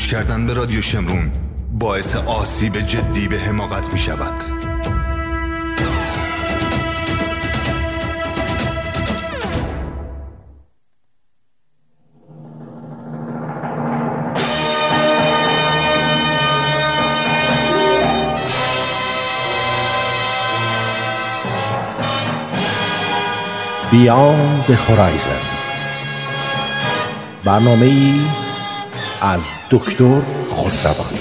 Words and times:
گوش 0.00 0.08
کردن 0.08 0.46
به 0.46 0.54
رادیو 0.54 0.82
شمرون 0.82 1.30
باعث 1.72 2.16
آسیب 2.16 2.80
جدی 2.80 3.28
به 3.28 3.38
حماقت 3.38 3.92
می 3.92 3.98
شود. 3.98 4.34
the 24.66 24.76
Horizon 24.86 25.42
برنامه 27.44 27.86
ای 27.86 28.39
از 29.20 29.46
دکتر 29.70 30.20
خسروانی. 30.52 31.18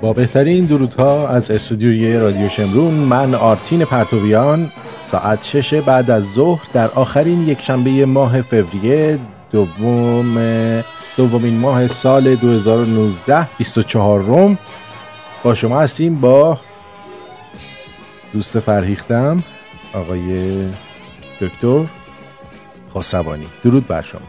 با 0.00 0.12
بهترین 0.12 0.64
درودها 0.64 1.28
از 1.28 1.50
استودیوی 1.50 2.16
رادیو 2.16 2.48
شمرون 2.48 2.94
من 2.94 3.34
آرتین 3.34 3.84
پرتویان 3.84 4.72
ساعت 5.04 5.44
شش 5.44 5.74
بعد 5.74 6.10
از 6.10 6.24
ظهر 6.34 6.60
در 6.72 6.88
آخرین 6.88 7.48
یک 7.48 7.60
شنبه 7.60 8.06
ماه 8.06 8.42
فوریه 8.42 9.18
دوم 9.52 10.38
دومین 11.16 11.58
ماه 11.58 11.86
سال 11.86 12.34
2019 12.34 13.48
24 13.58 14.20
روم. 14.20 14.58
با 15.42 15.54
شما 15.54 15.80
هستیم 15.80 16.20
با 16.20 16.60
دوست 18.32 18.60
فرهیختم 18.60 19.44
آقای 19.94 20.64
دکتر 21.40 21.84
خسروانی. 22.94 23.46
درود 23.64 23.86
بر 23.86 24.02
شما. 24.02 24.20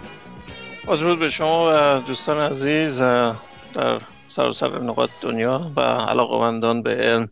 با 0.85 0.95
درود 0.95 1.19
به 1.19 1.29
شما 1.29 1.67
و 1.69 1.99
دوستان 2.07 2.37
عزیز 2.37 3.01
در 3.01 4.01
سراسر 4.27 4.81
نقاط 4.81 5.09
دنیا 5.21 5.71
و 5.75 5.81
علاقمندان 5.81 6.81
به 6.81 6.95
علم. 6.95 7.29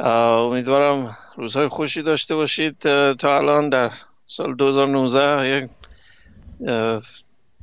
امیدوارم 0.00 1.16
روزهای 1.36 1.68
خوشی 1.68 2.02
داشته 2.02 2.34
باشید. 2.34 2.78
تا 3.14 3.38
الان 3.38 3.68
در 3.68 3.90
سال 4.26 4.54
2019 4.54 5.48
یک 5.48 5.70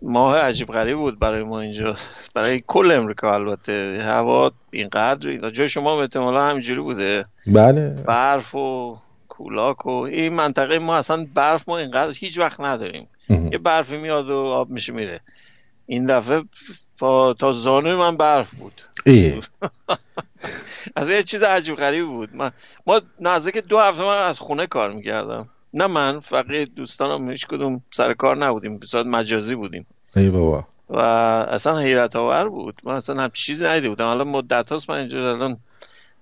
ماه 0.01 0.37
عجیب 0.37 0.67
غریب 0.67 0.97
بود 0.97 1.19
برای 1.19 1.43
ما 1.43 1.59
اینجا. 1.59 1.95
برای 2.33 2.63
کل 2.67 2.91
امریکا 2.91 3.33
البته. 3.33 4.01
هوا 4.05 4.51
اینقدر 4.71 5.49
جای 5.49 5.69
شما 5.69 6.01
احتمالا 6.01 6.45
همینجوری 6.49 6.81
بوده. 6.81 7.25
بله. 7.47 7.89
برف 7.89 8.55
و 8.55 8.97
کولاک 9.27 9.85
و 9.85 9.89
این 9.89 10.33
منطقه 10.33 10.79
ما 10.79 10.95
اصلا 10.95 11.25
برف 11.33 11.69
ما 11.69 11.77
اینقدر 11.77 12.13
هیچ 12.19 12.37
وقت 12.37 12.59
نداریم. 12.59 13.07
یه 13.51 13.57
برفی 13.57 13.97
میاد 13.97 14.29
و 14.29 14.37
آب 14.37 14.69
میشه 14.69 14.93
میره. 14.93 15.19
این 15.85 16.05
دفعه 16.05 16.43
تا 17.39 17.51
زانوی 17.51 17.95
من 17.95 18.17
برف 18.17 18.53
بود. 18.53 18.81
از 20.95 21.09
یه 21.09 21.23
چیز 21.23 21.43
عجیب 21.43 21.75
غریب 21.75 22.05
بود. 22.05 22.29
ما, 22.35 22.51
ما 22.87 23.01
نزدیک 23.19 23.57
دو 23.57 23.79
هفته 23.79 24.03
من 24.03 24.17
از 24.17 24.39
خونه 24.39 24.67
کار 24.67 24.91
می‌کردم. 24.91 25.49
نه 25.73 25.87
من 25.87 26.19
فقط 26.19 26.45
دوستانم 26.75 27.29
هیچ 27.29 27.47
کدوم 27.47 27.81
سر 27.91 28.13
کار 28.13 28.37
نبودیم. 28.37 28.77
بسیار 28.77 29.03
مجازی 29.03 29.55
بودیم. 29.55 29.87
ای 30.15 30.29
بابا. 30.29 30.67
و 30.89 30.97
اصلا 30.97 31.79
حیرت 31.79 32.15
آور 32.15 32.49
بود. 32.49 32.81
من 32.83 32.93
اصلا 32.93 33.23
هم 33.23 33.29
چیزی 33.33 33.65
ندیده 33.65 33.89
بودم. 33.89 34.05
حالا 34.05 34.23
مدت 34.23 34.71
هاست 34.71 34.89
من 34.89 34.97
اینجا 34.97 35.29
الان 35.29 35.57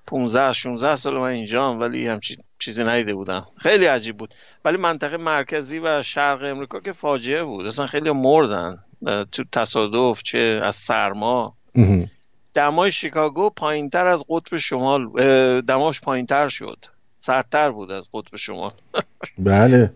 15 0.07 0.53
16 0.53 0.95
سال 0.95 1.17
من 1.17 1.23
اینجا 1.23 1.73
ولی 1.73 2.07
هم 2.07 2.19
چیزی 2.59 2.83
ندیده 2.83 3.13
بودم. 3.13 3.47
خیلی 3.57 3.85
عجیب 3.85 4.17
بود. 4.17 4.33
ولی 4.65 4.77
منطقه 4.77 5.17
مرکزی 5.17 5.79
و 5.79 6.03
شرق 6.03 6.43
امریکا 6.43 6.79
که 6.79 6.91
فاجعه 6.91 7.43
بود. 7.43 7.67
اصلا 7.67 7.87
خیلی 7.87 8.11
مردن. 8.11 8.83
تو 9.31 9.43
تصادف 9.51 10.23
چه 10.23 10.61
از 10.63 10.75
سرما. 10.75 11.53
دمای 12.53 12.91
شیکاگو 12.91 13.49
پایینتر 13.49 14.07
از 14.07 14.25
قطب 14.29 14.57
شمال 14.57 15.11
دماش 15.61 16.01
پایینتر 16.01 16.49
شد. 16.49 16.85
سردتر 17.19 17.71
بود 17.71 17.91
از 17.91 18.09
قطب 18.13 18.35
شمال 18.35 18.71
بله. 19.37 19.91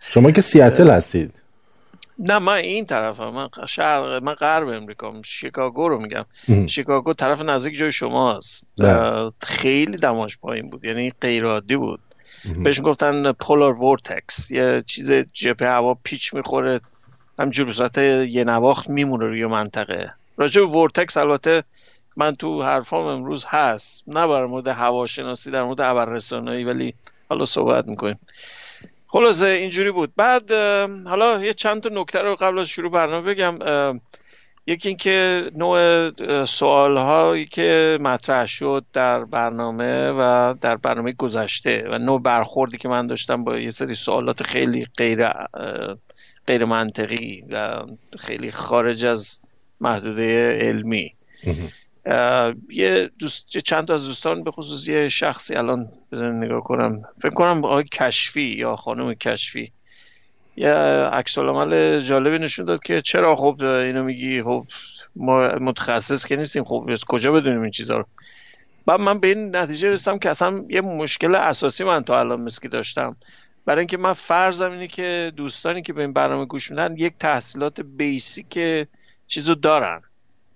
شما 0.00 0.30
که 0.30 0.40
سیاتل 0.40 0.90
هستید. 0.90 1.42
نه 2.18 2.38
من 2.38 2.54
این 2.54 2.86
طرفم. 2.86 3.28
من 3.28 3.48
شرق 3.68 4.22
من 4.22 4.34
غرب 4.34 4.68
امریکا. 4.68 5.12
شیکاگو 5.24 5.88
رو 5.88 5.98
میگم. 6.02 6.24
شیکاگو 6.66 7.14
طرف 7.14 7.40
نزدیک 7.42 7.78
جای 7.78 7.92
شماست. 7.92 8.68
خیلی 9.42 9.96
دماش 9.96 10.38
پایین 10.38 10.70
بود. 10.70 10.84
یعنی 10.84 11.12
غیر 11.20 11.44
عادی 11.44 11.76
بود 11.76 12.00
بهش 12.64 12.80
گفتن 12.84 13.32
polar 13.32 13.72
vortex 13.72 14.50
یه 14.50 14.82
چیز 14.86 15.12
جبهه 15.12 15.66
هوا 15.66 15.94
پیچ 16.04 16.34
می‌خوره. 16.34 16.80
همجور 17.38 17.66
به 17.66 17.72
صورت 17.72 17.98
یه 17.98 18.44
نواخت 18.44 18.90
میمونه 18.90 19.24
روی 19.24 19.46
منطقه. 19.46 20.12
راجع 20.36 20.60
به 20.60 20.66
وورتکس 20.66 21.16
البته 21.16 21.64
من 22.16 22.34
تو 22.34 22.62
حرفام 22.62 23.06
امروز 23.06 23.44
هست. 23.48 24.04
نه 24.06 24.26
بر 24.26 24.46
مورد 24.46 24.68
هواشناسی 24.68 25.50
در 25.50 25.62
مورد 25.62 25.80
ابررسانایی 25.80 26.64
ولی 26.64 26.94
حالا 27.28 27.46
صحبت 27.46 27.88
می‌کنیم. 27.88 28.18
خلاصه 29.06 29.46
اینجوری 29.46 29.90
بود. 29.90 30.12
بعد 30.16 30.52
حالا 31.06 31.44
یه 31.44 31.54
چند 31.54 31.82
تا 31.82 31.88
نکته 31.92 32.22
رو 32.22 32.34
قبل 32.34 32.58
از 32.58 32.68
شروع 32.68 32.90
برنامه 32.90 33.34
بگم. 33.34 33.58
یکی 34.66 34.88
اینکه 34.88 35.50
نوع 35.54 36.44
سوال 36.44 36.96
هایی 36.96 37.46
که 37.46 37.98
مطرح 38.00 38.46
شد 38.46 38.84
در 38.92 39.24
برنامه 39.24 40.10
و 40.10 40.54
در 40.60 40.76
برنامه 40.76 41.12
گذشته 41.12 41.84
و 41.90 41.98
نوع 41.98 42.22
برخوردی 42.22 42.76
که 42.76 42.88
من 42.88 43.06
داشتم 43.06 43.44
با 43.44 43.58
یه 43.58 43.70
سری 43.70 43.94
سوالات 43.94 44.42
خیلی 44.42 44.86
غیر 44.96 45.28
غیر 46.46 46.64
منطقی 46.64 47.44
و 47.50 47.82
خیلی 48.18 48.52
خارج 48.52 49.04
از 49.04 49.40
محدوده 49.80 50.58
علمی. 50.60 51.14
یه 52.70 53.10
دوست 53.18 53.58
چند 53.58 53.86
تا 53.86 53.94
از 53.94 54.06
دوستان 54.06 54.44
به 54.44 54.50
خصوص 54.50 54.88
یه 54.88 55.08
شخصی 55.08 55.54
الان 55.54 55.88
بزنین 56.12 56.44
نگاه 56.44 56.62
کنم. 56.62 57.02
فکر 57.22 57.34
کنم 57.34 57.64
آقای 57.64 57.84
کشفی 57.84 58.42
یا 58.42 58.76
خانم 58.76 59.14
کشفی. 59.14 59.72
یه 60.56 60.70
عکس 61.12 61.38
العمل 61.38 62.00
جالبی 62.00 62.38
نشون 62.38 62.64
داد 62.64 62.82
که 62.82 63.00
چرا 63.00 63.36
خب 63.36 63.62
اینو 63.62 64.04
میگی؟ 64.04 64.42
خب 64.42 64.66
ما 65.16 65.48
متخصص 65.48 66.26
که 66.26 66.36
نیستیم. 66.36 66.64
خب 66.64 66.88
از 66.92 67.04
کجا 67.04 67.32
بدونیم 67.32 67.60
این 67.60 67.70
چیزا 67.70 67.96
رو؟ 67.96 68.06
بعد 68.86 69.00
من 69.00 69.18
به 69.18 69.28
این 69.28 69.56
نتیجه 69.56 69.90
رسیدم 69.90 70.18
که 70.18 70.30
اصلا 70.30 70.64
یه 70.68 70.80
مشکل 70.80 71.34
اساسی 71.34 71.84
من 71.84 72.04
تا 72.04 72.20
الان 72.20 72.40
مسکی 72.40 72.68
داشتم. 72.68 73.16
برای 73.64 73.78
اینکه 73.78 73.96
من 73.96 74.12
فرضم 74.12 74.70
اینه 74.70 74.86
که 74.86 75.32
دوستانی 75.36 75.82
که 75.82 75.92
به 75.92 76.02
این 76.02 76.12
برنامه 76.12 76.44
گوش 76.44 76.70
میدن 76.70 76.96
یک 76.96 77.14
تحصیلات 77.20 77.80
بیسیک 77.80 78.58
چیزو 79.26 79.54
دارن. 79.54 80.02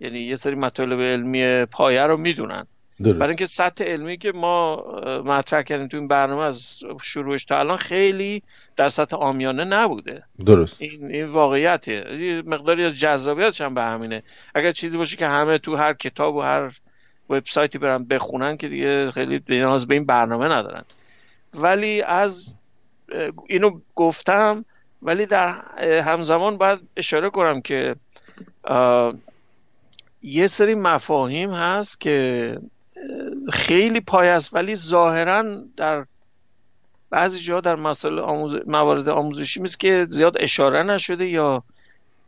یعنی 0.01 0.19
یه 0.19 0.37
سری 0.37 0.55
مطالب 0.55 1.01
علمی 1.01 1.65
پایه 1.65 2.03
رو 2.03 2.17
می‌دونن. 2.17 2.67
برای 3.01 3.29
اینکه 3.29 3.47
سطح 3.47 3.85
علمی 3.85 4.17
که 4.17 4.33
ما 4.33 4.85
مطرح 5.25 5.63
کردیم 5.63 5.89
تو 5.89 5.97
این 5.97 6.09
برنامه 6.09 6.43
از 6.43 6.81
شروعش 7.03 7.45
تا 7.45 7.59
الان 7.59 7.77
خیلی 7.77 8.43
در 8.77 8.89
سطح 8.89 9.17
آمیانه 9.17 9.65
نبوده. 9.65 10.23
درست. 10.47 10.83
این, 10.83 11.11
این 11.11 11.27
واقعیته. 11.27 12.43
مقداری 12.47 12.85
از 12.85 12.95
جذابیتش 12.95 13.61
هم 13.61 13.75
به 13.75 13.83
همینه. 13.83 14.23
اگر 14.55 14.73
چیزی 14.73 14.97
باشه 14.97 15.17
که 15.17 15.27
همه 15.27 15.59
تو 15.59 15.77
هر 15.77 15.93
کتاب 15.93 16.37
و 16.37 16.41
هر 16.41 16.73
وبسایتی 17.31 17.79
برن 17.79 18.05
بخونن 18.05 18.57
که 18.57 18.69
دیگه 18.69 19.11
خیلی 19.11 19.43
نیاز 19.49 19.87
به 19.87 19.95
این 19.95 20.05
برنامه 20.07 20.47
ندارن. 20.47 20.85
ولی 21.55 22.03
از 22.03 22.53
اینو 23.47 23.81
گفتم 23.95 24.65
ولی 25.03 25.27
در 25.27 25.49
همزمان 25.81 26.57
باید 26.57 26.79
اشاره 26.97 27.31
کنم 27.31 27.61
که 27.61 27.97
یه 30.27 30.47
سری 30.47 30.75
مفاهیم 30.75 31.51
هست 31.51 32.01
که 32.01 32.59
خیلی 33.53 34.01
پای 34.01 34.29
است 34.29 34.55
ولی 34.55 34.77
ظاهرا 34.77 35.63
در 35.77 36.07
بعضی 37.11 37.39
جا 37.39 37.61
در 37.61 37.77
مسائل 37.77 38.19
آموز... 38.19 38.55
موارد 38.67 39.09
آموزشی 39.09 39.61
میست 39.61 39.81
که 39.81 40.07
زیاد 40.11 40.37
اشاره 40.41 40.83
نشده 40.83 41.27
یا 41.27 41.63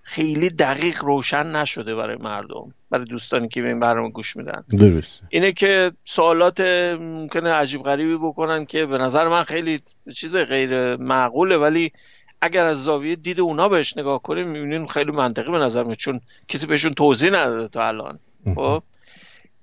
خیلی 0.03 0.51
دقیق 0.51 1.05
روشن 1.05 1.47
نشده 1.57 1.95
برای 1.95 2.17
مردم 2.17 2.75
برای 2.91 3.05
دوستانی 3.05 3.49
که 3.49 3.63
به 3.63 3.69
این 3.69 3.81
برنامه 3.81 4.11
گوش 4.11 4.37
میدن. 4.37 4.65
درست. 4.79 5.21
اینه 5.29 5.53
که 5.53 5.93
سوالات 6.05 6.61
ممکنه 7.01 7.51
عجیب 7.51 7.83
غریبی 7.83 8.17
بکنن 8.17 8.65
که 8.65 8.87
به 8.87 8.99
نظر 8.99 9.29
من 9.29 9.45
خیلی 9.45 9.81
چیز 10.15 10.37
غیر 10.37 10.97
معقوله 10.97 11.57
ولی 11.57 11.93
اگر 12.41 12.65
از 12.65 12.85
زاویه 12.85 13.17
دید 13.17 13.41
اونا 13.41 13.69
بهش 13.69 13.97
نگاه 13.97 14.23
کنیم 14.23 14.49
می‌بینیم 14.49 14.87
خیلی 14.87 15.11
منطقی 15.11 15.51
به 15.51 15.59
نظر 15.59 15.85
میاد 15.85 15.97
چون 15.97 16.21
کسی 16.49 16.67
بهشون 16.67 16.93
توضیح 16.93 17.31
نداده 17.31 17.69
تا 17.69 17.87
الان. 17.87 18.19
خب؟ 18.55 18.83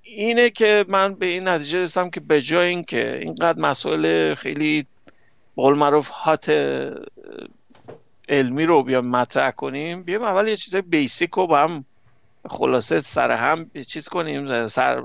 اینه 0.01 0.49
که 0.49 0.85
من 0.87 1.15
به 1.15 1.25
این 1.25 1.47
نتیجه 1.47 1.81
رسیدم 1.81 2.09
که 2.09 2.19
به 2.19 2.41
جای 2.41 2.67
اینکه 2.67 3.19
اینقدر 3.21 3.59
مسائل 3.59 4.35
خیلی 4.35 4.85
قول 5.55 5.77
معروف 5.77 6.09
هات 6.09 6.49
علمی 8.29 8.65
رو 8.65 8.83
بیام 8.83 9.07
مطرح 9.07 9.51
کنیم 9.51 10.03
بیام 10.03 10.21
اول 10.21 10.47
یه 10.47 10.55
چیز 10.55 10.75
بیسیک 10.75 11.29
رو 11.29 11.47
با 11.47 11.57
هم 11.57 11.85
خلاصه 12.49 13.01
سر 13.01 13.31
هم 13.31 13.71
چیز 13.87 14.07
کنیم 14.07 14.67
سر 14.67 15.01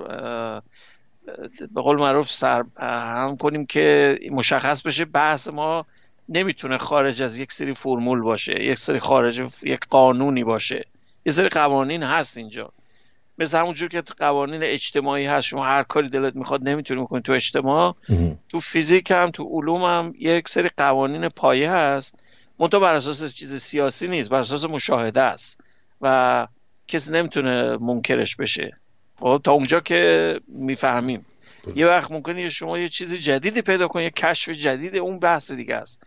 به 1.75 1.83
قول 1.83 1.99
معروف 1.99 2.33
سر 2.33 2.65
هم 2.77 3.37
کنیم 3.37 3.67
که 3.67 4.19
مشخص 4.31 4.83
بشه 4.83 5.05
بحث 5.05 5.49
ما 5.49 5.87
نمی‌تونه 6.31 6.79
خارج 6.79 7.23
از 7.23 7.39
یک 7.39 7.53
سری 7.53 7.75
فرمول 7.75 8.21
باشه 8.21 8.65
یک 8.65 8.79
سری 8.79 9.01
خارج 9.01 9.39
یک 9.63 9.81
قانونی 9.91 10.45
باشه. 10.45 10.87
یه 11.27 11.33
سری 11.33 11.49
قوانین 11.49 12.03
هست 12.03 12.37
اینجا. 12.37 12.73
مثل 13.39 13.59
همونجور 13.59 13.89
که 13.89 14.03
تو 14.03 14.15
قوانین 14.19 14.63
اجتماعی 14.63 15.27
هست 15.27 15.47
شما 15.47 15.67
هر 15.67 15.83
کاری 15.83 16.09
دلت 16.09 16.37
می‌خواد 16.37 16.69
نمی‌تونی 16.69 17.01
بکنی. 17.01 17.23
تو 17.23 17.33
اجتماع 17.33 17.97
تو 18.49 18.61
فیزیک 18.61 19.11
هم 19.11 19.31
تو 19.31 19.45
علوم 19.45 19.83
هم 19.83 20.15
یک 20.19 20.49
سری 20.49 20.71
قوانین 20.77 21.29
پایه 21.29 21.71
هست. 21.71 22.15
منتها 22.59 22.81
بر 22.81 22.95
اساس 22.95 23.35
چیز 23.35 23.63
سیاسی 23.63 24.09
نیست 24.09 24.31
بر 24.31 24.41
اساس 24.41 24.65
مشاهده 24.65 25.21
است. 25.21 25.61
و 26.01 26.47
کسی 26.89 27.13
نمی‌تونه 27.13 27.77
منکرش 27.77 28.37
بشه. 28.37 28.77
خب 29.17 29.41
تا 29.45 29.53
اونجا 29.53 29.81
که 29.81 30.41
می‌فهمیم. 30.49 31.27
یه 31.77 31.87
وقت 31.87 32.11
ممکنه 32.11 32.49
شما 32.49 32.79
یه 32.79 32.89
چیز 32.89 33.15
جدیدی 33.15 33.63
پیدا 33.63 33.89
کنید 33.89 34.05
یه 34.05 34.11
کشف 34.11 34.49
جدید 34.49 34.97
اون 34.97 35.19
بحث 35.19 35.51
دیگه 35.51 35.75
است. 35.75 36.03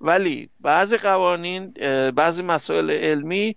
ولی 0.00 0.48
بعضی 0.60 0.96
قوانین 0.96 1.70
بعضی 2.10 2.42
مسائل 2.42 2.90
علمی 2.90 3.56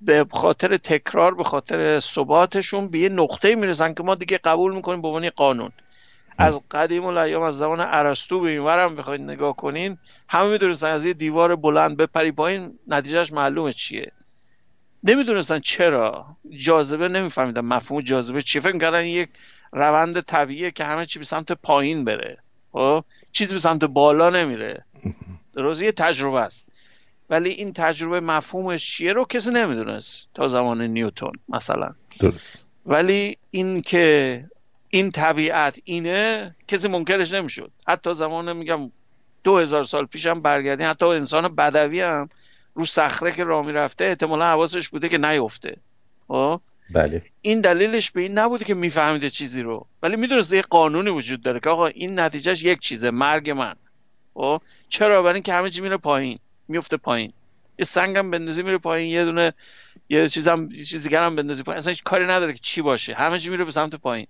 به 0.00 0.26
خاطر 0.30 0.76
تکرار 0.76 1.34
به 1.34 1.44
خاطر 1.44 2.00
ثباتشون 2.00 2.88
به 2.88 2.98
یه 2.98 3.08
نقطه 3.08 3.54
می‌رسن 3.54 3.94
که 3.94 4.02
ما 4.02 4.14
دیگه 4.14 4.38
قبول 4.38 4.74
می‌کنیم 4.74 5.02
به 5.02 5.08
عنوان 5.08 5.30
قانون. 5.30 5.70
از 6.38 6.60
قدیم 6.70 7.04
الایام 7.04 7.42
از 7.42 7.58
زمان 7.58 7.80
ارسطو 7.80 8.40
به 8.40 8.50
اینورم 8.50 8.96
بخواید 8.96 9.20
نگاه 9.20 9.56
کنین 9.56 9.98
همه 10.28 10.48
می‌دونستن 10.48 10.86
از 10.86 11.04
یه 11.04 11.12
دیوار 11.12 11.56
بلند 11.56 11.96
بپری 11.96 12.32
پایین 12.32 12.78
نتیجهش 12.86 13.32
معلومه 13.32 13.72
چیه. 13.72 14.12
نمی‌دونستن 15.04 15.58
چرا. 15.58 16.26
جاذبه 16.58 17.08
نمیفهمیدن 17.08 17.60
مفهوم 17.60 18.00
جاذبه 18.00 18.42
چیه. 18.42 18.62
فکر 18.62 18.78
کردن 18.78 19.04
یک 19.04 19.28
روند 19.72 20.20
طبیعیه 20.20 20.70
که 20.70 20.84
همه 20.84 21.06
چی 21.06 21.18
به 21.18 21.24
سمت 21.24 21.52
پایین 21.52 22.04
بره. 22.04 22.38
خب؟ 22.72 23.04
چیزی 23.32 23.54
به 23.54 23.60
سمت 23.60 23.84
بالا 23.84 24.30
نمیره. 24.30 24.84
درست 25.60 25.82
یه 25.82 25.92
تجربه 25.92 26.40
است. 26.40 26.66
ولی 27.30 27.50
این 27.50 27.72
تجربه 27.72 28.20
مفهومش 28.20 28.90
چیه 28.90 29.12
رو 29.12 29.24
کسی 29.24 29.50
نمی‌دونست 29.50 30.28
تا 30.34 30.48
زمان 30.48 30.82
نیوتون 30.82 31.32
مثلا. 31.48 31.94
درست. 32.20 32.58
ولی 32.86 33.36
این 33.50 33.82
که 33.82 34.44
این 34.88 35.10
طبیعت 35.10 35.80
اینه 35.84 36.56
کسی 36.68 36.88
منکرش 36.88 37.32
نمی‌شد. 37.32 37.70
حتی 37.88 38.14
زمان 38.14 38.52
میگم 38.52 38.90
دو 39.44 39.58
هزار 39.58 39.84
سال 39.84 40.06
پیش 40.06 40.26
هم 40.26 40.42
برگردیم 40.42 40.90
حتی 40.90 41.06
انسان 41.06 41.54
بدوی 41.54 42.00
هم 42.00 42.28
رو 42.74 42.84
صخره 42.84 43.32
که 43.32 43.44
راه 43.44 43.66
می‌رفته 43.66 44.04
احتمالا 44.04 44.44
حواسش 44.44 44.88
بوده 44.88 45.08
که 45.08 45.18
نیفته. 45.18 45.76
خب؟ 46.28 46.60
بله. 46.90 47.22
این 47.42 47.60
دلیلش 47.60 48.10
به 48.10 48.20
این 48.20 48.38
نبوده 48.38 48.64
که 48.64 48.74
میفهمیده 48.74 49.30
چیزی 49.30 49.62
رو. 49.62 49.86
ولی 50.02 50.16
می‌دونسته 50.16 50.56
یه 50.56 50.62
قانونی 50.62 51.10
وجود 51.10 51.42
داره 51.42 51.60
که 51.60 51.70
آقا 51.70 51.86
این 51.86 52.20
نتیجهش 52.20 52.62
یک 52.62 52.78
چیزه 52.78 53.10
مرگ 53.10 53.50
من. 53.50 53.74
خب؟ 54.40 54.62
چرا؟ 54.88 55.22
برای 55.22 55.34
اینکه 55.34 55.52
همه 55.52 55.70
چی 55.70 55.80
میره 55.80 55.96
پایین. 55.96 56.38
میفته 56.68 56.96
پایین. 56.96 57.32
یه 57.78 57.84
سنگم 57.84 58.30
بندازی 58.30 58.62
میره 58.62 58.78
پایین. 58.78 59.10
یه 59.10 59.24
دونه 59.24 59.52
یه 60.08 60.28
چیزم 60.28 60.68
یه 60.72 60.84
چیز 60.84 61.02
دیگه 61.02 61.20
هم 61.20 61.36
بندازی 61.36 61.62
پایین. 61.62 61.78
اصلا 61.78 61.90
هیچ 61.90 62.02
کاری 62.02 62.24
نداره 62.24 62.52
که 62.52 62.58
چی 62.62 62.82
باشه. 62.82 63.14
همه 63.14 63.38
چی 63.38 63.50
میره 63.50 63.64
به 63.64 63.72
سمت 63.72 63.94
پایین. 63.94 64.26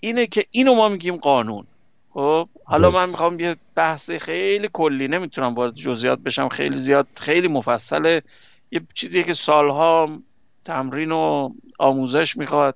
اینه 0.00 0.26
که 0.26 0.46
اینو 0.50 0.74
ما 0.74 0.88
میگیم 0.88 1.16
قانون. 1.16 1.66
خب؟ 2.10 2.48
حالا 2.64 2.90
من 2.90 3.08
می‌خوام 3.08 3.40
یه 3.40 3.56
بحث 3.74 4.10
خیلی 4.10 4.70
کلی 4.72 5.08
نمی‌تونم 5.08 5.54
وارد 5.54 5.74
جزئیات 5.74 6.18
بشم. 6.18 6.48
خیلی 6.48 6.76
زیاد 6.76 7.06
خیلی 7.16 7.48
مفصله. 7.48 8.22
یه 8.70 8.80
چیزی 8.94 9.24
که 9.24 9.34
سالها 9.34 10.18
تمرین 10.64 11.12
و 11.12 11.52
آموزش 11.78 12.36
می‌خواد. 12.36 12.74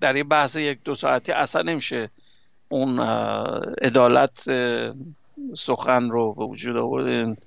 در 0.00 0.16
یه 0.16 0.24
بحث 0.24 0.56
یک 0.56 0.78
دو 0.84 0.94
ساعتی 0.94 1.32
اصلا 1.32 1.62
نمیشه 1.62 2.10
اون 2.68 3.00
عدالت 3.82 4.44
سخن 5.56 6.10
رو 6.10 6.34
به 6.34 6.44
وجود 6.44 6.76
آورد. 6.76 7.38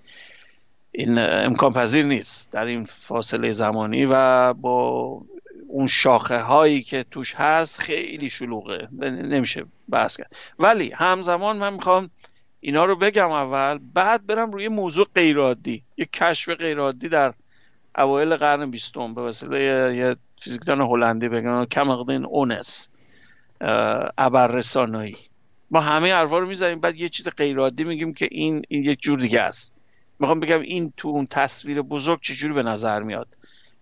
این 0.92 1.20
امکان 1.20 1.74
پذیر 1.74 2.06
نیست 2.06 2.52
در 2.52 2.66
این 2.66 2.84
فاصله 2.84 3.52
زمانی 3.52 4.06
و 4.06 4.54
با 4.54 5.22
اون 5.68 5.88
شاخه 5.88 6.40
هایی 6.40 6.84
که 6.84 7.06
توش 7.12 7.36
هست 7.36 7.80
خیلی 7.80 8.30
شلوغه. 8.30 8.88
نمیشه 9.02 9.66
بحث 9.90 10.18
کرد. 10.18 10.36
ولی 10.60 10.92
همزمان 10.96 11.58
من 11.58 11.74
می‌خوام 11.74 12.10
اینا 12.60 12.86
رو 12.86 12.96
بگم 12.96 13.32
اول 13.32 13.80
بعد 13.94 14.26
برم 14.28 14.52
روی 14.52 14.68
موضوع 14.68 15.08
غیرعادی. 15.16 15.84
یک 15.98 16.12
کشف 16.12 16.50
غیرعادی 16.50 17.10
در 17.10 17.34
اوایل 17.98 18.36
قرن 18.36 18.72
بیستم 18.72 19.14
به 19.14 19.22
وسیله 19.22 19.60
یه 19.96 20.16
فیزیکدان 20.42 20.82
هلندی 20.82 21.30
بگم 21.30 21.66
کمقدین 21.66 22.26
اونس 22.26 22.90
ابررسانایی. 24.18 25.18
ما 25.72 25.80
همه 25.80 26.14
حرفا 26.14 26.40
رو 26.40 26.48
می‌زنیم 26.48 26.80
بعد 26.80 26.98
یه 26.98 27.10
چیز 27.10 27.28
غیرعادی 27.38 27.84
میگیم 27.84 28.14
که 28.14 28.28
این 28.32 28.62
این 28.68 28.84
یک 28.84 29.02
جور 29.02 29.20
دیگه 29.20 29.42
است. 29.42 29.74
می‌خوام 30.20 30.40
بگم 30.40 30.62
این 30.62 30.94
تو 30.98 31.08
اون 31.08 31.28
تصویر 31.28 31.82
بزرگ 31.82 32.20
چجوری 32.22 32.54
به 32.54 32.64
نظر 32.64 33.00
میاد؟ 33.00 33.28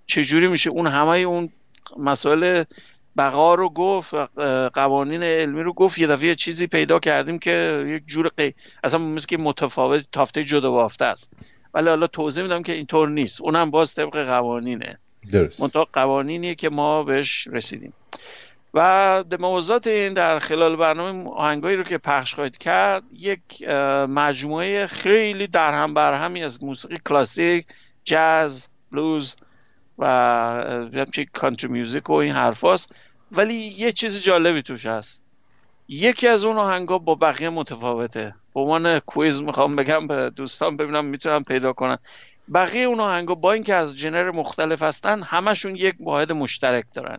چجوری 0.08 0.48
میشه 0.48 0.70
اون 0.70 0.88
همه 0.88 1.18
اون 1.18 1.50
مسائل 1.98 2.64
بقا 3.18 3.56
رو 3.56 3.70
گفت 3.70 4.16
قوانین 4.74 5.24
علمی 5.24 5.62
رو 5.62 5.74
گفت 5.74 5.98
یه 5.98 6.08
دفعه 6.08 6.36
چیزی 6.36 6.68
پیدا 6.68 7.00
کردیم 7.00 7.40
که 7.40 7.84
یک 7.88 8.04
جور 8.08 8.32
قی... 8.38 8.54
اصلا 8.84 9.00
مثل 9.00 9.26
که 9.28 9.38
متفاوت 9.38 10.06
تافته 10.12 10.44
جدا 10.44 10.72
بافته 10.72 11.06
است. 11.06 11.32
ولی 11.74 11.90
حالا 11.90 12.08
توضیح 12.08 12.44
میدم 12.44 12.64
که 12.64 12.74
اینطور 12.74 13.10
نیست. 13.10 13.42
اونم 13.42 13.72
باز 13.72 13.96
طبق 13.96 14.26
قوانینه. 14.26 15.00
درست. 15.32 15.62
منتها 15.62 15.88
قوانینیه 15.94 16.56
که 16.56 16.70
ما 16.70 17.04
بهش 17.04 17.48
رسیدیم. 17.48 17.94
و 18.76 19.24
موضوعات 19.40 19.88
این 19.88 20.14
در 20.14 20.40
خلال 20.40 20.76
برنامه 20.76 21.30
آهنگایی 21.30 21.78
رو 21.78 21.84
که 21.84 21.98
پخش 21.98 22.36
خواهید 22.36 22.58
کرد 22.58 23.04
یک 23.14 23.68
مجموعه 24.10 24.88
خیلی 24.88 25.48
در 25.48 25.74
هم 25.74 25.94
برهمی 25.94 26.44
از 26.44 26.64
موسیقی 26.64 26.98
کلاسیک 27.06 27.66
جاز 28.04 28.68
بلوز 28.92 29.36
و 29.98 30.06
همچه 30.94 31.26
کانتری 31.26 31.72
میوزیک 31.72 32.10
و 32.10 32.14
این 32.14 32.34
حرفاست 32.34 32.96
ولی 33.32 33.54
یه 33.54 33.92
چیز 33.92 34.22
جالبی 34.22 34.62
توش 34.62 34.86
هست. 34.86 35.24
یکی 35.88 36.28
از 36.28 36.44
اون 36.44 36.58
آهنگا 36.58 36.98
با 36.98 37.16
بقیه 37.16 37.50
متفاوته. 37.50 38.36
به 38.54 38.60
عنوان 38.60 39.00
کویز 39.00 39.42
می‌خوام 39.42 39.76
بگم 39.76 40.08
به 40.08 40.30
دوستان 40.30 40.78
ببینم 40.78 41.06
می‌تونم 41.06 41.44
پیدا 41.44 41.74
کنن. 41.74 41.98
بقیه 42.54 42.86
اون 42.86 43.00
آهنگا 43.00 43.36
با 43.36 43.54
اینکه 43.54 43.76
از 43.76 43.96
جنر 43.98 44.32
مختلف 44.32 44.84
هستن 44.84 45.24
همشون 45.24 45.76
یک 45.76 45.96
واحد 46.00 46.32
مشترک 46.32 46.86
دارن. 46.94 47.18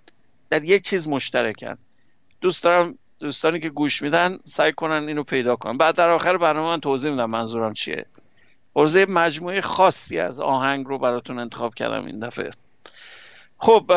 در 0.51 0.65
یک 0.65 0.83
چیز 0.83 1.09
مشترکن. 1.09 1.79
دوست 2.41 2.63
دارم 2.63 2.99
دوستانی 3.19 3.61
که 3.61 3.71
گوش 3.71 4.03
میدن 4.03 4.39
سعی 4.45 4.73
کنن 4.73 5.09
اینو 5.09 5.23
پیدا 5.23 5.57
کنن. 5.57 5.77
بعد 5.77 5.95
در 5.95 6.11
آخر 6.11 6.37
برنامه 6.37 6.69
من 6.69 6.81
توضیح 6.81 7.11
میدم 7.11 7.31
منظورم 7.31 7.75
چیه. 7.75 8.07
عرضه 8.77 9.07
مجموعه 9.07 9.61
خاصی 9.61 10.19
از 10.19 10.41
آهنگ 10.41 10.87
رو 10.87 10.99
براتون 10.99 11.39
انتخاب 11.39 11.75
کردم 11.75 12.07
این 12.07 12.19
دفعه. 12.19 12.51
خب 13.59 13.93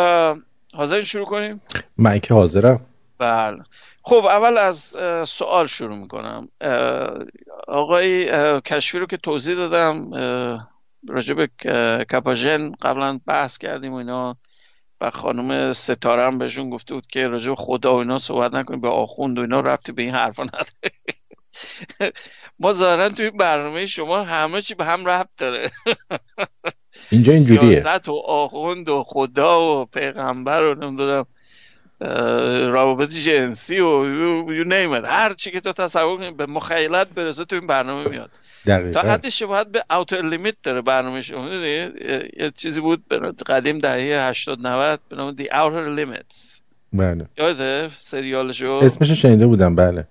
حاضر 0.73 1.01
شروع 1.01 1.25
کنیم؟ 1.25 1.61
من 1.97 2.19
که 2.19 2.33
حاضرم. 2.33 2.85
بله. 3.17 3.63
خب 4.01 4.25
اول 4.25 4.57
از 4.57 4.97
سوال 5.25 5.67
شروع 5.67 5.97
می‌کنم. 5.97 6.47
آقای 7.67 8.31
کشفی 8.61 8.99
رو 8.99 9.05
که 9.05 9.17
توضیح 9.17 9.55
دادم 9.55 10.11
راجع 11.07 11.33
به 11.33 11.47
کپاژن 12.03 12.71
قبلا 12.71 13.19
بحث 13.25 13.57
کردیم 13.57 13.93
و 13.93 13.95
اینا. 13.95 14.37
و 15.01 15.09
خانم 15.09 15.73
ستاره 15.73 16.25
هم 16.25 16.37
بهشون 16.37 16.69
گفته 16.69 16.93
بود 16.93 17.07
که 17.07 17.27
راجع 17.27 17.55
خدا 17.55 17.95
و 17.95 17.97
اینا 17.99 18.19
صحبت 18.19 18.53
نکنیم 18.53 18.81
به 18.81 18.89
آخوند 18.89 19.37
و 19.37 19.41
اینا 19.41 19.59
رفتی 19.59 19.91
به 19.91 20.01
این 20.01 20.15
حرفا 20.15 20.43
نداره. 20.43 20.69
ما 22.59 22.73
ظاهرا 22.73 23.09
توی 23.09 23.29
برنامه 23.29 23.85
شما 23.85 24.23
همه 24.23 24.61
چی 24.61 24.73
به 24.73 24.85
هم 24.85 25.05
ربط 25.05 25.29
داره. 25.37 25.71
اینجا 27.11 27.33
اینجوریه. 27.33 27.81
سیاست 27.81 28.09
و 28.09 28.13
آخوند 28.13 28.89
و 28.89 29.03
خدا 29.07 29.81
و 29.81 29.85
پیغمبر 29.85 30.63
و 30.63 30.75
نمی‌دونم 30.75 31.25
روابط 32.71 33.09
جنسی 33.09 33.79
و 33.79 34.05
یو 34.53 34.63
نیمد 34.63 35.05
هر 35.05 35.33
چی 35.33 35.51
که 35.51 35.61
تو 35.61 35.73
تصور 35.73 36.17
کنی 36.17 36.31
به 36.31 36.45
مخیلت 36.45 37.09
برسه 37.09 37.45
تو 37.45 37.55
این 37.55 37.67
برنامه 37.67 38.09
میاد. 38.09 38.31
دقیقا. 38.65 39.01
تا 39.01 39.07
حدی 39.11 39.31
شباهت 39.31 39.67
به 39.67 39.83
اوتر 39.89 40.21
لیمیت 40.21 40.55
داره 40.63 40.81
برنامه 40.81 41.21
شما 41.21 41.53
یه 41.53 41.91
چیزی 42.57 42.81
بود 42.81 43.03
قدیم 43.47 43.79
دهه 43.79 44.29
80 44.29 44.67
90 44.67 44.99
به 45.09 45.15
نام 45.15 45.31
دی 45.31 45.49
اوتر 45.51 45.95
لیمیتس 45.95 46.61
بله. 46.93 47.25
یاده 47.37 47.89
سریالشو؟ 47.99 48.79
اسمش 48.83 49.11
شنیده 49.11 49.47
بودم 49.47 49.75
بله. 49.75 50.07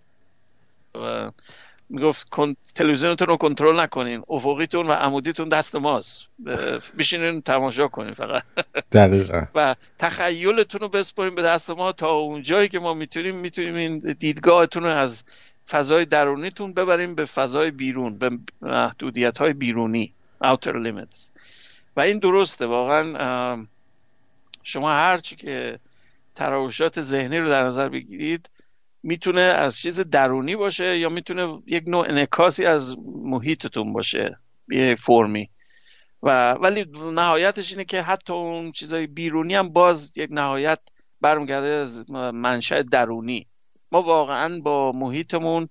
می‌گفت 1.90 2.28
تلویزیونتون 2.74 3.28
رو 3.28 3.36
کنترل 3.36 3.80
نکنین. 3.80 4.22
افقیتون 4.28 4.86
و 4.86 4.92
عمودیتون 4.92 5.48
دست 5.48 5.74
ماست. 5.74 6.26
بشینین 6.98 7.42
تماشا 7.42 7.88
کنین 7.88 8.14
فقط. 8.14 8.42
دقیقا. 8.92 9.42
و 9.54 9.74
تخیلتون 9.98 10.80
رو 10.80 10.88
بسپرین 10.88 11.34
به 11.34 11.42
دست 11.42 11.70
ما 11.70 11.92
تا 11.92 12.10
اون 12.10 12.42
جایی 12.42 12.68
که 12.68 12.78
ما 12.78 12.94
می‌تونیم 12.94 13.36
می‌تونیم 13.36 13.74
این 13.74 13.98
دیدگاهتون 13.98 14.82
رو 14.82 14.88
از 14.88 15.24
فضای 15.70 16.04
درونیتون 16.04 16.72
ببریم 16.72 17.14
به 17.14 17.24
فضای 17.24 17.70
بیرون 17.70 18.18
به 18.18 18.38
محدودیت 18.60 19.38
های 19.38 19.52
بیرونی 19.52 20.14
outer 20.44 20.74
limits. 20.86 21.30
و 21.96 22.00
این 22.00 22.18
درسته 22.18 22.66
واقعا 22.66 23.66
شما 24.62 24.90
هرچی 24.90 25.36
که 25.36 25.78
تراوشات 26.34 27.00
ذهنی 27.00 27.38
رو 27.38 27.48
در 27.48 27.64
نظر 27.64 27.88
بگیرید 27.88 28.50
می‌تونه 29.02 29.40
از 29.40 29.76
چیز 29.76 30.00
درونی 30.00 30.56
باشه 30.56 30.98
یا 30.98 31.08
می‌تونه 31.08 31.62
یک 31.66 31.84
نوع 31.86 32.06
انکاسی 32.08 32.64
از 32.64 32.96
محیطتون 33.22 33.92
باشه 33.92 34.38
یه 34.68 34.94
فرمی. 34.94 35.50
و 36.22 36.52
ولی 36.52 36.86
نهایتش 37.12 37.72
اینه 37.72 37.84
که 37.84 38.02
حتی 38.02 38.32
اون 38.32 38.72
چیزای 38.72 39.06
بیرونی 39.06 39.54
هم 39.54 39.68
باز 39.68 40.12
یک 40.16 40.28
نهایت 40.32 40.78
برمیگرده 41.20 41.68
از 41.68 42.10
منشأ 42.10 42.82
درونی. 42.82 43.47
ما 43.92 44.02
واقعا 44.02 44.60
با 44.60 44.92
محیطمون 44.92 45.68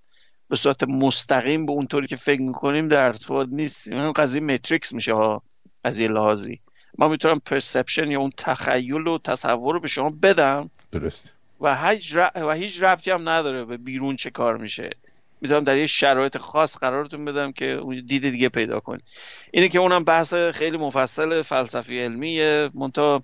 به 0.50 0.55
صورت 0.55 0.83
مستقیم 0.83 1.65
به 1.65 1.71
اونطوری 1.71 2.07
که 2.07 2.15
فکر 2.15 2.41
می‌کنیم 2.41 2.88
در 2.88 3.03
ارتباط 3.03 3.47
نیستیم. 3.51 3.97
این 3.97 4.12
قضیه 4.12 4.41
متریکس 4.41 4.93
میشه 4.93 5.13
ها 5.13 5.41
از 5.83 6.00
یه 6.00 6.07
لحاظی. 6.07 6.59
ما 6.97 7.07
می‌تونم 7.07 7.39
پرسپشن 7.45 8.12
یا 8.12 8.19
اون 8.19 8.31
تخیل 8.38 9.07
و 9.07 9.17
تصور 9.17 9.74
رو 9.74 9.79
به 9.79 9.88
شما 9.88 10.09
بدم. 10.09 10.69
درست. 10.91 11.33
و 11.62 11.89
هیچ, 11.89 12.15
و 12.36 12.51
هیچ 12.51 12.83
ربطی 12.83 13.12
هم 13.12 13.29
نداره 13.29 13.65
به 13.65 13.77
بیرون 13.77 14.15
چه 14.15 14.29
کار 14.29 14.57
میشه. 14.57 14.89
می‌تونم 15.41 15.63
در 15.63 15.77
یه 15.77 15.88
شرایط 15.88 16.38
خاص 16.38 16.77
قرارتون 16.77 17.25
بدم 17.25 17.51
که 17.51 17.71
اون 17.71 17.95
دید 17.95 18.29
دیگه 18.29 18.50
پیدا 18.50 18.79
کنید. 18.79 19.03
اینه 19.51 19.69
که 19.69 19.79
اونم 19.79 20.03
بحث 20.03 20.33
خیلی 20.33 20.77
مفصل 20.77 21.41
فلسفی 21.41 22.00
علمیه. 22.00 22.69
منتها 22.74 23.24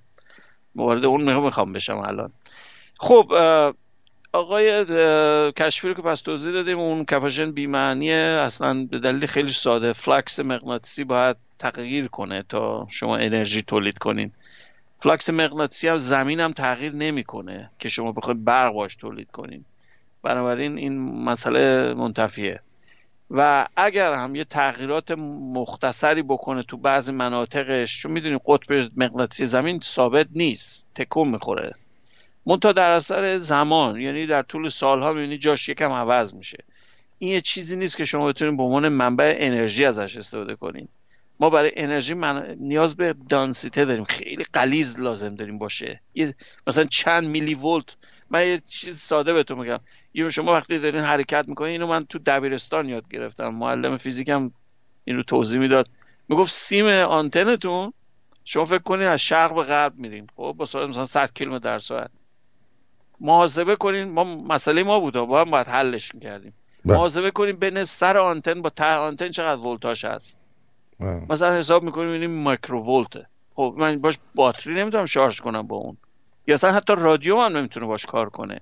مورد 0.75 1.05
اون 1.05 1.39
می‌خوام 1.39 1.73
بشم 1.73 1.97
الان. 1.97 2.31
خب 2.99 3.33
آقای 4.35 4.85
کشفی 5.51 5.87
رو 5.87 5.93
که 5.93 6.01
پس 6.01 6.21
توضیح 6.21 6.53
دادیم 6.53 6.79
اون 6.79 7.05
کپاشن 7.05 7.51
بیمعنیه 7.51 8.15
اصلا 8.15 8.87
به 8.91 8.99
دلیل 8.99 9.25
خیلی 9.25 9.49
ساده. 9.49 9.93
فلکس 9.93 10.39
مغناطیسی 10.39 11.03
باید 11.03 11.37
تغییر 11.59 12.07
کنه 12.07 12.43
تا 12.49 12.87
شما 12.89 13.17
انرژی 13.17 13.61
تولید 13.61 13.97
کنین. 13.97 14.31
فلکس 14.99 15.29
مغناطیسی 15.29 15.87
هم 15.87 15.97
زمین 15.97 16.39
هم 16.39 16.51
تغییر 16.51 16.93
نمی‌کنه 16.93 17.69
که 17.79 17.89
شما 17.89 18.11
بخواید 18.11 18.45
برق 18.45 18.73
باش 18.73 18.95
تولید 18.95 19.31
کنین. 19.31 19.65
بنابراین 20.23 20.77
این 20.77 21.23
مسئله 21.23 21.93
منتفیه. 21.93 22.59
و 23.31 23.67
اگر 23.75 24.13
هم 24.13 24.35
یه 24.35 24.43
تغییرات 24.43 25.11
مختصری 25.53 26.23
بکنه 26.23 26.63
تو 26.63 26.77
بعضی 26.77 27.11
مناطقش 27.11 28.01
چون 28.01 28.11
می‌دونید 28.11 28.41
قطب 28.45 28.89
مغناطیسی 28.97 29.45
زمین 29.45 29.79
ثابت 29.83 30.27
نیست 30.31 30.87
تکون 30.95 31.29
می‌خوره. 31.29 31.73
منتها 32.45 32.71
در 32.71 32.89
اثر 32.89 33.39
زمان 33.39 34.01
یعنی 34.01 34.25
در 34.25 34.41
طول 34.41 34.69
سالها 34.69 35.13
می‌بینید 35.13 35.41
جاش 35.41 35.69
یکم 35.69 35.91
عوض 35.91 36.33
میشه. 36.33 36.57
این 37.19 37.31
یه 37.31 37.41
چیزی 37.41 37.75
نیست 37.75 37.97
که 37.97 38.05
شما 38.05 38.27
بتونید 38.27 38.57
به 38.57 38.63
عنوان 38.63 38.89
منبع 38.89 39.35
انرژی 39.39 39.85
ازش 39.85 40.17
استفاده 40.17 40.55
کنین 40.55 40.87
ما 41.39 41.49
برای 41.49 41.71
انرژی 41.75 42.13
من... 42.13 42.55
نیاز 42.59 42.95
به 42.95 43.15
دانسیته 43.29 43.85
داریم. 43.85 44.03
خیلی 44.03 44.43
قلیز 44.53 44.99
لازم 44.99 45.35
داریم 45.35 45.57
باشه. 45.57 46.01
یه 46.15 46.33
مثلا 46.67 46.83
چند 46.83 47.27
میلی 47.27 47.55
ولت. 47.55 47.95
من 48.29 48.47
یه 48.47 48.61
چیز 48.69 48.99
ساده 48.99 49.33
بهتون 49.33 49.59
میگم. 49.59 49.79
یه 50.13 50.29
شما 50.29 50.53
وقتی 50.53 50.79
دارین 50.79 51.01
حرکت 51.01 51.45
می‌کنین 51.47 51.71
اینو 51.71 51.87
من 51.87 52.05
تو 52.05 52.19
دبیرستان 52.19 52.89
یاد 52.89 53.07
گرفتم. 53.09 53.49
معلم 53.49 53.97
فیزیکم 53.97 54.51
اینو 55.05 55.23
توضیح 55.23 55.59
می‌داد. 55.59 55.89
می‌گفت 56.29 56.51
سیم 56.51 56.85
آنتنتون 56.87 57.93
شما 58.45 58.65
فکر 58.65 58.83
کنین 58.83 59.07
از 59.07 59.19
شرق 59.19 59.55
به 59.55 59.63
غرب 59.63 59.95
میریم 59.95 60.27
خب 60.35 60.55
با 60.57 60.65
سرعت 60.65 60.89
مثلا 60.89 61.05
100 61.05 61.33
کیلومتر 61.33 61.63
در 61.63 61.79
ساعت. 61.79 62.11
محاسبه 63.23 63.75
کنین. 63.75 64.09
ما 64.09 64.23
مسئله 64.23 64.83
ما 64.83 64.99
بود. 64.99 65.13
با 65.13 65.41
هم 65.41 65.51
باید 65.51 65.67
حلش 65.67 66.15
می‌کردیم. 66.15 66.53
بله. 66.85 66.97
محاسبه 66.97 67.31
کنین 67.31 67.55
بین 67.55 67.83
سر 67.83 68.17
آنتن 68.17 68.61
با 68.61 68.69
ته 68.69 68.95
آنتن 68.95 69.31
چقدر 69.31 69.61
ولتاژ 69.61 70.05
هست. 70.05 70.39
بله. 70.99 71.25
مثلا 71.29 71.57
حساب 71.57 71.83
می‌کنیم 71.83 72.09
این 72.09 72.51
میکروولته 72.51 73.27
خب 73.55 73.75
من 73.77 73.99
باش 73.99 74.17
باتری 74.35 74.73
نمی‌تونم 74.73 75.05
شارژ 75.05 75.41
کنم 75.41 75.67
با 75.67 75.75
اون. 75.75 75.97
یا 76.47 76.55
اصلا 76.55 76.71
حتی 76.71 76.93
رادیو 76.97 77.41
هم 77.41 77.57
نمی‌تونه 77.57 77.85
باش 77.85 78.05
کار 78.05 78.29
کنه. 78.29 78.59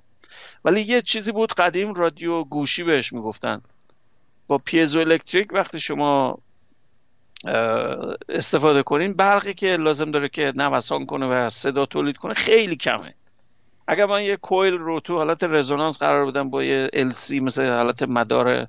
ولی 0.65 0.81
یه 0.81 1.01
چیزی 1.01 1.31
بود 1.31 1.53
قدیم 1.53 1.93
رادیو 1.93 2.43
گوشی 2.43 2.83
بهش 2.83 3.13
می‌گفتن. 3.13 3.61
با 4.47 4.57
پیزو 4.57 4.99
الکتریک 4.99 5.53
وقتی 5.53 5.79
شما 5.79 6.37
استفاده 8.29 8.83
کنین 8.83 9.13
برقی 9.13 9.53
که 9.53 9.77
لازم 9.77 10.11
داره 10.11 10.29
که 10.29 10.53
نوسان 10.55 11.05
کنه 11.05 11.25
و 11.25 11.49
صدا 11.49 11.85
تولید 11.85 12.17
کنه 12.17 12.33
خیلی 12.33 12.75
کمه. 12.75 13.13
اگر 13.88 14.05
من 14.05 14.23
یه 14.23 14.38
کویل 14.38 14.73
رو 14.73 15.00
تو 15.00 15.17
حالت 15.17 15.43
رزونانس 15.43 16.00
قرار 16.00 16.25
بدم 16.25 16.50
با 16.50 16.63
یه 16.63 16.89
LC 16.93 17.31
مثل 17.31 17.69
حالت 17.69 18.03
مدار 18.03 18.67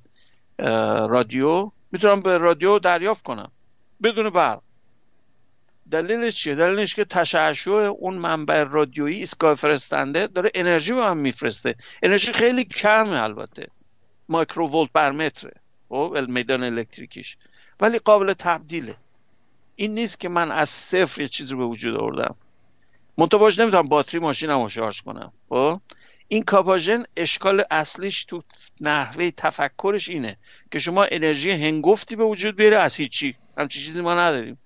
رادیو 1.08 1.70
می‌تونم 1.92 2.20
به 2.20 2.38
رادیو 2.38 2.78
دریافت 2.78 3.24
کنم. 3.24 3.50
بدون 4.02 4.30
برق. 4.30 4.60
دلیلش 5.90 6.34
چیه؟ 6.34 6.54
دلیلش 6.54 6.94
که 6.94 7.04
تشعشع 7.04 7.70
اون 7.70 8.14
منبع 8.14 8.62
رادیویی 8.62 9.16
ایستگاه 9.16 9.54
فرستنده 9.54 10.26
داره 10.26 10.50
انرژی 10.54 10.92
به 10.92 11.00
من 11.00 11.16
میفرسته. 11.16 11.74
انرژی 12.02 12.32
خیلی 12.32 12.64
کمه 12.64 13.22
البته. 13.22 13.68
مایکروولت 14.28 14.90
بر 14.92 15.12
متره. 15.12 15.52
خب 15.88 16.18
میدان 16.28 16.62
الکتریکیش. 16.62 17.36
ولی 17.80 17.98
قابل 17.98 18.32
تبدیله. 18.32 18.96
این 19.76 19.94
نیست 19.94 20.20
که 20.20 20.28
من 20.28 20.50
از 20.50 20.68
صفر 20.68 21.20
یه 21.20 21.28
چیزی 21.28 21.52
رو 21.52 21.58
به 21.58 21.64
وجود 21.64 21.96
آوردم. 21.96 22.34
باش 23.16 23.58
نمی‌تونم 23.58 23.88
باتری 23.88 24.20
ماشینم 24.20 24.62
رو 24.62 24.68
شارژ 24.68 25.00
کنم. 25.00 25.32
خب؟ 25.48 25.80
این 26.28 26.42
کاپاژن 26.42 27.02
اشکال 27.16 27.64
اصلیش 27.70 28.24
تو 28.24 28.42
نحوه 28.80 29.30
تفکرش 29.30 30.08
اینه 30.08 30.36
که 30.72 30.78
شما 30.78 31.04
انرژی 31.04 31.50
هنگفتی 31.50 32.16
به 32.16 32.24
وجود 32.24 32.56
بیاره 32.56 32.76
از 32.76 32.94
هیچی. 32.96 33.36
همچی 33.58 33.80
چیزی 33.80 34.00
ما 34.00 34.14
نداریم. 34.14 34.58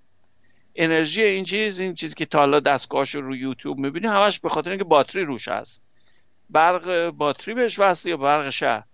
انرژی 0.76 1.22
این 1.22 1.44
چیز 1.44 1.80
این 1.80 1.94
چیزی 1.94 2.14
که 2.14 2.26
تا 2.26 2.38
حالا 2.38 2.60
دستگاهش 2.60 3.14
رو 3.14 3.36
یوتیوب 3.36 3.78
می‌بینی 3.78 4.06
همش 4.06 4.40
به 4.40 4.48
خاطر 4.48 4.70
اینکه 4.70 4.84
باتری 4.84 5.24
روش 5.24 5.48
هست. 5.48 5.82
برق 6.50 7.10
باتری 7.10 7.54
بهش 7.54 7.78
وصله 7.78 8.10
یا 8.10 8.16
برق 8.16 8.50
شهر؟ 8.50 8.84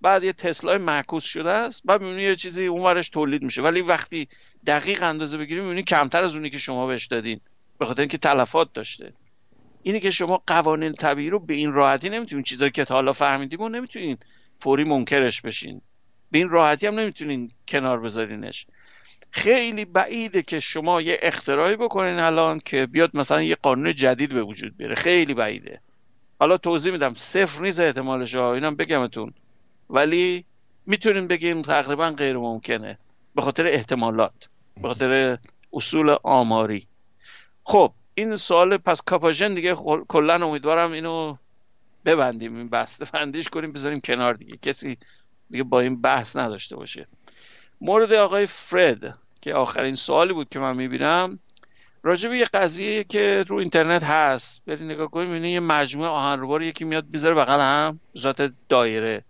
بعد 0.00 0.24
یه 0.24 0.32
تسلا 0.32 0.78
معکوس 0.78 1.24
شده 1.24 1.50
است 1.50 1.82
بعد 1.84 2.00
می‌بینی 2.00 2.22
یه 2.22 2.36
چیزی 2.36 2.66
اونورش 2.66 3.08
تولید 3.08 3.42
میشه. 3.42 3.62
ولی 3.62 3.80
وقتی 3.80 4.28
دقیق 4.66 5.02
اندازه 5.02 5.38
بگیری 5.38 5.60
می‌بینی 5.60 5.82
کمتر 5.82 6.24
از 6.24 6.34
اونی 6.34 6.50
که 6.50 6.58
شما 6.58 6.86
بهش 6.86 7.06
دادین. 7.06 7.40
به 7.78 7.86
خاطر 7.86 8.00
اینکه 8.00 8.18
تلفات 8.18 8.72
داشته. 8.72 9.12
اینه 9.82 10.00
که 10.00 10.10
شما 10.10 10.42
قوانین 10.46 10.92
طبیعی 10.92 11.30
رو 11.30 11.38
به 11.38 11.54
این 11.54 11.72
راحتی 11.72 12.10
نمی‌تونین 12.10 12.42
چیزایی 12.42 12.70
که 12.70 12.84
تا 12.84 12.94
حالا 12.94 13.12
فهمیدیم 13.12 13.60
و 13.60 13.68
نمی‌تونین 13.68 14.18
فوری 14.60 14.84
منکرش 14.84 15.42
بشین. 15.42 15.80
به 16.30 16.38
این 16.38 16.48
راحتی 16.48 16.86
هم 16.86 17.00
نمی‌تونین 17.00 17.50
کنار 17.68 18.00
بذارینش. 18.00 18.66
خیلی 19.30 19.84
بعیده 19.84 20.42
که 20.42 20.60
شما 20.60 21.00
یه 21.00 21.18
اختراعی 21.22 21.76
بکنین 21.76 22.18
الان 22.18 22.60
که 22.60 22.86
بیاد 22.86 23.16
مثلا 23.16 23.42
یه 23.42 23.54
قانون 23.62 23.94
جدید 23.94 24.34
به 24.34 24.42
وجود 24.42 24.76
بیاره. 24.76 24.94
خیلی 24.94 25.34
بعیده. 25.34 25.80
حالا 26.40 26.58
توضیح 26.58 26.92
میدم. 26.92 27.14
صفر 27.14 27.62
نیست 27.62 27.80
احتمالش 27.80 28.34
ها 28.34 28.54
اینم 28.54 28.76
بگمتون. 28.76 29.32
ولی 29.90 30.44
می‌تونین 30.86 31.26
بگیم 31.26 31.62
تقریبا 31.62 32.10
غیر 32.10 32.36
ممکنه. 32.36 32.98
به 33.34 33.42
خاطر 33.42 33.66
احتمالات. 33.66 34.48
به 34.82 34.88
خاطر 34.88 35.38
اصول 35.72 36.16
آماری. 36.22 36.86
خب 37.68 37.92
این 38.14 38.36
سوال 38.36 38.76
پس 38.76 39.02
کاپاژن 39.02 39.54
دیگه 39.54 39.74
کلا 40.08 40.46
امیدوارم 40.46 40.92
اینو 40.92 41.36
ببندیم 42.04 42.56
این 42.56 42.68
بسته 42.68 43.04
بندیش 43.04 43.48
کنیم 43.48 43.72
بذاریم 43.72 44.00
کنار 44.00 44.34
دیگه. 44.34 44.56
کسی 44.56 44.98
دیگه 45.50 45.64
با 45.64 45.80
این 45.80 46.00
بحث 46.00 46.36
نداشته 46.36 46.76
باشه. 46.76 47.06
مورد 47.80 48.12
آقای 48.12 48.46
فرد 48.46 49.18
که 49.40 49.54
آخرین 49.54 49.94
سوالی 49.94 50.32
بود 50.32 50.48
که 50.48 50.58
من 50.58 50.76
می‌بینم. 50.76 51.38
راجع 52.02 52.28
به 52.28 52.38
یه 52.38 52.44
قضیه 52.44 53.04
که 53.04 53.44
رو 53.48 53.56
اینترنت 53.56 54.04
هست. 54.04 54.62
بری 54.66 54.84
نگاه 54.84 55.10
کنیم 55.10 55.32
این 55.32 55.44
یه 55.44 55.60
مجموعه 55.60 56.08
آهنربار 56.08 56.62
یکی 56.62 56.84
میاد 56.84 57.06
می‌ذاره 57.10 57.34
بغل 57.34 57.60
هم 57.60 58.00
ذات 58.18 58.52
دایره. 58.68 59.24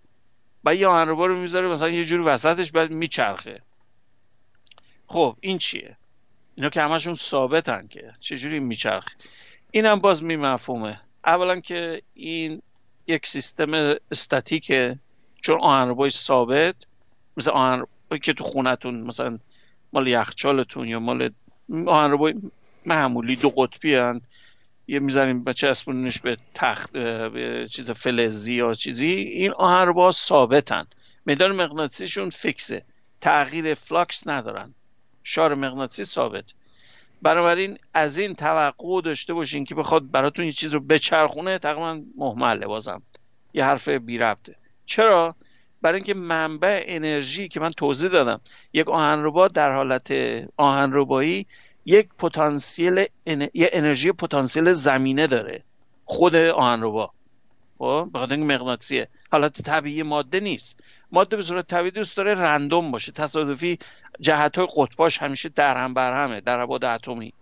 و 0.64 0.74
یه 0.74 0.86
آهنربار 0.86 1.28
رو 1.28 1.38
می‌ذاره 1.38 1.68
مثلا 1.68 1.88
یه 1.88 2.04
جوری 2.04 2.22
وسطش 2.22 2.72
بعد 2.72 2.90
میچرخه. 2.90 3.62
خب 5.06 5.36
این 5.40 5.58
چیه؟ 5.58 5.96
اینا 6.56 6.70
که 6.70 6.82
همشون 6.82 7.14
ثابتن 7.14 7.86
که. 7.86 8.12
چجوری 8.20 8.60
میچرخ 8.60 9.04
اینم 9.70 9.98
باز 9.98 10.22
می 10.22 10.36
مفهومه 10.36 11.00
اولا 11.26 11.60
که 11.60 12.02
این 12.14 12.62
یک 13.06 13.26
سیستم 13.26 13.94
استاتیکه. 14.10 14.98
چون 15.42 15.60
آهنربای 15.60 16.10
ثابت 16.10 16.74
مثل 17.36 17.50
آهنربایی 17.50 18.20
که 18.22 18.32
تو 18.32 18.44
خونتون 18.44 19.00
مثلا 19.00 19.38
مال 19.92 20.08
یخچالتون 20.08 20.88
یا 20.88 21.00
مال 21.00 21.30
آهنربای 21.86 22.34
معمولی 22.86 23.36
دو 23.36 23.50
قطبی 23.50 23.94
هن. 23.94 24.20
یه 24.88 24.98
می‌زنیم 24.98 25.44
بچه 25.44 25.68
اسپونش 25.68 26.20
به 26.20 26.36
تخت 26.54 26.92
به 26.92 27.68
چیز 27.70 27.90
فلزی 27.90 28.54
یا 28.54 28.74
چیزی. 28.74 29.06
این 29.12 29.52
آهنربا 29.52 30.12
ثابتن. 30.12 30.86
میدان 31.26 31.52
مغناطیسیشون 31.52 32.30
fix 32.30 32.63
ه. 32.63 32.84
تغییر 33.20 33.74
flux 33.74 34.26
ندارن. 34.26 34.74
شار 35.26 35.54
مغناطیسی 35.54 36.04
ثابت. 36.04 36.44
بنابراین 37.22 37.78
از 37.94 38.18
این 38.18 38.34
توقع 38.34 39.00
داشته 39.04 39.34
باشین 39.34 39.64
که 39.64 39.74
بخواد 39.74 40.10
براتون 40.10 40.44
یه 40.44 40.52
چیز 40.52 40.74
رو 40.74 40.80
بچرخونه 40.80 41.58
تقریبا 41.58 42.00
مهمله 42.16 42.66
بازم. 42.66 43.02
یه 43.54 43.64
حرف 43.64 43.88
بی 43.88 44.18
ربطه. 44.18 44.56
چرا؟ 44.86 45.34
برای 45.82 45.96
اینکه 45.96 46.14
منبع 46.14 46.84
انرژی 46.86 47.48
که 47.48 47.60
من 47.60 47.70
توضیح 47.70 48.10
دادم 48.10 48.40
یک 48.72 48.88
آهنربا 48.88 49.48
در 49.48 49.72
حالت 49.72 50.14
آهنربایی 50.56 51.46
یک 51.86 52.08
پتانسیل 52.18 53.06
یه 53.54 53.70
انرژی 53.72 54.12
پتانسیل 54.12 54.72
زمینه 54.72 55.26
داره. 55.26 55.62
خود 56.04 56.36
آهنربا. 56.36 57.10
خب؟ 57.78 58.08
به 58.12 58.18
خاطر 58.18 58.36
مغناطیسیه. 58.36 59.08
حالت 59.32 59.62
طبیعی 59.62 60.02
ماده 60.02 60.40
نیست. 60.40 60.80
ماده 61.16 61.36
به 61.36 61.42
صورت 61.42 61.66
طبیعی 61.66 61.90
دوست 61.90 62.16
داره 62.16 62.34
رندوم 62.34 62.90
باشه. 62.90 63.12
تصادفی 63.12 63.78
جهت 64.20 64.58
های 64.58 64.68
قطباش 64.76 65.18
همیشه 65.18 65.48
در 65.48 65.76
هم 65.76 65.94
بر 65.94 66.24
همه 66.24 66.40
در 66.40 66.60
ابعاد 66.60 66.84
اتمی. 66.84 67.32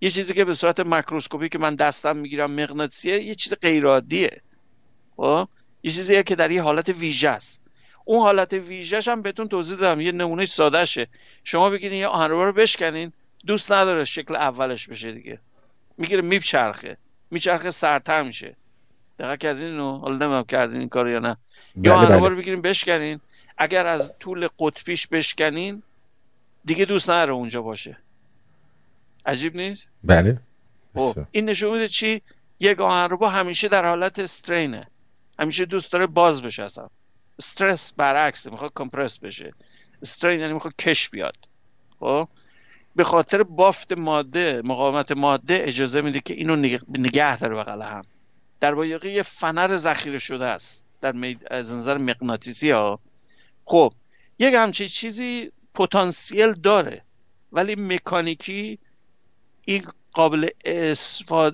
یه 0.00 0.10
چیزی 0.10 0.34
که 0.34 0.44
به 0.44 0.54
صورت 0.54 0.80
مکروسکوپی 0.80 1.48
که 1.48 1.58
من 1.58 1.74
دستم 1.74 2.16
می‌گیرم 2.16 2.50
مغناطیسیه 2.50 3.22
یه 3.22 3.34
چیز 3.34 3.54
غیر 3.54 3.86
عادیه 3.86 4.40
خب؟ 5.16 5.48
یه 5.82 5.90
چیزیه 5.90 6.22
که 6.22 6.34
در 6.36 6.50
یه 6.50 6.62
حالت 6.62 6.88
ویژه 6.88 7.28
است. 7.28 7.62
اون 8.04 8.20
حالت 8.22 8.52
ویژهش 8.52 9.08
هم 9.08 9.22
بهتون 9.22 9.48
توضیح 9.48 9.76
دادم. 9.76 10.00
یه 10.00 10.12
نمونه 10.12 10.46
سادهشه. 10.46 11.06
شما 11.44 11.70
بگیرین 11.70 11.98
یه 11.98 12.06
آهنربا 12.06 12.44
رو 12.44 12.52
بشکنین. 12.52 13.12
دوست 13.46 13.72
نداره 13.72 14.04
شکل 14.04 14.36
اولش 14.36 14.88
بشه 14.88 15.12
دیگه. 15.12 15.38
می‌گیره 15.98 16.22
میچرخه. 16.22 16.96
میچرخه 17.30 17.70
سرتر 17.70 18.22
میشه. 18.22 18.56
دقیق 19.20 19.38
کردین 19.38 19.64
اینو؟ 19.64 19.98
حالا 19.98 20.26
نمیم 20.26 20.44
کردین 20.44 20.80
این 20.80 20.88
کار 20.88 21.08
یا 21.08 21.18
نه. 21.18 21.28
یا 21.28 21.36
بله، 21.76 21.92
آهنربا 21.92 22.20
بله. 22.20 22.28
رو 22.28 22.36
بگیرین 22.36 22.62
بشکنین. 22.62 23.20
اگر 23.58 23.86
از 23.86 24.14
طول 24.18 24.48
قطبیش 24.58 25.06
بشکنین 25.06 25.82
دیگه 26.64 26.84
دوست 26.84 27.10
نداره 27.10 27.32
اونجا 27.32 27.62
باشه. 27.62 27.96
عجیب 29.26 29.56
نیست؟ 29.56 29.88
بله. 30.04 30.40
خب، 30.94 31.18
این 31.30 31.44
نشون 31.44 31.72
میده 31.72 31.88
چی؟ 31.88 32.22
یک 32.60 32.80
آهنربا 32.80 33.28
همیشه 33.28 33.68
در 33.68 33.84
حالت 33.84 34.18
استرینه. 34.18 34.86
همیشه 35.38 35.64
دوست 35.64 35.92
داره 35.92 36.06
باز 36.06 36.42
بشه 36.42 36.62
اصلا. 36.62 36.88
استرس 37.38 37.92
برعکس 37.92 38.46
می‌خواد 38.46 38.72
کمپرس 38.74 39.18
بشه. 39.18 39.52
استرین 40.02 40.40
یعنی 40.40 40.52
می‌خواد 40.52 40.74
کش 40.76 41.08
بیاد. 41.08 41.36
خب؟ 42.00 42.28
به 42.96 43.04
خاطر 43.04 43.42
بافت 43.42 43.92
ماده 43.92 44.62
مقاومت 44.64 45.12
ماده 45.12 45.62
اجازه 45.66 46.00
میده 46.00 46.20
که 46.20 46.34
اینو 46.34 46.56
نگه 46.88 47.36
داره 47.36 47.54
بغل 47.54 47.82
هم. 47.82 48.04
در 48.60 48.74
واقع 48.74 49.08
یه 49.08 49.22
فنر 49.22 49.76
ذخیره 49.76 50.18
شده 50.18 50.46
است 50.46 50.86
در 51.00 51.36
از 51.50 51.72
نظر 51.72 51.98
مغناطیسی 51.98 52.70
ها. 52.70 53.00
خب 53.64 53.92
یک 54.38 54.54
همچین 54.54 54.86
چیزی 54.86 55.52
پتانسیل 55.74 56.52
داره 56.52 57.02
ولی 57.52 57.74
مکانیکی 57.74 58.78
این 59.64 59.84
قابل 60.12 60.48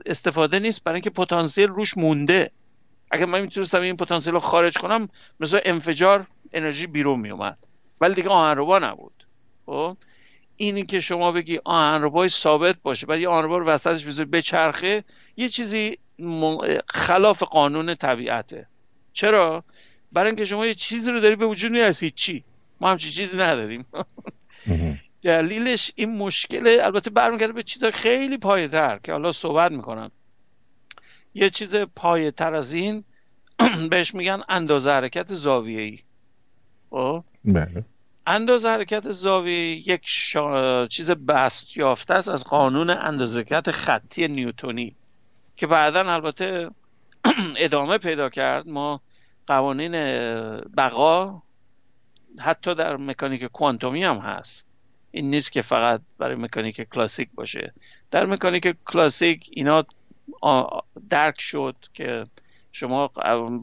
استفاده 0.06 0.58
نیست 0.58 0.84
برای 0.84 0.96
اینکه 0.96 1.10
پتانسیل 1.10 1.68
روش 1.68 1.96
مونده. 1.96 2.50
اگر 3.10 3.24
من 3.24 3.40
می‌تونستم 3.40 3.80
این 3.80 3.96
پتانسیل 3.96 4.32
رو 4.32 4.40
خارج 4.40 4.78
کنم 4.78 5.08
مثل 5.40 5.60
انفجار 5.64 6.26
انرژی 6.52 6.86
بیرون 6.86 7.20
میومد 7.20 7.58
ولی 8.00 8.14
دیگه 8.14 8.28
آهنربا 8.28 8.78
نبود. 8.78 9.26
خب 9.66 9.96
اینی 10.56 10.86
که 10.86 11.00
شما 11.00 11.32
بگی 11.32 11.60
آهنربای 11.64 12.28
ثابت 12.28 12.76
باشه 12.82 13.06
بعد 13.06 13.20
یه 13.20 13.28
آهنربا 13.28 13.58
رو 13.58 13.66
وسطش 13.66 14.06
بذاری 14.06 14.28
بچرخه 14.28 15.04
یه 15.36 15.48
چیزی 15.48 15.98
خلاف 16.88 17.42
قانون 17.42 17.94
طبیعته. 17.94 18.68
چرا؟ 19.12 19.64
برای 20.12 20.26
اینکه 20.26 20.44
شما 20.44 20.66
یه 20.66 20.74
چیزی 20.74 21.10
رو 21.10 21.20
داری 21.20 21.36
به 21.36 21.46
وجود 21.46 21.72
میاد 21.72 21.88
از 21.88 22.00
هیچی. 22.00 22.44
ما 22.80 22.90
همچین 22.90 23.10
چیزی 23.10 23.38
نداریم. 23.38 23.86
دلیلش 25.22 25.92
این 25.94 26.16
مشکله. 26.16 26.78
البته 26.82 27.10
برمیگرده 27.10 27.52
به 27.52 27.62
چیزای 27.62 27.92
خیلی 27.92 28.38
پایه‌تر 28.38 28.98
که 29.02 29.12
حالا 29.12 29.32
صحبت 29.32 29.72
می‌کنم. 29.72 30.10
یه 31.34 31.50
چیز 31.50 31.76
پایه 31.76 32.30
تر 32.30 32.54
از 32.54 32.72
این 32.72 33.04
بهش 33.90 34.14
میگن 34.14 34.42
اندازه 34.48 34.90
حرکت 34.90 35.32
زاویه 35.32 35.80
ای 35.80 35.98
خب؟ 36.90 37.24
بله. 37.44 37.84
اندازه 38.26 38.68
حرکت 38.68 39.10
زاویه 39.10 39.88
یک 39.88 40.00
چیز 40.90 41.10
بست 41.10 41.76
یافته 41.76 42.14
است 42.14 42.28
از 42.28 42.44
قانون 42.44 42.90
اندازه 42.90 43.38
حرکت 43.38 43.70
خطی 43.70 44.28
نیوتونی. 44.28 44.96
که 45.56 45.66
بعدا 45.66 46.12
البته 46.12 46.70
ادامه 47.56 47.98
پیدا 47.98 48.28
کرد. 48.28 48.68
ما 48.68 49.00
قوانین 49.46 49.92
بقا 50.60 51.42
حتی 52.38 52.74
در 52.74 52.96
مکانیک 52.96 53.44
کوانتومی 53.44 54.04
هم 54.04 54.16
هست. 54.16 54.66
این 55.10 55.30
نیست 55.30 55.52
که 55.52 55.62
فقط 55.62 56.00
برای 56.18 56.36
مکانیک 56.36 56.80
کلاسیک 56.80 57.28
باشه. 57.34 57.72
در 58.10 58.26
مکانیک 58.26 58.76
کلاسیک 58.84 59.50
اینا 59.52 59.84
درک 61.10 61.40
شد 61.40 61.76
که 61.94 62.24
شما 62.72 63.10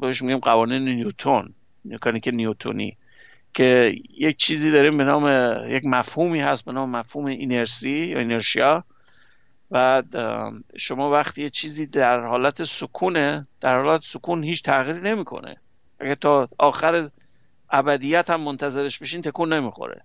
بهش 0.01 0.21
میگیم 0.21 0.39
قوانین 0.39 0.86
نیوتون 0.86 1.53
مکانیک 1.86 2.27
نیوتونی 2.34 2.97
که 3.53 3.95
یک 4.17 4.38
چیزی 4.38 4.71
داریم 4.71 4.97
به 4.97 5.03
نام 5.03 5.25
یک 5.67 5.86
مفهومی 5.86 6.39
هست 6.39 6.65
به 6.65 6.71
نام 6.71 6.89
مفهوم 6.89 7.25
اینرسی 7.25 8.08
یا 8.08 8.19
اینرشیا. 8.19 8.84
و 9.73 10.03
شما 10.77 11.12
وقتی 11.12 11.41
یه 11.41 11.49
چیزی 11.49 11.86
در 11.86 12.19
حالت 12.19 12.63
سکونه 12.63 13.47
در 13.62 13.83
حالت 13.83 14.01
سکون 14.03 14.43
هیچ 14.43 14.63
تغییری 14.63 15.01
نمی‌کنه. 15.01 15.57
اگه 15.99 16.15
تا 16.15 16.49
آخر 16.57 17.09
ابدیت 17.69 18.29
هم 18.29 18.41
منتظرش 18.41 18.99
بشین 18.99 19.21
تکون 19.21 19.53
نمی‌خوره. 19.53 20.01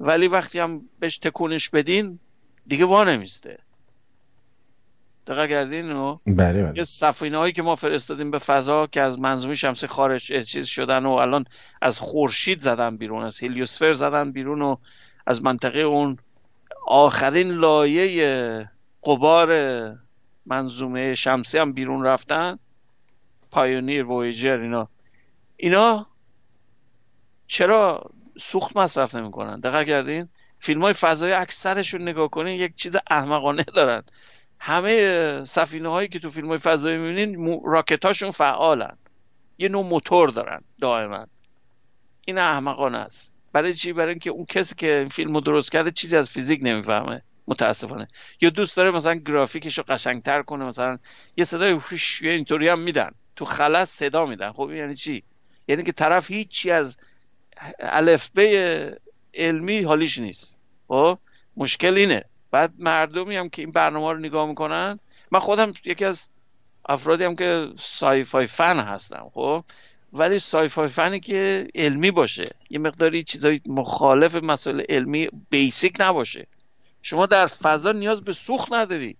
ولی 0.00 0.28
وقتی 0.28 0.58
هم 0.58 0.82
بهش 0.98 1.18
تکونش 1.18 1.68
بدین 1.68 2.18
دیگه 2.66 2.84
وا 2.84 3.04
نمیسته. 3.04 3.58
دقیق 5.26 5.50
کردین؟ 5.50 5.92
و 5.92 6.18
بله 6.26 6.62
بله. 6.62 6.72
یه 6.78 6.84
سفینه 6.84 7.38
هایی 7.38 7.52
که 7.52 7.62
ما 7.62 7.76
فرستادیم 7.76 8.30
به 8.30 8.38
فضا 8.38 8.86
که 8.86 9.00
از 9.00 9.20
منظومه 9.20 9.54
شمسی 9.54 9.86
خارج 9.86 10.42
چیز 10.42 10.66
شدن 10.66 11.06
و 11.06 11.10
الان 11.10 11.44
از 11.82 11.98
خورشید 11.98 12.60
زدن 12.60 12.96
بیرون 12.96 13.24
از 13.24 13.40
هلیوسفر 13.40 13.92
زدن 13.92 14.32
بیرون 14.32 14.62
و 14.62 14.76
از 15.26 15.42
منطقه 15.42 15.78
اون 15.78 16.18
آخرین 16.86 17.50
لایه 17.50 18.70
قبار 19.04 19.50
منظومه 20.46 21.14
شمسی 21.14 21.58
هم 21.58 21.72
بیرون 21.72 22.04
رفتن. 22.04 22.58
پایونیر 23.50 24.04
وویجر 24.04 24.60
اینا. 24.60 24.88
اینا 25.56 26.06
چرا 27.46 28.10
سوخت 28.38 28.76
مصرف 28.76 29.14
نمی‌کنن؟ 29.14 29.60
دقیق 29.60 29.88
کردین؟ 29.88 30.28
فیلم 30.58 30.82
های 30.82 30.92
فضایی 30.92 31.32
اکثرشون 31.32 32.02
نگاه 32.02 32.28
کنین 32.28 32.60
یک 32.60 32.76
چیز 32.76 32.96
احمقانه 33.10 33.62
دارن. 33.62 34.02
همه 34.58 35.44
سفینه 35.44 35.88
هایی 35.88 36.08
که 36.08 36.18
تو 36.18 36.30
فیلم 36.30 36.48
های 36.48 36.58
فضایی 36.58 36.98
می‌بینین 36.98 37.60
راکت 37.64 38.04
هاشون 38.04 38.30
فعالن. 38.30 38.96
یه 39.58 39.68
نوع 39.68 39.86
موتور 39.86 40.28
دارن 40.28 40.60
دائما. 40.80 41.26
این 42.26 42.38
احمقانه 42.38 42.98
است. 42.98 43.34
برای 43.52 43.74
چی؟ 43.74 43.92
برای 43.92 44.10
اینکه 44.10 44.30
اون 44.30 44.44
کسی 44.44 44.74
که 44.74 44.98
این 44.98 45.08
فیلم 45.08 45.34
رو 45.34 45.40
درست 45.40 45.72
کرده 45.72 45.90
چیزی 45.90 46.16
از 46.16 46.30
فیزیک 46.30 46.60
نمی‌فهمه. 46.62 47.22
متاسفانه. 47.48 48.08
یا 48.40 48.50
دوست 48.50 48.76
داره 48.76 48.90
مثلا 48.90 49.14
گرافیکش 49.14 49.78
رو 49.78 49.84
قشنگتر 49.88 50.42
کنه 50.42 50.64
مثلا 50.64 50.98
یه 51.36 51.44
صدای 51.44 51.70
هوش 51.70 52.22
اینطوری 52.22 52.68
هم 52.68 52.78
میدن. 52.78 53.10
تو 53.36 53.44
خلص 53.44 53.90
صدا 53.90 54.26
میدن. 54.26 54.52
خب 54.52 54.70
یعنی 54.70 54.94
چی؟ 54.94 55.22
یعنی 55.68 55.82
که 55.82 55.92
طرف 55.92 56.30
هیچی 56.30 56.70
از 56.70 56.96
الفبه 57.78 58.98
علمی 59.34 59.82
حالیش 59.82 60.18
نیست. 60.18 60.58
خب 60.88 61.18
مشکل 61.56 61.94
اینه. 61.96 62.24
بعد 62.50 62.72
مردمی 62.78 63.36
هم 63.36 63.48
که 63.48 63.62
این 63.62 63.70
برنامه 63.70 64.12
رو 64.12 64.18
نگاه 64.18 64.46
می‌کنن 64.46 64.98
من 65.30 65.40
خودم 65.40 65.72
یکی 65.84 66.04
از 66.04 66.28
افرادی 66.88 67.24
هم 67.24 67.36
که 67.36 67.68
سای 67.78 68.24
فای 68.24 68.46
فن 68.46 68.78
هستم 68.78 69.30
خب. 69.34 69.64
ولی 70.12 70.38
سای 70.38 70.68
فای 70.68 70.88
فنی 70.88 71.20
که 71.20 71.68
علمی 71.74 72.10
باشه 72.10 72.44
یه 72.70 72.78
مقداری 72.78 73.24
چیزای 73.24 73.60
مخالف 73.66 74.34
مسائل 74.34 74.82
علمی 74.88 75.28
بیسیک 75.50 75.96
نباشه. 75.98 76.46
شما 77.06 77.26
در 77.26 77.46
فضا 77.46 77.92
نیاز 77.92 78.22
به 78.22 78.32
سوخت 78.32 78.72
نداری. 78.72 79.16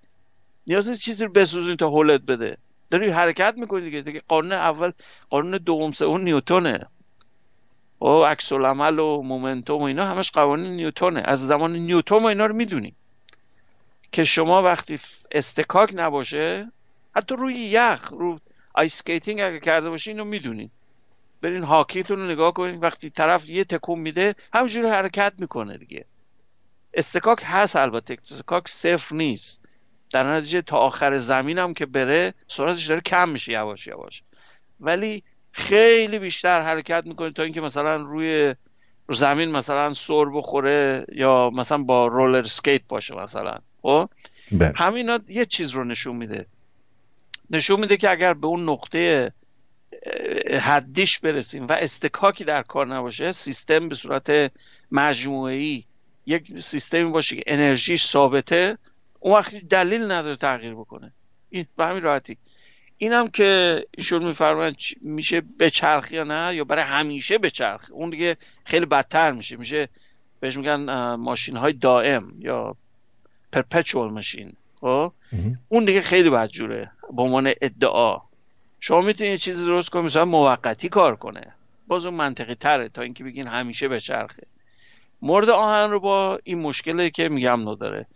نیاز 0.66 0.88
نیست 0.88 1.00
چیزی 1.00 1.24
رو 1.24 1.32
بسوزین 1.32 1.76
تا 1.76 1.88
هولت 1.88 2.20
بده. 2.20 2.56
داری 2.90 3.10
حرکت 3.10 3.54
می‌کنی 3.56 3.84
دیگه. 3.84 4.00
دیگه 4.00 4.22
قانون 4.28 4.52
اول 4.52 4.92
قانون 5.30 5.58
دوم 5.58 5.92
سوم 5.92 6.20
نیوتونه. 6.20 6.86
و 8.00 8.06
عکس 8.06 8.52
العمل 8.52 8.98
و 8.98 9.22
momentum 9.22 9.80
و 9.80 9.84
اینا 9.84 10.04
همش 10.06 10.30
قوانین 10.30 10.72
نیوتونه. 10.72 11.22
از 11.24 11.46
زمان 11.46 11.72
نیوتون 11.72 12.22
و 12.22 12.26
اینا 12.26 12.46
رو 12.46 12.54
می‌دونیم 12.54 12.96
که 14.12 14.24
شما 14.24 14.62
وقتی 14.62 14.98
اصطکاک 15.32 15.90
نباشه 15.94 16.72
حتی 17.16 17.36
روی 17.36 17.54
یخ 17.54 18.12
رو 18.12 18.38
ice 18.74 18.94
skating 18.94 19.40
اگه 19.40 19.60
کرده 19.60 19.90
باشین 19.90 20.12
اینو 20.12 20.24
می‌دونین 20.24 20.70
برین 21.42 21.62
هاکیتون 21.62 22.18
رو 22.18 22.30
نگاه 22.30 22.52
کنین. 22.52 22.80
وقتی 22.80 23.10
طرف 23.10 23.48
یه 23.48 23.64
تکون 23.64 23.98
میده 23.98 24.34
همینجوری 24.52 24.88
حرکت 24.88 25.32
می‌کنه 25.38 25.78
دیگه. 25.78 26.04
اصطکاک 26.94 27.42
هست 27.44 27.76
البته. 27.76 28.16
اصطکاک 28.22 28.68
صفر 28.68 29.14
نیست. 29.14 29.61
در 30.11 30.37
نتیجه 30.37 30.62
تا 30.62 30.76
آخر 30.76 31.18
زمین 31.18 31.59
هم 31.59 31.74
که 31.74 31.87
بره 31.87 32.35
سرعتش 32.48 32.87
داره 32.87 33.00
کم 33.00 33.28
میشه 33.28 33.52
یواش 33.52 33.87
یواش. 33.87 34.22
ولی 34.80 35.22
خیلی 35.52 36.18
بیشتر 36.18 36.61
حرکت 36.61 37.07
می‌کنه 37.07 37.33
تا 37.33 37.42
اینکه 37.42 37.61
مثلا 37.61 37.96
روی 37.96 38.54
زمین 39.11 39.50
مثلا 39.50 39.92
سر 39.92 40.24
بخوره 40.24 41.04
یا 41.12 41.50
مثلا 41.50 41.78
با 41.78 42.07
رولر 42.07 42.44
سکیت 42.44 42.83
باشه 42.88 43.14
مثلا. 43.14 43.59
خب؟ 43.83 44.11
بله. 44.52 44.72
همینا 44.76 45.18
یه 45.28 45.46
چیز 45.46 45.70
رو 45.70 45.85
نشون 45.85 46.16
میده. 46.16 46.46
نشون 47.50 47.80
میده 47.80 47.96
که 47.96 48.11
اگر 48.11 48.35
به 48.35 48.46
اون 48.46 48.68
نقطه 48.68 49.33
حدیش 50.61 51.18
برسیم 51.18 51.66
و 51.66 51.72
استکاکی 51.72 52.44
در 52.44 52.62
کار 52.62 52.87
نباشه 52.87 53.33
سیستم 53.33 53.88
به 53.88 53.94
صورت 53.94 54.52
مجموعی 54.92 55.85
یک 56.26 56.60
سیستمی 56.60 57.10
باشه 57.10 57.37
که 57.37 57.42
انرژیش 57.46 58.04
ثابته 58.06 58.78
اون 59.20 59.34
وقتی 59.34 59.60
دلیل 59.60 60.02
نداره 60.10 60.37
تغییر 60.37 60.74
بکنه. 60.74 61.12
این 61.50 61.66
به 61.76 61.87
همین 61.87 62.02
راحتی. 62.02 62.37
اینم 62.98 63.28
که 63.28 63.80
ایشون 63.98 64.24
میفرمایند 64.24 64.76
میشه 65.00 65.40
بچرخ 65.40 66.12
یا 66.12 66.24
نه؟ 66.24 66.54
یا 66.54 66.64
برای 66.64 66.84
همیشه 66.84 67.38
بچرخ؟ 67.38 67.90
اون 67.92 68.10
دیگه 68.10 68.37
خیلی 68.64 68.87
بدتر 68.87 69.32
میشه. 69.32 69.56
میشه 69.56 69.88
بهش 70.40 70.56
میگن 70.56 71.14
ماشین 71.14 71.56
های 71.56 71.72
دائم 71.72 72.34
یا 72.38 72.76
پرپچوال 73.52 74.10
ماشین 74.10 74.52
خب؟ 74.80 75.12
اون 75.68 75.84
دیگه 75.84 76.00
خیلی 76.00 76.30
بدجوره 76.30 76.90
به 77.16 77.22
عنوان 77.22 77.52
ادعا. 77.62 78.18
شما 78.80 79.00
می‌تونید 79.00 79.32
یه 79.32 79.38
چیزی 79.38 79.66
درست 79.66 79.90
کنید 79.90 80.04
مثلا 80.04 80.24
موقتی 80.24 80.88
کار 80.88 81.16
کنه. 81.16 81.54
باز 81.87 82.06
اون 82.06 82.14
منطقی 82.14 82.54
تره 82.54 82.88
تا 82.88 83.02
اینکه 83.02 83.24
بگین 83.24 83.46
همیشه 83.46 83.88
بچرخه. 83.88 84.42
مورد 85.24 85.50
آهن 85.50 85.90
رو 85.90 86.00
با 86.00 86.38
این 86.44 86.58
مشکلی 86.58 87.10
که 87.10 87.28
میگم 87.28 87.68
نداره 87.68 88.06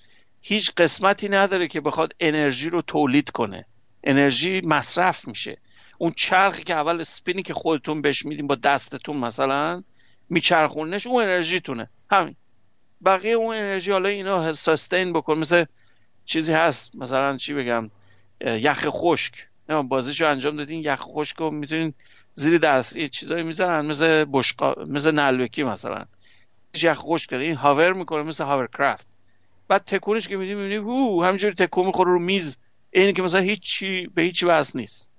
هیچ 0.41 0.73
قسمتی 0.77 1.29
نداره 1.29 1.69
که 1.69 1.81
بخواد 1.81 2.15
انرژی 2.21 2.71
رو 2.71 2.83
تولید 2.83 3.31
کنه. 3.31 3.67
انرژی 4.05 4.61
مصرف 4.65 5.29
میشه. 5.29 5.59
اون 5.99 6.13
چرخی 6.17 6.65
که 6.65 6.75
اول 6.75 7.03
سپینی 7.03 7.43
که 7.43 7.55
خودتون 7.55 8.03
بهش 8.03 8.25
میدین 8.25 8.47
با 8.47 8.55
دستتون 8.55 9.17
مثلا 9.17 9.83
میچرخونش 10.31 11.07
اون 11.07 11.23
انرژیتونه. 11.23 11.91
همین. 12.11 12.37
بقیه 13.05 13.33
اون 13.33 13.57
انرژی 13.57 13.93
حالا 13.93 14.09
اینا 14.09 14.53
سستین 14.53 15.13
بکن. 15.13 15.39
مثل 15.39 15.65
چیزی 16.25 16.53
هست. 16.53 16.97
مثلا 16.97 17.37
چی 17.37 17.55
بگم؟ 17.55 17.91
یخ 18.41 18.87
خشک. 18.89 19.33
بازیشو 19.89 20.31
انجام 20.31 20.57
دادین 20.57 20.83
یخ 20.85 21.01
خشک 21.01 21.37
رو 21.37 21.51
می‌تونین 21.51 21.95
زیر 22.33 22.59
دست 22.59 22.97
یه 22.97 23.09
چیزایی 23.09 23.43
می‌زنن. 23.43 23.87
مثل 23.87 24.25
بشقا 24.33 24.85
مثل 24.85 25.15
نلوکی 25.15 25.63
مثلا. 25.63 26.05
یخ 26.75 26.99
خشک 26.99 27.33
این 27.33 27.55
هاور 27.55 27.93
می‌کنه 27.93 28.23
مثل 28.23 28.45
هاور 28.45 28.67
کرافت 28.67 29.07
بعد 29.69 29.85
تکونش 29.85 30.29
که 30.29 30.37
میدی 30.37 30.55
می‌بینی 30.55 30.77
هو 30.77 31.25
همینجوری 31.25 31.55
تکون 31.55 31.87
می‌خوره 31.87 32.13
رو 32.13 32.19
میز. 32.19 32.59
اینی 32.91 33.13
که 33.13 33.23
مثلا 33.23 33.41
هیچی 33.41 34.07
به 34.07 34.23
هیچی 34.23 34.47
وصل 34.47 34.79
نیست. 34.79 35.11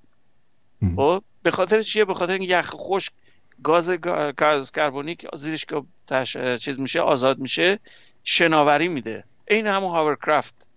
خب؟ 0.95 1.23
به 1.43 1.51
خاطر 1.51 1.81
چیه؟ 1.81 2.05
به 2.05 2.13
خاطر 2.13 2.41
یخ 2.41 2.69
خشک 2.73 3.13
گاز 3.63 3.89
گاز 4.37 4.71
کربونیک 4.71 5.27
زیرش 5.33 5.65
که 5.65 5.83
تش... 6.07 6.37
چیز 6.37 6.79
میشه 6.79 7.01
آزاد 7.01 7.39
میشه 7.39 7.79
شناوری 8.23 8.87
میده. 8.87 9.23
این 9.47 9.67
همون 9.67 9.91
هاورکرافت. 9.91 10.67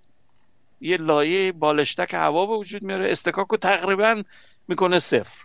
یه 0.80 0.96
لایه 0.96 1.52
بالشتک 1.52 2.14
هوا 2.14 2.46
به 2.46 2.56
وجود 2.56 2.82
میاره. 2.82 3.10
استکاک 3.10 3.46
رو 3.48 3.56
تقریبا 3.56 4.22
می‌کنه 4.68 4.98
صفر. 4.98 5.44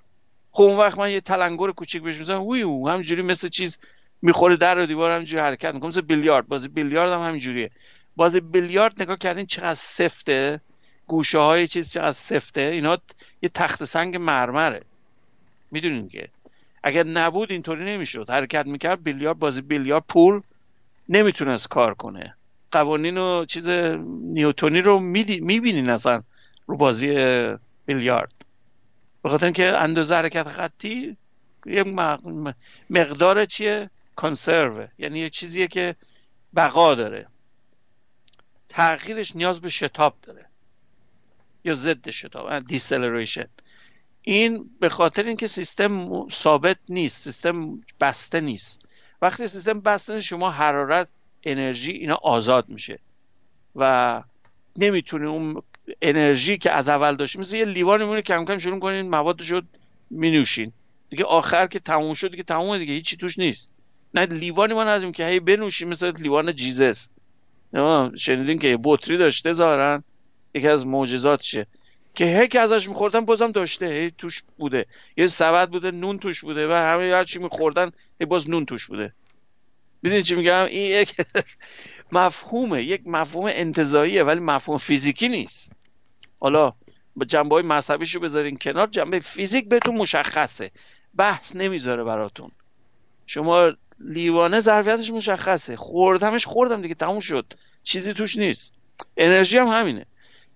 خب 0.51 0.63
اون 0.63 0.77
وقت 0.77 0.97
من 0.97 1.11
یه 1.11 1.21
تلنگر 1.21 1.71
کوچیک 1.71 2.03
بهش 2.03 2.17
می‌زنم. 2.17 2.47
ویو 2.47 2.87
همینجوری 2.87 3.21
مثل 3.21 3.47
چیز 3.47 3.77
می‌خوره 4.21 4.58
در 4.58 4.80
و 4.80 4.86
دیوار 4.86 5.12
همینجوری 5.12 5.41
حرکت 5.41 5.73
می‌کنه. 5.73 5.89
مثل 5.89 6.01
بیلیارد. 6.01 6.47
بازی 6.47 6.67
بیلیارد 6.67 7.12
هم 7.12 7.27
همینجوریه. 7.27 7.71
بازی 8.15 8.39
بیلیارد 8.39 9.01
نگاه 9.01 9.17
کردین 9.17 9.45
چقدر 9.45 9.73
سفته. 9.73 10.62
گوشه 11.08 11.38
های 11.38 11.67
چیز 11.67 11.91
چقدر 11.91 12.12
سفته. 12.12 12.62
اینا 12.62 12.97
یه 13.41 13.49
تخت 13.49 13.84
سنگ 13.84 14.17
مرمره. 14.17 14.82
می‌دونین 15.71 16.08
که؟ 16.08 16.27
اگر 16.84 17.03
نبود 17.03 17.51
اینطوری 17.51 17.86
نمی‌شد. 17.86 18.30
حرکت 18.30 18.65
می‌کرد 18.65 19.03
بیلیارد 19.03 19.39
بازی 19.39 19.62
بیلیارد 19.62 20.03
پول 20.08 20.41
نمی‌تونست 21.10 21.67
کار 21.67 21.93
کنه. 21.93 22.36
قوانین 22.71 23.17
و 23.17 23.45
چیز 23.45 23.69
نیوتونی 23.69 24.82
رو 24.82 24.99
می‌بینین 24.99 25.89
اصلا 25.89 26.21
رو 26.67 26.77
بازی 26.77 27.15
بیلیارد. 27.86 28.34
به 29.23 29.30
خاطر 29.30 29.45
اینکه 29.45 29.77
اندازه 29.77 30.15
حرکت 30.15 30.47
خطی 30.47 31.17
یه 31.65 31.84
مقدار 32.89 33.45
چیه؟ 33.45 33.89
کانسرو 34.17 34.88
یعنی 34.97 35.19
یه 35.19 35.30
چیزیه 35.30 35.67
که 35.67 35.95
بقا 36.56 36.95
داره. 36.95 37.27
تغییرش 38.67 39.36
نیاز 39.36 39.62
به 39.62 39.69
شتاب 39.69 40.17
داره. 40.21 40.45
یا 41.63 41.75
ضد 41.75 42.10
شتاب 42.10 42.60
دیسلریشن 42.60 43.47
این 44.21 44.69
به 44.80 44.89
خاطر 44.89 45.23
اینکه 45.23 45.47
سیستم 45.47 46.30
ثابت 46.30 46.77
نیست 46.89 47.23
سیستم 47.23 47.84
بسته 48.01 48.41
نیست. 48.41 48.86
وقتی 49.21 49.47
سیستم 49.47 49.80
بسته 49.80 50.13
نیست 50.13 50.25
شما 50.25 50.51
حرارت 50.51 51.10
انرژی 51.43 51.91
اینا 51.91 52.15
آزاد 52.15 52.69
میشه. 52.69 52.99
و 53.75 54.23
نمی‌تونه 54.75 55.30
اون 55.30 55.62
انرژی 56.01 56.58
که 56.58 56.71
از 56.71 56.89
اول 56.89 57.15
داشت 57.15 57.39
مثل 57.39 57.58
یه 57.58 57.65
لیوان 57.65 58.01
میمونه 58.01 58.21
کم 58.21 58.45
کم 58.45 58.58
شروع 58.58 58.80
کنین 58.80 59.10
مواد 59.10 59.41
شد 59.41 59.65
مینوشین. 60.10 60.71
دیگه 61.10 61.23
آخر 61.23 61.67
که 61.67 61.80
تموم 61.80 62.13
شد 62.13 62.32
دیگه 62.32 62.43
تموم 62.43 62.77
دیگه 62.77 62.93
هیچی 62.93 63.17
توش 63.17 63.39
نیست. 63.39 63.76
نه 64.13 64.26
لیوانی 64.26 64.74
ما 64.74 64.84
نداریم 64.84 65.12
که 65.12 65.28
هی 65.28 65.39
بنوشیم 65.39 65.88
مثل 65.88 66.12
لیوان 66.17 66.56
جیزس. 66.56 67.10
شنیدین 68.17 68.60
که 68.60 68.67
یه 68.67 68.78
بطری 68.84 69.17
داشته 69.17 69.54
زارن. 69.54 70.04
یکی 70.54 70.67
از 70.67 70.86
معجزاتشه 70.86 71.67
که 72.15 72.26
هی 72.26 72.48
که 72.48 72.60
ازش 72.60 72.89
میخوردن 72.89 73.26
بازم 73.26 73.52
داشته 73.52 73.86
هی 73.86 74.12
توش 74.17 74.43
بوده. 74.58 74.86
یه 75.17 75.28
سبد 75.28 75.70
بوده 75.70 75.91
نون 75.91 76.17
توش 76.20 76.41
بوده 76.41 76.67
و 76.67 76.72
همه 76.72 77.13
هر 77.13 77.24
چی 77.24 77.39
میخوردن 77.39 77.91
هی 78.20 78.26
باز 78.26 78.50
نون 78.50 78.65
توش 78.65 78.86
بوده. 78.86 79.13
می‌دونی 80.02 80.24
چی 80.24 80.36
میگم؟ 80.36 80.65
این 80.70 81.02
یک 81.02 81.15
مفهومه 82.12 82.84
یک 82.84 83.02
مفهوم 83.06 83.46
انتظاییه 83.54 84.24
ولی 84.24 84.39
مفهوم 84.39 84.78
فیزیکی 84.78 85.30
نیست. 85.30 85.72
حالا 86.39 86.74
جنبه 87.28 87.56
های 87.56 87.63
مذهبیش 87.63 88.15
رو 88.15 88.22
بذارین 88.22 88.58
کنار 88.58 88.88
جنبه 88.88 89.20
فیزیک 89.20 89.70
بهتون 89.70 89.96
مشخصه. 89.96 90.72
بحث 91.15 91.56
نمی‌ذاره 91.56 92.04
براتون. 92.04 92.52
شما 93.26 93.72
لیوانه 93.99 94.60
ظرفیتش 94.60 95.12
مشخصه. 95.12 95.75
خوردمش 95.75 96.45
خوردم 96.45 96.81
دیگه 96.81 96.95
تموم 96.95 97.19
شد. 97.19 97.53
چیزی 97.83 98.13
توش 98.13 98.38
نیست. 98.38 98.73
انرژی 99.17 99.57
هم 99.57 99.67
همینه. 99.67 100.05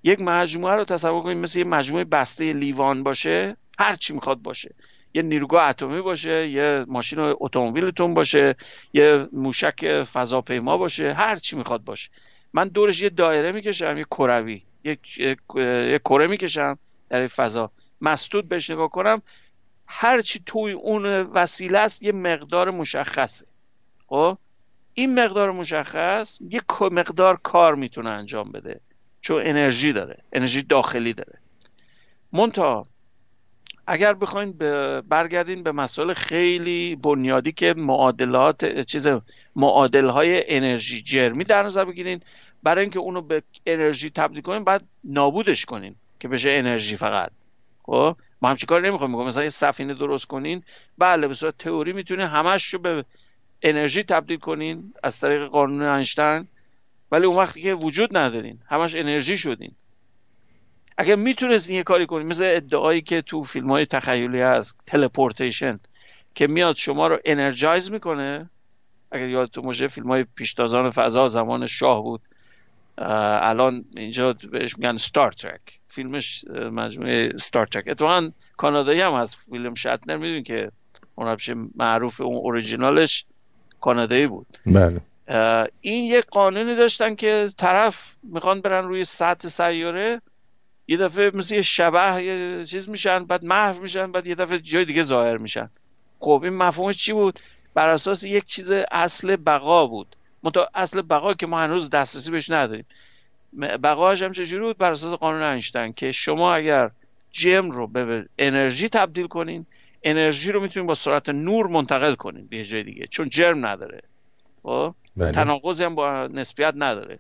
یک 0.04 0.22
مجموعه 0.22 0.76
رو 0.76 0.84
تصور 0.84 1.24
کنید 1.24 1.38
مثل 1.38 1.60
یه 1.60 1.66
مجموعه 1.66 2.04
بسته 2.04 2.54
لیوان 2.54 3.04
باشه 3.04 3.58
هر 3.80 3.96
چی 3.96 4.14
می‌خواد 4.14 4.38
باشه. 4.38 4.76
یه 5.14 5.22
نیروگاه 5.22 5.68
اتمی 5.68 6.02
باشه 6.02 6.48
یه 6.50 6.86
ماشین 6.88 7.20
اتومبیلتون 7.20 8.14
باشه 8.14 8.56
یه 8.94 9.28
موشک 9.32 10.04
فضاپیما 10.04 10.78
باشه 10.78 11.14
هر 11.14 11.36
چی 11.36 11.56
می‌خواد 11.56 11.84
باشه. 11.84 12.10
من 12.54 12.68
دورش 12.68 13.02
یه 13.02 13.10
دایره 13.10 13.52
می‌کشم 13.52 13.98
یه 13.98 14.04
کروی. 14.04 14.64
یه 14.84 16.00
کره 16.00 16.28
می‌کشم 16.28 16.80
در 17.10 17.28
فضا. 17.28 17.72
مسدود 18.02 18.50
بهش 18.50 18.70
نگاه 18.70 18.90
کنم 18.90 19.22
هر 19.94 20.22
چی 20.22 20.44
توی 20.46 20.72
اون 20.72 21.06
وسیله 21.06 21.80
است 21.80 22.04
یه 22.04 22.12
مقدار 22.12 22.72
مشخصه. 22.72 23.46
خب؟ 24.08 24.38
این 24.94 25.20
مقدار 25.20 25.52
مشخص 25.52 26.40
یه 26.50 26.62
مقدار 26.82 27.40
کار 27.44 27.76
می‌تونه 27.76 28.10
انجام 28.10 28.52
بده 28.52 28.80
چون 29.22 29.42
انرژی 29.46 29.94
داره 29.94 30.18
انرژی 30.34 30.62
داخلی 30.62 31.14
داره. 31.14 31.40
مونتا 32.34 32.86
اگر 33.88 34.14
بخواین 34.14 34.52
برگردین 35.02 35.64
به 35.64 35.72
مسائل 35.72 36.14
خیلی 36.14 36.96
بنیادی 36.96 37.52
که 37.52 37.74
معادلات 37.78 38.82
چیز 38.82 39.08
معادل 39.56 40.10
های 40.10 40.56
انرژی 40.56 41.02
جرمی 41.02 41.44
در 41.44 41.64
نظر 41.64 41.86
بگیرین 41.86 42.22
برای 42.64 42.82
اینکه 42.82 43.00
اونو 43.00 43.22
به 43.22 43.44
انرژی 43.66 44.10
تبدیل 44.10 44.42
کنین 44.42 44.64
بعد 44.64 44.84
نابودش 45.04 45.66
کنین 45.66 45.96
که 46.20 46.28
بشه 46.28 46.52
انرژی 46.52 46.98
فقط. 46.98 47.32
خب؟ 47.84 48.16
ما 48.42 48.50
هم 48.50 48.56
کار 48.68 48.82
نمی‌خوایم 48.82 49.14
بکنیم؟ 49.14 49.28
مثلا 49.28 49.44
یه 49.44 49.50
سفینه 49.50 49.94
درست 49.94 50.26
کنین. 50.26 50.64
بله 50.98 51.28
به 51.28 51.34
صورت 51.34 51.58
تئوری 51.58 51.94
می‌تونه 51.94 52.28
همش 52.28 52.66
رو 52.66 52.80
به 52.80 53.06
انرژی 53.62 54.04
تبدیل 54.04 54.40
کنین 54.40 54.94
از 55.04 55.20
طریق 55.20 55.48
قانون 55.48 55.82
اینشتین 55.82 56.48
ولی 57.12 57.26
اون 57.26 57.38
وقتی 57.38 57.62
که 57.62 57.74
وجود 57.74 58.18
ندارین 58.18 58.60
همش 58.70 58.96
انرژی 58.96 59.38
شدین. 59.38 59.72
اگر 60.98 61.16
می‌تونستین 61.16 61.76
یه 61.76 61.84
کاری 61.84 62.06
کنین 62.06 62.28
مثل 62.28 62.44
ادعایی 62.56 63.02
که 63.02 63.22
تو 63.22 63.44
فیلم 63.44 63.72
های 63.72 63.86
تخیلی 63.86 64.42
هست 64.42 64.80
teleportation 64.86 65.80
که 66.36 66.48
میاد 66.48 66.76
شما 66.76 67.08
رو 67.08 67.20
energize 67.26 67.92
می‌کنه. 67.92 68.50
اگر 69.12 69.28
یادتون 69.28 69.64
باشه 69.64 69.88
فیلم 69.88 70.08
های 70.08 70.24
پیشتازان 70.24 70.92
فضا 70.92 71.28
زمان 71.28 71.68
شاه 71.68 72.02
بود. 72.02 72.22
الان 72.98 73.86
اینجا 73.96 74.34
بهش 74.34 74.78
میگن 74.78 74.98
Star 74.98 75.32
Trek 75.32 75.80
فیلمش 75.92 76.46
مجموعه 76.72 77.38
Star 77.38 77.66
Trek 77.66 77.84
اتفاقا 77.88 78.32
کانادایی 78.58 79.02
هم 79.02 79.14
هست. 79.14 79.38
William 79.52 79.76
Shatner 79.76 80.18
می‌دونی 80.18 80.44
که 80.44 80.72
اون 81.16 81.38
معروف 81.76 82.22
اون 82.22 82.36
اوریجینالش 82.36 83.26
کانادایی 83.82 84.28
بود. 84.28 84.58
بله. 84.66 85.02
این 85.82 86.06
یه 86.06 86.22
قانونی 86.22 86.76
داشتن 86.76 87.16
که 87.16 87.50
طرف 87.58 88.16
می‌خوان 88.24 88.62
برن 88.62 88.88
روی 88.88 89.06
سطح 89.06 89.48
سیاره 89.48 90.22
یه 90.88 90.98
دفعه 90.98 91.32
مثل 91.34 91.56
یه 91.56 91.62
شبه 91.62 92.24
یه 92.24 92.66
چیز 92.66 92.90
میشن 92.90 93.26
بعد 93.26 93.46
محو 93.46 93.82
میشن 93.82 94.12
بعد 94.12 94.28
یه 94.28 94.36
دفعه 94.36 94.60
جای 94.60 94.86
دیگه 94.86 95.04
ظاهر 95.04 95.38
میشن. 95.38 95.70
خب 96.20 96.42
این 96.44 96.54
مفهومش 96.54 96.98
چی 96.98 97.14
بود؟ 97.14 97.40
بر 97.74 97.90
اساس 97.90 98.24
یک 98.24 98.46
چیز 98.46 98.72
اصل 98.92 99.36
بقا 99.36 99.88
بود. 99.88 100.16
منتها 100.44 100.70
اصل 100.76 101.02
بقا 101.02 101.34
که 101.34 101.48
ما 101.48 101.60
هنوز 101.60 101.90
دسترسی 101.90 102.32
بهش 102.32 102.50
نداریم. 102.50 102.86
بقاش 103.60 104.22
هم 104.22 104.32
چجوری 104.32 104.64
بود؟ 104.64 104.78
بر 104.78 104.92
اساس 104.92 105.14
قانون 105.14 105.44
اینشتین 105.44 105.94
که 105.94 106.12
شما 106.12 106.56
اگر 106.56 106.92
جم 107.32 107.72
رو 107.72 107.88
به 107.88 108.26
انرژی 108.40 108.90
تبدیل 108.90 109.28
کنین 109.28 109.66
انرژی 110.04 110.52
رو 110.52 110.62
می‌تونین 110.62 110.88
با 110.88 110.96
سرعت 110.96 111.30
نور 111.30 111.68
منتقل 111.68 112.16
کنین 112.16 112.48
به 112.48 112.64
جای 112.64 112.84
دیگه 112.84 113.08
چون 113.08 113.30
جرم 113.30 113.66
نداره. 113.66 114.02
خب؟ 114.64 114.96
بله. 115.18 115.32
تناقضی 115.32 115.84
هم 115.84 115.96
با 115.96 116.28
نسبیت 116.28 116.74
نداره. 116.78 117.20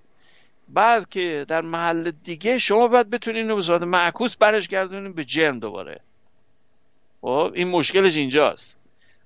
بعد 0.69 1.09
که 1.09 1.45
در 1.47 1.61
محل 1.61 2.11
دیگه 2.11 2.57
شما 2.57 2.87
باید 2.87 3.09
بتونین 3.09 3.49
رو 3.49 3.55
به 3.55 3.61
صورت 3.61 3.81
معکوس 3.81 4.37
برش 4.37 4.67
گردونین 4.67 5.13
به 5.13 5.23
جرم 5.23 5.59
دوباره. 5.59 5.99
خب؟ 7.21 7.51
این 7.55 7.67
مشکلش 7.67 8.17
اینجاست. 8.17 8.77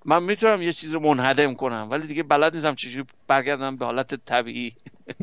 من 0.05 0.23
می‌تونم 0.23 0.61
یه 0.61 0.71
چیز 0.71 0.93
رو 0.93 0.99
منهدم 0.99 1.55
کنم 1.55 1.87
ولی 1.91 2.07
دیگه 2.07 2.23
بلد 2.23 2.53
نیستم 2.55 2.75
چجوری 2.75 3.05
برگردم 3.27 3.75
به 3.75 3.85
حالت 3.85 4.25
طبیعی. 4.25 4.75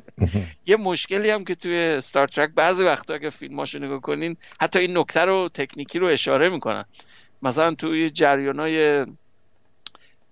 یه 0.66 0.76
مشکلی 0.76 1.30
هم 1.30 1.44
که 1.44 1.54
توی 1.54 2.00
ستار 2.00 2.28
ترک 2.28 2.50
بعضی 2.50 2.84
وقتا 2.84 3.18
که 3.18 3.30
فیلماشو 3.30 3.78
نگاه 3.78 4.00
کنین 4.00 4.36
حتی 4.60 4.78
این 4.78 4.98
نکته 4.98 5.20
رو 5.20 5.48
تکنیکی 5.54 5.98
رو 5.98 6.06
اشاره 6.06 6.48
می‌کنن. 6.48 6.84
مثلا 7.42 7.74
توی 7.74 8.10
های 8.58 9.06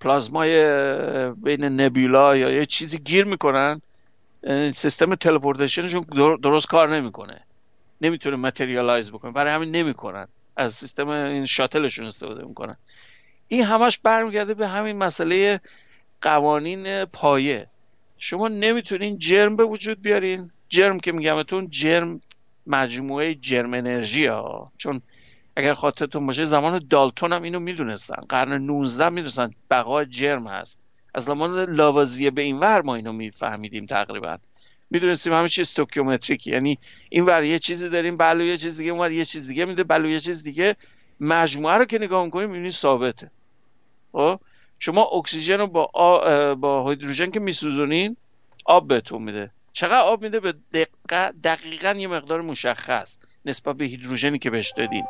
پلازمای 0.01 0.53
بین 1.33 1.65
نبیولا 1.65 2.37
یا 2.37 2.51
یه 2.51 2.67
چیزی 2.67 2.99
گیر 2.99 3.25
می‌کنن 3.25 3.83
سیستم 4.75 5.15
تلپورتیشنشون 5.15 6.05
درست 6.43 6.67
کار 6.67 6.97
نمی‌کنه. 6.97 7.41
نمی‌تونه 8.01 8.37
متریالایز 8.37 9.11
بکنه. 9.11 9.33
برای 9.33 9.53
همین 9.53 9.71
نمی‌کنن. 9.71 10.29
از 10.57 10.75
سیستم 10.75 11.09
این 11.09 11.47
شاتلشون 11.47 12.07
استفاده 12.07 12.45
می‌کنن. 12.45 12.77
این 13.53 13.65
همش 13.65 13.99
برمیگرده 13.99 14.55
به 14.55 14.69
همین 14.69 14.97
مسئله 14.97 15.61
قوانین 16.23 17.05
پایه. 17.05 17.67
شما 18.19 18.49
نمی‌تونین 18.49 19.19
جرم 19.19 19.57
به 19.57 19.65
وجود 19.65 20.03
بیارین. 20.03 20.51
جرم 20.69 21.01
که 21.01 21.13
میگمتون 21.13 21.71
جرم 21.71 22.21
مجموعه 22.67 23.35
جرم 23.35 23.75
انرژی 23.75 24.27
ها. 24.27 24.73
چون 24.79 25.03
اگر 25.57 25.75
خاطرتون 25.75 26.27
باشه 26.27 26.45
زمان 26.45 26.87
دالتون 26.91 27.33
هم 27.33 27.43
اینو 27.43 27.61
می‌دونستن. 27.61 28.23
قرن 28.29 28.53
19 28.53 29.09
می‌دونستن 29.09 29.51
بقا 29.71 30.05
جرم 30.05 30.47
هست. 30.47 30.81
از 31.15 31.25
زمان 31.25 31.71
لاوازیه 31.71 32.31
به 32.31 32.43
این 32.43 32.59
ور 32.59 32.83
ما 32.83 32.95
اینو 32.95 33.13
میفهمیدیم 33.13 33.87
تقریبا. 33.87 34.37
می‌دونستیم 34.91 35.33
همه 35.33 35.49
چیز 35.49 35.63
stoichiometric 35.63 36.47
یعنی 36.47 36.79
این 37.09 37.25
ور 37.25 37.45
یه 37.45 37.59
چیزی 37.59 37.89
داریم 37.89 38.17
بعلاوه 38.17 38.45
یه 38.45 38.57
چیز 38.57 38.79
دیگه 38.79 38.91
اون 38.91 39.13
یه 39.13 39.25
چیز 39.25 39.49
دیگه 39.49 39.65
میده 39.65 39.85
بعلاوه 39.85 40.09
یه 40.09 40.21
چیز 40.21 40.45
دیگه. 40.45 40.77
مجموعه 41.21 41.75
رو 41.75 41.85
که 41.85 41.99
نگاه 41.99 42.25
می‌کنیم 42.25 42.51
می‌بینید 42.51 42.73
ثابته. 42.73 43.31
خب؟ 44.13 44.41
شما 44.79 45.03
اکسیژن 45.03 45.61
رو 45.61 45.67
با 45.67 45.87
با 46.55 46.91
هیدروژن 46.91 47.31
که 47.31 47.41
میسوزونین 47.41 48.17
آب 48.65 48.89
بهتون 48.89 49.23
میده. 49.23 49.51
چقدر 49.73 50.01
آب 50.01 50.23
میده؟ 50.23 50.41
به 50.41 50.55
دقیقا, 50.73 51.31
دقیقا 51.45 51.91
یه 51.99 52.09
مقدار 52.09 52.41
مشخص 52.41 53.19
نسبت 53.45 53.77
به 53.77 53.85
هیدروژنی 53.85 54.39
که 54.39 54.51
بهش 54.51 54.73
دادین. 54.77 55.05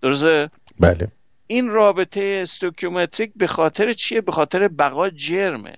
درسته؟ 0.00 0.50
بله. 0.80 1.08
این 1.46 1.70
رابطه 1.70 2.38
استوکیومتریک 2.42 3.32
به 3.36 3.46
خاطر 3.46 3.92
چیه؟ 3.92 4.20
به 4.20 4.32
خاطر 4.32 4.68
بقا 4.68 5.10
جرمه. 5.10 5.76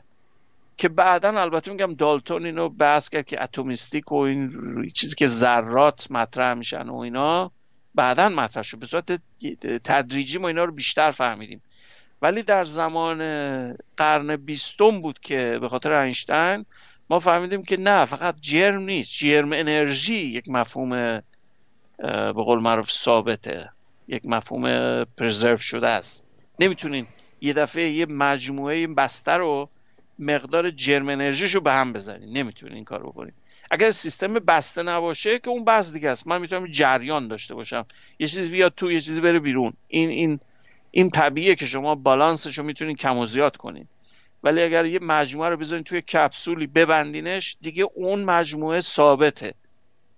که 0.76 0.88
بعدا 0.88 1.40
البته 1.40 1.70
میگم 1.70 1.94
دالتون 1.94 2.46
اینو 2.46 2.68
بحث 2.68 3.09
کرد 3.09 3.26
که 3.26 3.42
اتمیستیک 3.42 4.12
و 4.12 4.14
این 4.14 4.50
چیزی 4.94 5.14
که 5.14 5.26
ذرات 5.26 6.11
مطرح 6.11 6.54
میشن 6.54 6.88
و 6.88 6.96
اینا 6.96 7.50
بعدا 7.94 8.28
مطرح 8.28 8.62
شد. 8.62 8.78
به 8.78 8.87
صورت 8.87 9.20
تدریجی 9.85 10.38
ما 10.38 10.48
اینا 10.48 10.64
رو 10.64 10.72
بیشتر 10.72 11.11
فهمیدیم. 11.11 11.62
ولی 12.24 12.42
در 12.42 12.64
زمان 12.64 13.18
قرن 13.96 14.37
بیستم 14.37 15.00
بود 15.00 15.18
که 15.18 15.58
به 15.60 15.68
خاطر 15.68 15.92
اینشتین 15.92 16.64
ما 17.10 17.18
فهمیدیم 17.18 17.62
که 17.62 17.76
نه 17.76 18.04
فقط 18.04 18.37
جرم 18.40 18.82
نیست. 18.82 19.12
جرم 19.16 19.52
انرژی 19.52 20.14
یک 20.14 20.48
مفهوم 20.48 21.22
به 21.98 22.32
قول 22.32 22.60
معروف 22.60 22.90
ثابته. 22.90 23.70
یک 24.08 24.22
مفهوم 24.26 24.64
پرزرو 25.04 25.56
شده 25.56 25.88
است. 25.88 26.26
نمی‌تونین 26.58 27.06
یه 27.40 27.52
دفعه 27.52 27.90
یه 27.90 28.06
مجموعه 28.06 28.87
بسته 28.87 29.32
رو 29.32 29.68
مقدار 30.18 30.70
جرم 30.70 31.08
انرژیشو 31.08 31.60
به 31.60 31.72
هم 31.72 31.92
بزنین. 31.92 32.38
نمی‌تونین 32.38 32.74
این 32.74 32.84
کار 32.84 33.02
بکنین. 33.02 33.32
اگر 33.70 33.90
سیستم 33.90 34.34
بسته 34.34 34.82
نباشه 34.82 35.38
که 35.38 35.50
اون 35.50 35.64
بحث 35.64 35.92
دیگه 35.92 36.10
است. 36.10 36.26
من 36.26 36.40
می‌تونم 36.40 36.66
جریان 36.66 37.28
داشته 37.28 37.54
باشم. 37.54 37.87
یه 38.18 38.26
چیزی 38.26 38.48
بیاد 38.48 38.72
تو 38.76 38.92
یه 38.92 39.00
چیزی 39.00 39.20
بره 39.20 39.38
بیرون. 39.38 39.72
این 39.88 40.08
این 40.08 40.40
این 40.96 41.11
طبیعیه 41.11 41.54
که 41.54 41.66
شما 41.66 41.94
بالانسش 41.94 42.59
رو 42.59 42.64
می‌تونین 42.64 42.96
کم 42.96 43.18
و 43.18 43.26
زیاد 43.26 43.57
کنین. 43.57 43.88
ولی 44.42 44.62
اگر 44.62 44.87
یه 44.87 44.98
مجموعه 44.98 45.48
رو 45.48 45.57
بذارین 45.57 45.85
توی 45.85 46.00
کپسولی 46.00 46.66
ببندینش 46.66 47.57
دیگه 47.61 47.85
اون 47.94 48.24
مجموعه 48.24 48.80
ثابته. 48.80 49.54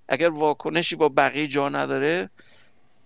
اگر 0.09 0.29
واکنشی 0.29 0.97
با 0.97 1.09
بقیه 1.09 1.47
جا 1.47 1.69
نداره 1.69 2.31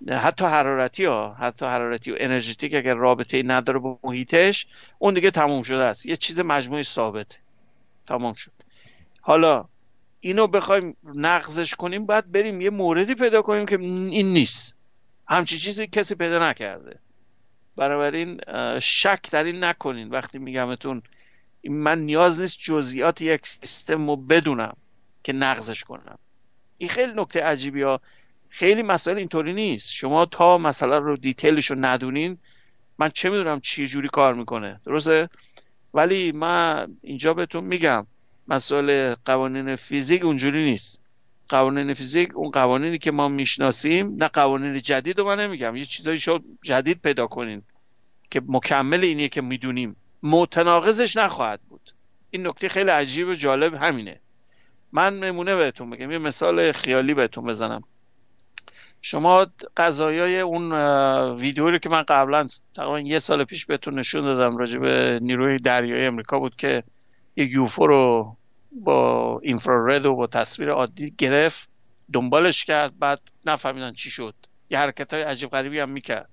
حتی 0.08 0.44
حرارتی 0.44 1.04
ها 1.04 1.34
حتی 1.34 1.66
حرارتی 1.66 2.12
و 2.12 2.16
انرژیتیک 2.20 2.74
اگر 2.74 2.94
رابطه 2.94 3.42
نداره 3.42 3.78
با 3.78 3.98
محیطش 4.04 4.66
اون 4.98 5.14
دیگه 5.14 5.30
تموم 5.30 5.62
شده 5.62 5.84
است. 5.84 6.06
یه 6.06 6.16
چیز 6.16 6.40
مجموعی 6.40 6.84
ثابته. 6.84 7.36
تمام 8.06 8.32
شد. 8.32 8.52
حالا 9.20 9.64
اینو 10.20 10.46
بخوایم 10.46 10.96
نقضش 11.14 11.74
کنیم 11.74 12.06
باید 12.06 12.32
بریم 12.32 12.60
یه 12.60 12.70
موردی 12.70 13.14
پیدا 13.14 13.42
کنیم 13.42 13.66
که 13.66 13.78
این 13.78 14.32
نیست. 14.32 14.76
همچی 15.28 15.58
چیزی 15.58 15.86
کسی 15.86 16.14
پیدا 16.14 16.50
نکرده. 16.50 16.98
بنابراین 17.76 18.40
شک 18.80 19.30
در 19.30 19.44
این 19.44 19.64
نکنین. 19.64 20.08
وقتی 20.10 20.38
میگمتون 20.38 21.02
من 21.64 21.98
نیاز 21.98 22.40
نیست 22.40 22.58
جزئیات 22.58 23.20
یک 23.20 23.46
سیستم 23.46 24.10
رو 24.10 24.16
بدونم 24.16 24.76
که 25.22 25.32
نقضش 25.32 25.84
کنم. 25.84 26.18
این 26.78 26.88
خیلی 26.90 27.12
نکته 27.16 27.42
عجیبی 27.42 27.82
ها 27.82 28.00
خیلی 28.48 28.82
مسائل 28.82 29.16
اینطوری 29.16 29.52
نیست. 29.52 29.90
شما 29.90 30.26
تا 30.26 30.58
مسئله 30.58 30.98
رو 30.98 31.16
دیتیلش 31.16 31.70
رو 31.70 31.76
ندونین 31.78 32.38
من 32.98 33.10
چه 33.14 33.30
می‌دونم 33.30 33.60
چی 33.60 33.86
جوری 33.86 34.08
کار 34.08 34.34
می‌کنه. 34.34 34.80
درسته؟ 34.86 35.28
ولی 35.94 36.32
من 36.32 36.96
اینجا 37.02 37.34
بهتون 37.34 37.64
میگم 37.64 38.06
مسائل 38.48 39.14
قوانین 39.24 39.76
فیزیک 39.76 40.24
اونجوری 40.24 40.64
نیست. 40.64 41.02
قوانین 41.50 41.94
فیزیک 41.94 42.36
اون 42.36 42.50
قوانینی 42.50 42.98
که 42.98 43.10
ما 43.10 43.28
می‌شناسیم 43.28 44.16
نه 44.18 44.28
قوانین 44.28 44.78
جدید 44.78 45.18
رو 45.18 45.24
من 45.26 45.40
نمیگم. 45.40 45.76
یه 45.76 45.84
چیزایی 45.84 46.18
شد 46.18 46.44
جدید 46.62 47.02
پیدا 47.02 47.26
کنین 47.26 47.62
که 48.30 48.42
مکمل 48.48 49.04
اینیه 49.04 49.28
که 49.28 49.40
می‌دونیم. 49.40 49.96
متناقضش 50.22 51.16
نخواهد 51.16 51.60
بود. 51.68 51.90
این 52.30 52.46
نکته 52.46 52.68
خیلی 52.68 52.90
عجیب 52.90 53.28
و 53.28 53.34
جالب 53.34 53.74
همینه. 53.74 54.20
من 54.92 55.18
نمونه 55.18 55.56
بهتون 55.56 55.90
بگم. 55.90 56.10
یه 56.10 56.18
مثال 56.18 56.72
خیالی 56.72 57.14
بهتون 57.14 57.44
بزنم. 57.44 57.82
شما 59.02 59.46
قضایای 59.76 60.40
اون 60.40 60.72
ویدیویی 61.34 61.70
رو 61.70 61.78
که 61.78 61.88
من 61.88 62.02
قبلا 62.02 62.46
تقریبا 62.74 63.00
یه 63.00 63.18
سال 63.18 63.44
پیش 63.44 63.66
بهتون 63.66 63.98
نشون 63.98 64.22
دادم 64.22 64.56
راجع 64.56 64.78
به 64.78 65.18
نیروی 65.22 65.58
دریایی 65.58 66.06
امریکا 66.06 66.38
بود 66.38 66.56
که 66.56 66.82
یه 67.36 67.46
یوفو 67.46 67.86
رو 67.86 68.36
با 68.72 69.40
اینفرارد 69.42 70.06
و 70.06 70.16
با 70.16 70.26
تصویر 70.26 70.70
عادی 70.70 71.14
گرفت 71.18 71.68
دنبالش 72.12 72.64
کرد 72.64 72.98
بعد 72.98 73.20
نفهمیدن 73.46 73.92
چی 73.92 74.10
شد. 74.10 74.34
یه 74.70 74.78
حرکت 74.78 75.12
های 75.12 75.22
عجیب 75.22 75.50
غریبی 75.50 75.78
هم 75.78 75.90
می‌کرد. 75.90 76.28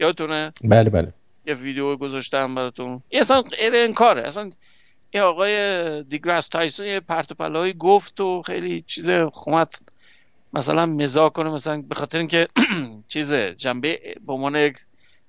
یادتونه؟ 0.00 0.52
بله 0.64 0.90
بله. 0.90 1.12
یه 1.46 1.54
ویدیو 1.54 1.96
گذاشتم 1.96 2.54
براتون. 2.54 3.02
این 3.08 3.20
اصلا 3.20 3.42
غیر 3.42 3.92
کاره 3.92 4.22
اصلا 4.22 4.50
یه 5.14 5.22
آقای 5.22 6.02
دیگراس 6.02 6.48
تایسون 6.48 6.86
یه 6.86 7.00
پرت 7.00 7.32
گفت 7.78 8.20
و 8.20 8.42
خیلی 8.42 8.84
چیز 8.86 9.10
خومت 9.10 9.82
مثلا 10.52 10.86
مزاح 10.86 11.28
کنه 11.28 11.50
مثلا 11.50 11.82
به 11.82 11.94
خاطر 11.94 12.18
اینکه 12.18 12.46
چیز 13.08 13.32
جنبه 13.34 14.14
به 14.26 14.32
عنوان 14.32 14.56
یک 14.56 14.78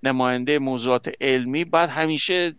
نماینده 0.04 0.60
موضوعات 0.60 1.12
علمی 1.22 1.66
بعد 1.66 1.90
همیشه 1.90 2.54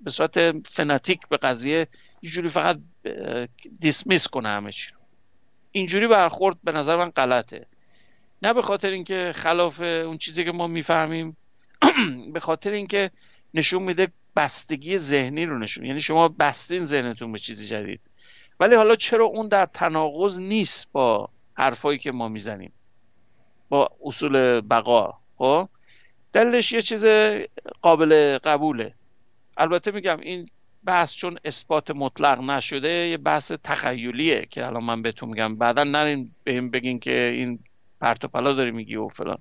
به 0.00 0.10
صورت 0.10 0.66
فناتیک 0.68 1.28
به 1.28 1.36
قضیه 1.36 1.86
یه 2.22 2.30
جوری 2.30 2.48
فقط 2.48 2.80
دیسمیس 3.80 4.28
کنه 4.28 4.48
همه 4.48 4.72
چی 4.72 4.92
اینجوری 5.72 6.08
برخورد 6.08 6.56
به 6.64 6.72
نظر 6.72 6.96
من 6.96 7.10
غلطه. 7.10 7.66
نه 8.42 8.52
به 8.52 8.62
خاطر 8.62 8.90
اینکه 8.90 9.32
خلاف 9.34 9.80
اون 9.80 10.18
چیزی 10.18 10.44
که 10.44 10.52
ما 10.52 10.66
می‌فهمیم 10.66 11.36
به 12.34 12.40
خاطر 12.40 12.70
اینکه 12.70 13.10
نشون 13.54 13.82
میده 13.82 14.08
بستگی 14.36 14.98
ذهنی 14.98 15.46
رو 15.46 15.58
نشون. 15.58 15.84
یعنی 15.84 16.00
شما 16.00 16.28
بستین 16.28 16.84
ذهنتون 16.84 17.32
به 17.32 17.38
چیزی 17.38 17.66
جدید. 17.66 18.00
ولی 18.60 18.74
حالا 18.74 18.96
چرا 18.96 19.24
اون 19.24 19.48
در 19.48 19.66
تناقض 19.66 20.38
نیست 20.38 20.88
با 20.92 21.28
حرفایی 21.54 21.98
که 21.98 22.12
ما 22.12 22.28
می‌زنیم؟ 22.28 22.72
با 23.68 23.90
اصول 24.04 24.60
بقا 24.60 25.18
خب؟ 25.36 25.68
دلش 26.32 26.72
یه 26.72 26.82
چیز 26.82 27.06
قابل 27.82 28.38
قبوله. 28.44 28.94
البته 29.56 29.90
میگم 29.90 30.20
این 30.20 30.48
بحث 30.84 31.14
چون 31.14 31.38
اثبات 31.44 31.90
مطلق 31.90 32.40
نشده 32.40 32.90
یه 32.90 33.16
بحث 33.16 33.52
تخیلیه 33.52 34.46
که 34.50 34.66
الان 34.66 34.84
من 34.84 35.02
بهتون 35.02 35.28
میگم. 35.28 35.56
بعدا 35.56 35.84
نرین 35.84 36.30
بهم 36.44 36.70
بگین 36.70 36.98
که 36.98 37.32
این 37.34 37.58
پرت 38.00 38.24
و 38.24 38.28
پلا 38.28 38.52
داری 38.52 38.70
میگی 38.70 38.96
و 38.96 39.08
فلان. 39.08 39.38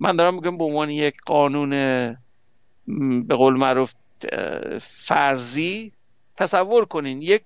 من 0.00 0.16
دارم 0.16 0.34
میگم 0.34 0.58
به 0.58 0.64
عنوان 0.64 0.90
یک 0.90 1.14
قانون 1.26 1.70
به 3.26 3.34
قول 3.34 3.54
معروف 3.54 3.92
فرضی 4.80 5.92
تصور 6.36 6.84
کنین 6.84 7.22
یک 7.22 7.42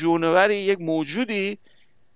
جونوری 0.00 0.56
یک 0.56 0.80
موجودی 0.80 1.58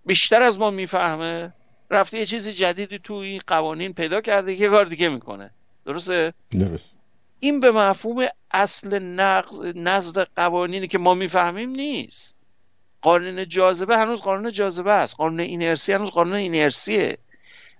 بیشتر 0.06 0.42
از 0.42 0.58
ما 0.58 0.70
می‌فهمه 0.70 1.52
رفته 1.90 2.18
یه 2.18 2.26
چیز 2.26 2.48
جدیدی 2.48 2.98
تو 2.98 3.14
این 3.14 3.40
قوانین 3.46 3.92
پیدا 3.92 4.20
کرده 4.20 4.56
که 4.56 4.68
کار 4.68 4.84
دیگه 4.84 5.08
می‌کنه. 5.08 5.50
درسته؟ 5.84 6.32
درست. 6.50 6.95
این 7.40 7.60
به 7.60 7.70
مفهوم 7.70 8.26
اصل 8.50 8.98
نقض 8.98 9.62
نزد 9.74 10.28
قوانینی 10.36 10.88
که 10.88 10.98
ما 10.98 11.14
می‌فهمیم 11.14 11.70
نیست. 11.70 12.36
قانون 13.02 13.48
جاذبه 13.48 13.98
هنوز 13.98 14.20
قانون 14.20 14.52
جاذبه 14.52 14.92
است. 14.92 15.16
قانون 15.16 15.40
اینرسی 15.40 15.92
هنوز 15.92 16.10
قانون 16.10 16.34
اینرسیه. 16.34 17.18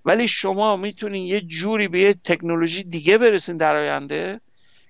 ولی 0.05 0.29
شما 0.29 0.77
می‌تونین 0.77 1.27
یه 1.27 1.41
جوری 1.41 1.89
به 1.89 1.99
یه 1.99 2.15
تکنولوژی 2.15 2.85
دیگه 2.85 3.19
برسین 3.19 3.57
در 3.57 3.77
آینده 3.77 4.41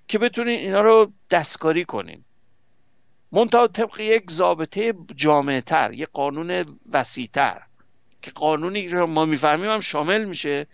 که 0.07 0.19
بتونین 0.19 0.59
اینا 0.59 0.81
رو 0.81 1.11
دستکاری 1.29 1.85
کنین. 1.85 2.23
منتها 3.31 3.67
طبق 3.67 3.99
یک 3.99 4.31
ضابطه 4.31 4.93
جامعه 5.15 5.61
تر 5.61 5.93
یه 5.93 6.05
قانون 6.05 6.79
وسیعتر 6.93 7.61
که 8.21 8.31
قانونی 8.31 8.89
رو 8.89 9.07
ما 9.07 9.25
می‌فهمیم 9.25 9.69
هم 9.69 9.79
شامل 9.79 10.25
میشه. 10.25 10.67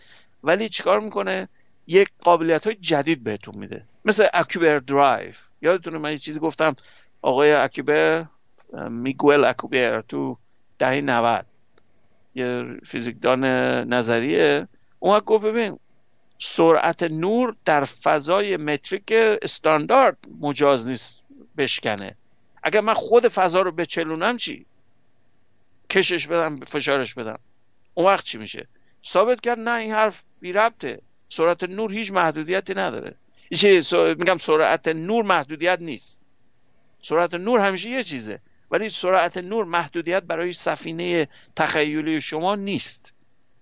ولی 0.43 0.69
چیکار 0.69 0.99
می‌کنه؟ 0.99 1.49
یک 1.87 2.09
قابلیت 2.21 2.67
های 2.67 2.75
جدید 2.75 3.23
بهتون 3.23 3.57
میده. 3.57 3.85
مثل 4.05 4.27
اکوبر 4.33 4.79
درایو 4.79 5.33
یادتونه 5.61 5.97
من 5.97 6.11
یه 6.11 6.17
چیزی 6.17 6.39
گفتم؟ 6.39 6.75
آقای 7.21 7.51
اکوبر 7.51 8.25
میگوئل 8.89 9.43
اکوبر 9.43 10.01
تو 10.01 10.37
دهه 10.79 11.01
90 11.01 11.45
یه 12.35 12.65
فیزیکدان 12.85 13.43
نظریه. 13.93 14.67
اون 14.99 15.19
گفت 15.19 15.45
ببین 15.45 15.79
سرعت 16.39 17.03
نور 17.03 17.55
در 17.65 17.83
فضای 17.83 18.57
متریک 18.57 19.13
استاندارد 19.41 20.17
مجاز 20.41 20.87
نیست 20.87 21.23
بشکنه. 21.57 22.15
اگر 22.63 22.81
من 22.81 22.93
خود 22.93 23.27
فضا 23.27 23.61
رو 23.61 23.71
بچلونم 23.71 24.37
چی؟ 24.37 24.65
کشش 25.89 26.27
بدم 26.27 26.59
فشارش 26.59 27.13
بدم. 27.13 27.39
اون 27.93 28.07
وقت 28.07 28.25
چی 28.25 28.37
میشه؟ 28.37 28.67
ثابت 29.07 29.41
کرد 29.41 29.59
نه 29.59 29.71
این 29.71 29.91
حرف 29.91 30.23
بی 30.39 30.53
ربطه. 30.53 31.01
سرعت 31.33 31.63
نور 31.63 31.93
هیچ 31.93 32.11
محدودیتی 32.11 32.73
نداره. 32.73 33.15
میگم 34.19 34.37
سرعت 34.37 34.87
نور 34.87 35.23
محدودیت 35.23 35.79
نیست. 35.81 36.21
سرعت 37.01 37.33
نور 37.33 37.59
همیشه 37.59 37.89
یه 37.89 38.03
چیزه 38.03 38.39
ولی 38.71 38.89
سرعت 38.89 39.37
نور 39.37 39.65
محدودیت 39.65 40.23
برای 40.23 40.53
سفینه 40.53 41.27
تخیلی 41.55 42.21
شما 42.21 42.55
نیست. 42.55 43.15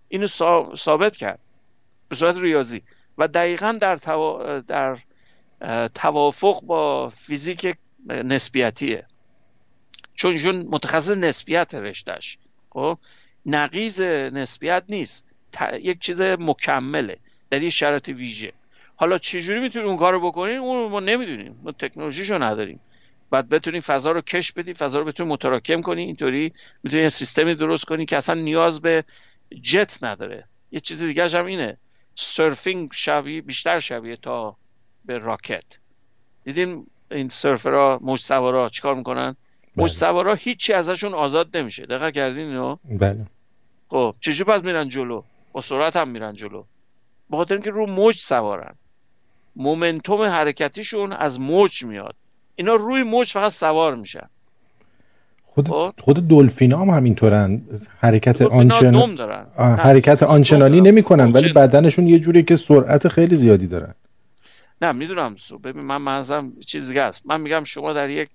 اینو 0.09 0.27
ثابت 0.75 1.15
کرد 1.15 1.39
به 2.09 2.15
صورت 2.15 2.37
ریاضی. 2.37 2.83
و 3.17 3.27
دقیقا 3.27 3.77
در, 3.81 3.95
در 4.67 4.99
توافق 5.87 6.61
با 6.61 7.09
فیزیک 7.09 7.75
نسبیتیه. 8.07 9.05
چون 10.15 10.37
چون 10.37 10.55
متخصص 10.55 11.17
نسبیت 11.17 11.75
رشتهش 11.75 12.37
خب؟ 12.69 12.97
نقیز 13.45 14.01
نسبیت 14.01 14.83
نیست. 14.89 15.27
یک 15.81 15.99
چیز 15.99 16.21
مکمله. 16.21 17.17
در 17.51 17.61
یه 17.61 17.69
شرط 17.69 18.09
ویژه. 18.09 18.53
حالا 18.95 19.17
چجوری 19.17 19.59
می‌تونیم 19.59 19.87
اون 19.87 19.97
کارو 19.97 20.31
بکنیم 20.31 20.61
اون 20.61 20.91
ما 20.91 20.99
نمی‌دونیم. 20.99 21.59
ما 21.63 21.71
تکنولوژیشو 21.71 22.43
نداریم. 22.43 22.79
بعد 23.29 23.49
بتونی 23.49 23.81
فضا 23.81 24.11
رو 24.11 24.21
کش 24.21 24.51
بدی 24.51 24.73
فضا 24.73 24.99
رو 24.99 25.05
بتونی 25.05 25.29
متراکم 25.29 25.81
کنی 25.81 26.01
اینطوری 26.01 26.53
می‌تونی 26.83 27.09
سیستمی 27.09 27.55
درست 27.55 27.85
کنی 27.85 28.05
که 28.05 28.17
اصلا 28.17 28.41
نیاز 28.41 28.81
به 28.81 29.03
جت 29.61 30.03
نداره. 30.03 30.43
یه 30.71 30.79
چیز 30.79 31.03
دیگه 31.03 31.27
هم 31.27 31.45
اینه. 31.45 31.77
سرفینگ 32.15 32.89
شبیه 32.93 33.41
بیشتر 33.41 33.79
شبیه 33.79 34.15
تا 34.15 34.55
به 35.05 35.17
راکت. 35.17 35.63
دیدین 36.43 36.87
این 37.11 37.29
سرفرها 37.29 37.99
موج 38.01 38.19
سوارا 38.19 38.69
چیکار 38.69 38.95
می‌کنن؟ 38.95 39.31
بله. 39.31 39.37
موج 39.75 39.91
سوارا 39.91 40.33
هیچی 40.33 40.73
ازشون 40.73 41.13
آزاد 41.13 41.57
نمیشه. 41.57 41.85
دقیقه 41.85 42.11
کردین 42.11 42.47
اینو؟ 42.47 42.77
بله. 42.85 43.25
خب 43.89 44.15
چجوری 44.19 44.51
پس 44.51 44.63
میرن 44.63 44.89
جلو؟ 44.89 45.23
با 45.51 45.61
سرعت 45.61 45.95
هم 45.95 46.09
میرن 46.09 46.33
جلو. 46.33 46.63
به 47.31 47.37
خاطر 47.37 47.53
اینکه 47.53 47.69
رو 47.69 47.85
موج 47.85 48.19
سوارن. 48.19 48.75
مومنتوم 49.55 50.21
حرکتیشون 50.21 51.13
از 51.13 51.39
موج 51.39 51.85
میاد. 51.85 52.15
اینا 52.55 52.75
روی 52.75 53.03
موج 53.03 53.31
فقط 53.31 53.51
سوار 53.51 53.95
میشن. 53.95 54.29
خود 55.45 55.67
خب؟ 55.67 55.93
خود 55.99 56.27
دلفین 56.27 56.73
هم 56.73 56.89
همینطورن. 56.89 57.61
حرکت 57.99 58.41
آنچن 58.41 59.15
دارن. 59.15 59.45
حرکت 59.57 60.23
آنچنانی 60.23 60.81
نمی‌کنن 60.81 61.31
ولی 61.31 61.53
بدنشون 61.53 62.07
یه 62.07 62.19
جوری 62.19 62.43
که 62.43 62.55
سرعت 62.55 63.07
خیلی 63.07 63.35
زیادی 63.35 63.67
دارن. 63.67 63.93
نه 64.81 64.91
می‌دونم. 64.91 65.35
ببین 65.63 65.83
من 65.83 65.97
منظرم 65.97 66.53
چیز 66.59 66.87
دیگه 66.87 67.01
است 67.01 67.25
من 67.25 67.41
میگم 67.41 67.63
شما 67.63 67.93
در 67.93 68.09
یک 68.09 68.29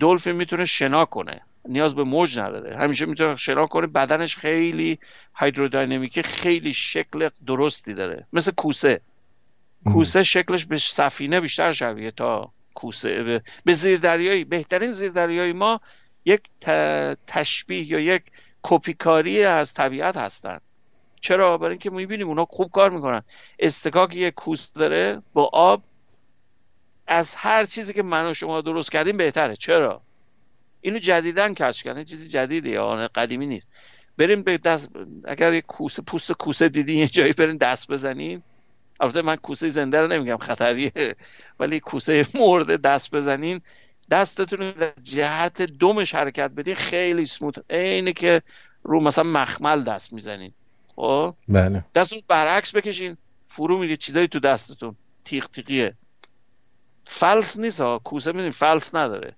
دلفین 0.00 0.36
می‌تونه 0.36 0.64
شنا 0.64 1.04
کنه. 1.04 1.40
نیاز 1.68 1.94
به 1.94 2.04
موج 2.04 2.38
نداره. 2.38 2.76
همیشه 2.76 3.06
می‌تونه 3.06 3.36
شنا 3.36 3.66
کنه 3.66 3.86
بدنش 3.86 4.36
خیلی 4.36 4.98
هیدرودینامیکی 5.36 6.22
خیلی 6.22 6.74
شکل 6.74 7.28
درستی 7.46 7.94
داره. 7.94 8.26
مثل 8.32 8.52
کوسه. 8.52 9.00
کوسه 9.92 10.22
شکلش 10.22 10.64
به 10.64 10.78
سفینه 10.78 11.40
بیشتر 11.40 11.72
شبیه 11.72 12.10
تا 12.10 12.52
کوسه. 12.74 13.42
به 13.64 13.74
زیردریایی 13.74 14.44
بهترین 14.44 14.92
زیردریایی 14.92 15.52
ما 15.52 15.80
یک 16.24 16.40
تشبیه 17.26 17.92
یا 17.92 18.00
یک 18.00 18.22
کپیکاری 18.62 19.44
از 19.44 19.74
طبیعت 19.74 20.16
هستن. 20.16 20.58
چرا؟ 21.20 21.58
برای 21.58 21.70
اینکه 21.70 21.90
می‌بینیم 21.90 22.28
اونا 22.28 22.44
خوب 22.44 22.70
کار 22.70 22.90
می‌کنن. 22.90 23.22
استکاک 23.58 24.14
یک 24.14 24.34
کوس 24.34 24.72
داره 24.72 25.22
با 25.32 25.50
آب. 25.52 25.82
از 27.06 27.34
هر 27.34 27.64
چیزی 27.64 27.92
که 27.92 28.02
من 28.02 28.30
و 28.30 28.34
شما 28.34 28.60
درست 28.60 28.92
کردیم 28.92 29.16
بهتره. 29.16 29.56
چرا؟ 29.56 30.02
اینو 30.84 30.98
جدیدن 30.98 31.54
کشف 31.54 31.82
کردن 31.82 32.04
چیزی 32.04 32.28
جدیده 32.28 32.70
یا 32.70 33.08
قدیمی 33.14 33.46
نیست. 33.46 33.66
بریم 34.18 34.42
به 34.42 34.58
دست 34.58 34.90
اگر 35.24 35.52
یک 35.52 35.66
کوسه 35.66 36.02
پوست 36.02 36.32
کوسه 36.32 36.68
دیدین 36.68 36.98
یه 36.98 37.08
جایی 37.08 37.32
بریم 37.32 37.56
دست 37.56 37.88
بزنیم 37.88 38.42
البته 39.00 39.22
من 39.22 39.36
کوسه 39.36 39.68
زنده 39.68 40.00
رو 40.00 40.08
نمیگم 40.08 40.36
خطریه. 40.36 41.16
ولی 41.60 41.80
کوسه 41.80 42.26
مرده 42.34 42.76
دست 42.76 43.10
بزنین. 43.10 43.60
دستتون 44.10 44.58
رو 44.58 44.72
در 44.72 44.92
جهت 45.02 45.62
دومش 45.62 46.14
حرکت 46.14 46.50
بدین 46.50 46.74
خیلی 46.74 47.26
سموت 47.26 47.70
اینه 47.70 48.12
که 48.12 48.42
رو 48.82 49.00
مثلا 49.00 49.24
مخمل 49.24 49.82
دست 49.82 50.12
می‌زنین. 50.12 50.52
خب؟ 50.96 51.34
بله. 51.48 51.84
دستتون 51.94 52.22
برعکس 52.28 52.76
بکشین. 52.76 53.16
فرو 53.48 53.78
میره 53.78 53.96
چیزایی 53.96 54.28
تو 54.28 54.40
دستتون. 54.40 54.96
تیغ 55.24 55.46
تیغیه. 55.46 55.94
فلس 57.06 57.58
نیست 57.58 57.80
ها. 57.80 57.98
کوسه 57.98 58.32
میدین 58.32 58.50
فلس 58.50 58.94
نداره. 58.94 59.34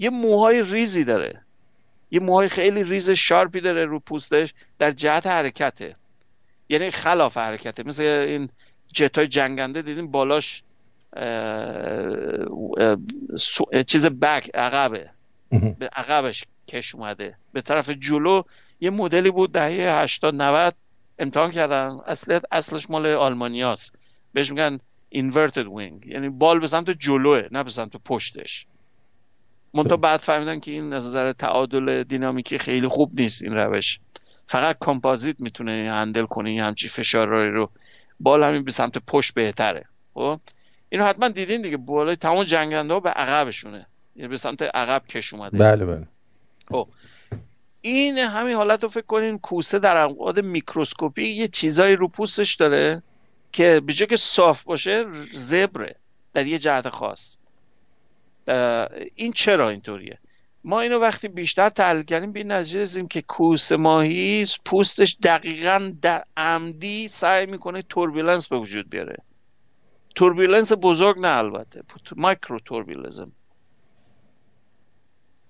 یه 0.00 0.10
موهای 0.10 0.62
ریزی 0.62 1.04
داره. 1.04 1.42
یه 2.10 2.20
موهای 2.20 2.48
خیلی 2.48 2.82
ریز 2.82 3.10
sharp 3.10 3.52
ی 3.52 3.60
داره 3.60 3.84
رو 3.84 4.00
پوستش 4.00 4.54
در 4.78 4.90
جهت 4.90 5.26
حرکته. 5.26 5.96
یعنی 6.68 6.90
خلاف 6.90 7.36
حرکته. 7.36 7.82
مثل 7.82 8.02
این 8.02 8.48
جت 8.92 9.18
های 9.18 9.28
جنگنده 9.28 9.82
دیدیم 9.82 10.10
بالاش 10.10 10.62
چیز 13.86 14.06
back 14.06 14.50
عقبه. 14.54 15.10
به 15.78 15.90
عقبش 15.96 16.44
کش 16.68 16.94
اومده. 16.94 17.36
به 17.52 17.60
طرف 17.60 17.90
جلو 17.90 18.42
یه 18.80 18.90
مدلی 18.90 19.30
بود 19.30 19.52
دهه 19.52 20.00
80 20.00 20.34
90 20.34 20.74
امتحان 21.18 21.50
کردن. 21.50 21.98
اصل 22.06 22.40
اصلش 22.52 22.90
مال 22.90 23.06
آلمانیاست. 23.06 23.92
بهش 24.32 24.50
میگن 24.50 24.80
inverted 25.14 25.66
wing. 25.66 26.06
یعنی 26.06 26.28
بال 26.28 26.58
به 26.58 26.66
سمت 26.66 26.90
جلوه 26.90 27.48
نه 27.50 27.62
به 27.64 27.70
سمت 27.70 27.96
پشتش. 27.96 28.66
منتها 29.74 29.96
بعد 29.96 30.20
فهمیدن 30.20 30.60
که 30.60 30.70
این 30.70 30.92
نظر 30.92 31.32
تعادل 31.32 32.02
دینامیکی 32.02 32.58
خیلی 32.58 32.88
خوب 32.88 33.20
نیست 33.20 33.42
این 33.42 33.56
روش. 33.56 34.00
فقط 34.46 34.78
کامپازیت 34.78 35.40
می‌تونه 35.40 35.88
هندل 35.90 36.26
کنه 36.26 36.50
این 36.50 36.60
همچی 36.60 36.88
فشار 36.88 37.48
رو. 37.48 37.70
بال 38.20 38.44
همین 38.44 38.64
به 38.64 38.72
سمت 38.72 38.98
پشت 38.98 39.34
بهتره. 39.34 39.84
خب؟ 40.14 40.40
اینو 40.88 41.04
حتما 41.04 41.28
دیدین 41.28 41.62
دیگه. 41.62 41.76
بالای 41.76 42.16
تمام 42.16 42.44
جنگنده 42.44 42.94
ها 42.94 43.00
به 43.00 43.10
عقبشونه. 43.10 43.86
یعنی 44.16 44.28
به 44.28 44.36
سمت 44.36 44.62
عقب 44.62 45.06
کش 45.06 45.34
اومده. 45.34 45.58
بله 45.58 45.84
بله. 45.84 46.06
خب. 46.68 46.88
این 47.80 48.18
همین 48.18 48.54
حالت 48.54 48.82
رو 48.82 48.88
فکر 48.88 49.06
کنین 49.06 49.38
کوسه 49.38 49.78
در 49.78 49.96
ابعاد 49.96 50.40
میکروسکوپی 50.40 51.28
یه 51.28 51.48
چیزایی 51.48 51.96
رو 51.96 52.08
پوستش 52.08 52.54
داره 52.54 53.02
که 53.52 53.80
به 53.86 53.92
که 53.92 54.16
صاف 54.16 54.64
باشه 54.64 55.06
زبره. 55.32 55.96
در 56.34 56.46
یه 56.46 56.58
جهت 56.58 56.88
خاص. 56.88 57.36
این 59.14 59.32
چرا 59.32 59.68
اینطوریه؟ 59.68 60.18
ما 60.64 60.80
اینو 60.80 60.98
وقتی 60.98 61.28
بیشتر 61.28 61.68
تحلیل 61.68 62.02
کردیم 62.02 62.32
به 62.32 62.44
نتیجه 62.44 62.80
رسیدیم 62.80 63.08
که 63.08 63.22
کوسه 63.22 63.76
ماهی 63.76 64.46
پوستش 64.64 65.16
دقیقا 65.22 65.92
در 66.02 66.24
عمدی 66.36 67.08
سعی 67.08 67.46
می‌کنه 67.46 67.82
turbulence 67.82 68.48
به 68.48 68.56
وجود 68.56 68.90
بیاره. 68.90 69.16
turbulence 70.14 70.72
بزرگ 70.72 71.18
نه 71.18 71.28
البته 71.28 71.82
micro 72.16 72.58
turbulence 72.58 73.25
م 73.25 73.32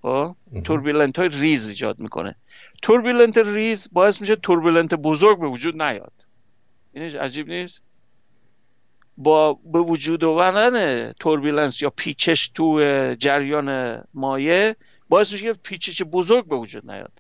خب؟ 0.03 0.37
turbulent 0.65 1.19
های 1.19 1.29
ریز 1.29 1.69
ایجاد 1.69 2.01
می‌کنه. 2.01 2.37
turbulent 2.83 3.39
ریز 3.39 3.89
باعث 3.93 4.21
میشه 4.21 4.37
turbulent 4.37 4.95
بزرگ 4.95 5.41
به 5.41 5.47
وجود 5.47 5.83
نیاد. 5.83 6.13
این 6.93 7.03
عجیب 7.03 7.49
نیست؟ 7.49 7.83
با 9.21 9.55
به 9.55 9.79
وجود 9.79 10.25
آوردن 10.25 11.13
turbulence 11.13 11.83
یا 11.83 11.91
پیچش 11.91 12.49
تو 12.49 12.81
جریان 13.19 14.01
مایع 14.15 14.75
باعث 15.09 15.33
میشه 15.33 15.45
که 15.45 15.53
پیچش 15.53 16.03
بزرگ 16.03 16.49
به 16.49 16.57
وجود 16.57 16.91
نیاد. 16.91 17.13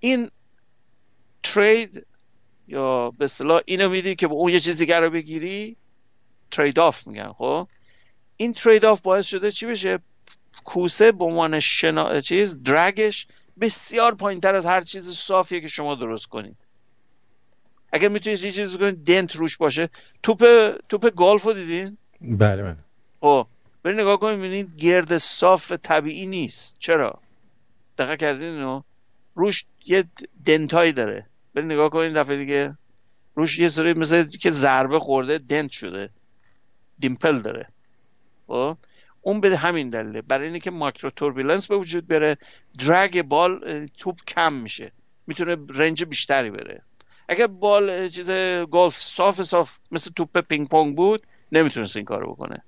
این 0.00 0.30
trade 1.42 2.06
یا 2.68 3.10
به 3.10 3.24
اصطلاح 3.24 3.60
اینو 3.66 3.88
میدی 3.88 4.14
که 4.14 4.26
با 4.26 4.34
اون 4.34 4.52
یه 4.52 4.60
چیز 4.60 4.78
دیگر 4.78 5.00
رو 5.00 5.10
بگیری 5.10 5.76
trade 6.50 6.78
off 6.78 7.06
میگن 7.06 7.32
خب؟ 7.32 7.68
این 8.36 8.52
trade 8.52 8.84
off 8.84 9.00
باعث 9.00 9.26
شده 9.26 9.50
چی 9.50 9.66
بشه؟ 9.66 9.98
کوسه 10.64 11.12
به 11.12 11.24
عنوان 11.24 11.60
شنا... 11.60 12.20
چیز 12.20 12.62
drag 12.62 13.05
ش 13.05 13.26
بسیار 13.60 14.14
پایین 14.14 14.40
تر 14.40 14.54
از 14.54 14.66
هر 14.66 14.80
چیز 14.80 15.10
صافیه 15.10 15.60
که 15.60 15.68
شما 15.68 15.94
درست 15.94 16.26
کنید. 16.26 16.56
اگر 17.92 18.08
می‌تونید 18.08 18.44
یه 18.44 18.50
چیزی 18.50 18.78
کنید 18.78 19.04
دنت 19.04 19.36
روش 19.36 19.56
باشه. 19.56 19.88
توپ 20.22 20.70
توپ 20.88 21.14
گالف 21.14 21.42
رو 21.42 21.52
دیدین؟ 21.52 21.96
بله 22.20 22.62
بله. 22.62 22.76
خب 23.20 23.46
برید 23.82 24.00
نگاه 24.00 24.20
کنید 24.20 24.38
ببینید 24.38 24.76
گرد 24.76 25.16
صاف 25.16 25.72
طبیعی 25.72 26.26
نیست. 26.26 26.76
چرا؟ 26.78 27.20
دقیق 27.98 28.18
کردین 28.18 28.48
اینو؟ 28.48 28.82
روش 29.34 29.64
یه 29.86 30.04
دنتایی 30.44 30.92
داره. 30.92 31.26
برید 31.54 31.72
نگاه 31.72 31.90
کنید 31.90 32.12
دفعه 32.12 32.36
دیگه. 32.36 32.76
روش 33.34 33.58
یه 33.58 33.68
سری 33.68 33.92
مثل 33.92 34.24
که 34.24 34.50
ضربه 34.50 34.98
خورده 34.98 35.38
دنت 35.38 35.70
شده. 35.70 36.10
دیمپل 36.98 37.38
داره. 37.38 37.68
خب 38.46 38.76
اون 39.20 39.40
به 39.40 39.56
همین 39.56 39.90
دلیله. 39.90 40.22
برای 40.22 40.46
اینه 40.46 40.60
که 40.60 40.70
ماکرو 40.70 41.10
توربولنس 41.10 41.66
به 41.66 41.76
وجود 41.76 42.06
بره. 42.06 42.36
درگ 42.86 43.22
بال 43.22 43.86
توپ 43.98 44.24
کم 44.24 44.52
میشه. 44.52 44.92
می‌تونه 45.26 45.56
range 45.68 46.04
بیشتری 46.04 46.50
بره. 46.50 46.82
اگر 47.30 47.46
ball 47.46 48.08
چیز 48.08 48.30
گلف 48.70 49.00
صاف 49.00 49.42
صاف 49.42 49.78
مثل 49.90 50.10
توپ 50.16 50.40
پینگ 50.40 50.68
پونگ 50.68 50.96
بود 50.96 51.26
نمی‌تونست 51.52 51.96
این 51.96 52.04
کارو 52.04 52.34
بکنه. 52.34 52.62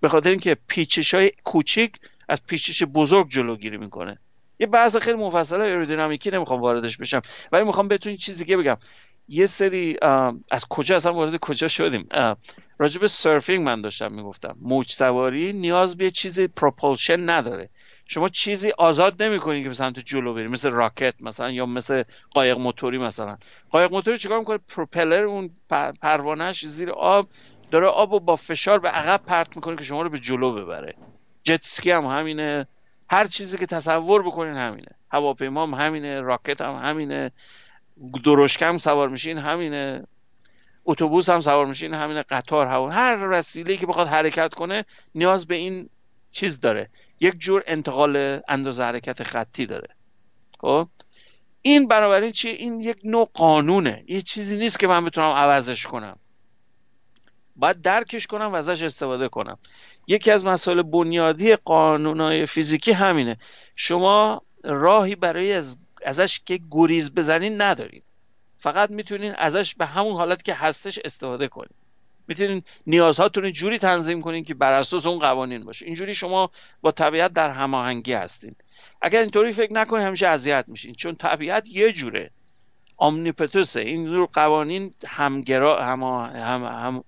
به 0.00 0.08
خاطر 0.08 0.30
اینکه 0.30 0.56
پیچش 0.68 1.14
های 1.14 1.32
کوچیک 1.44 1.92
از 2.28 2.42
پیچش 2.46 2.82
بزرگ 2.82 3.30
جلوگیری 3.30 3.76
می‌کنه. 3.76 4.18
یه 4.60 4.66
بحث 4.66 4.96
خیلی 4.96 5.16
مفصل 5.16 5.60
ایرودینامیکی 5.60 6.30
نمی‌خوام 6.30 6.60
واردش 6.60 6.96
بشم 6.96 7.22
ولی 7.52 7.64
می‌خوام 7.64 7.88
بهتون 7.88 8.16
چیزی 8.16 8.44
که 8.44 8.56
بگم. 8.56 8.76
یه 9.28 9.46
سری 9.46 9.96
از 10.50 10.66
کجا 10.70 10.96
اصلا 10.96 11.12
وارد 11.12 11.36
کجا 11.36 11.68
شدیم؟ 11.68 12.08
راجب 12.78 13.06
surfing 13.06 13.64
من 13.64 13.80
داشتم 13.80 14.12
می‌گفتم. 14.12 14.56
موج 14.60 14.92
سواری 14.92 15.52
نیاز 15.52 15.96
به 15.96 16.10
چیزی 16.10 16.46
propulsion 16.48 17.30
نداره. 17.30 17.70
شما 18.08 18.28
چیزی 18.28 18.70
آزاد 18.78 19.22
نمی‌کنید 19.22 19.62
که 19.62 19.68
به 19.68 19.74
سمت 19.74 19.98
جلو 19.98 20.34
بری 20.34 20.46
مثل 20.46 20.70
راکت 20.70 21.14
مثلا 21.20 21.50
یا 21.50 21.66
مثل 21.66 22.02
قایق 22.30 22.58
موتوری 22.58 22.98
مثلا. 22.98 23.38
قایق 23.70 23.92
موتوری 23.92 24.18
چیکار 24.18 24.38
می‌کنه؟ 24.38 24.58
پروپلر 24.68 25.22
اون 25.22 25.50
پروانهش 26.02 26.66
زیر 26.66 26.90
آب 26.90 27.28
داره 27.70 27.86
آب 27.86 28.12
و 28.12 28.20
با 28.20 28.36
فشار 28.36 28.78
به 28.78 28.88
عقب 28.88 29.20
پرت 29.26 29.56
می‌کنه 29.56 29.76
که 29.76 29.84
شما 29.84 30.02
رو 30.02 30.10
به 30.10 30.18
جلو 30.18 30.52
ببره. 30.52 30.94
جت 31.44 31.64
سکی 31.64 31.90
هم 31.90 32.06
همینه. 32.06 32.66
هر 33.10 33.26
چیزی 33.26 33.58
که 33.58 33.66
تصور 33.66 34.22
بکنین 34.22 34.54
همینه. 34.54 34.90
هواپیما 35.10 35.66
هم 35.66 35.74
همینه 35.74 36.20
راکت 36.20 36.60
هم 36.60 36.74
همینه. 36.74 37.30
درشکم 38.24 38.78
سوار 38.78 39.08
میشین 39.08 39.38
همینه. 39.38 40.06
اتوبوس 40.84 41.28
هم 41.28 41.40
سوار 41.40 41.66
میشین 41.66 41.94
همینه. 41.94 42.22
قطار 42.22 42.66
هوا. 42.66 42.90
هر 42.90 43.28
وسیله 43.30 43.76
که 43.76 43.86
بخواد 43.86 44.08
حرکت 44.08 44.54
کنه 44.54 44.84
نیاز 45.14 45.46
به 45.46 45.54
این 45.54 45.88
چیز 46.30 46.60
داره. 46.60 46.90
یک 47.20 47.38
جور 47.38 47.62
انتقال 47.66 48.40
اندازه 48.48 48.84
حرکت 48.84 49.22
خطی 49.22 49.66
داره. 49.66 49.88
خب؟ 50.58 50.88
این 51.62 51.86
بنابراین 51.86 52.32
چیه؟ 52.32 52.52
این 52.52 52.80
یک 52.80 52.98
نوع 53.04 53.30
قانونه. 53.34 54.04
یه 54.08 54.22
چیزی 54.22 54.56
نیست 54.56 54.78
که 54.78 54.86
من 54.86 55.04
بتونم 55.04 55.30
عوضش 55.30 55.86
کنم. 55.86 56.18
باید 57.56 57.82
درکش 57.82 58.26
کنم 58.26 58.52
و 58.52 58.54
ازش 58.54 58.82
استفاده 58.82 59.28
کنم. 59.28 59.58
یکی 60.06 60.30
از 60.30 60.44
مسائل 60.44 60.82
بنیادی 60.82 61.56
قانونهای 61.56 62.46
فیزیکی 62.46 62.92
همینه. 62.92 63.36
شما 63.76 64.42
راهی 64.64 65.14
برای 65.14 65.52
از 65.52 65.78
ازش 66.04 66.40
که 66.46 66.60
گریز 66.70 67.14
بزنین 67.14 67.62
ندارین. 67.62 68.02
فقط 68.58 68.90
می‌تونین 68.90 69.34
ازش 69.38 69.74
به 69.74 69.86
همون 69.86 70.14
حالت 70.14 70.42
که 70.42 70.54
هستش 70.54 70.98
استفاده 71.04 71.48
کنین. 71.48 71.74
می‌تونین 72.28 72.62
نیازهاتون 72.86 73.52
جوری 73.52 73.78
تنظیم 73.78 74.20
کنین 74.20 74.44
که 74.44 74.54
بر 74.54 74.72
اساس 74.72 75.06
اون 75.06 75.18
قوانین 75.18 75.64
باشه. 75.64 75.86
اینجوری 75.86 76.14
شما 76.14 76.50
با 76.80 76.90
طبیعت 76.90 77.32
در 77.32 77.50
هماهنگی 77.50 78.12
هستین. 78.12 78.54
اگر 79.02 79.20
اینطوری 79.20 79.52
فکر 79.52 79.72
نکنین 79.72 80.06
همیشه 80.06 80.26
اذیت 80.26 80.64
میشین 80.68 80.94
چون 80.94 81.14
طبیعت 81.14 81.68
یه 81.68 81.92
جوره. 81.92 82.30
آمنیپتوسه 82.96 83.80
این 83.80 84.06
جور 84.06 84.28
قوانین 84.32 84.94
همگرا 85.06 85.82
هم, 85.82 86.02
هم, 86.02 86.64
هم 86.64 87.04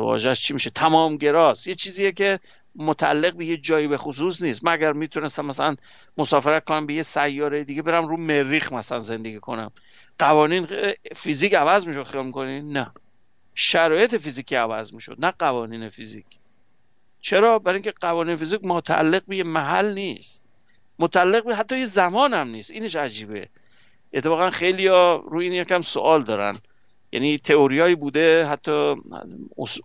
واجهش 0.00 0.40
چی 0.40 0.52
میشه؟ 0.52 0.70
تمام 0.70 1.16
گراست 1.16 1.66
یه 1.66 1.74
چیزیه 1.74 2.12
که 2.12 2.40
متعلق 2.76 3.34
به 3.34 3.44
یه 3.44 3.56
جایی 3.56 3.88
به 3.88 3.98
خصوص 3.98 4.42
نیست. 4.42 4.60
مگر 4.64 4.92
می‌تونستم 4.92 5.46
مثلا 5.46 5.76
مسافرت 6.16 6.64
کنم 6.64 6.86
به 6.86 6.94
یه 6.94 7.02
سیاره 7.02 7.64
دیگه 7.64 7.82
برم 7.82 8.08
رو 8.08 8.16
مریخ 8.16 8.72
مثلا 8.72 8.98
زندگی 8.98 9.40
کنم. 9.40 9.70
قوانین 10.18 10.66
فیزیک 11.16 11.54
عوض 11.54 11.86
می‌شد 11.86 12.06
خیال 12.06 12.26
می‌کنین؟ 12.26 12.72
نه. 12.72 12.92
شرایط 13.54 14.16
فیزیکی 14.16 14.54
عوض 14.54 14.94
می‌شد 14.94 15.16
نه 15.18 15.30
قوانین 15.30 15.88
فیزیک. 15.88 16.26
چرا؟ 17.20 17.58
برای 17.58 17.76
اینکه 17.76 17.94
قوانین 18.00 18.36
فیزیک 18.36 18.60
متعلق 18.64 19.22
به 19.28 19.36
یه 19.36 19.44
محل 19.44 19.94
نیست. 19.94 20.44
متعلق 20.98 21.44
به 21.44 21.56
حتی 21.56 21.78
یه 21.78 21.84
زمان 21.84 22.34
هم 22.34 22.48
نیست. 22.48 22.70
اینش 22.70 22.96
عجیبه. 22.96 23.48
اتفاقا 24.12 24.50
خیلی 24.50 24.86
ها 24.86 25.24
روی 25.26 25.44
این 25.44 25.54
یکم 25.54 25.80
سوال 25.80 26.24
دارن. 26.24 26.58
یعنی 27.12 27.38
تئوریایی 27.38 27.94
بوده 27.94 28.44
حتی 28.44 28.94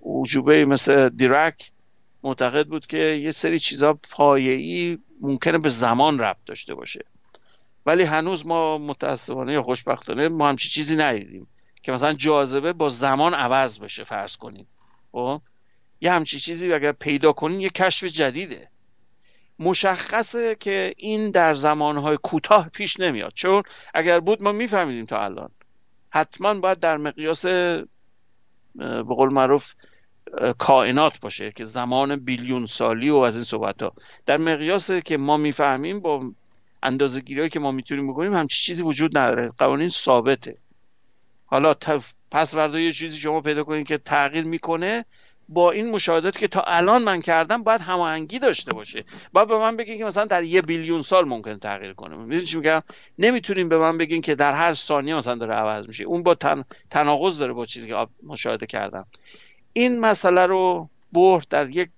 وجوبه 0.01 0.65
مثل 0.65 1.09
دیرک 1.09 1.71
معتقد 2.23 2.67
بود 2.67 2.87
که 2.87 2.97
یه 2.97 3.31
سری 3.31 3.59
چیزا 3.59 3.93
پایه‌ای 3.93 4.97
ممکنه 5.21 5.57
به 5.57 5.69
زمان 5.69 6.19
ربط 6.19 6.45
داشته 6.45 6.75
باشه. 6.75 7.05
ولی 7.85 8.03
هنوز 8.03 8.45
ما 8.45 8.77
متاسفانه 8.77 9.53
یا 9.53 9.63
خوشبختانه 9.63 10.29
ما 10.29 10.49
همچی 10.49 10.69
چیزی 10.69 10.95
ندیدیم. 10.95 11.47
که 11.83 11.91
مثلا 11.91 12.13
جاذبه 12.13 12.73
با 12.73 12.89
زمان 12.89 13.33
عوض 13.33 13.79
بشه 13.79 14.03
فرض 14.03 14.35
کنیم 14.35 14.67
خب؟ 15.11 15.41
یه 16.01 16.11
همچی 16.11 16.39
چیزی 16.39 16.73
اگر 16.73 16.91
پیدا 16.91 17.33
کنین 17.33 17.59
یه 17.59 17.69
کشف 17.69 18.03
جدیده. 18.03 18.69
مشخصه 19.59 20.55
که 20.55 20.93
این 20.97 21.31
در 21.31 21.53
زمانهای 21.53 22.17
کوتاه 22.23 22.69
پیش 22.69 22.99
نمیاد. 22.99 23.31
چون 23.35 23.63
اگر 23.93 24.19
بود 24.19 24.43
ما 24.43 24.51
میفهمیدیم 24.51 25.05
تا 25.05 25.23
الان. 25.23 25.49
حتما 26.09 26.53
باید 26.53 26.79
در 26.79 26.97
مقیاس 26.97 27.45
به 27.45 29.03
قول 29.03 29.33
معروف 29.33 29.73
کائنات 30.57 31.19
باشه 31.19 31.51
که 31.51 31.65
زمان 31.65 32.15
بیلیون 32.15 32.65
سالی 32.65 33.09
و 33.09 33.15
از 33.15 33.35
این 33.35 33.45
صحبت 33.45 33.83
ها. 33.83 33.93
در 34.25 34.37
مقیاس 34.37 34.91
که 34.91 35.17
ما 35.17 35.37
می‌فهمیم 35.37 35.99
با 35.99 36.31
اندازه 36.83 37.21
که 37.49 37.59
ما 37.59 37.71
می‌تونیم 37.71 38.11
بکنیم 38.11 38.33
همچی 38.33 38.63
چیزی 38.63 38.83
وجود 38.83 39.17
نداره. 39.17 39.51
قوانین 39.57 39.89
ثابته. 39.89 40.57
حالا 41.49 41.73
پس 42.31 42.53
یه 42.53 42.93
چیزی 42.93 43.17
شما 43.17 43.41
پیدا 43.41 43.63
کنید 43.63 43.87
که 43.87 43.97
تغییر 43.97 44.43
می‌کنه 44.43 45.05
با 45.49 45.71
این 45.71 45.91
مشاهدات 45.91 46.37
که 46.37 46.47
تا 46.47 46.61
الان 46.61 47.03
من 47.03 47.21
کردم 47.21 47.63
باید 47.63 47.81
هماهنگی 47.81 48.39
داشته 48.39 48.73
باشه. 48.73 49.03
باید 49.33 49.47
به 49.47 49.57
من 49.57 49.77
بگین 49.77 49.97
که 49.97 50.05
مثلا 50.05 50.25
در 50.25 50.43
یه 50.43 50.61
بیلیون 50.61 51.01
سال 51.01 51.27
ممکنه 51.27 51.57
تغییر 51.57 51.93
کنه. 51.93 52.15
می‌دونید 52.15 52.43
چی 52.43 52.57
میگم؟ 52.57 52.81
نمی‌تونیم 53.19 53.69
به 53.69 53.77
من 53.77 53.97
بگین 53.97 54.21
که 54.21 54.35
در 54.35 54.53
هر 54.53 54.73
ثانیه 54.73 55.15
مثلا 55.15 55.35
داره 55.35 55.53
عوض 55.53 55.87
میشه. 55.87 56.03
اون 56.03 56.23
با 56.23 56.35
تن... 56.35 56.63
تناقض 56.89 57.37
داره 57.37 57.53
با 57.53 57.65
چیزی 57.65 57.87
که 57.87 58.07
مشاهده 58.23 58.65
کردم. 58.65 59.05
این 59.73 59.99
مسئله 59.99 60.45
رو 60.45 60.89
بور 61.11 61.47
در 61.49 61.69
یک 61.69 61.89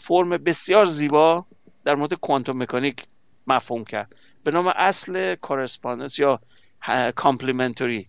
فرم 0.00 0.30
بسیار 0.30 0.86
زیبا 0.86 1.46
در 1.84 1.94
مورد 1.94 2.14
quantum 2.14 2.62
mechanic 2.62 3.04
مفهوم 3.46 3.84
کرد. 3.84 4.14
به 4.44 4.50
نام 4.50 4.72
اصل 4.76 5.34
correspondence 5.34 6.18
یا 6.18 6.40
complementary 7.16 8.08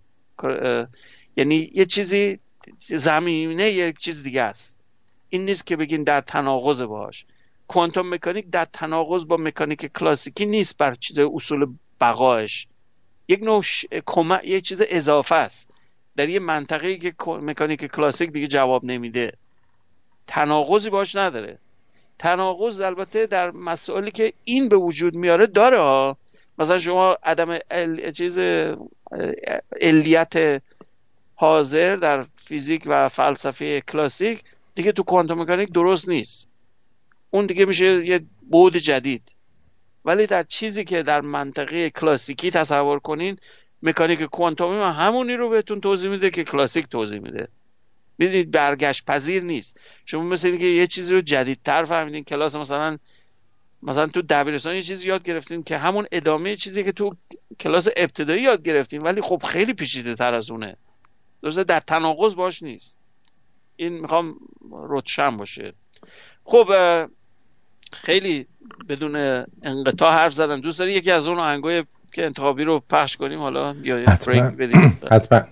یعنی 1.36 1.71
یه 1.73 1.86
چیزی 1.86 2.39
زمینه 2.79 3.71
یک 3.71 3.99
چیز 3.99 4.23
دیگه 4.23 4.41
است. 4.41 4.79
این 5.29 5.45
نیست 5.45 5.65
که 5.65 5.75
بگین 5.75 6.03
در 6.03 6.21
تناقض 6.21 6.81
باش. 6.81 7.25
quantum 7.68 8.13
mechanic 8.13 8.49
در 8.49 8.65
تناقض 8.65 9.25
با 9.25 9.38
مکانیک 9.38 9.86
کلاسیکی 9.86 10.45
نیست 10.45 10.77
بر 10.77 10.95
چیز 10.95 11.19
اصول 11.19 11.65
بقایش. 12.01 12.67
یک 13.27 13.43
نوع 13.43 13.63
یک 14.43 14.63
چیز 14.63 14.81
اضافه 14.89 15.36
است. 15.36 15.69
در 16.15 16.29
یه 16.29 16.39
منطقه 16.39 16.97
که 16.97 17.13
مکانیک 17.27 17.86
کلاسیک 17.86 18.31
دیگه 18.31 18.47
جواب 18.47 18.86
نمیده. 18.86 19.33
تناقضی 20.27 20.89
باش 20.89 21.15
نداره. 21.15 21.59
تناقض 22.19 22.81
البته 22.81 23.25
در 23.25 23.51
مسائلی 23.51 24.11
که 24.11 24.33
این 24.43 24.69
به 24.69 24.75
وجود 24.75 25.15
میاره 25.15 25.47
داره 25.47 25.79
ها. 25.79 26.17
مثلا 26.58 26.78
شما 26.78 27.18
عدم 27.24 27.58
چیز 28.12 28.39
علیت 29.82 30.62
حاضر 31.36 31.95
در 31.95 32.26
فیزیک 32.45 32.84
و 32.86 33.10
فلسفه 33.10 33.82
کلاسیک 33.82 34.43
دیگه 34.76 34.91
تو 34.91 35.03
کوانتوم 35.03 35.41
مکانیک 35.41 35.72
درست 35.72 36.10
نیست. 36.10 36.49
اون 37.32 37.45
دیگه 37.45 37.66
میشه 37.66 38.06
یه 38.06 38.22
بود 38.51 38.78
جدید. 38.78 39.36
ولی 40.06 40.26
در 40.26 40.43
چیزی 40.43 40.84
که 40.84 41.03
در 41.03 41.22
منطقه 41.22 41.89
کلاسیکی 41.89 42.51
تصور 42.51 42.99
کنین 42.99 43.38
مکانیک 43.84 44.24
کوانتومی 44.24 44.76
هم 44.76 45.06
همونی 45.06 45.34
رو 45.34 45.49
بهتون 45.49 45.82
توضیح 45.82 46.12
میده 46.12 46.30
که 46.30 46.43
کلاسیک 46.43 46.88
توضیح 46.88 47.20
میده. 47.20 47.47
می‌دونید 48.18 48.51
برگشت 48.51 49.06
پذیر 49.06 49.43
نیست. 49.43 49.80
شما 50.06 50.24
مثل 50.24 50.47
اینکه 50.47 50.66
یه 50.66 50.88
چیزی 50.88 51.14
رو 51.14 51.22
جدیدتر 51.22 51.86
فهمیدین 51.86 52.24
کلاس 52.24 52.56
مثلا 52.56 52.97
مثلا 53.86 54.07
تو 54.07 54.21
دبیرستان 54.21 54.75
یه 54.75 54.81
چیزی 54.81 55.07
یاد 55.07 55.23
گرفتین 55.23 55.63
که 55.63 55.77
همون 55.77 56.05
ادامه 56.11 56.55
چیزی 56.55 56.83
که 56.83 56.91
تو 56.91 57.15
کلاس 57.59 57.88
ابتدایی 57.97 58.41
یاد 58.41 58.63
گرفتین 58.63 59.01
ولی 59.01 59.21
خب 59.21 59.41
خیلی 59.45 59.73
پیچیده 59.73 60.15
تر 60.15 60.36
از 60.36 60.51
اونه. 60.51 60.75
درسته 61.43 61.63
در 61.63 61.79
تناقض 61.79 62.36
باش 62.36 62.63
نیست. 62.63 62.97
این 63.75 63.93
می‌خوام 63.93 64.36
روشن 64.71 65.38
باشه. 65.38 65.73
خب 66.43 66.73
خیلی 67.93 68.47
بدون 68.89 69.45
انقطاع 69.63 70.13
حرف 70.13 70.33
زدم 70.33 70.61
دوست 70.61 70.79
داری 70.79 70.93
یکی 70.93 71.11
از 71.11 71.27
اون 71.27 71.39
آهنگای 71.39 71.83
که 72.13 72.25
انتخابی 72.25 72.63
رو 72.63 72.79
پخش 72.89 73.17
کنیم؟ 73.17 73.39
حالا 73.39 73.75
یا 73.83 74.17
بریک 74.27 74.43
بدیم؟ 74.43 74.99
حتما. 75.11 75.43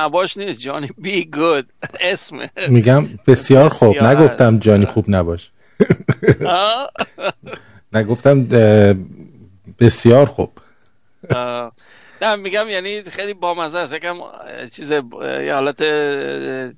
نباش 0.00 0.36
نیست. 0.36 0.60
جانی 0.60 0.90
بی 0.98 1.24
گود. 1.24 1.72
اسمه 2.00 2.50
میگم 2.68 3.08
بسیار 3.26 3.68
خوب. 3.68 4.02
نگفتم 4.02 4.58
جانی 4.58 4.86
خوب 4.86 5.04
نباش. 5.08 5.50
نگفتم 7.92 8.44
بسیار 9.78 10.26
خوب. 10.26 10.52
نه 12.22 12.36
میگم 12.36 12.68
یعنی 12.68 13.02
خیلی 13.02 13.34
بامزه 13.34 13.78
است. 13.78 13.92
یکم 13.92 14.16
چیز 14.72 14.90
یه 14.90 15.54
حالت 15.54 15.78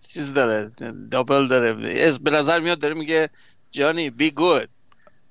چیز 0.09 0.35
داره 0.35 0.71
دابل 1.11 1.49
داره. 1.49 1.73
به 2.23 2.31
نظر 2.31 2.61
میاد 2.61 2.79
داره 2.79 2.95
میگه 2.95 3.31
جانی 3.71 4.11
بی 4.11 4.31
گود. 4.31 4.69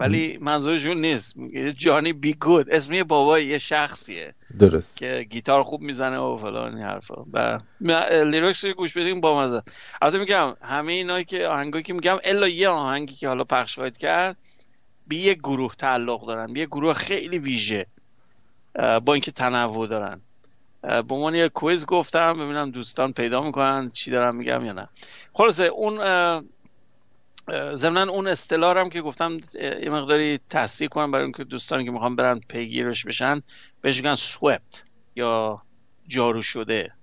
ولی 0.01 0.37
منظورشون 0.41 0.97
نیست. 0.97 1.35
جانی 1.77 2.13
بی 2.13 2.33
گود. 2.33 2.69
اسم 2.69 3.03
بابای 3.03 3.45
یه 3.45 3.57
شخصیه. 3.57 4.33
درست. 4.59 4.97
که 4.97 5.27
گیتار 5.29 5.63
خوب 5.63 5.81
می‌زنه 5.81 6.17
و 6.17 6.37
فلان 6.37 6.75
این 6.75 6.85
حرفا. 6.85 7.25
و 7.33 7.59
lyrics 8.25 8.65
گوش 8.65 8.97
بدیم 8.97 9.21
با 9.21 9.39
مزه 9.39 9.61
البته 10.01 10.19
میگم 10.19 10.55
همه 10.61 10.93
اینایی 10.93 11.25
که 11.25 11.47
آهنگایی 11.47 11.83
که 11.83 11.93
میگم 11.93 12.17
الا 12.23 12.47
یه 12.47 12.69
آهنگی 12.69 13.15
که 13.15 13.27
حالا 13.27 13.43
پخش 13.43 13.75
خواهید 13.75 13.97
کرد 13.97 14.37
به 15.07 15.15
یه 15.15 15.33
گروه 15.33 15.75
تعلق 15.75 16.25
دارن. 16.25 16.53
به 16.53 16.59
یه 16.59 16.65
گروه 16.65 16.93
خیلی 16.93 17.37
ویژه 17.37 17.85
با 19.05 19.13
اینکه 19.13 19.31
تنوع 19.31 19.87
دارن. 19.87 20.21
به 20.81 21.15
عنوان 21.15 21.35
یه 21.35 21.49
quiz 21.49 21.85
گفتم 21.85 22.33
ببینم 22.33 22.71
دوستان 22.71 23.13
پیدا 23.13 23.43
می‌کنن 23.43 23.89
چی 23.89 24.11
دارم 24.11 24.35
میگم 24.35 24.65
یا 24.65 24.73
نه. 24.73 24.87
خلاصه 25.33 25.63
اون 25.63 25.99
ضمن 27.73 28.09
اون 28.09 28.27
اصطلاح 28.27 28.89
که 28.89 29.01
گفتم 29.01 29.37
یه 29.61 29.89
مقداری 29.89 30.39
تصدیق 30.49 30.89
کنم 30.89 31.11
برای 31.11 31.23
اینکه 31.23 31.43
دوستانی 31.43 31.85
که 31.85 31.91
می‌خوان 31.91 32.15
برن 32.15 32.39
پیگیرش 32.39 33.05
بشن 33.05 33.41
بهش 33.81 33.97
میگن 33.97 34.15
swept 34.15 34.83
یا 35.15 35.61
جارو 36.07 36.41
شده. 36.41 36.93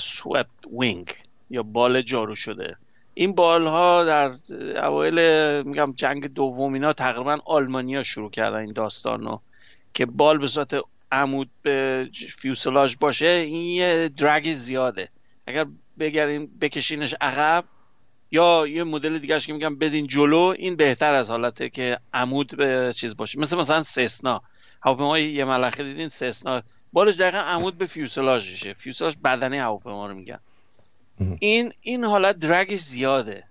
swept 0.00 0.46
wing 0.80 1.14
یا 1.50 1.62
بال 1.62 2.02
جارو 2.02 2.36
شده. 2.36 2.76
این 3.14 3.32
بال 3.32 3.66
ها 3.66 4.04
در 4.04 4.34
اوایل 4.84 5.62
میگم 5.62 5.92
جنگ 5.96 6.26
دوم 6.26 6.66
اینا 6.66 6.92
تقریبا 6.92 7.38
آلمانیا 7.44 8.02
شروع 8.02 8.30
کردن 8.30 8.56
این 8.56 8.72
داستان 8.72 9.24
رو 9.24 9.40
که 9.94 10.06
بال 10.06 10.38
به 10.38 10.46
صورت 10.46 10.76
عمود 11.12 11.50
به 11.62 12.08
fuselage 12.36 12.96
باشه 12.96 13.26
این 13.26 13.66
یه 13.66 14.10
drag 14.16 14.54
زیاده. 14.54 15.08
اگر 15.46 15.66
بگرین 15.98 16.50
بکشینش 16.60 17.14
عقب 17.20 17.64
یا 18.34 18.66
یه 18.66 18.84
مدل 18.84 19.18
دیگه 19.18 19.40
که 19.40 19.52
میگم 19.52 19.76
بدین 19.76 20.06
جلو 20.06 20.54
این 20.58 20.76
بهتر 20.76 21.12
از 21.12 21.30
حالته 21.30 21.68
که 21.68 21.98
عمود 22.14 22.56
به 22.56 22.92
چیز 22.96 23.16
باشه. 23.16 23.38
مثل 23.38 23.58
مثلا 23.58 23.82
سسنا. 23.82 24.42
هواپیما 24.82 25.18
یه 25.18 25.44
ملخه 25.44 25.82
دیدین 25.84 26.08
سسنا. 26.08 26.62
بالش 26.92 27.14
دقیقا 27.14 27.38
عمود 27.38 27.78
به 27.78 27.86
fuselage 27.86 28.49
شه 28.49 28.72
fuselage 28.72 29.14
بدنه 29.24 29.62
هواپیما 29.62 30.06
رو 30.06 30.14
میگن. 30.14 30.38
این 31.40 31.72
این 31.80 32.04
حالت 32.04 32.38
drag 32.38 32.66
ش 32.66 32.80
زیاده. 32.80 33.44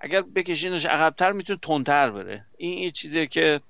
اگر 0.00 0.22
بکشینش 0.22 0.84
عقبتر 0.84 1.32
می‌تونه 1.32 1.58
تندتر 1.62 2.10
بره. 2.10 2.44
این 2.56 2.78
یه 2.78 2.90
چیزیه 2.90 3.26
که 3.26 3.60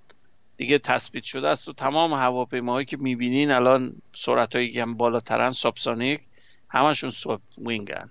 دیگه 0.56 0.78
تثبیت 0.78 1.24
شده 1.24 1.48
است. 1.48 1.68
و 1.68 1.72
تمام 1.72 2.12
هواپیماهایی 2.12 2.86
که 2.86 2.96
می‌بینین 2.96 3.50
الان 3.50 3.92
سرعت 4.14 4.72
که 4.72 4.82
هم 4.82 4.94
بالاترن 4.94 5.50
subsonic 5.51 6.20
همشون 6.68 7.11
swept 7.11 7.41
wing 7.59 7.93
ن. 7.93 8.11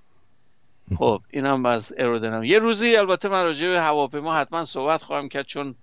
خب 0.97 1.21
اینم 1.29 1.65
از 1.65 1.93
ایرودنام 1.97 2.43
یه 2.43 2.59
روزی 2.59 2.95
البته 2.95 3.29
من 3.29 3.43
راجع 3.43 3.69
به 3.69 3.81
هواپیما 3.81 4.35
حتما 4.35 4.63
صحبت 4.63 5.03
خواهم 5.03 5.29
کرد 5.29 5.45
چون 5.45 5.75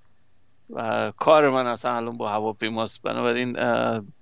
کار 1.16 1.50
من 1.50 1.66
اصلا 1.66 1.96
الان 1.96 2.16
با 2.16 2.28
هواپیماست. 2.28 3.02
بنابراین 3.02 3.52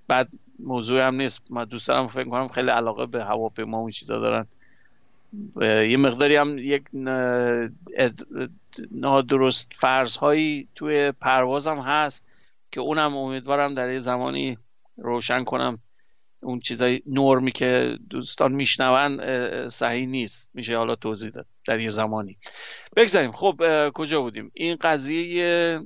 بعد 0.08 0.28
موضوع 0.58 1.06
هم 1.06 1.14
نیست. 1.14 1.52
من 1.52 1.64
دوست 1.64 1.88
دارم 1.88 2.08
فکر 2.08 2.28
کنم 2.28 2.48
خیلی 2.48 2.70
علاقه 2.70 3.06
به 3.06 3.24
هواپیما 3.24 3.82
و 3.82 3.90
چیزا 3.90 4.18
دارن. 4.18 4.46
یه 5.90 5.96
مقداری 5.96 6.36
هم 6.36 6.58
یک 6.58 6.84
نادرست 8.90 9.72
فرض 9.76 10.16
هایی 10.16 10.68
توی 10.74 11.12
پروازم 11.12 11.78
هست 11.78 12.26
که 12.72 12.80
اونم 12.80 13.16
امیدوارم 13.16 13.74
در 13.74 13.92
یه 13.92 13.98
زمانی 13.98 14.58
روشن 14.96 15.44
کنم. 15.44 15.78
اون 16.44 16.60
چیزای 16.60 17.02
نرمی 17.06 17.52
که 17.52 17.98
دوستان 18.10 18.52
میشنون 18.52 19.68
صحیح 19.68 20.06
نیست. 20.06 20.50
میشه 20.54 20.76
حالا 20.76 20.94
توضیح 20.94 21.30
داد 21.30 21.46
در 21.66 21.80
یه 21.80 21.90
زمانی. 21.90 22.38
بگذاریم. 22.96 23.32
خب 23.32 23.62
کجا 23.94 24.20
بودیم؟ 24.20 24.50
این 24.54 24.76
قضیه 24.80 25.80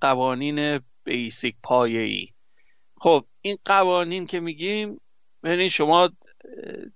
قوانین 0.00 0.80
بیسیک 1.04 1.56
پایه 1.62 2.00
ای 2.00 2.28
خب 2.96 3.24
این 3.40 3.56
قوانین 3.64 4.26
که 4.26 4.40
میگیم 4.40 5.00
یعنی 5.44 5.70
شما 5.70 6.10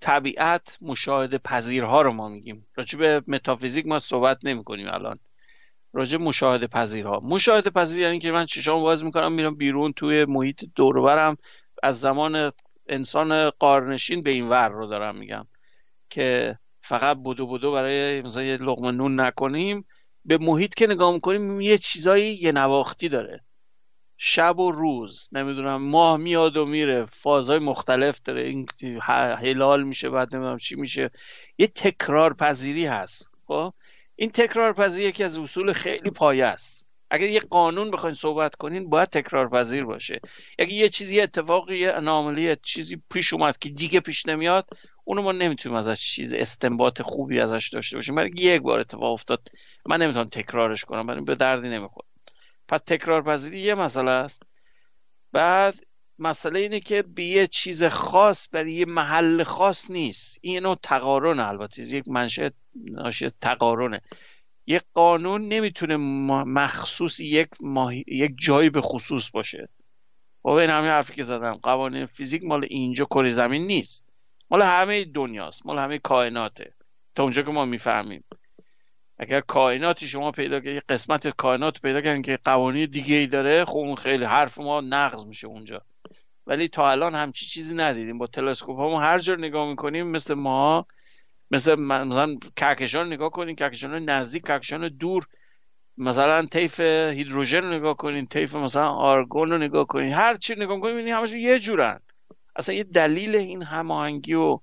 طبیعت 0.00 0.78
مشاهده 0.82 1.38
پذیرها 1.38 2.02
رو 2.02 2.12
ما 2.12 2.28
میگیم. 2.28 2.66
راجع 2.76 2.98
به 2.98 3.22
متافیزیک 3.26 3.86
ما 3.86 3.98
صحبت 3.98 4.44
نمی 4.44 4.64
کنیم 4.64 4.88
الان. 4.88 5.18
راجع 5.92 6.18
مشاهده 6.18 6.66
پذیرها. 6.66 7.20
مشاهده 7.20 7.70
پذیر 7.70 8.00
یعنی 8.02 8.18
که 8.18 8.32
من 8.32 8.46
چشام 8.46 8.82
باز 8.82 9.04
می‌کنم 9.04 9.32
میرم 9.32 9.54
بیرون 9.54 9.92
توی 9.92 10.24
محیط 10.24 10.64
دوربرم 10.74 11.36
از 11.84 12.00
زمان 12.00 12.52
انسان 12.88 13.50
قارنشین 13.50 14.22
به 14.22 14.30
این 14.30 14.48
ور 14.48 14.68
رو 14.68 14.86
دارم 14.86 15.16
میگم 15.16 15.46
که 16.10 16.58
فقط 16.82 17.16
بودو 17.16 17.46
بودو 17.46 17.72
برای 17.72 18.22
مثلا 18.22 18.42
یه 18.42 18.56
لقمه 18.56 18.90
نون 18.90 19.20
نکنیم 19.20 19.86
به 20.24 20.38
محیط 20.38 20.74
که 20.74 20.86
نگاه 20.86 21.12
می‌کنیم 21.12 21.60
یه 21.60 21.78
چیزایی 21.78 22.34
یه 22.34 22.52
نواختی 22.52 23.08
داره. 23.08 23.44
شب 24.16 24.58
و 24.58 24.72
روز 24.72 25.28
نمی‌دونم 25.32 25.82
ماه 25.82 26.16
میاد 26.16 26.56
و 26.56 26.66
میره 26.66 27.04
فازهای 27.04 27.58
مختلف 27.58 28.20
داره. 28.24 28.42
این 28.42 28.66
هلال 29.10 29.82
میشه 29.82 30.10
بعد 30.10 30.34
نمی‌دونم 30.34 30.58
چی 30.58 30.76
میشه. 30.76 31.10
یه 31.58 31.66
تکرار 31.66 32.34
پذیری 32.34 32.86
هست 32.86 33.30
خب؟ 33.46 33.72
این 34.16 34.30
تکرار 34.30 34.72
پذیری 34.72 35.08
یکی 35.08 35.24
از 35.24 35.38
اصول 35.38 35.72
خیلی 35.72 36.10
پایه 36.10 36.44
است. 36.44 36.83
اگر 37.14 37.28
یه 37.28 37.40
قانون 37.40 37.90
بخواین 37.90 38.14
صحبت 38.14 38.54
کنین 38.54 38.90
باید 38.90 39.08
تکرار 39.08 39.48
پذیر 39.48 39.84
باشه. 39.84 40.20
اگه 40.58 40.72
یه 40.72 40.88
چیزی 40.88 41.20
اتفاقی 41.20 41.86
اناملی 41.86 42.56
چیزی 42.62 43.02
پیش 43.10 43.32
اومد 43.32 43.58
که 43.58 43.68
دیگه 43.68 44.00
پیش 44.00 44.26
نمیاد 44.26 44.68
اونو 45.04 45.22
ما 45.22 45.32
نمی‌تونیم 45.32 45.78
ازش 45.78 46.00
چیز 46.00 46.32
استنباط 46.32 47.02
خوبی 47.02 47.40
ازش 47.40 47.70
داشته 47.72 47.96
باشیم. 47.96 48.14
برای 48.14 48.30
یک 48.36 48.62
بار 48.62 48.80
اتفاق 48.80 49.12
افتاد 49.12 49.48
من 49.86 50.02
نمی‌تونم 50.02 50.28
تکرارش 50.28 50.84
کنم 50.84 51.06
برای 51.06 51.20
به 51.20 51.34
دردی 51.34 51.68
نمی‌خوره. 51.68 52.06
پس 52.68 52.80
تکرار 52.86 53.22
پذیری 53.22 53.58
یه 53.58 53.74
مسئله 53.74 54.10
است. 54.10 54.42
بعد 55.32 55.74
مسئله 56.18 56.60
اینه 56.60 56.80
که 56.80 57.02
به 57.02 57.24
یه 57.24 57.46
چیز 57.46 57.84
خاص 57.84 58.48
برای 58.52 58.72
یه 58.72 58.86
محل 58.86 59.42
خاص 59.42 59.90
نیست. 59.90 60.38
این 60.42 60.62
نوع 60.62 60.76
تقارن 60.82 61.40
البته 61.40 61.82
یک 61.82 62.08
منشه 62.08 62.50
ناشی 62.74 63.28
تقارنه. 63.40 64.00
یک 64.66 64.82
قانون 64.94 65.48
نمی‌تونه 65.48 65.96
مخصوص 66.44 67.20
یک, 67.20 67.48
یک 68.06 68.34
جایی 68.38 68.70
به 68.70 68.80
خصوص 68.80 69.30
باشه. 69.30 69.68
خب 70.42 70.48
این 70.48 70.70
همین 70.70 70.90
حرفی 70.90 71.14
که 71.14 71.22
زدم 71.22 71.54
قوانین 71.54 72.06
فیزیک 72.06 72.44
مال 72.44 72.64
اینجا 72.70 73.04
کره 73.04 73.30
زمین 73.30 73.66
نیست. 73.66 74.06
مال 74.50 74.62
همه 74.62 75.04
دنیاست 75.04 75.66
مال 75.66 75.78
همه 75.78 75.98
کائناته. 75.98 76.74
تا 77.14 77.22
اونجا 77.22 77.42
که 77.42 77.50
ما 77.50 77.64
می‌فهمیم. 77.64 78.24
اگر 79.18 79.40
کائناتی 79.40 80.08
شما 80.08 80.30
پیدا 80.30 80.60
کنید 80.60 80.82
قسمت 80.88 81.28
کائنات 81.28 81.80
پیدا 81.80 82.00
کنید 82.00 82.26
که 82.26 82.38
قوانین 82.44 82.90
دیگه 82.90 83.16
ای 83.16 83.26
داره 83.26 83.64
خب 83.64 83.76
اون 83.76 83.94
خیلی 83.94 84.24
حرف 84.24 84.58
ما 84.58 84.80
نقض 84.80 85.26
میشه 85.26 85.46
اونجا. 85.46 85.82
ولی 86.46 86.68
تا 86.68 86.90
الان 86.90 87.14
همچی 87.14 87.46
چیزی 87.46 87.74
ندیدیم. 87.74 88.18
با 88.18 88.26
تلسکوپ 88.26 88.76
ما 88.76 89.00
هر 89.00 89.18
جا 89.18 89.34
نگاه 89.34 89.68
می‌کنیم 89.68 90.06
مثل 90.06 90.34
ما 90.34 90.86
مثل 91.50 91.74
مثلا 91.74 92.36
کهکشان 92.56 93.06
نگاه 93.06 93.30
کنیم 93.30 93.56
کهکشان 93.56 94.04
نزدیک 94.04 94.46
کهکشان 94.46 94.88
دور. 94.88 95.26
مثلا 95.96 96.46
طیف 96.46 96.80
هیدروژن 96.80 97.64
رو 97.64 97.72
نگاه 97.72 97.96
کنین 97.96 98.26
طیف 98.26 98.54
مثلا 98.54 98.88
آرگون 98.88 99.50
رو 99.50 99.58
نگاه 99.58 99.86
کنین. 99.86 100.12
هر 100.12 100.34
چی 100.34 100.54
نگاه 100.54 100.80
کنین 100.80 100.96
این 100.96 101.08
همشون 101.08 101.38
یه 101.38 101.58
جورن. 101.58 102.00
اصلا 102.56 102.74
یه 102.74 102.84
دلیل 102.84 103.36
این 103.36 103.62
هماهنگی 103.62 104.34
و 104.34 104.58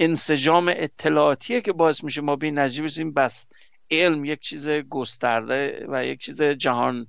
انسجام 0.00 0.68
اطلاعاتیه 0.76 1.60
که 1.60 1.72
باعث 1.72 2.04
میشه 2.04 2.20
ما 2.20 2.36
به 2.36 2.50
نتیجه 2.50 3.04
بس 3.04 3.48
علم 3.90 4.24
یک 4.24 4.40
چیز 4.40 4.68
گسترده 4.68 5.86
و 5.88 6.04
یک 6.06 6.20
چیز 6.20 6.42
جهان 6.42 7.06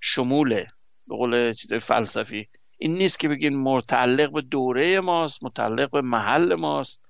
شموله. 0.00 0.66
به 1.06 1.16
قول 1.16 1.52
چیز 1.52 1.74
فلسفی. 1.74 2.48
این 2.78 2.94
نیست 2.94 3.18
که 3.18 3.28
بگین 3.28 3.56
متعلق 3.56 4.32
به 4.32 4.40
دوره 4.40 5.00
ماست 5.00 5.44
متعلق 5.44 5.90
به 5.90 6.00
محل 6.00 6.54
ماست. 6.54 7.07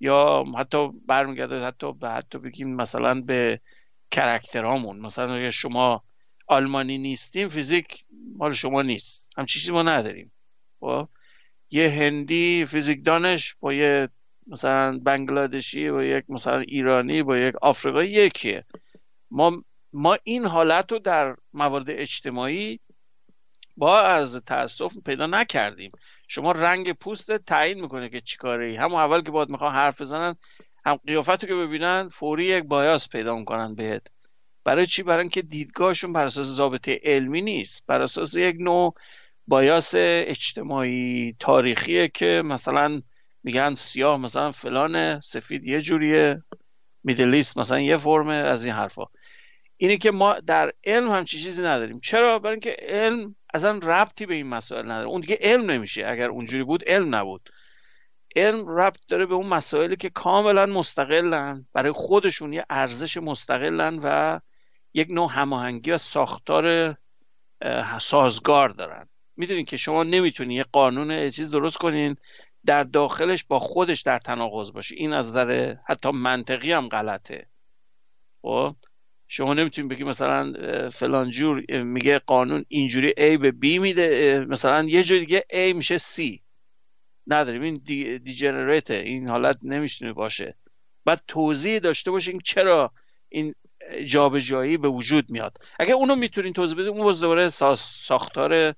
یا 0.00 0.44
حتی 0.58 0.88
برمیگرده 1.06 1.64
حتی 1.64 1.92
به 1.92 2.10
حتی 2.10 2.38
بگیم 2.38 2.76
مثلا 2.76 3.20
به 3.20 3.60
کرکترامون 4.10 4.98
مثلا 4.98 5.34
اگر 5.34 5.50
شما 5.50 6.02
آلمانی 6.46 6.98
نیستیم 6.98 7.48
فیزیک 7.48 8.06
مال 8.36 8.52
شما 8.52 8.82
نیست. 8.82 9.30
همچی 9.36 9.60
چیزی 9.60 9.72
ما 9.72 9.82
نداریم. 9.82 10.32
خب؟ 10.80 11.08
یه 11.70 11.90
هندی 11.90 12.64
فیزیک 12.64 13.04
دانش 13.04 13.56
با 13.60 13.72
یه 13.72 14.08
مثلا 14.46 14.98
بنگلادشی 14.98 15.90
با 15.90 16.04
یک 16.04 16.24
مثلا 16.28 16.58
ایرانی 16.58 17.22
با 17.22 17.38
یک 17.38 17.54
آفریقایی 17.62 18.10
یکیه. 18.10 18.64
ما 19.30 19.62
ما 19.92 20.18
این 20.24 20.44
حالت 20.44 20.92
رو 20.92 20.98
در 20.98 21.36
موارد 21.52 21.90
اجتماعی 21.90 22.80
با 23.76 24.00
از 24.00 24.42
تاسف 24.46 24.98
پیدا 25.04 25.26
نکردیم. 25.26 25.92
شما 26.28 26.52
رنگ 26.52 26.92
پوست 26.92 27.36
تعیین 27.36 27.80
می‌کنه 27.80 28.08
که 28.08 28.20
چیکاره 28.20 28.68
ای 28.68 28.76
همون 28.76 29.00
اول 29.00 29.22
که 29.22 29.30
باید 29.30 29.48
می‌خوان 29.48 29.72
حرف 29.72 30.00
بزنن 30.00 30.36
هم 30.84 30.96
قیافت 31.06 31.44
رو 31.44 31.48
که 31.48 31.54
ببینن 31.54 32.08
فوری 32.08 32.44
یک 32.44 32.64
بایاس 32.64 33.08
پیدا 33.08 33.36
می‌کنن 33.36 33.74
بهت. 33.74 34.06
برای 34.64 34.86
چی؟ 34.86 35.02
برای 35.02 35.20
اینکه 35.20 35.42
دیدگاهشون 35.42 36.12
بر 36.12 36.24
اساس 36.24 36.46
ضابطه 36.46 37.00
علمی 37.04 37.42
نیست. 37.42 37.86
بر 37.86 38.02
اساس 38.02 38.34
یک 38.34 38.56
نوع 38.58 38.94
بایاس 39.46 39.92
اجتماعی 39.96 41.36
تاریخیه 41.38 42.08
که 42.08 42.42
مثلا 42.44 43.02
میگن 43.42 43.74
سیاه 43.74 44.16
مثلا 44.16 44.50
فلان 44.50 45.20
سفید 45.20 45.64
یه 45.64 45.80
جوریه 45.80 46.42
میدلیست 47.04 47.58
مثلا 47.58 47.80
یه 47.80 47.96
فرمه 47.96 48.34
از 48.34 48.64
این 48.64 48.74
حرفا. 48.74 49.04
اینه 49.76 49.96
که 49.96 50.10
ما 50.10 50.34
در 50.34 50.72
علم 50.84 51.10
همچی 51.10 51.38
چیزی 51.38 51.62
نداریم. 51.62 52.00
چرا؟ 52.00 52.38
برای 52.38 52.52
اینکه 52.52 52.76
علم 52.78 53.36
اصلا 53.54 53.78
ربطی 53.82 54.26
به 54.26 54.34
این 54.34 54.46
مسائل 54.46 54.84
نداره. 54.84 55.08
اون 55.08 55.20
دیگه 55.20 55.38
علم 55.40 55.70
نمیشه. 55.70 56.06
اگر 56.06 56.28
اونجوری 56.28 56.64
بود 56.64 56.84
علم 56.86 57.14
نبود. 57.14 57.50
علم 58.36 58.68
ربط 58.68 59.00
داره 59.08 59.26
به 59.26 59.34
اون 59.34 59.46
مسائلی 59.46 59.96
که 59.96 60.10
کاملا 60.10 60.66
مستقلن. 60.66 61.66
برای 61.72 61.92
خودشون 61.92 62.52
یه 62.52 62.64
ارزش 62.70 63.16
مستقلن 63.16 64.00
و 64.02 64.40
یک 64.94 65.08
نوع 65.10 65.30
هماهنگی 65.32 65.90
و 65.90 65.98
ساختار 65.98 66.96
سازگار 68.00 68.68
دارن. 68.68 69.08
می‌دونین 69.36 69.64
که 69.64 69.76
شما 69.76 70.02
نمی‌تونین 70.02 70.56
یه 70.56 70.64
قانون 70.72 71.30
چیز 71.30 71.50
درست 71.50 71.76
کنین 71.76 72.16
در 72.66 72.84
داخلش 72.84 73.44
با 73.44 73.58
خودش 73.58 74.00
در 74.00 74.18
تناقض 74.18 74.72
باشه 74.72 74.94
این 74.98 75.12
از 75.12 75.28
نظر 75.28 75.76
حتی 75.86 76.10
منطقی 76.10 76.72
هم 76.72 76.88
غلطه. 76.88 77.46
خب؟ 78.42 78.76
شما 79.28 79.54
نمی‌تونید 79.54 79.90
بگی 79.90 80.04
مثلا 80.04 80.52
فلان 80.90 81.30
جور 81.30 81.82
میگه 81.82 82.18
قانون 82.18 82.64
اینجوری 82.68 83.10
A 83.10 83.38
به 83.38 83.50
B 83.50 83.80
میده 83.80 84.46
مثلا 84.48 84.84
یه 84.88 85.04
جور 85.04 85.18
دیگه 85.18 85.44
A 85.52 85.74
میشه 85.74 85.98
C. 85.98 86.38
نداریم. 87.26 87.62
این 87.62 87.80
دی 87.84 88.20
این 88.90 89.28
حالت 89.28 89.58
نمی‌تونه 89.62 90.12
باشه. 90.12 90.56
بعد 91.04 91.22
توضیح 91.28 91.78
داشته 91.78 92.10
باشین 92.10 92.40
چرا 92.44 92.92
این 93.28 93.54
جابجایی 94.06 94.76
به 94.76 94.88
وجود 94.88 95.30
میاد. 95.30 95.58
اگه 95.78 95.92
اونو 95.92 96.16
می‌تونین 96.16 96.52
توضیح 96.52 96.76
بدین 96.76 96.88
اون 96.88 97.02
باز 97.02 97.20
دوباره 97.20 97.48
ساختار 97.48 98.74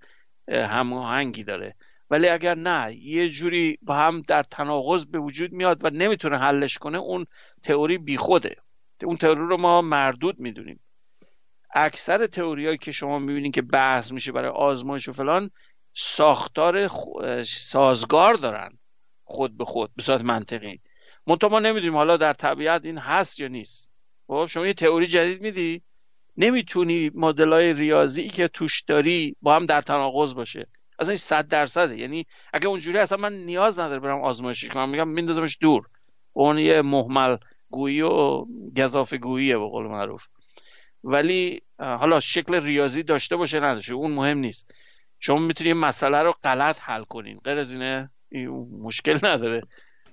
هماهنگی 0.49 1.45
داره. 1.45 1.77
ولی 2.11 2.29
اگر 2.29 2.55
نه 2.55 2.97
یه 2.97 3.29
جوری 3.29 3.79
با 3.83 3.95
هم 3.95 4.23
در 4.23 4.43
تناقض 4.43 5.05
به 5.05 5.19
وجود 5.19 5.53
میاد 5.53 5.85
و 5.85 5.91
نمی‌تونه 5.91 6.39
حلش 6.39 6.79
کنه 6.79 6.99
اون 6.99 7.27
تئوری 7.63 7.99
بیخوده. 7.99 8.57
اون 9.07 9.17
تئوری 9.17 9.41
رو 9.41 9.57
ما 9.57 9.83
مردود 9.83 10.39
می‌دونیم. 10.39 10.81
اکثر 11.75 12.27
تئوریایی 12.27 12.79
که 12.79 12.93
شما 12.93 13.19
می‌بینید 13.19 13.55
که 13.55 13.63
بحث 13.63 14.13
میشه 14.13 14.33
برای 14.33 14.51
آزمایش 14.51 15.09
و 15.09 15.13
فلان 15.13 15.51
ساختار 15.95 16.91
سازگار 17.45 18.35
دارن. 18.35 18.79
خود 19.25 19.57
به 19.57 19.65
خود 19.65 19.91
به 19.97 20.03
صورت 20.03 20.21
منطقی. 20.21 20.81
منتها 21.27 21.49
ما 21.51 21.59
نمی‌دونیم 21.59 21.97
حالا 21.97 22.17
در 22.17 22.33
طبیعت 22.33 22.85
این 22.85 22.99
هست 22.99 23.41
یا 23.41 23.49
نیست. 23.49 23.93
خب 24.27 24.47
شما 24.47 24.67
یه 24.67 24.75
تئوری 24.75 25.07
جدید 25.07 25.41
میدی 25.41 25.83
نمی‌تونی 26.37 27.11
مدلای 27.15 27.73
ریاضی 27.73 28.29
که 28.29 28.49
توش 28.49 28.83
داری 28.83 29.37
با 29.43 29.57
هم 29.57 29.67
در 29.67 29.81
تناقض 29.81 30.35
باشه. 30.35 30.67
اصلا 30.99 31.11
این 31.11 31.19
صد 31.19 31.49
درصده. 31.49 31.99
یعنی 31.99 32.27
اگه 32.53 32.67
اونجوری 32.67 32.99
اصلا 32.99 33.19
من 33.19 33.33
نیاز 33.35 33.79
نداره 33.79 34.01
برم 34.01 34.21
آزمایشش 34.21 34.69
کنم 34.69 34.89
میگم 34.89 35.09
میندازمش 35.09 35.59
دور. 35.61 35.87
اون 36.33 36.59
یه 36.59 36.83
محمل 36.83 37.37
گویی 37.71 38.01
و 38.01 38.45
گذاف 38.77 39.15
گوییه 39.15 39.59
به 39.59 39.65
قول 39.65 39.87
معروف. 39.87 40.27
ولی 41.05 41.63
حالا 41.79 42.21
شکل 42.21 42.55
ریاضی 42.55 43.03
داشته 43.03 43.37
باشه 43.37 43.61
نداشته 43.61 43.95
اون 43.95 44.11
مهم 44.11 44.39
نیست. 44.39 44.75
شما 45.19 45.39
می‌تونید 45.39 45.77
مسئله 45.77 46.19
رو 46.19 46.35
غلط 46.45 46.79
حل 46.81 47.05
کنین. 47.05 47.39
غیر 47.45 47.59
از 47.59 47.73
اینه 47.73 48.11
مشکل 48.83 49.19
نداره. 49.23 49.63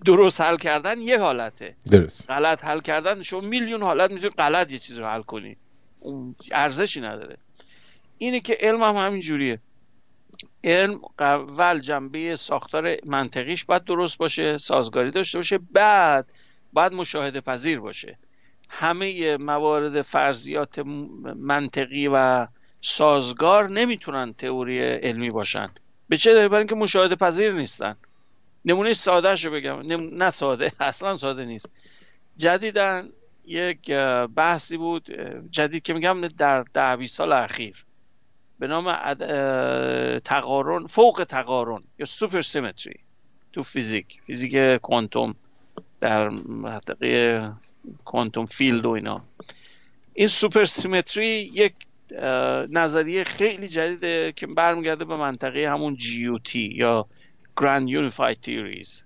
درست 0.05 0.41
حل 0.41 0.57
کردن 0.57 1.01
یه 1.01 1.19
حالته. 1.19 1.75
درست. 1.91 2.29
غلط 2.29 2.65
حل 2.65 2.79
کردن 2.79 3.21
شما 3.21 3.41
میلیون 3.41 3.81
حالت 3.81 4.11
می‌تونید 4.11 4.37
غلط 4.37 4.71
یه 4.71 4.79
چیز 4.79 4.99
رو 4.99 5.05
حل 5.05 5.21
کنی. 5.21 5.57
اون 5.99 6.35
ارزشی 6.51 7.01
نداره. 7.01 7.37
اینه 8.17 8.39
که 8.39 8.57
علم 8.59 8.83
هم 8.83 8.95
همین 8.95 9.21
جوریه. 9.21 9.59
علم 10.63 10.99
اول 11.19 11.79
جنبه 11.79 12.35
ساختار 12.35 12.97
منطقیش 13.05 13.65
باید 13.65 13.83
درست 13.83 14.17
باشه 14.17 14.57
سازگاری 14.57 15.11
داشته 15.11 15.37
باشه 15.37 15.57
بعد 15.57 16.33
باید 16.73 16.93
مشاهده 16.93 17.41
پذیر 17.41 17.79
باشه. 17.79 18.17
همه 18.69 19.37
موارد 19.37 20.01
فرضیات 20.01 20.79
منطقی 21.35 22.09
و 22.13 22.47
سازگار 22.81 23.69
نمی‌تونن 23.69 24.33
تئوری 24.33 24.79
علمی 24.79 25.29
باشن. 25.29 25.69
به 26.09 26.17
چه 26.17 26.33
دلیل؟ 26.33 26.47
برای 26.47 26.59
اینکه 26.59 26.75
مشاهده 26.75 27.15
پذیر 27.15 27.51
نیستن. 27.51 27.95
نمونه 28.65 28.93
ساده 28.93 29.35
شو 29.35 29.51
بگم 29.51 29.79
نه 30.17 30.31
ساده 30.31 30.71
اصلا 30.79 31.17
ساده 31.17 31.45
نیست. 31.45 31.71
جدیدن 32.37 33.09
یک 33.45 33.91
بحثی 34.35 34.77
بود 34.77 35.11
جدید 35.51 35.83
که 35.83 35.93
میگم 35.93 36.21
در 36.27 36.63
ده 36.63 37.07
سال 37.07 37.31
اخیر. 37.31 37.85
به 38.59 38.67
نام 38.67 38.93
تقارن 40.19 40.85
فوق 40.85 41.25
تقارن 41.29 41.83
یا 41.99 42.05
سوپر 42.05 42.41
سیمتری 42.41 42.99
تو 43.53 43.63
فیزیک 43.63 44.21
فیزیک 44.25 44.81
کوانتوم. 44.81 45.35
در 45.99 46.29
منطقه 46.47 47.51
quantum 48.05 48.45
field 48.45 48.85
و 48.85 48.89
اینا. 48.89 49.21
این 50.13 50.27
supersymmetry 50.27 51.51
یک 51.53 51.73
نظریه 52.69 53.23
خیلی 53.23 53.67
جدیده 53.67 54.33
که 54.35 54.47
برمیگرده 54.47 55.05
به 55.05 55.17
منطقه 55.17 55.69
همون 55.69 55.95
GUT 55.95 56.73
یا 56.75 57.07
Grand 57.61 57.89
Unified 57.89 58.35
Theories 58.45 59.03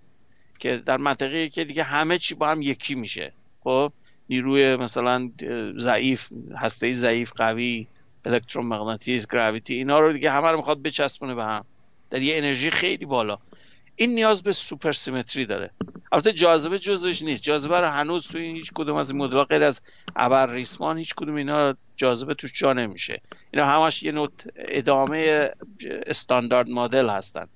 که 0.59 0.77
در 0.77 0.97
منطقه 0.97 1.49
که 1.49 1.63
دیگه 1.63 1.83
همه 1.83 2.17
چی 2.17 2.35
با 2.35 2.47
هم 2.47 2.61
یکی 2.61 2.95
میشه. 2.95 3.33
خب 3.63 3.91
نیروی 4.29 4.75
مثلا 4.75 5.31
ضعیف 5.77 6.29
هسته 6.57 6.93
ضعیف 6.93 7.31
قوی 7.35 7.87
الکترومغناطیس 8.25 9.27
gravity 9.27 9.73
اینا 9.73 9.99
رو 9.99 10.13
دیگه 10.13 10.31
همه 10.31 10.47
رو 10.47 10.57
می‌خواد 10.57 10.81
بچسبونه 10.81 11.35
به 11.35 11.43
هم. 11.43 11.65
در 12.09 12.21
یه 12.21 12.37
انرژی 12.37 12.71
خیلی 12.71 13.05
بالا. 13.05 13.37
این 14.01 14.13
نیاز 14.13 14.43
به 14.43 14.53
سوپر 14.53 14.91
سیمتری 14.91 15.45
داره. 15.45 15.71
البته 16.11 16.33
جاذبه 16.33 16.79
جزوش 16.79 17.21
نیست. 17.21 17.43
جاذبه 17.43 17.79
رو 17.79 17.87
هنوز 17.87 18.27
توی 18.27 18.45
هیچ 18.45 18.71
کدوم 18.75 18.95
از 18.95 19.11
این 19.11 19.19
مدل‌ها 19.19 19.43
غیر 19.43 19.63
از 19.63 19.81
ابر 20.15 20.53
ریسمان 20.53 20.97
هیچ 20.97 21.15
کدوم 21.15 21.35
اینا 21.35 21.75
جاذبه 21.95 22.33
توش 22.33 22.51
جا 22.55 22.73
نمیشه. 22.73 23.21
اینا 23.51 23.65
همش 23.65 24.03
یه 24.03 24.11
نوع 24.11 24.29
ادامه 24.55 25.49
استاندارد 26.05 26.69
مدل 26.69 27.09
هستن. 27.09 27.47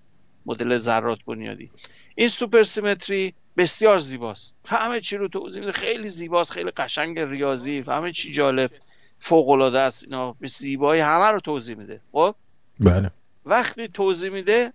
مدل 0.45 0.77
ذرات 0.77 1.19
بنیادی. 1.27 1.71
این 2.15 2.27
سوپر 2.27 2.63
سیمتری 2.63 3.33
بسیار 3.57 3.97
زیباست. 3.97 4.53
همه 4.65 4.99
چی 4.99 5.17
رو 5.17 5.27
توضیح 5.27 5.59
میده 5.59 5.71
خیلی 5.71 6.09
زیباست 6.09 6.51
خیلی 6.51 6.71
قشنگ 6.71 7.19
ریاضی 7.19 7.83
همه 7.87 8.11
چی 8.11 8.33
جالب 8.33 8.71
فوق 9.19 9.49
العاده 9.49 9.79
است. 9.79 10.03
اینا 10.03 10.31
به 10.31 10.47
زیبایی 10.47 11.01
همه 11.01 11.25
رو 11.25 11.39
توضیح 11.39 11.75
میده. 11.75 12.01
خب؟ 12.11 12.35
بله. 12.79 13.11
وقتی 13.45 13.87
توضیح 13.87 14.29
میده 14.29 14.73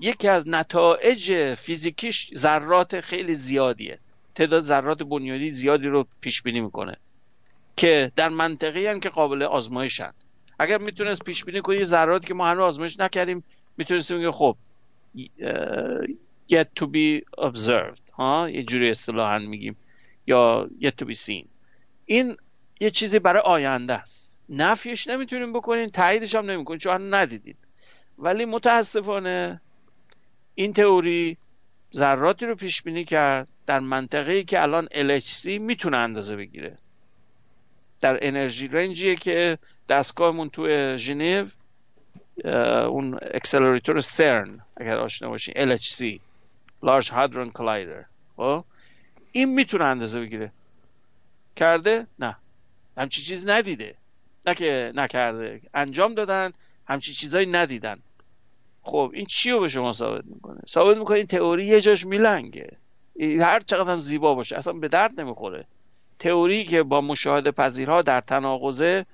یکی 0.00 0.28
از 0.28 0.48
نتایج 0.48 1.54
فیزیکیش 1.54 2.30
ذرات 2.34 3.00
خیلی 3.00 3.34
زیادیه. 3.34 3.98
تعداد 4.34 4.62
ذرات 4.62 5.02
بنیادی 5.02 5.50
زیادی 5.50 5.86
رو 5.86 6.06
پیش 6.20 6.42
بینی 6.42 6.60
می‌کنه 6.60 6.96
که 7.76 8.12
در 8.16 8.28
منطقی 8.28 8.86
هم 8.86 9.00
که 9.00 9.08
قابل 9.08 9.42
آزمایشن. 9.42 10.12
اگر 10.58 10.78
می‌تونست 10.78 11.24
پیش 11.24 11.44
بینی 11.44 11.60
کنه 11.60 11.84
ذراتی 11.84 12.26
که 12.26 12.34
ما 12.34 12.48
هنوز 12.48 12.62
آزمایش 12.62 13.00
نکردیم 13.00 13.44
می‌تونستیم 13.76 14.16
بگیم 14.16 14.30
خب 14.30 14.56
yet 16.52 16.66
to 16.80 16.86
be 16.86 17.22
observed 17.38 18.10
ها؟ 18.12 18.50
یه 18.50 18.62
جوری 18.62 18.90
اصطلاحا 18.90 19.38
میگیم. 19.38 19.76
یا 20.26 20.70
yet 20.80 21.02
to 21.02 21.06
be 21.06 21.14
seen. 21.14 21.46
این 22.06 22.36
یه 22.80 22.90
چیزی 22.90 23.18
برای 23.18 23.42
آینده 23.42 23.94
است. 23.94 24.40
نفیش 24.48 25.06
نمی‌تونیم 25.06 25.52
بکنین 25.52 25.90
تاییدش 25.90 26.34
هم 26.34 26.50
نمی‌کنین 26.50 26.78
چون 26.78 27.14
ندیدید 27.14 27.56
ولی 28.18 28.44
متاسفانه 28.44 29.60
این 30.58 30.72
تئوری 30.72 31.36
ذراتی 31.94 32.46
رو 32.46 32.54
پیش 32.54 32.82
بینی 32.82 33.04
کرد 33.04 33.48
در 33.66 33.80
منطقه‌ای 33.80 34.44
که 34.44 34.62
الان 34.62 34.86
LHC 34.86 35.46
می‌تونه 35.46 35.96
اندازه 35.96 36.36
بگیره. 36.36 36.78
در 38.00 38.18
انرژی 38.22 38.68
رنجیه 38.68 39.16
که 39.16 39.58
دستگاهمون 39.88 40.50
تو 40.50 40.96
ژنو 40.96 41.48
اون 42.88 43.18
اکسلراتور 43.34 44.00
سرن 44.00 44.60
اگر 44.76 44.98
آشنا 44.98 45.28
باشین 45.28 45.54
LHC 45.76 46.20
Large 46.82 47.06
Hadron 47.06 47.52
Collider. 47.52 48.04
خب؟ 48.36 48.64
این 49.32 49.54
می‌تونه 49.54 49.84
اندازه 49.84 50.20
بگیره. 50.20 50.52
کرده؟ 51.56 52.06
نه. 52.18 52.36
همچی 52.96 53.22
چیز 53.22 53.48
ندیده. 53.48 53.94
نه 54.46 54.54
که 54.54 54.92
نکرده. 54.94 55.60
انجام 55.74 56.14
دادن 56.14 56.52
همچی 56.86 57.12
چیزایی 57.12 57.46
ندیدن. 57.46 57.98
خب 58.88 59.10
این 59.14 59.26
چی 59.26 59.50
رو 59.50 59.60
به 59.60 59.68
شما 59.68 59.92
ثابت 59.92 60.24
می‌کنه؟ 60.26 60.60
ثابت 60.68 60.96
می‌کنه 60.96 61.16
این 61.16 61.26
تئوری 61.26 61.66
یه 61.66 61.80
جاش 61.80 62.06
میلنگه. 62.06 62.70
هر 63.20 63.60
چقدر 63.60 63.92
هم 63.92 64.00
زیبا 64.00 64.34
باشه 64.34 64.56
اصلا 64.56 64.72
به 64.72 64.88
درد 64.88 65.20
نمی‌خوره. 65.20 65.66
تئوری 66.18 66.64
که 66.64 66.82
با 66.82 67.00
مشاهده 67.00 67.50
پذیرها 67.50 68.02
در 68.02 68.20
تناقضه 68.20 69.06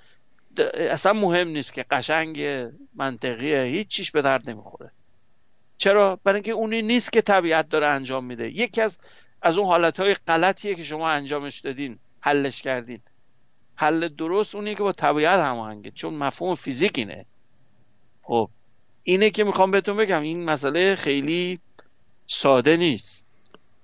اصلا 0.91 1.13
مهم 1.13 1.49
نیست 1.49 1.75
که 1.75 1.83
قشنگ 1.91 2.69
منطقیه 2.95 3.63
هیچ 3.63 3.89
چیش 3.89 4.11
به 4.11 4.23
درد 4.23 4.51
نمی‌خوره. 4.51 4.91
چرا؟ 5.79 6.19
برای 6.25 6.37
اینکه 6.37 6.53
اونی 6.53 6.83
نیست 6.83 7.13
که 7.13 7.23
طبیعت 7.23 7.69
داره 7.69 7.87
انجام 7.87 8.25
میده. 8.25 8.51
یکی 8.51 8.81
از 8.81 8.99
از 9.43 9.59
اون 9.59 9.69
حالت 9.69 10.01
های 10.01 10.15
غلطیه 10.15 10.75
که 10.75 10.85
شما 10.85 11.09
انجامش 11.09 11.61
دادین 11.61 11.99
حلش 12.21 12.63
کردین. 12.63 13.01
حل 13.75 14.09
درست 14.09 14.55
اونی 14.55 14.75
که 14.75 14.83
با 14.83 14.93
طبیعت 14.93 15.41
هماهنگه 15.41 15.91
چون 15.91 16.15
مفهوم 16.15 16.55
فیزیک 16.55 16.99
اینه. 16.99 17.27
خب. 18.23 18.51
اینه 19.05 19.31
که 19.31 19.45
می‌خوام 19.45 19.71
بهتون 19.71 19.97
بگم 19.97 20.23
این 20.23 20.45
مسئله 20.45 20.95
خیلی 20.95 21.59
ساده 22.27 22.77
نیست. 22.77 23.27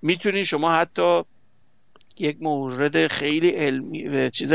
می‌تونین 0.03 0.45
شما 0.45 0.73
حتی 0.75 1.23
یک 2.19 2.37
مورد 2.41 3.07
خیلی 3.07 3.51
علمی 3.51 4.31
چیز 4.31 4.53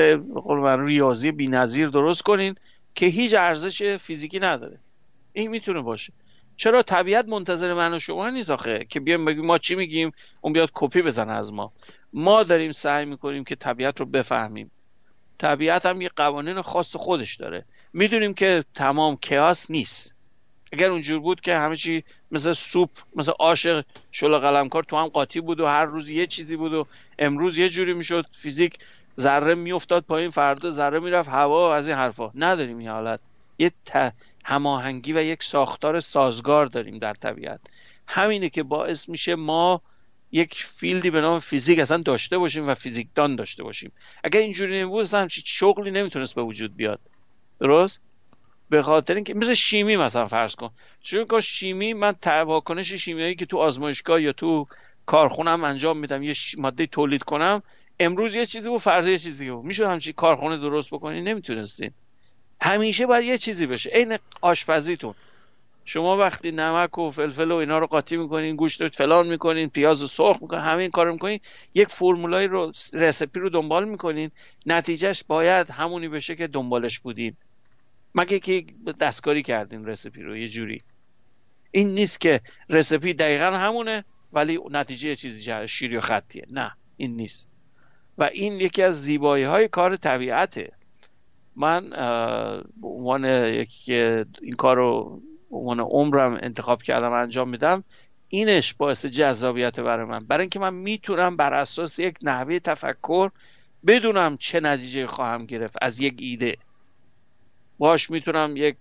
ریاضی 0.77 1.31
بی‌نظیر 1.31 1.87
درست 1.87 2.21
کنین 2.21 2.55
که 2.95 3.05
هیچ 3.05 3.33
ارزش 3.33 3.97
فیزیکی 3.97 4.39
نداره. 4.39 4.79
این 5.33 5.51
می‌تونه 5.51 5.81
باشه. 5.81 6.13
چرا 6.57 6.83
طبیعت 6.83 7.27
منتظر 7.27 7.73
من 7.73 7.93
و 7.93 7.99
شما 7.99 8.29
نیست 8.29 8.49
آخه؟ 8.49 8.85
که 8.89 8.99
بیایم 8.99 9.25
بگیم 9.25 9.45
ما 9.45 9.57
چی 9.57 9.75
میگیم؟ 9.75 10.11
اون 10.41 10.53
بیاد 10.53 10.69
کپی 10.73 11.01
بزنه 11.01 11.33
از 11.33 11.53
ما. 11.53 11.73
ما 12.13 12.43
داریم 12.43 12.71
سعی 12.71 13.05
می‌کنیم 13.05 13.43
که 13.43 13.55
طبیعت 13.55 13.99
رو 13.99 14.05
بفهمیم. 14.05 14.71
طبیعت 15.37 15.85
هم 15.85 16.01
یه 16.01 16.09
قوانین 16.15 16.61
خاص 16.61 16.95
خودش 16.95 17.35
داره. 17.35 17.65
می‌دونیم 17.93 18.33
که 18.33 18.63
تمام 18.75 19.17
کیاس 19.17 19.71
نیست. 19.71 20.14
اگر 20.75 20.89
اونجور 20.89 21.19
بود 21.19 21.41
که 21.41 21.57
همه 21.57 21.75
چی 21.75 22.03
مثل 22.31 22.53
سوپ 22.53 22.89
مثل 23.15 23.31
آش 23.39 23.67
شل 24.11 24.37
قلمکار 24.37 24.83
تو 24.83 24.97
هم 24.97 25.07
قاطی 25.07 25.41
بود 25.41 25.59
و 25.59 25.65
هر 25.65 25.85
روز 25.85 26.09
یه 26.09 26.25
چیزی 26.25 26.55
بود 26.55 26.73
و 26.73 26.87
امروز 27.19 27.57
یه 27.57 27.69
جوری 27.69 27.93
می‌شد 27.93 28.25
فیزیک 28.31 28.77
ذره 29.19 29.55
میافتاد 29.55 30.03
پایین 30.03 30.29
فردا 30.29 30.69
ذره 30.69 30.99
می‌رفت 30.99 31.29
هوا 31.29 31.75
از 31.75 31.87
این 31.87 31.97
حرفا. 31.97 32.31
نداریم 32.35 32.77
این 32.77 32.87
حالت. 32.87 33.19
یه 33.59 33.71
هماهنگی 34.45 35.13
و 35.13 35.21
یک 35.23 35.43
ساختار 35.43 35.99
سازگار 35.99 36.65
داریم 36.65 36.99
در 36.99 37.13
طبیعت. 37.13 37.59
همینه 38.07 38.49
که 38.49 38.63
باعث 38.63 39.09
میشه 39.09 39.35
ما 39.35 39.81
یک 40.31 40.55
فیلدی 40.55 41.09
به 41.09 41.21
نام 41.21 41.39
فیزیک 41.39 41.79
اصلا 41.79 41.97
داشته 41.97 42.37
باشیم 42.37 42.67
و 42.67 42.73
فیزیکدان 42.73 43.35
داشته 43.35 43.63
باشیم. 43.63 43.91
اگر 44.23 44.39
اینجوری 44.39 44.83
نبود 44.83 45.03
اصلا 45.03 45.27
شغلی 45.29 45.91
نمی‌تونست 45.91 46.35
به 46.35 46.41
وجود 46.41 46.75
بیاد. 46.75 46.99
درست؟ 47.59 48.01
به 48.69 48.83
خاطر 48.83 49.15
اینکه 49.15 49.33
مثل 49.33 49.53
شیمی 49.53 49.97
مثلا 49.97 50.27
فرض 50.27 50.55
کن. 50.55 50.69
چون 51.01 51.25
که 51.25 51.41
شیمی 51.41 51.93
من 51.93 52.13
واکنش 52.25 52.93
شیمیایی 52.93 53.35
که 53.35 53.45
تو 53.45 53.57
آزمایشگاه 53.57 54.21
یا 54.21 54.33
تو 54.33 54.67
کارخونم 55.05 55.63
انجام 55.63 55.97
میدم 55.97 56.23
یه 56.23 56.33
ماده 56.57 56.85
تولید 56.85 57.23
کنم 57.23 57.63
امروز 57.99 58.35
یه 58.35 58.45
چیزی 58.45 58.69
بود 58.69 58.81
فردا 58.81 59.09
یه 59.09 59.19
چیزی 59.19 59.51
بود. 59.51 59.65
می‌شد 59.65 59.83
همچین 59.83 60.13
کارخونه 60.13 60.57
درست 60.57 60.89
بکنی؟ 60.89 61.21
نمی‌تونستین 61.21 61.91
همیشه 62.61 63.05
باید 63.05 63.25
یه 63.25 63.37
چیزی 63.37 63.65
بشه 63.65 63.89
عین 63.89 64.17
آشپزیتون. 64.41 65.13
شما 65.85 66.17
وقتی 66.17 66.51
نمک 66.51 66.97
و 66.97 67.11
فلفل 67.11 67.51
و 67.51 67.55
اینا 67.55 67.79
رو 67.79 67.87
قاطی 67.87 68.17
می‌کنین 68.17 68.55
گوشت 68.55 68.81
رو 68.81 68.89
فلان 68.89 69.27
می‌کنین 69.27 69.69
پیاز 69.69 70.01
رو 70.01 70.07
سرخ 70.07 70.37
می‌کنین 70.41 70.61
همین 70.61 70.91
کار 70.91 71.11
می‌کنین 71.11 71.39
یک 71.73 71.87
فرمولای 71.87 72.47
رو 72.47 72.71
رسپی 72.93 73.39
رو 73.39 73.49
دنبال 73.49 73.87
می‌کنین. 73.87 74.31
نتیجهش 74.65 75.23
باید 75.27 75.69
همونی 75.69 76.07
بشه 76.07 76.35
که 76.35 76.47
دنبالش 76.47 76.99
بودین. 76.99 77.35
مگه 78.15 78.39
که 78.39 78.65
دستکاری 78.99 79.41
کردین 79.41 79.85
رسپی 79.85 80.21
رو 80.21 80.37
یه 80.37 80.47
جوری. 80.47 80.81
این 81.71 81.89
نیست 81.89 82.21
که 82.21 82.41
رسپی 82.69 83.13
دقیقا 83.13 83.45
همونه 83.45 84.05
ولی 84.33 84.59
نتیجه 84.71 85.15
چیزی 85.15 85.67
شیری 85.67 85.97
و 85.97 86.01
خطیه. 86.01 86.45
نه 86.49 86.71
این 86.97 87.15
نیست. 87.15 87.49
و 88.17 88.29
این 88.33 88.53
یکی 88.53 88.83
از 88.83 89.03
زیبایی 89.03 89.43
های 89.43 89.67
کار 89.67 89.95
طبیعته. 89.95 90.71
من 91.55 91.89
به 92.81 92.87
عنوان 92.87 93.25
یکی 93.45 93.83
که 93.83 94.25
این 94.41 94.55
کار 94.55 94.77
رو 94.77 95.21
به 95.49 95.57
عنوان 95.57 95.79
عمرم 95.79 96.39
انتخاب 96.43 96.83
کردم 96.83 97.11
انجام 97.11 97.49
میدم 97.49 97.83
اینش 98.27 98.73
باعث 98.73 99.05
جذابیت 99.05 99.79
برای 99.79 100.05
من. 100.05 100.25
برای 100.25 100.41
اینکه 100.41 100.59
من 100.59 100.73
می‌تونم 100.73 101.37
بر 101.37 101.53
اساس 101.53 101.99
یک 101.99 102.17
نحوه 102.21 102.59
تفکر 102.59 103.31
بدونم 103.87 104.37
چه 104.37 104.59
نتیجه 104.59 105.07
خواهم 105.07 105.45
گرفت 105.45 105.75
از 105.81 105.99
یک 105.99 106.15
ایده. 106.19 106.57
باش 107.77 108.09
می‌تونم 108.09 108.53
یک 108.57 108.77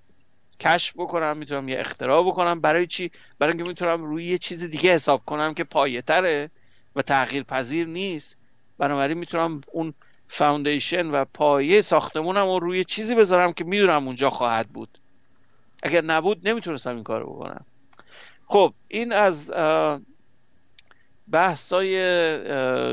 کشف 0.61 0.95
بکنم 0.97 1.37
می‌تونم 1.37 1.69
یه 1.69 1.81
اختراع 1.81 2.27
بکنم. 2.27 2.61
برای 2.61 2.87
چی؟ 2.87 3.11
برای 3.39 3.53
اینکه 3.53 3.69
می‌تونم 3.69 4.05
روی 4.05 4.25
یه 4.25 4.39
چیز 4.39 4.65
دیگه 4.65 4.95
حساب 4.95 5.25
کنم 5.25 5.55
که 5.55 5.65
پایه 5.65 6.03
تره 6.03 6.51
و 6.97 7.03
تغییر 7.03 7.43
پذیر 7.43 7.87
نیست. 7.87 8.39
بنابراین 8.79 9.19
می‌تونم 9.19 9.61
اون 9.73 9.95
فاوندیشن 10.29 11.11
و 11.11 11.25
پایه 11.25 11.81
ساختمونم 11.81 12.47
رو 12.47 12.59
روی 12.59 12.85
چیزی 12.85 13.15
بذارم 13.15 13.53
که 13.53 13.65
می‌دونم 13.65 14.07
اونجا 14.07 14.31
خواهد 14.31 14.69
بود. 14.69 14.99
اگر 15.83 16.05
نبود 16.05 16.49
نمی‌تونستم 16.49 16.95
این 16.95 17.05
کارو 17.05 17.35
بکنم. 17.35 17.67
خب 18.47 18.75
این 18.89 19.13
از 19.13 19.53
بحثای 21.31 21.95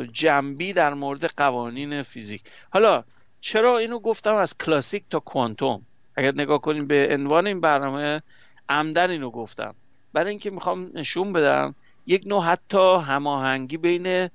جنبی 0.07 0.73
در 0.73 0.93
مورد 0.93 1.25
قوانین 1.25 2.03
فیزیک. 2.03 2.43
حالا 2.69 3.03
چرا 3.39 3.77
اینو 3.77 3.99
گفتم 3.99 4.35
از 4.35 4.57
کلاسیک 4.57 5.03
تا 5.09 5.19
کوانتوم؟ 5.19 5.85
اگر 6.15 6.33
نگاه 6.35 6.61
کنیم 6.61 6.87
به 6.87 7.07
عنوان 7.11 7.47
این 7.47 7.61
برنامه 7.61 8.21
عمدن 8.69 9.09
اینو 9.09 9.29
گفتم. 9.29 9.75
برای 10.13 10.29
اینکه 10.29 10.49
می‌خوام 10.49 10.91
نشون 10.93 11.33
بدم 11.33 11.75
یک 12.05 12.23
نوع 12.27 12.43
حتی 12.43 12.95
هماهنگی 12.95 13.77
بین 13.77 14.29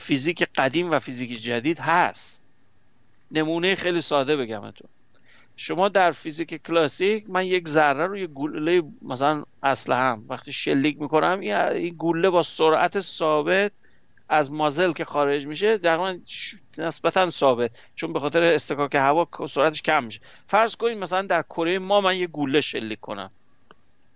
فیزیک 0.00 0.48
قدیم 0.56 0.90
و 0.90 0.98
فیزیک 0.98 1.42
جدید 1.42 1.78
هست. 1.78 2.44
نمونه 3.30 3.74
خیلی 3.74 4.00
ساده 4.00 4.36
بگم 4.36 4.70
تو 4.70 4.84
شما 5.56 5.88
در 5.88 6.10
فیزیک 6.10 6.62
کلاسیک 6.62 7.30
من 7.30 7.46
یک 7.46 7.68
ذره 7.68 8.06
روی 8.06 8.26
گوله 8.26 8.82
مثلا 9.02 9.44
اصل 9.62 9.92
هم 9.92 10.24
وقتی 10.28 10.52
شلیک 10.52 11.00
می‌کنم 11.00 11.40
این 11.40 11.94
گوله 11.94 12.30
با 12.30 12.42
سرعت 12.42 13.00
ثابت 13.00 13.72
از 14.28 14.52
مازل 14.52 14.92
که 14.92 15.04
خارج 15.04 15.46
میشه 15.46 15.78
در 15.78 16.16
نسبتا 16.78 17.30
ثابت. 17.30 17.70
چون 17.96 18.12
به 18.12 18.20
خاطر 18.20 18.42
استکاک 18.42 18.94
هوا 18.94 19.28
سرعتش 19.48 19.82
کم 19.82 20.04
میشه. 20.04 20.20
فرض 20.46 20.76
کنید 20.76 20.98
مثلا 20.98 21.22
در 21.22 21.42
کره 21.42 21.78
ما 21.78 22.00
من 22.00 22.16
یه 22.16 22.26
گوله 22.26 22.60
شلیک 22.60 23.00
کنم. 23.00 23.30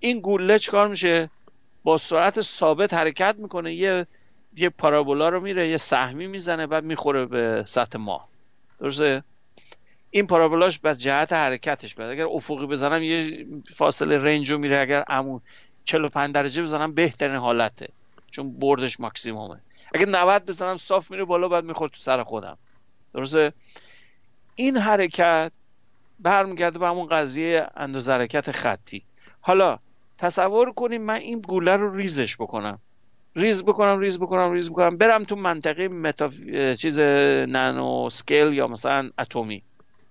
این 0.01 0.21
گوله 0.21 0.59
چکار 0.59 0.89
میشه؟ 0.89 1.31
با 1.85 1.99
سرعت 1.99 2.41
ثابت 2.41 2.95
حرکت 2.95 3.37
می‌کنه. 3.39 3.75
یه 3.75 4.07
یه 4.57 4.69
پارابولا 4.69 5.29
رو 5.29 5.41
میره 5.41 5.69
یه 5.69 5.79
سهمی 5.79 6.27
می‌زنه 6.27 6.67
بعد 6.67 6.85
می‌خوره 6.85 7.27
به 7.27 7.65
سطح 7.67 7.99
ما. 7.99 8.29
درسته؟ 8.81 9.23
این 10.11 10.27
پارابولاش 10.27 10.79
به 10.79 10.95
جهت 10.95 11.33
حرکتش 11.33 11.95
بعد 11.95 12.11
اگر 12.11 12.27
افقی 12.27 12.67
بزنم 12.67 13.03
یه 13.03 13.47
فاصله 13.77 14.19
رنج 14.19 14.51
رو 14.51 14.59
میره. 14.59 14.79
اگر 14.79 15.05
امون 15.09 15.41
45 15.85 16.35
درجه 16.35 16.63
بزنم 16.63 16.93
بهترین 16.93 17.37
حالته. 17.37 17.89
چون 18.31 18.53
بردش 18.53 19.01
ماکسیمومه. 19.01 19.61
اگر 19.95 20.09
90 20.09 20.47
بزنم 20.47 20.77
صاف 20.77 21.11
میره 21.11 21.25
بالا 21.25 21.49
بعد 21.49 21.65
می‌خوره 21.65 21.91
تو 21.91 22.01
سر 22.01 22.23
خودم. 22.23 22.59
درسته؟ 23.15 23.53
این 24.55 24.77
حرکت 24.77 25.53
برمیگرده 26.21 26.79
به 26.79 26.89
همون 26.89 27.07
قضیه 27.07 27.67
اندازه 27.77 28.13
حرکت 28.13 28.53
خطی. 28.53 29.03
حالا 29.41 29.79
تصور 30.19 30.73
کنیم 30.73 31.03
من 31.03 31.15
این 31.15 31.41
گوله 31.41 31.77
رو 31.77 31.97
ریزش 31.97 32.37
بکنم. 32.37 32.79
ریز 33.37 33.63
بکنم 33.63 33.99
ریز 33.99 34.19
بکنم 34.19 34.53
ریز 34.53 34.71
بکنم. 34.71 34.97
برم 34.97 35.25
تو 35.25 35.37
منطقه 35.37 35.89
متا 35.89 36.31
چیز 36.75 36.99
nano 36.99 38.11
scale 38.11 38.53
یا 38.53 38.67
مثلا 38.67 39.11
اتمی. 39.19 39.63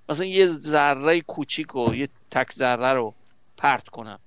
مثلا 0.10 0.26
یه 0.26 0.48
ذره 0.48 1.22
کوچیک 1.22 1.76
و 1.76 1.96
یه 1.96 2.10
تک 2.32 2.54
ذره 2.54 2.94
رو 2.94 3.14
پرت 3.58 3.90
کنم. 3.90 4.20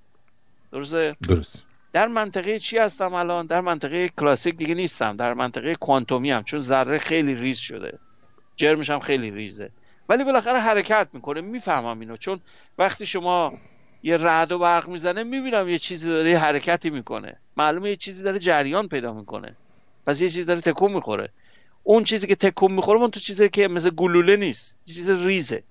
درسته؟ 0.71 1.15
درست. 1.27 1.63
در 1.93 2.07
منطقه 2.07 2.59
چی 2.59 2.77
هستم 2.77 3.13
الان؟ 3.13 3.45
در 3.45 3.61
منطقه 3.61 4.09
کلاسیک 4.09 4.55
دیگه 4.55 4.75
نیستم. 4.75 5.17
در 5.17 5.33
منطقه 5.33 5.75
کوانتومی 5.75 6.31
هم 6.31 6.43
چون 6.43 6.59
ذره 6.59 6.97
خیلی 6.97 7.35
ریز 7.35 7.57
شده. 7.57 7.99
جرمش 8.55 8.89
هم 8.89 8.99
خیلی 8.99 9.31
ریزه. 9.31 9.71
ولی 10.09 10.23
بالاخره 10.23 10.59
حرکت 10.59 11.07
می‌کنه. 11.13 11.41
می‌فهمم 11.41 11.99
اینو. 11.99 12.17
چون 12.17 12.39
وقتی 12.77 13.05
شما 13.05 13.53
یه 14.03 14.17
رعد 14.17 14.51
و 14.51 14.59
برق 14.59 14.89
می‌زنه 14.89 15.23
می‌بینم 15.23 15.69
یه 15.69 15.77
چیزی 15.77 16.09
داره 16.09 16.31
یه 16.31 16.39
حرکتی 16.39 16.89
می‌کنه. 16.89 17.37
معلومه 17.57 17.89
یه 17.89 17.95
چیزی 17.95 18.23
داره 18.23 18.39
جریان 18.39 18.87
پیدا 18.87 19.13
می‌کنه. 19.13 19.55
پس 20.05 20.21
یه 20.21 20.29
چیزی 20.29 20.43
داره 20.43 20.61
تکون 20.61 20.93
می‌خوره. 20.93 21.29
اون 21.83 22.03
چیزی 22.03 22.27
که 22.27 22.35
تکون 22.35 22.71
می‌خوره 22.71 22.99
اون 22.99 23.11
تو 23.11 23.19
چیزی 23.19 23.49
که 23.49 23.67
مثل 23.67 23.89
گلوله 23.89 24.35
نیست. 24.35 24.77
چیز 24.85 25.11
ریزه. 25.11 25.63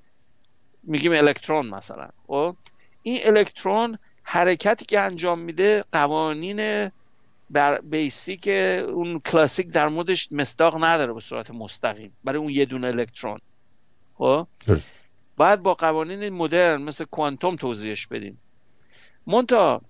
میگیم 0.82 1.12
الکترون 1.12 1.66
مثلا. 1.66 2.08
خب؟ 2.26 2.56
این 3.02 3.20
الکترون 3.24 3.98
حرکتی 4.32 4.84
که 4.84 5.00
انجام 5.00 5.38
میده 5.38 5.84
قوانین 5.92 6.90
بر 7.50 7.80
بیسیک 7.80 8.48
اون 8.48 9.20
کلاسیک 9.20 9.66
در 9.66 9.88
موردش 9.88 10.32
مصداق 10.32 10.84
نداره 10.84 11.12
به 11.12 11.20
صورت 11.20 11.50
مستقیم 11.50 12.12
برای 12.24 12.38
اون 12.38 12.48
یه 12.48 12.64
دونه 12.64 12.86
الکترون. 12.86 13.38
خب؟ 14.18 14.46
باید 15.36 15.62
با 15.62 15.74
قوانین 15.74 16.28
مدرن 16.28 16.82
مثل 16.82 17.04
کوانتوم 17.04 17.56
توضیحش 17.56 18.06
بدیم. 18.06 18.38
مونتا 19.26 19.80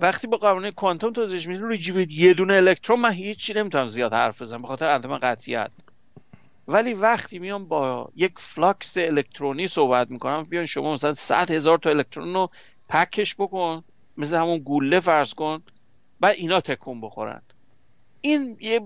وقتی 0.00 0.26
با 0.26 0.36
قوانین 0.36 0.70
کوانتوم 0.70 1.12
توضیحش 1.12 1.46
میدیم 1.46 1.62
روی 1.62 2.06
یه 2.10 2.34
دونه 2.34 2.54
الکترون 2.54 3.00
من 3.00 3.12
هیچی 3.12 3.54
نمی‌تونم 3.54 3.88
زیاد 3.88 4.12
حرف 4.12 4.42
بزنم 4.42 4.62
به 4.62 4.68
خاطر 4.68 4.88
عدم 4.88 5.18
قطعیت. 5.18 5.70
ولی 6.68 6.94
وقتی 6.94 7.38
میام 7.38 7.64
با 7.64 8.08
یک 8.16 8.32
flux 8.36 8.98
الکترونی 8.98 9.68
صحبت 9.68 10.10
می‌کنم 10.10 10.42
بیان 10.42 10.66
شما 10.66 10.94
مثلا 10.94 11.14
100 11.14 11.50
هزار 11.50 11.78
تا 11.78 11.90
الکترون 11.90 12.34
رو 12.34 12.50
pack 12.92 13.20
ش 13.20 13.34
بکن 13.34 13.84
مثل 14.16 14.36
همون 14.36 14.58
گوله 14.58 15.00
فرض 15.00 15.34
کن 15.34 15.62
و 16.20 16.26
اینا 16.26 16.60
تکون 16.60 17.00
بخورن. 17.00 17.42
این 18.20 18.56
یه 18.60 18.80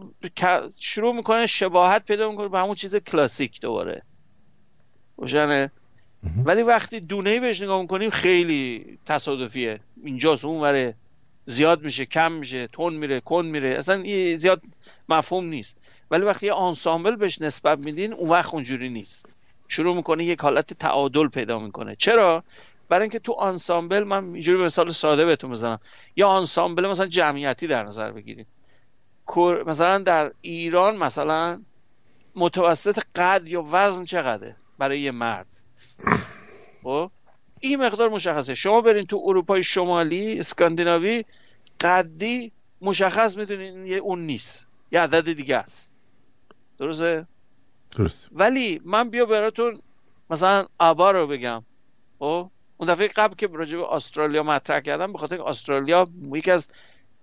شروع 0.78 1.16
می‌کنه 1.16 1.46
شباهت 1.46 2.04
پیدا 2.04 2.30
می‌کنه 2.30 2.48
به 2.48 2.58
همون 2.58 2.74
چیز 2.74 2.96
کلاسیک 2.96 3.60
دوباره. 3.60 4.02
روشنه 5.16 5.70
ولی 6.44 6.62
وقتی 6.62 7.00
دونه 7.00 7.30
ای 7.30 7.40
بهش 7.40 7.60
نگاه 7.62 7.80
می‌کنیم 7.80 8.10
خیلی 8.10 8.98
تصادفیه. 9.06 9.80
اینجاست 10.04 10.44
اون 10.44 10.60
وره. 10.60 10.94
زیاد 11.46 11.82
میشه 11.82 12.04
کم 12.04 12.32
میشه 12.32 12.66
تند 12.66 12.94
میره 12.94 13.20
کند 13.20 13.46
میره. 13.46 13.68
اصلا 13.68 14.02
زیاد 14.36 14.62
مفهوم 15.08 15.44
نیست. 15.44 15.78
ولی 16.10 16.24
وقتی 16.24 16.46
یه 16.46 16.52
آنسامبل 16.52 17.16
بهش 17.16 17.40
نسبت 17.40 17.78
میدین 17.78 18.12
اون 18.12 18.30
وقت 18.30 18.54
اونجوری 18.54 18.88
نیست. 18.88 19.28
شروع 19.68 19.96
می‌کنه 19.96 20.24
یک 20.24 20.40
حالت 20.40 20.72
تعادل 20.72 21.28
پیدا 21.28 21.58
می‌کنه. 21.58 21.96
چرا؟ 21.96 22.44
برای 22.88 23.02
اینکه 23.02 23.18
تو 23.18 23.32
آنسامبل 23.32 24.04
من 24.04 24.24
اینجوری 24.24 24.64
مثال 24.64 24.90
ساده 24.90 25.24
بهتون 25.24 25.50
بزنم. 25.50 25.78
یا 26.16 26.28
آنسامبل 26.28 26.88
مثلا 26.88 27.06
جمعیتی 27.06 27.66
در 27.66 27.84
نظر 27.84 28.12
بگیریم 28.12 28.46
مثلا 29.66 29.98
در 29.98 30.32
ایران 30.40 30.96
مثلا 30.96 31.62
متوسط 32.34 33.02
قد 33.14 33.48
یا 33.48 33.66
وزن 33.70 34.04
چقدره 34.04 34.56
برای 34.78 35.00
یه 35.00 35.10
مرد؟ 35.10 35.46
خب؟ 36.82 37.10
این 37.60 37.82
مقدار 37.82 38.08
مشخصه. 38.08 38.54
شما 38.54 38.80
برین 38.80 39.06
تو 39.06 39.22
اروپای 39.24 39.62
شمالی 39.62 40.38
اسکاندیناوی 40.38 41.24
قدی 41.80 42.52
مشخص 42.80 43.36
می‌دونین 43.36 43.86
یه 43.86 43.96
اون 43.96 44.26
نیست. 44.26 44.68
یه 44.92 45.00
عدد 45.00 45.32
دیگه 45.32 45.56
است. 45.56 45.92
درسته؟ 46.78 47.26
درست. 47.90 48.26
ولی 48.32 48.80
من 48.84 49.10
بیا 49.10 49.26
براتون 49.26 49.82
مثلا 50.30 50.66
آبا 50.78 51.10
رو 51.10 51.26
بگم. 51.26 51.64
خب؟ 52.18 52.50
اون 52.76 52.88
دفعه 52.88 53.08
قبل 53.08 53.34
که 53.34 53.46
راجع 53.46 53.78
به 53.78 53.92
استرالیا 53.92 54.42
مطرح 54.42 54.80
کردم 54.80 55.12
به 55.12 55.18
خاطر 55.18 55.42
استرالیا 55.42 56.08
یکی 56.32 56.50
از 56.50 56.68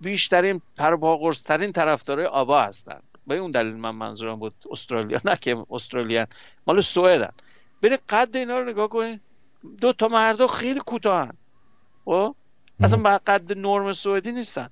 بیشترین 0.00 0.60
پرپاقرصترین 0.76 1.72
طرفدارای 1.72 2.26
آبا 2.26 2.62
هستن. 2.62 3.00
به 3.26 3.36
اون 3.36 3.50
دلیل 3.50 3.74
من 3.74 3.90
منظورم 3.90 4.38
بود 4.38 4.54
استرالیا 4.70 5.20
نه 5.24 5.36
که 5.36 5.66
استرالیا 5.70 6.26
مال 6.66 6.80
سوئدن. 6.80 7.32
برید 7.82 8.00
قد 8.08 8.36
اینا 8.36 8.58
رو 8.58 8.70
نگاه 8.70 8.88
کنید 8.88 9.20
دو 9.80 9.92
تا 9.92 10.08
مردا 10.08 10.46
خیلی 10.46 10.80
کوتاهن 10.80 11.32
خب؟ 12.04 12.34
اصلا 12.80 13.18
قد 13.18 13.58
نرم 13.58 13.92
سوئدی 13.92 14.32
نیستن. 14.32 14.68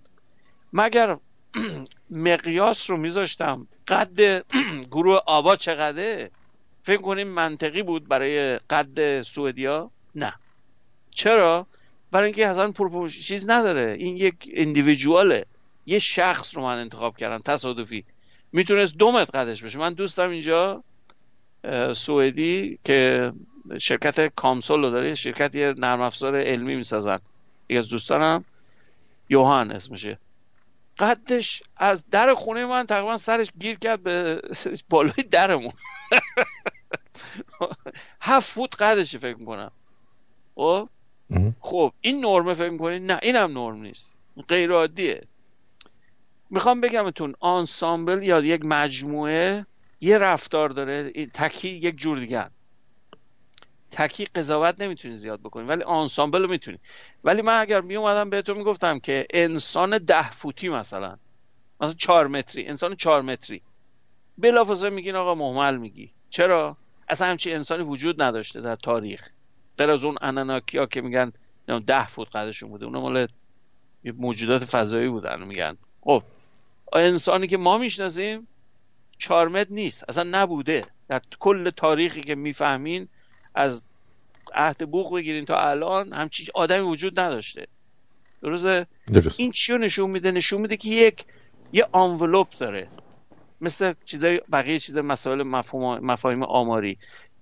مگر 0.73 1.17
مقیاس 2.11 2.91
رو 2.91 2.97
میذاشتم 2.97 3.67
قد 3.89 4.45
گروه 4.93 5.21
آبا 5.27 5.57
چقدره؟ 5.57 6.31
فکر 6.83 7.01
کنیم 7.01 7.29
منطقی 7.29 7.83
بود 7.83 8.09
برای 8.09 8.59
قد 8.59 9.23
سوئدیا 9.23 9.91
نه. 10.15 10.35
چرا؟ 11.15 11.67
برای 12.11 12.25
اینکه 12.25 12.49
اصلا 12.49 12.73
پروپوش 12.73 13.27
چیز 13.27 13.51
نداره. 13.51 13.97
این 13.99 14.17
یک 14.17 14.51
اندیویدواله 14.55 15.47
یه 15.87 15.99
شخص 15.99 16.57
رو 16.57 16.63
من 16.63 16.79
انتخاب 16.79 17.17
کردم 17.17 17.39
تصادفی. 17.39 18.05
می‌تونست 18.53 18.97
دو 18.97 19.13
متر 19.13 19.31
قدش 19.31 19.65
بشه. 19.65 19.79
من 19.79 19.93
دوستم 19.93 20.31
اینجا 20.31 20.85
سوئدی 21.95 22.79
که 22.85 23.33
شرکت 23.79 24.35
کامسول 24.35 24.81
رو 24.81 24.91
داره 24.91 25.15
شرکت 25.15 25.55
یه 25.55 25.75
نرم 25.79 26.01
افزار 26.01 26.37
علمی 26.37 26.77
می‌سازن. 26.77 27.19
یکی 27.69 27.79
از 27.79 27.89
دوستانم 27.89 28.45
یوهان 29.29 29.73
اسمشه. 29.73 30.19
قدش 30.99 31.63
از 31.77 32.05
در 32.11 32.35
خونه 32.35 32.67
من 32.67 32.87
تقریبا 32.87 33.17
سرش 33.17 33.53
گیر 33.61 33.79
کرد 33.79 34.03
به 34.03 34.43
بالای 34.91 35.23
درمون. 35.31 35.73
هفت 38.21 38.53
فوت 38.53 38.83
قدشه 38.83 39.19
فکر 39.19 39.37
می‌کنم. 39.37 39.71
خب؟ 40.55 40.89
خب 41.61 41.93
این 42.01 42.25
نرمه 42.25 42.55
فکر 42.55 42.71
می‌کنید 42.71 43.03
نه 43.03 43.19
اینم 43.23 43.59
نرم 43.59 43.83
نیست. 43.83 44.17
غیر 44.49 44.73
عادیه 44.73 45.23
می‌خوام 46.51 46.81
بگمتون 46.81 47.35
آنسامبل 47.41 48.23
یا 48.23 48.41
یک 48.41 48.65
مجموعه 48.65 49.67
یه 50.01 50.19
رفتار 50.19 50.69
داره 50.69 51.13
تکی 51.27 51.69
یک 51.69 51.97
جور 51.97 52.19
دیگه 52.19 52.51
تکی 53.91 54.25
قضاوت 54.25 54.81
نمی‌تونی 54.81 55.17
زیاد 55.17 55.41
بکنی 55.41 55.65
ولی 55.65 55.83
آنسامبل 55.83 56.43
رو 56.43 56.49
می‌تونی. 56.49 56.79
ولی 57.25 57.43
من 57.43 57.61
اگر 57.61 57.81
می 57.81 57.97
اومدم 57.97 58.31
بهتون 58.31 58.57
می‌گفتم 58.57 58.99
که 58.99 59.27
انسان 59.31 59.99
ده 59.99 60.31
فوتی 60.31 60.69
مثلا 60.69 61.17
مثلا 61.81 61.95
چهار 61.95 62.27
متری 62.27 62.67
انسان 62.67 62.97
چهار 62.97 63.23
متری. 63.23 63.63
بلافاصله 64.39 64.91
میگین 64.91 65.15
آقا 65.15 65.35
محمل 65.35 65.77
میگی. 65.77 66.13
چرا؟ 66.31 66.77
اصلا 67.09 67.29
همچی 67.29 67.53
انسانی 67.53 67.83
وجود 67.83 68.23
نداشته 68.23 68.61
در 68.61 68.77
تاریخ. 68.77 69.29
در 69.83 69.91
از 69.91 70.05
اون 70.05 70.17
اناناکیا 70.21 70.87
که 70.87 71.01
میگن 71.01 71.33
ده 71.87 72.07
فوت 72.07 72.37
قدشون 72.37 72.69
بوده 72.71 72.87
اون 72.87 72.99
مال 72.99 73.27
موجودات 74.05 74.65
فضایی 74.65 75.09
بودن 75.09 75.43
میگن. 75.43 75.77
خب 76.01 76.23
انسانی 76.93 77.47
که 77.47 77.57
ما 77.57 77.79
می‌شناسیم 77.79 78.49
چهار 79.19 79.49
متر 79.49 79.73
نیست 79.73 80.05
اصلا 80.09 80.43
نبوده. 80.43 80.87
در 81.09 81.21
کل 81.39 81.71
تاریخی 81.71 82.21
که 82.21 82.35
می‌فهمین 82.35 83.09
از 83.55 83.87
عهد 84.55 84.91
بوق 84.91 85.15
بگیرین 85.15 85.45
تا 85.45 85.61
الان 85.71 86.13
همچی 86.13 86.49
آدمی 86.55 86.81
وجود 86.81 87.21
نداشته. 87.21 87.67
درسته؟ 88.43 88.87
درست. 89.13 89.35
این 89.41 89.53
چی 89.53 89.73
نشون 89.73 90.11
میده؟ 90.11 90.31
نشون 90.31 90.61
میده 90.61 90.77
که 90.77 90.89
یک 90.89 91.25
یه 91.73 91.87
آنولوپ 91.93 92.49
داره. 92.59 92.89
مثل 93.61 93.95
چیزای 94.05 94.41
بقیه 94.53 94.79
چیز 94.79 94.99
مسائل 94.99 95.43
مفاهیم 96.03 96.43
آماری. 96.43 96.99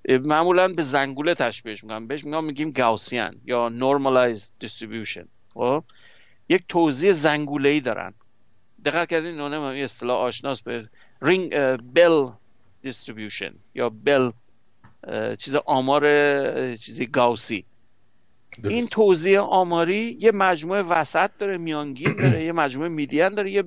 معمولا 0.08 0.68
به 0.68 0.82
زنگوله 0.82 1.34
تشبیهش 1.34 1.84
میگم 1.84 2.06
بهش 2.06 2.24
میگم 2.24 2.44
میگیم 2.44 2.70
گاوسیان 2.70 3.40
یا 3.44 3.72
normalized 3.78 4.66
distribution. 4.66 5.24
خب؟ 5.54 5.84
یک 6.48 6.64
توزیع 6.68 7.12
زنگوله 7.12 7.68
ای 7.68 7.80
دارن. 7.80 8.14
دقت 8.84 9.08
کردین؟ 9.08 9.36
نه 9.36 9.60
این 9.60 9.84
اصطلاح 9.84 10.16
آشناس 10.16 10.62
به 10.62 10.88
ring 11.22 11.50
bell 11.76 12.30
distribution 12.82 13.54
یا 13.74 13.90
bell 13.90 14.30
چیز 15.38 15.56
آمار 15.56 16.06
چیزی 16.76 17.06
گاوسی. 17.06 17.64
این 18.64 18.86
توزیع 18.86 19.40
آماری 19.40 20.18
یه 20.20 20.32
مجموعه 20.32 20.82
وسط 20.82 21.30
داره 21.38 21.58
میانگین 21.58 22.16
داره 22.16 22.44
یه 22.44 22.52
مجموعه 22.52 22.88
median 22.88 23.28
داره 23.28 23.50
یه 23.50 23.62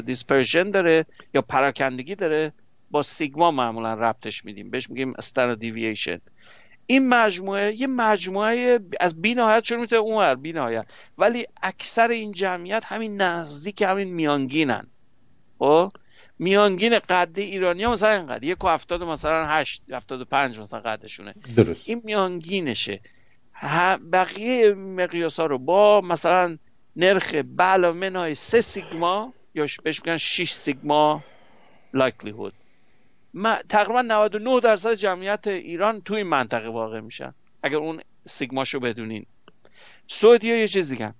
dispersion 0.00 0.70
داره 0.70 1.06
یا 1.34 1.42
پراکندگی 1.42 2.14
داره. 2.14 2.52
با 2.90 3.02
سیگما 3.02 3.50
معمولا 3.50 3.94
ربطش 3.94 4.44
میدیم. 4.44 4.70
بهش 4.70 4.90
میگیم 4.90 5.12
standard 5.18 5.58
deviation 5.58 6.20
این 6.90 7.08
مجموعه 7.08 7.80
یه 7.80 7.86
مجموعه 7.86 8.80
از 9.00 9.22
بی 9.22 9.34
نهایت 9.34 9.64
شروع 9.64 9.80
می‌تونه 9.80 10.00
اونور 10.00 10.34
بی 10.34 10.52
نهایت. 10.52 10.86
ولی 11.18 11.46
اکثر 11.62 12.08
این 12.08 12.32
جمعیت 12.32 12.84
همین 12.84 13.22
نزدیک 13.22 13.82
همین 13.82 14.14
میانگینن. 14.14 14.86
خب؟ 15.58 15.92
میانگین 16.38 16.98
قد 16.98 17.38
ایرانی 17.38 17.84
ها 17.84 17.92
مثلا 17.92 18.10
اینقدر. 18.10 18.44
یک 18.44 18.64
و 18.64 18.68
هفتاد 18.68 19.02
مثلا 19.02 19.46
هشت 19.46 19.82
هفتاد 19.90 20.20
و 20.20 20.24
پنج 20.24 20.60
مثلا 20.60 20.80
قدشونه. 20.80 21.34
درست. 21.56 21.80
این 21.84 22.02
میانگینشه. 22.04 23.00
بقیه 24.12 24.74
مقیاس 24.74 25.40
ها 25.40 25.46
رو 25.46 25.58
با 25.58 26.00
مثلا 26.00 26.58
نرخ 26.96 27.34
بلا 27.56 27.92
منهای 27.92 28.34
سه 28.34 28.60
سیگما 28.60 29.32
یا 29.54 29.66
بهش 29.82 30.00
میگن 30.04 30.16
6 30.16 30.52
سیگما 30.52 31.24
لایکلیهود 31.94 32.52
تقریبا 33.68 34.02
99 34.02 34.60
درصد 34.60 34.94
جمعیت 34.94 35.46
ایران 35.46 36.00
تو 36.00 36.14
این 36.14 36.26
منطقه 36.26 36.68
واقع 36.68 37.00
میشن. 37.00 37.34
اگر 37.62 37.76
اون 37.76 38.00
سیگماشو 38.26 38.80
بدونین. 38.80 39.26
سودیا 40.06 40.56
یه 40.56 40.68
چیز 40.68 40.90
دیگه. 40.90 41.14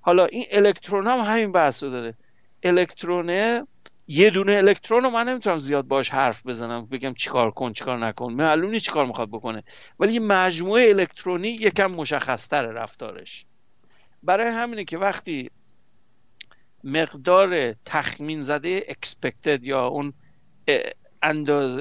حالا 0.00 0.24
این 0.26 0.44
الکترون 0.52 1.06
هم 1.06 1.18
همین 1.18 1.52
بحث 1.52 1.82
داره. 1.82 2.14
الکترونه 2.62 3.66
یه 4.08 4.30
دونه 4.30 4.56
الکترون 4.56 5.02
رو 5.02 5.10
من 5.10 5.28
نمی‌تونم 5.28 5.58
زیاد 5.58 5.86
باش 5.86 6.10
حرف 6.10 6.46
بزنم 6.46 6.86
بگم 6.86 7.14
چیکار 7.14 7.50
کن 7.50 7.72
چیکار 7.72 7.98
نکن. 7.98 8.32
معلوم 8.32 8.70
نیست 8.70 8.84
چیکار 8.84 9.06
می‌خواد 9.06 9.28
بکنه. 9.28 9.64
ولی 9.98 10.12
یه 10.14 10.20
مجموعه 10.20 10.88
الکترونی 10.88 11.48
یکم 11.48 11.86
مشخصتر 11.86 12.66
رفتارش. 12.66 13.46
برای 14.22 14.46
همینه 14.46 14.84
که 14.84 14.98
وقتی 14.98 15.50
مقدار 16.84 17.72
تخمین 17.72 18.42
زده 18.42 18.80
expected 18.80 19.58
یا 19.62 19.86
اون 19.86 20.12
انداز 21.22 21.78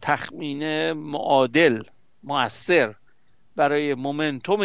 تخمین 0.00 0.92
معادل 0.92 1.82
موثر 2.22 2.94
برای 3.56 3.94
مومنتوم 3.94 4.60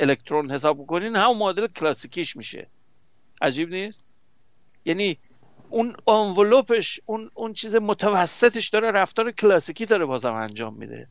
الکترون 0.00 0.50
حساب 0.50 0.82
بکنین 0.82 1.16
همون 1.16 1.36
معادل 1.36 1.66
کلاسیکیش 1.66 2.36
میشه. 2.36 2.66
عجیب 3.42 3.70
نیست؟ 3.70 4.04
یعنی 4.84 5.18
اون 5.70 5.96
انولوپش 6.06 7.00
اون 7.06 7.30
اون 7.34 7.52
چیز 7.52 7.76
متوسطش 7.76 8.68
داره 8.68 8.90
رفتار 8.90 9.30
کلاسیکی 9.30 9.86
داره 9.86 10.04
بازم 10.04 10.32
انجام 10.32 10.74
میده. 10.74 11.08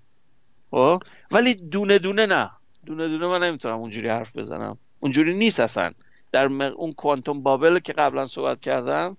خب؟ 0.72 1.03
ولی 1.32 1.53
دونه 1.53 1.99
دونه 1.99 2.26
نه. 2.26 2.51
دونه 2.86 3.07
دونه 3.07 3.28
من 3.28 3.43
نمی‌تونم 3.43 3.78
اونجوری 3.78 4.09
حرف 4.09 4.36
بزنم. 4.36 4.78
اونجوری 4.99 5.38
نیست 5.38 5.59
اصلا. 5.59 5.91
در 6.32 6.63
اون 6.63 6.91
کوانتوم 6.91 7.43
بابل 7.43 7.80
که 7.80 7.93
قبلا 7.93 8.26
صحبت 8.26 8.61
کردم 8.61 9.18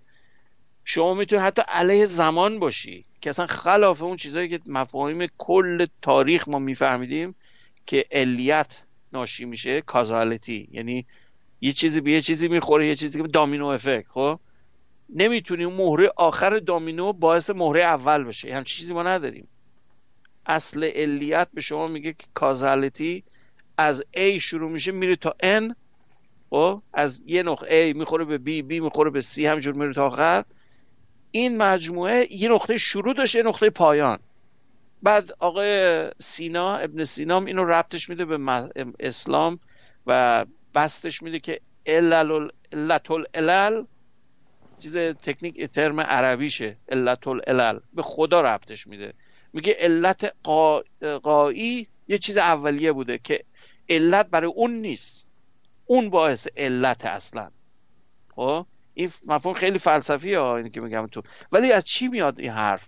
شما 0.91 1.15
می‌تونید 1.15 1.45
حتی 1.45 1.63
علیه 1.69 2.07
زمان 2.07 2.59
باشی 2.59 3.05
که 3.21 3.31
اصلا 3.31 3.47
خلاف 3.47 4.03
اون 4.03 4.17
چیزهایی 4.17 4.49
که 4.49 4.61
مفاهیم 4.67 5.27
کل 5.39 5.87
تاریخ 6.03 6.49
ما 6.49 6.59
میفهمیدیم 6.59 7.35
که 7.87 8.05
علیت 8.13 8.83
ناشی 9.13 9.45
میشه 9.45 9.81
کازالتی 9.81 10.69
یعنی 10.73 11.07
یه 11.61 11.73
چیزی 11.73 12.01
به 12.01 12.11
یه 12.11 12.21
چیزی 12.21 12.49
می‌خوره 12.49 12.89
یه 12.89 12.97
چیزی 12.97 13.23
که 13.23 13.29
دامینو 13.29 13.67
افکت 13.67 14.05
خب؟ 14.09 14.41
نمی‌تونی 15.09 15.65
اون 15.65 15.77
مهره 15.77 16.13
آخر 16.17 16.59
دامینو 16.59 17.13
باعث 17.13 17.51
مهره 17.51 17.83
اول 17.83 18.25
بشه. 18.25 18.55
همچین 18.55 18.81
چیزی 18.81 18.95
ما 18.95 19.03
نداریم. 19.03 19.49
اصل 20.47 20.85
علیت 20.85 21.49
به 21.55 21.61
شما 21.61 21.89
میگه 21.89 22.13
که 22.13 22.27
کازالتی 22.35 23.25
از 23.79 24.05
A 24.17 24.39
شروع 24.41 24.71
میشه 24.71 24.93
میره 24.93 25.17
تا 25.17 25.37
N 25.43 25.75
خب؟ 26.51 26.83
از 26.93 27.23
یه 27.27 27.43
نقطه 27.43 27.93
A 27.93 27.97
می‌خوره 27.97 28.25
به 28.25 28.39
B 28.39 28.65
B 28.65 28.83
می‌خوره 28.83 29.11
به 29.11 29.21
C 29.21 29.39
همجور 29.39 29.75
میره 29.75 29.93
تا 29.93 30.07
آخر. 30.07 30.45
این 31.31 31.57
مجموعه 31.57 32.27
یه 32.31 32.49
نقطه 32.49 32.79
شروع 32.79 33.15
داشته 33.15 33.39
یه 33.39 33.45
نقطه 33.45 33.71
پایان. 33.71 34.19
بعد 35.03 35.33
آقای 35.39 36.05
سینا 36.19 36.77
ابن 36.77 37.05
سینا 37.05 37.41
اینو 37.41 37.65
ربطش 37.65 38.09
میده 38.09 38.25
به 38.25 38.61
اسلام 39.01 39.61
و 40.07 40.47
بستش 40.75 41.23
میده 41.23 41.41
که 41.41 41.61
علل 41.87 42.49
العلل 42.73 43.85
چیز 44.79 44.97
تکنیک 44.97 45.65
ترم 45.65 46.01
عربیشه 46.01 46.77
علت 46.89 47.29
العلل 47.29 47.79
به 47.93 48.03
خدا 48.03 48.41
ربطش 48.41 48.87
میده. 48.87 49.13
میگه 49.53 49.77
علت 49.79 50.35
قایی 51.23 51.89
یه 52.09 52.19
چیز 52.19 52.39
اولیه 52.39 52.93
بوده 52.93 53.19
که 53.19 53.45
علت 53.89 54.27
برای 54.27 54.51
اون 54.51 54.71
نیست. 54.71 55.29
اون 55.87 56.11
باعث 56.11 56.49
علت 56.57 57.07
اصلا. 57.07 57.51
خب؟ 58.37 58.67
این 58.99 59.11
مفهوم 59.27 59.55
خیلی 59.55 59.79
فلسفی 59.79 60.35
ها 60.35 60.57
اینی 60.57 60.71
که 60.71 60.81
میگم 60.81 61.07
تو. 61.07 61.23
ولی 61.53 61.73
از 61.73 61.85
چی 61.85 62.09
میاد 62.09 62.41
این 62.41 62.51
حرف؟ 62.51 62.87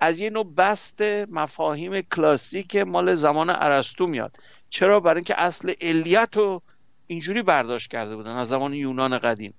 از 0.00 0.20
یه 0.20 0.30
نوع 0.30 0.54
بست 0.54 1.02
مفاهیم 1.30 2.00
کلاسیک 2.00 2.76
مال 2.76 3.14
زمان 3.14 3.50
ارسطو 3.50 4.06
میاد. 4.06 4.36
چرا؟ 4.70 5.00
برای 5.00 5.16
اینکه 5.16 5.40
اصل 5.40 5.72
علیت 5.80 6.28
رو 6.36 6.62
اینجوری 7.06 7.42
برداشت 7.42 7.90
کرده 7.90 8.16
بودن 8.16 8.36
از 8.36 8.48
زمان 8.48 8.74
یونان 8.74 9.18
قدیم. 9.18 9.54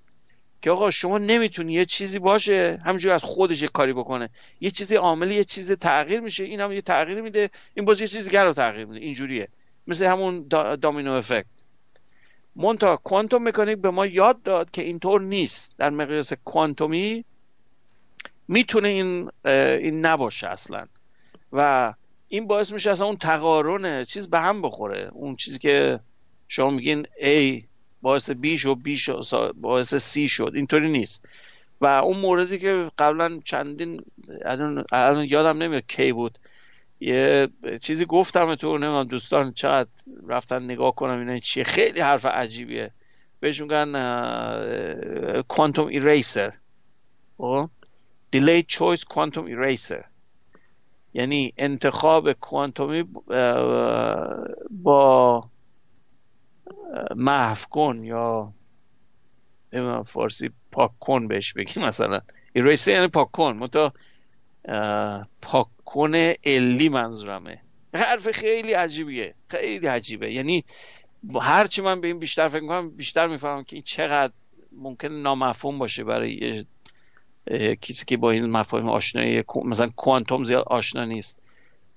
که 0.62 0.72
آقا 0.72 0.92
شما 0.92 1.18
نمی‌تونی 1.18 1.74
یه 1.74 1.86
چیزی 1.86 2.20
باشه 2.20 2.82
همینجوری 2.86 3.14
از 3.14 3.24
خودش 3.24 3.62
یه 3.62 3.68
کاری 3.68 3.94
بکنه. 3.94 4.30
یه 4.62 4.72
چیزی 4.72 4.96
عاملی 4.96 5.36
یه 5.36 5.44
چیزی 5.44 5.76
تغییر 5.76 6.20
میشه 6.20 6.44
این 6.44 6.60
هم 6.60 6.72
یه 6.72 6.82
تغییر 6.82 7.22
میده. 7.22 7.50
این 7.74 7.86
باز 7.86 8.02
یه 8.02 8.08
چیزی 8.08 8.24
دیگر 8.24 8.46
رو 8.46 8.54
تغییر 8.54 8.86
میده. 8.86 9.06
اینجوریه. 9.06 9.48
مثل 9.88 10.06
همون 10.06 10.48
دامینو 10.82 11.12
افکت. 11.12 11.61
مونتا 12.56 12.98
کوانتوم 12.98 13.48
مکانیک 13.48 13.78
به 13.78 13.90
ما 13.90 14.06
یاد 14.06 14.44
داد 14.44 14.72
که 14.72 14.82
اینطور 14.82 15.22
نیست. 15.22 15.76
در 15.78 15.90
مقیاس 15.90 16.34
کوانتومی 16.34 17.26
می‌تونه 18.48 18.88
این 18.88 19.30
این 19.46 20.06
نباشه 20.06 20.50
اصلا. 20.50 20.86
و 21.54 21.94
این 22.28 22.48
باعث 22.48 22.72
میشه 22.72 22.92
اصلا 22.92 23.08
اون 23.08 23.18
تقارن 23.18 24.04
چیز 24.04 24.30
به 24.30 24.40
هم 24.40 24.62
بخوره. 24.62 25.10
اون 25.14 25.36
چیزی 25.36 25.60
که 25.60 26.00
شما 26.48 26.70
میگین 26.70 27.08
A 27.22 27.64
باعث 28.02 28.32
B 28.32 28.48
شد 28.58 28.78
B 28.86 28.98
شد 28.98 29.54
باعث 29.62 30.18
C 30.18 30.30
شد. 30.30 30.52
اینطوری 30.56 30.90
نیست. 30.90 31.26
و 31.82 31.86
اون 31.86 32.18
موردی 32.18 32.60
که 32.60 32.92
قبلا 32.98 33.40
چندین 33.46 34.04
الان 34.92 35.26
یادم 35.28 35.64
نمیاد 35.64 35.84
کی 35.88 36.12
بود. 36.12 36.40
یه 37.04 37.48
چیزی 37.82 38.06
گفتم 38.06 38.56
تو 38.56 38.78
نمی‌دونم 38.78 39.04
دوستان 39.04 39.54
چقدر 39.54 39.90
رفتن 40.28 40.64
نگاه 40.64 40.96
کنم 40.96 41.20
اینا 41.20 41.40
چیه. 41.40 41.64
خیلی 41.64 42.00
حرف 42.00 42.26
عجیبیه. 42.26 42.92
بهش 43.40 43.62
میگن 43.62 43.92
کوانتوم 45.42 45.88
ایریسر 45.88 46.54
دیلی 48.32 48.64
چویس 48.64 49.04
کوانتوم 49.04 49.46
ایریسر 49.46 50.04
یعنی 51.14 51.54
انتخاب 51.58 52.32
کوانتومی 52.32 53.04
با 54.72 55.50
محو 57.16 57.66
کن 57.70 58.04
یا 58.04 58.54
نمی‌دونم 59.74 60.04
فارسی 60.04 60.50
پاک 60.72 60.92
کن 61.00 61.28
بهش 61.28 61.54
بگیم 61.54 61.84
مثلا. 61.84 62.20
ایریسر 62.54 62.92
یعنی 62.92 63.08
پاک 63.08 63.32
کن. 63.32 63.60
متا 64.68 65.28
پاک 65.42 65.68
کن 65.86 66.16
علی 66.46 66.90
منظورمه. 66.90 67.62
حرف 67.94 68.32
خیلی 68.32 68.74
عجیبیه. 68.74 69.36
خیلی 69.48 69.88
عجیبه. 69.88 70.34
یعنی 70.34 70.64
هرچی 71.42 71.82
من 71.82 72.02
به 72.02 72.08
این 72.08 72.20
بیشتر 72.20 72.48
فکر 72.48 72.68
کنم 72.68 72.90
بیشتر 72.90 73.28
می‌فهمم 73.28 73.64
که 73.64 73.76
این 73.76 73.84
چقدر 73.84 74.34
ممکن 74.72 75.08
نامفهوم 75.08 75.78
باشه 75.78 76.04
برای 76.04 76.66
کسی 77.82 78.06
که 78.06 78.18
با 78.18 78.32
این 78.32 78.52
مفاهیم 78.52 78.90
آشنایی 78.90 79.44
مثلا 79.66 79.90
کوانتوم 79.96 80.44
زیاد 80.44 80.64
آشنا 80.68 81.06
نیست. 81.06 81.40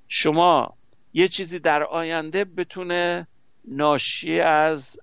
شما 0.09 0.77
یه 1.15 1.29
چیزی 1.29 1.59
در 1.59 1.83
آینده 1.83 2.45
بتونه 2.45 3.27
ناشی 3.65 4.41
از 4.41 4.99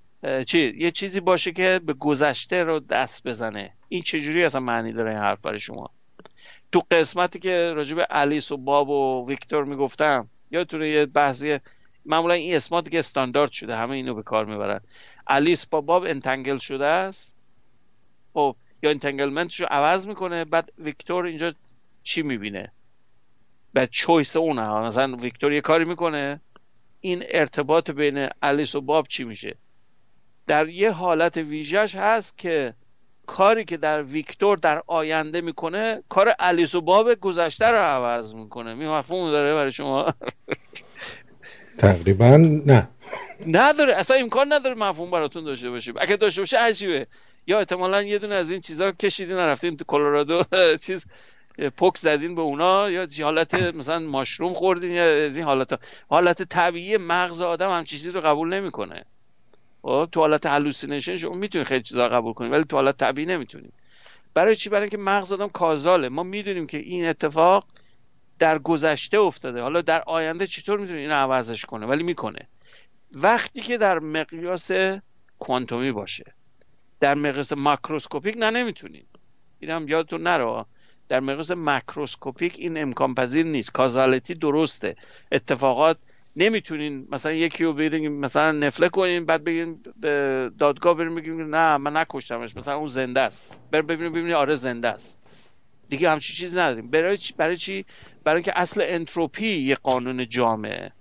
چی؟ 0.47 0.73
یه 0.77 0.91
چیزی 0.91 1.19
باشه 1.19 1.51
که 1.51 1.81
به 1.85 1.93
گذشته 1.93 2.63
رو 2.63 2.79
دست 2.79 3.27
بزنه. 3.27 3.73
این 3.89 4.01
چجوری 4.01 4.43
اصلا 4.43 4.61
معنی 4.61 4.93
داره 4.93 5.09
این 5.09 5.19
حرف 5.19 5.41
برای 5.41 5.59
شما؟ 5.59 5.89
تو 6.71 6.81
قسمتی 6.91 7.39
که 7.39 7.71
راجب 7.71 8.05
الیس 8.09 8.51
و 8.51 8.57
باب 8.57 8.89
و 8.89 9.27
ویکتور 9.27 9.65
می‌گفتم 9.65 10.29
یادتونه 10.51 10.89
یه 10.89 11.05
بحثی 11.05 11.59
معمولا 12.05 12.33
این 12.33 12.55
اسمات 12.55 12.83
دیگه 12.83 12.99
استاندارد 12.99 13.51
شده 13.51 13.75
همه 13.75 13.95
اینو 13.95 14.15
به 14.15 14.23
کار 14.23 14.45
می‌برن. 14.45 14.81
الیس 15.27 15.65
با 15.65 15.81
باب 15.81 16.03
انتنگل 16.03 16.57
شده 16.57 16.85
است. 16.85 17.37
خب 18.33 18.55
یا 18.83 18.89
انتنگلمنتش 18.89 19.59
رو 19.59 19.67
عوض 19.71 20.07
می‌کنه 20.07 20.45
بعد 20.45 20.73
ویکتور 20.77 21.25
اینجا 21.25 21.53
چی 22.03 22.21
می‌بینه؟ 22.21 22.71
بعد 23.73 23.89
چویس 23.89 24.35
اونه. 24.35 24.79
مثلا 24.79 25.15
ویکتور 25.15 25.53
یه 25.53 25.61
کاری 25.61 25.85
می‌کنه 25.85 26.41
این 27.01 27.23
ارتباط 27.29 27.91
بین 27.91 28.27
الیس 28.41 28.75
و 28.75 28.81
باب 28.81 29.07
چی 29.07 29.23
میشه؟ 29.23 29.55
در 30.47 30.69
یه 30.69 30.91
حالت 30.91 31.37
ویژش 31.37 31.95
هست 31.95 32.37
که 32.37 32.73
کاری 33.25 33.65
که 33.65 33.77
در 33.77 34.03
ویکتور 34.03 34.57
در 34.57 34.81
آینده 34.87 35.41
می‌کنه 35.41 36.03
کار 36.09 36.33
الیس 36.39 36.75
و 36.75 36.81
باب 36.81 37.13
گذشته 37.13 37.67
رو 37.67 37.77
عوض 37.77 38.35
می‌کنه. 38.35 38.73
می 38.73 38.87
مفهوم 38.87 39.31
داره 39.31 39.53
برای 39.53 39.71
شما؟ 39.71 40.13
تقریبا 41.77 42.37
نه. 42.65 42.89
نداره. 43.47 43.93
اصلا 43.95 44.17
امکان 44.17 44.53
نداره 44.53 44.75
مفهوم 44.75 45.11
براتون 45.11 45.43
داشته 45.43 45.69
باشه 45.69 45.93
اگه 45.97 46.15
داشته 46.15 46.41
باشه 46.41 46.57
عجیبه. 46.57 47.07
یا 47.47 47.59
احتمالا 47.59 48.01
یه 48.01 48.19
دونه 48.19 48.35
از 48.35 48.51
این 48.51 48.61
چیزا 48.61 48.91
کشیدین 48.91 49.37
رفتین 49.37 49.77
تو 49.77 49.83
کلرادو. 49.87 50.43
چیز 50.85 51.05
پک 51.77 51.97
زدین 51.97 52.35
به 52.35 52.41
اونا. 52.41 52.89
یا 52.89 53.07
حالت 53.23 53.53
مثلا 53.53 53.99
ماشروم 53.99 54.53
خوردین 54.53 54.91
یا 54.91 55.25
از 55.25 55.37
این 55.37 55.45
حالت 55.45 55.79
حالت 56.09 56.43
طبیعی 56.43 56.97
مغز 56.97 57.41
آدم 57.41 57.71
هم 57.71 57.83
چیزی 57.83 58.09
رو 58.09 58.21
قبول 58.21 58.53
نمی‌کنه. 58.53 59.05
تو 59.83 60.19
حالت 60.19 60.45
هلوسینیشن 60.45 61.17
شما 61.17 61.35
می‌تونید 61.35 61.67
خیلی 61.67 61.83
چیزا 61.83 62.09
قبول 62.09 62.33
کنید 62.33 62.51
ولی 62.51 62.63
تو 62.63 62.75
حالت 62.75 62.97
طبیعی 62.97 63.27
نمی‌تونید 63.27 63.73
برای 64.33 64.55
چی؟ 64.55 64.69
برای 64.69 64.81
اینکه 64.81 64.97
مغز 64.97 65.33
آدم 65.33 65.47
کازاله. 65.47 66.09
ما 66.09 66.23
می‌دونیم 66.23 66.67
که 66.67 66.77
این 66.77 67.07
اتفاق 67.07 67.67
در 68.39 68.59
گذشته 68.59 69.19
افتاده. 69.19 69.61
حالا 69.61 69.81
در 69.81 70.03
آینده 70.07 70.47
چطور 70.47 70.79
می‌تونه 70.79 70.99
این 70.99 71.11
عوضش 71.11 71.65
کنه؟ 71.65 71.85
ولی 71.85 72.03
می‌کنه. 72.03 72.47
وقتی 73.11 73.61
که 73.61 73.77
در 73.77 73.99
مقیاس 73.99 74.71
کوانتومی 75.39 75.91
باشه 75.91 76.33
در 76.99 77.15
مقیاس 77.15 77.53
ماکروسکوپیک 77.53 78.35
نه 78.37 78.49
نمی‌تونید 78.49 79.07
اینم 79.59 79.87
یادتون 79.87 80.23
نره. 80.23 80.65
در 81.09 81.19
مقیاس 81.19 81.51
ماکروسکوپیک 81.51 82.55
این 82.59 82.81
امکان 82.81 83.15
پذیر 83.15 83.45
نیست. 83.45 83.71
کازالتی 83.71 84.35
درسته. 84.35 84.95
اتفاقات 85.31 85.97
نمی‌تونین 86.35 87.07
مثلا 87.11 87.31
یکی 87.31 87.63
رو 87.63 87.73
برین 87.73 88.07
مثلا 88.07 88.51
نفله 88.51 88.89
کنین 88.89 89.25
بعد 89.25 89.43
بگین 89.43 89.83
به 89.99 90.51
دادگاه 90.59 90.93
بریم 90.93 91.15
بگیم 91.15 91.55
نه 91.55 91.77
من 91.77 91.97
نکشتمش 91.97 92.55
مثلا 92.55 92.75
اون 92.75 92.87
زنده 92.87 93.19
است. 93.19 93.43
بر 93.71 93.81
ببینیم 93.81 94.11
ببینیم 94.11 94.35
آره 94.35 94.55
زنده 94.55 94.87
است. 94.87 95.17
دیگه 95.89 96.09
همچین 96.09 96.35
چیزی 96.35 96.59
نداریم. 96.59 96.87
برای 96.89 97.17
چی؟ 97.17 97.33
برای 97.37 97.57
چی؟ 97.57 97.85
برای 98.23 98.37
اینکه 98.37 98.59
اصل 98.59 98.81
انتروپی 98.85 99.47
یه 99.47 99.75
قانون 99.75 100.29
جامعه. 100.29 100.91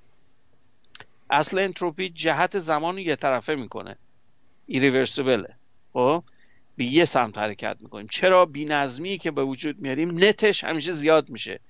اصل 1.31 1.59
انتروپی 1.59 2.09
جهت 2.09 2.59
زمان 2.59 2.99
یه 2.99 3.17
طرفه 3.17 3.55
می‌کنه. 3.55 3.97
irreversible 4.67 5.48
ه 5.48 5.55
خب؟ 5.93 6.25
به 6.77 6.85
یه 6.85 7.05
سمت 7.05 7.39
حرکت 7.39 7.77
می‌کنیم. 7.81 8.07
چرا؟ 8.11 8.47
بینظمی 8.47 9.19
که 9.19 9.31
به 9.31 9.43
وجود 9.43 9.81
میاریم 9.81 10.25
net 10.25 10.49
ش 10.49 10.65
همیشه 10.65 10.93
زیاد 10.93 11.31
میشه. 11.31 11.61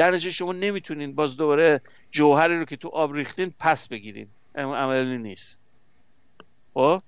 در 0.00 0.10
نتیجه 0.10 0.30
شما 0.30 0.52
نمی‌تونین 0.52 1.14
باز 1.14 1.36
دوباره 1.36 1.80
جوهری 2.10 2.58
رو 2.58 2.64
که 2.64 2.76
تو 2.76 2.88
آب 2.88 3.14
ریختین 3.14 3.54
پس 3.58 3.88
بگیرین. 3.88 4.28
عملی 4.54 5.18
نیست. 5.18 5.58
خب؟ 6.74 7.02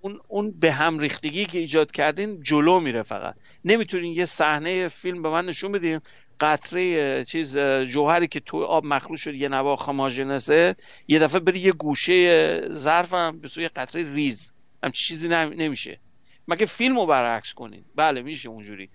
اون 0.00 0.20
اون 0.28 0.50
به 0.50 0.72
هم 0.72 0.98
ریختگی 0.98 1.44
که 1.44 1.58
ایجاد 1.58 1.92
کردین 1.92 2.42
جلو 2.42 2.80
میره 2.80 3.02
فقط. 3.02 3.34
نمی‌تونین 3.64 4.12
یه 4.12 4.24
صحنه 4.24 4.88
فیلم 4.88 5.22
به 5.22 5.28
من 5.28 5.46
نشون 5.46 5.72
بدین 5.72 6.00
قطره 6.40 7.24
چیز 7.24 7.58
جوهری 7.86 8.28
که 8.28 8.40
تو 8.40 8.64
آب 8.64 8.84
مخلوط 8.84 9.18
شد 9.18 9.34
یکنواخت 9.34 9.48
homogeneous 9.48 9.76
ه 9.76 10.76
یه 11.08 11.18
دفعه 11.18 11.40
بری 11.40 11.60
یه 11.60 11.72
گوشه 11.72 12.60
ظرفم 12.72 13.38
به 13.38 13.48
سوی 13.48 13.68
قطره 13.68 14.14
ریز. 14.14 14.52
هم 14.82 14.90
چیزی 14.90 15.28
نمیشه. 15.28 16.00
مگه 16.48 16.66
فیلم 16.66 16.98
رو 16.98 17.06
برعکس 17.06 17.54
کنین؟ 17.54 17.84
بله 17.96 18.22
میشه 18.22 18.48
اونجوری. 18.48 18.90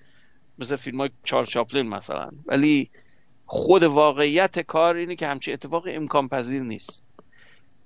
مثل 0.59 0.75
فیلم 0.75 0.97
های 0.97 1.09
چارل 1.23 1.45
چاپلین 1.45 1.89
مثلا. 1.89 2.29
ولی 2.45 2.89
خود 3.53 3.83
واقعیت 3.83 4.59
کار 4.59 4.95
اینه 4.95 5.15
که 5.15 5.27
همچین 5.27 5.53
اتفاق 5.53 5.83
امکان 5.87 6.27
پذیر 6.27 6.61
نیست. 6.61 7.03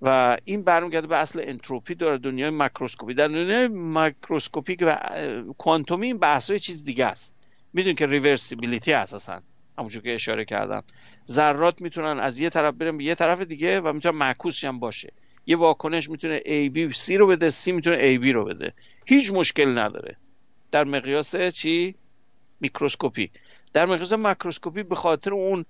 و 0.02 0.38
این 0.46 0.62
برمیگرده 0.62 1.08
به 1.08 1.18
اصل 1.18 1.42
انتروپی 1.44 1.96
داره 1.96 2.18
دنیای 2.18 2.50
ماکروسکوپی 2.50 3.14
در 3.14 3.28
دنیای 3.28 3.68
ماکروسکوپیک 3.68 4.80
و 4.82 5.00
کوانتومی 5.58 6.08
این 6.08 6.18
بحث 6.18 6.52
چیز 6.52 6.86
دیگه 6.86 7.06
است. 7.06 7.36
میدون 7.74 7.96
که 7.96 8.06
reversibility 8.06 8.94
اساسا 8.94 9.42
همونجور 9.78 10.04
که 10.04 10.16
اشاره 10.16 10.46
کردم. 10.46 10.84
ذرات 11.28 11.82
می‌تونن 11.82 12.20
از 12.20 12.40
یه 12.40 12.50
طرف 12.50 12.74
برن 12.74 12.98
به 12.98 13.04
یه 13.04 13.16
طرف 13.16 13.42
دیگه 13.42 13.82
و 13.82 13.94
می‌تونن 13.94 14.18
معکوس 14.18 14.64
هم 14.64 14.80
باشه. 14.80 15.14
یه 15.46 15.58
واکنش 15.58 16.10
می‌تونه 16.10 16.40
A 16.40 16.70
B 16.76 16.96
C 16.96 17.10
رو 17.10 17.28
بده 17.28 17.50
C 17.50 17.68
می‌تونه 17.68 18.18
A 18.18 18.22
B 18.24 18.28
رو 18.28 18.46
بده. 18.46 18.74
هیچ 19.06 19.32
مشکل 19.32 19.78
نداره. 19.78 20.18
در 20.72 20.84
مقیاس 20.84 21.36
چی؟ 21.36 21.96
میکروسکوپی. 22.60 23.32
در 23.78 23.86
مقیاس 23.86 24.14
ماکروسکوپی 24.14 24.84
به 24.84 24.96
خاطر 24.96 25.34
اون 25.34 25.66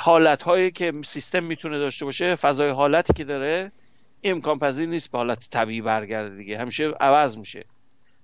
حالت 0.00 0.42
هایی 0.42 0.70
که 0.70 0.92
سیستم 1.04 1.44
می‌تونه 1.44 1.78
داشته 1.78 2.04
باشه 2.04 2.36
فضای 2.36 2.70
حالتی 2.70 3.12
که 3.12 3.24
داره 3.24 3.72
امکان 4.22 4.58
پذیر 4.58 4.88
نیست 4.88 5.12
به 5.12 5.18
حالت 5.18 5.50
طبیعی 5.50 5.80
برگرده 5.80 6.36
دیگه. 6.36 6.58
همیشه 6.58 6.90
عوض 6.90 7.38
میشه. 7.38 7.64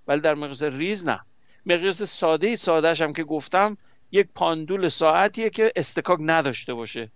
ولی 0.09 0.21
در 0.21 0.35
مقیاس 0.35 0.63
ریز 0.63 1.07
نه. 1.07 1.21
مقیاس 1.67 2.03
ساده 2.03 2.57
سادهش 2.57 3.03
هم 3.03 3.13
که 3.13 3.25
گفتم 3.25 3.77
یک 4.13 4.29
پاندول 4.35 4.89
ساعتیه 4.89 5.51
که 5.51 5.73
استکاک 5.77 6.19
نداشته 6.23 6.75
باشه. 6.75 7.11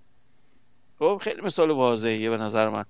خب 0.99 1.21
خیلی 1.23 1.41
مثال 1.41 1.71
واضحیه 1.71 2.31
به 2.31 2.37
نظر 2.37 2.69
من. 2.69 2.85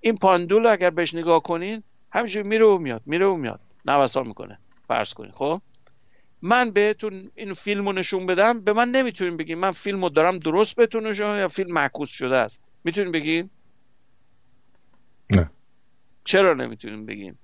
این 0.00 0.16
پاندول 0.16 0.66
اگر 0.66 0.90
بهش 0.90 1.14
نگاه 1.14 1.42
کنین 1.42 1.82
همینجوری 2.12 2.48
میره 2.48 2.64
و 2.64 2.78
میاد 2.78 3.02
میره 3.06 3.26
و 3.26 3.36
میاد. 3.36 3.60
نوسان 3.86 4.26
می‌کنه. 4.26 4.58
فرض 4.88 5.14
کنین 5.14 5.32
خب؟ 5.32 5.60
من 6.42 6.70
بهتون 6.70 7.30
این 7.34 7.54
فیلم 7.54 7.86
رو 7.86 7.92
نشون 7.92 8.26
بدم 8.26 8.60
به 8.60 8.72
من 8.72 8.90
نمی‌تونین 8.90 9.36
بگین 9.36 9.58
من 9.58 9.70
فیلم 9.70 10.02
رو 10.02 10.08
دارم 10.08 10.38
درست 10.38 10.76
بهتون 10.76 11.06
نشون 11.06 11.38
یا 11.38 11.48
فیلم 11.48 11.72
معکوس 11.72 12.08
شده 12.08 12.36
است. 12.36 12.62
می‌تونین 12.84 13.12
بگین؟ 13.12 13.50
نه. 15.30 15.50
چرا 16.24 16.54
نمی‌تونین 16.54 17.06
بگین؟ 17.06 17.36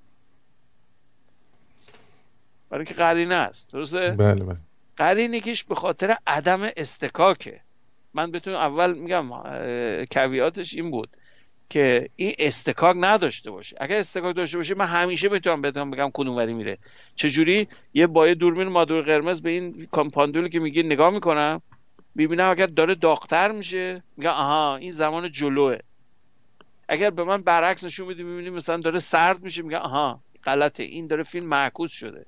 برای 2.70 2.84
که 2.84 2.94
قرینه 2.94 3.34
است 3.34 3.70
درسته؟ 3.72 4.10
بله 4.10 4.44
بله. 4.44 4.56
قرینه 4.96 5.40
کش 5.40 5.64
به 5.64 5.74
خاطر 5.74 6.16
عدم 6.26 6.62
استکاکه. 6.76 7.60
من 8.14 8.30
بهتون 8.30 8.54
اول 8.54 8.98
میگم 8.98 9.30
کویاتش 10.10 10.74
این 10.74 10.90
بود. 10.90 11.16
که 11.70 12.10
این 12.16 12.34
استکاک 12.38 12.96
نداشته 13.00 13.50
باشه. 13.50 13.76
اگر 13.80 13.98
استکاک 13.98 14.36
داشته 14.36 14.56
باشه 14.56 14.74
من 14.74 14.86
همیشه 14.86 15.28
بتونم 15.28 15.60
بهتون 15.60 15.90
بگم 15.90 16.10
کدوم 16.14 16.36
وری 16.36 16.54
میره. 16.54 16.78
چجوری؟ 17.14 17.68
یه 17.94 18.06
با 18.06 18.34
دوربین 18.34 18.68
مادور 18.68 19.02
قرمز 19.02 19.42
به 19.42 19.50
این 19.50 19.88
کامپاندولی 19.92 20.48
که 20.48 20.60
میگه 20.60 20.82
نگاه 20.82 21.10
می‌کنم 21.10 21.62
می‌بینم 22.14 22.50
اگر 22.50 22.66
داره 22.66 22.94
داغتر 22.94 23.52
میشه 23.52 24.02
میگم 24.16 24.30
آها 24.30 24.76
این 24.76 24.92
زمان 24.92 25.32
جلوه. 25.32 25.78
اگر 26.88 27.10
به 27.10 27.24
من 27.24 27.42
برعکس 27.42 27.84
نشون 27.84 28.08
میده 28.08 28.22
می‌بینیم 28.22 28.52
مثلا 28.52 28.76
داره 28.76 28.98
سرد 28.98 29.42
میشه 29.42 29.62
میگم 29.62 29.78
آها 29.78 30.20
غلطه. 30.44 30.82
این 30.82 31.06
داره 31.06 31.22
فیلم 31.22 31.46
معکوس 31.46 31.92
شده. 31.92 32.26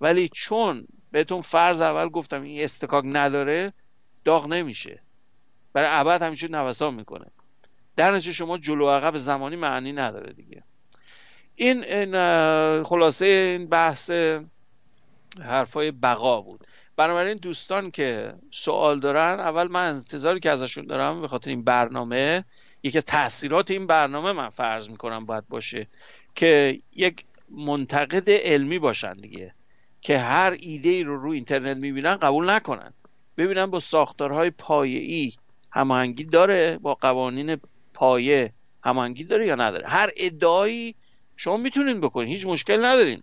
ولی 0.00 0.28
چون 0.28 0.86
بهتون 1.12 1.40
فرض 1.40 1.80
اول 1.80 2.08
گفتم 2.08 2.42
این 2.42 2.64
استکاک 2.64 3.04
نداره 3.06 3.72
داغ 4.24 4.46
نمیشه. 4.46 5.00
برای 5.72 5.88
ابد 5.90 6.22
همیشه 6.22 6.48
نوسان 6.48 6.94
می‌کنه. 6.94 7.26
در 7.96 8.12
نتیجه 8.12 8.32
شما 8.32 8.58
جلو 8.58 8.88
عقب 8.88 9.16
زمانی 9.16 9.56
معنی 9.56 9.92
نداره 9.92 10.32
دیگه. 10.32 10.62
این, 11.54 11.82
خلاصه 12.82 13.24
این 13.24 13.66
بحث 13.66 14.10
حرفای 15.40 15.90
بقا 15.90 16.40
بود. 16.40 16.66
بنابراین 16.96 17.36
دوستان 17.36 17.90
که 17.90 18.34
سوال 18.50 19.00
دارن 19.00 19.40
اول 19.40 19.68
من 19.68 19.84
انتظاری 19.84 20.40
که 20.40 20.50
ازشون 20.50 20.86
دارم 20.86 21.20
به 21.20 21.28
خاطر 21.28 21.50
این 21.50 21.64
برنامه 21.64 22.44
یکی 22.82 23.00
تاثیرات 23.00 23.70
این 23.70 23.86
برنامه 23.86 24.32
من 24.32 24.48
فرض 24.48 24.88
می‌کنم 24.88 25.26
باید 25.26 25.48
باشه 25.48 25.86
که 26.34 26.80
یک 26.92 27.24
منتقد 27.50 28.30
علمی 28.30 28.78
باشن 28.78 29.14
دیگه 29.14 29.54
که 30.00 30.18
هر 30.18 30.56
ایده 30.60 30.88
ای 30.88 31.02
رو 31.02 31.22
رو 31.22 31.30
اینترنت 31.30 31.76
می‌بینن 31.76 32.16
قبول 32.16 32.50
نکنن. 32.50 32.92
ببینن 33.36 33.66
با 33.66 33.80
ساختارهای 33.80 34.50
پایه‌ای 34.50 35.32
هماهنگی 35.70 36.24
داره 36.24 36.78
با 36.78 36.94
قوانین 36.94 37.60
پایه 37.94 38.52
هماهنگی 38.84 39.24
داره 39.24 39.46
یا 39.46 39.54
نداره. 39.54 39.88
هر 39.88 40.10
ادعایی 40.16 40.94
شما 41.36 41.56
می‌تونین 41.56 42.00
بکنین 42.00 42.28
هیچ 42.28 42.46
مشکل 42.46 42.84
ندارین. 42.84 43.22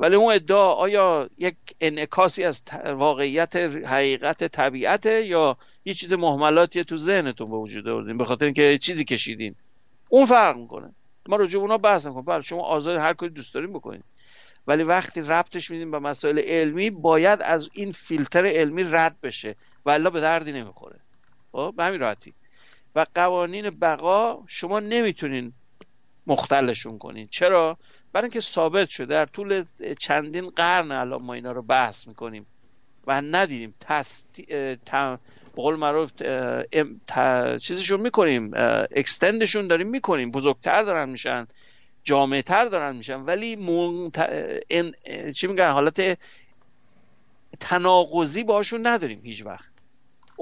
ولی 0.00 0.16
اون 0.16 0.34
ادعا 0.34 0.72
آیا 0.72 1.30
یک 1.38 1.56
انعکاسی 1.80 2.44
از 2.44 2.62
واقعیت 2.84 3.56
حقیقت 3.86 4.44
طبیعت 4.44 5.06
یا 5.06 5.56
یه 5.84 5.94
چیز 5.94 6.12
محملاتی 6.12 6.84
تو 6.84 6.96
ذهنتون 6.96 7.50
به 7.50 7.56
وجود 7.56 7.88
آوردین 7.88 8.18
به 8.18 8.24
خاطر 8.24 8.44
اینکه 8.44 8.78
چیزی 8.78 9.04
کشیدین؟ 9.04 9.54
اون 10.08 10.26
فرق 10.26 10.56
می‌کنه. 10.56 10.94
ما 11.28 11.36
راجع 11.36 11.58
اونا 11.58 11.78
بحث 11.78 12.06
نکنیم 12.06 12.24
بله 12.24 12.42
شما 12.42 12.62
آزاد 12.62 12.96
هر 12.96 13.14
کاری 13.14 13.32
دوست 13.32 13.54
دارین 13.54 13.72
بکنین. 13.72 14.02
ولی 14.66 14.82
وقتی 14.82 15.20
ربطش 15.20 15.70
میدیم 15.70 15.90
به 15.90 15.98
مسائل 15.98 16.38
علمی 16.38 16.90
باید 16.90 17.42
از 17.42 17.70
این 17.72 17.92
فیلتر 17.92 18.46
علمی 18.46 18.84
رد 18.84 19.16
بشه 19.22 19.54
و 19.86 20.10
به 20.10 20.20
دردی 20.20 20.52
نمی‌خوره. 20.52 21.00
خب 21.52 21.74
به 21.76 21.84
همین 21.84 22.00
راحتی. 22.00 22.34
و 22.94 23.06
قوانین 23.14 23.70
بقا 23.70 24.44
شما 24.46 24.80
نمی‌تونین 24.80 25.52
مختلشون 26.26 26.98
کنین. 26.98 27.28
چرا؟ 27.30 27.78
برای 28.12 28.24
اینکه 28.24 28.40
ثابت 28.40 28.88
شده 28.88 29.06
در 29.06 29.26
طول 29.26 29.64
چندین 29.98 30.48
قرن 30.48 30.92
الان 30.92 31.22
ما 31.22 31.34
اینا 31.34 31.52
رو 31.52 31.62
بحث 31.62 32.06
می‌کنیم 32.06 32.46
و 33.06 33.20
ندیدیم. 33.20 33.74
تست 33.80 34.40
بقول 35.56 35.76
معروف 35.76 36.12
چیزشون 37.58 38.00
می‌کنیم. 38.00 38.50
اکستندشون 38.96 39.66
داریم 39.66 39.88
می‌کنیم. 39.88 40.30
بزرگتر 40.30 40.82
دارن 40.82 41.08
میشن 41.08 41.46
جامعتر 42.04 42.64
دارن 42.64 42.96
میشن. 42.96 43.20
ولی 43.20 43.56
چی 45.34 45.46
میگن؟ 45.46 45.70
حالت 45.70 46.18
تناقضی 47.60 48.44
باشون 48.44 48.86
نداریم 48.86 49.20
هیچ 49.24 49.46
وقت. 49.46 49.71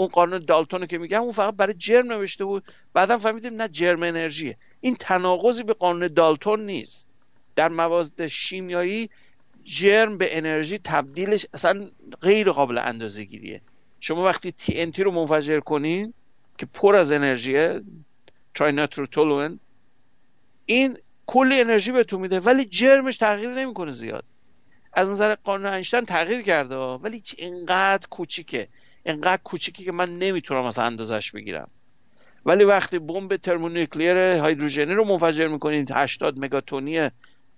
اون 0.01 0.09
قانون 0.09 0.44
دالتون 0.44 0.86
که 0.86 0.98
میگم 0.98 1.22
اون 1.22 1.32
فقط 1.32 1.55
برای 1.55 1.74
جرم 1.74 2.12
نوشته 2.12 2.44
بود. 2.44 2.64
بعدا 2.93 3.18
فهمیدیم 3.18 3.55
نه 3.55 3.68
جرم 3.68 4.02
انرژیه. 4.02 4.56
این 4.81 4.94
تناقضی 4.94 5.62
به 5.62 5.72
قانون 5.72 6.09
دالتون 6.09 6.66
نیست. 6.66 7.09
در 7.56 7.68
مواد 7.68 8.27
شیمیایی 8.27 9.10
جرم 9.64 10.18
به 10.18 10.36
انرژی 10.36 10.78
تبدیلش 10.78 11.47
اصلا 11.55 11.90
غیر 12.20 12.52
قابل 12.52 12.78
اندازه 12.78 13.24
گیریه 13.24 13.60
شما 14.01 14.24
وقتی 14.24 14.52
تی 14.52 15.02
رو 15.02 15.10
منفجر 15.10 15.60
کنین 15.60 16.14
که 16.59 16.66
پر 16.66 16.97
از 16.97 17.12
انرژیه 17.12 17.81
ترایناتروتولون 18.55 19.60
این 20.66 20.98
کلی 21.27 21.60
انرژی 21.60 21.93
بهتون 21.93 22.20
میده 22.20 22.40
ولی 22.40 22.64
جرمش 22.64 23.16
تغییر 23.16 23.51
نمی‌کنه 23.51 23.90
زیاد. 23.90 24.24
از 24.93 25.10
نظر 25.10 25.35
قانون 25.35 25.72
اینشتین 25.72 26.01
تغییر 26.01 26.43
کرده 26.43 26.77
ولی 26.77 27.22
اینقدر 27.39 28.06
کوچیکه. 28.10 28.68
اینقدر 29.05 29.43
کوچیکی 29.44 29.85
که 29.85 29.93
من 29.93 30.18
نمی‌تونم 30.18 30.64
از 30.64 30.78
اندازش 30.78 31.32
بگیرم. 31.32 31.68
ولی 32.47 32.64
وقتی 32.64 32.98
بمب 32.98 33.36
ترمونیکلیر 33.36 34.16
هیدروژنی 34.16 34.94
رو 34.94 35.05
منفجر 35.05 35.48
می‌کنید 35.48 35.90
80 35.90 36.44
مگاتونی 36.44 37.10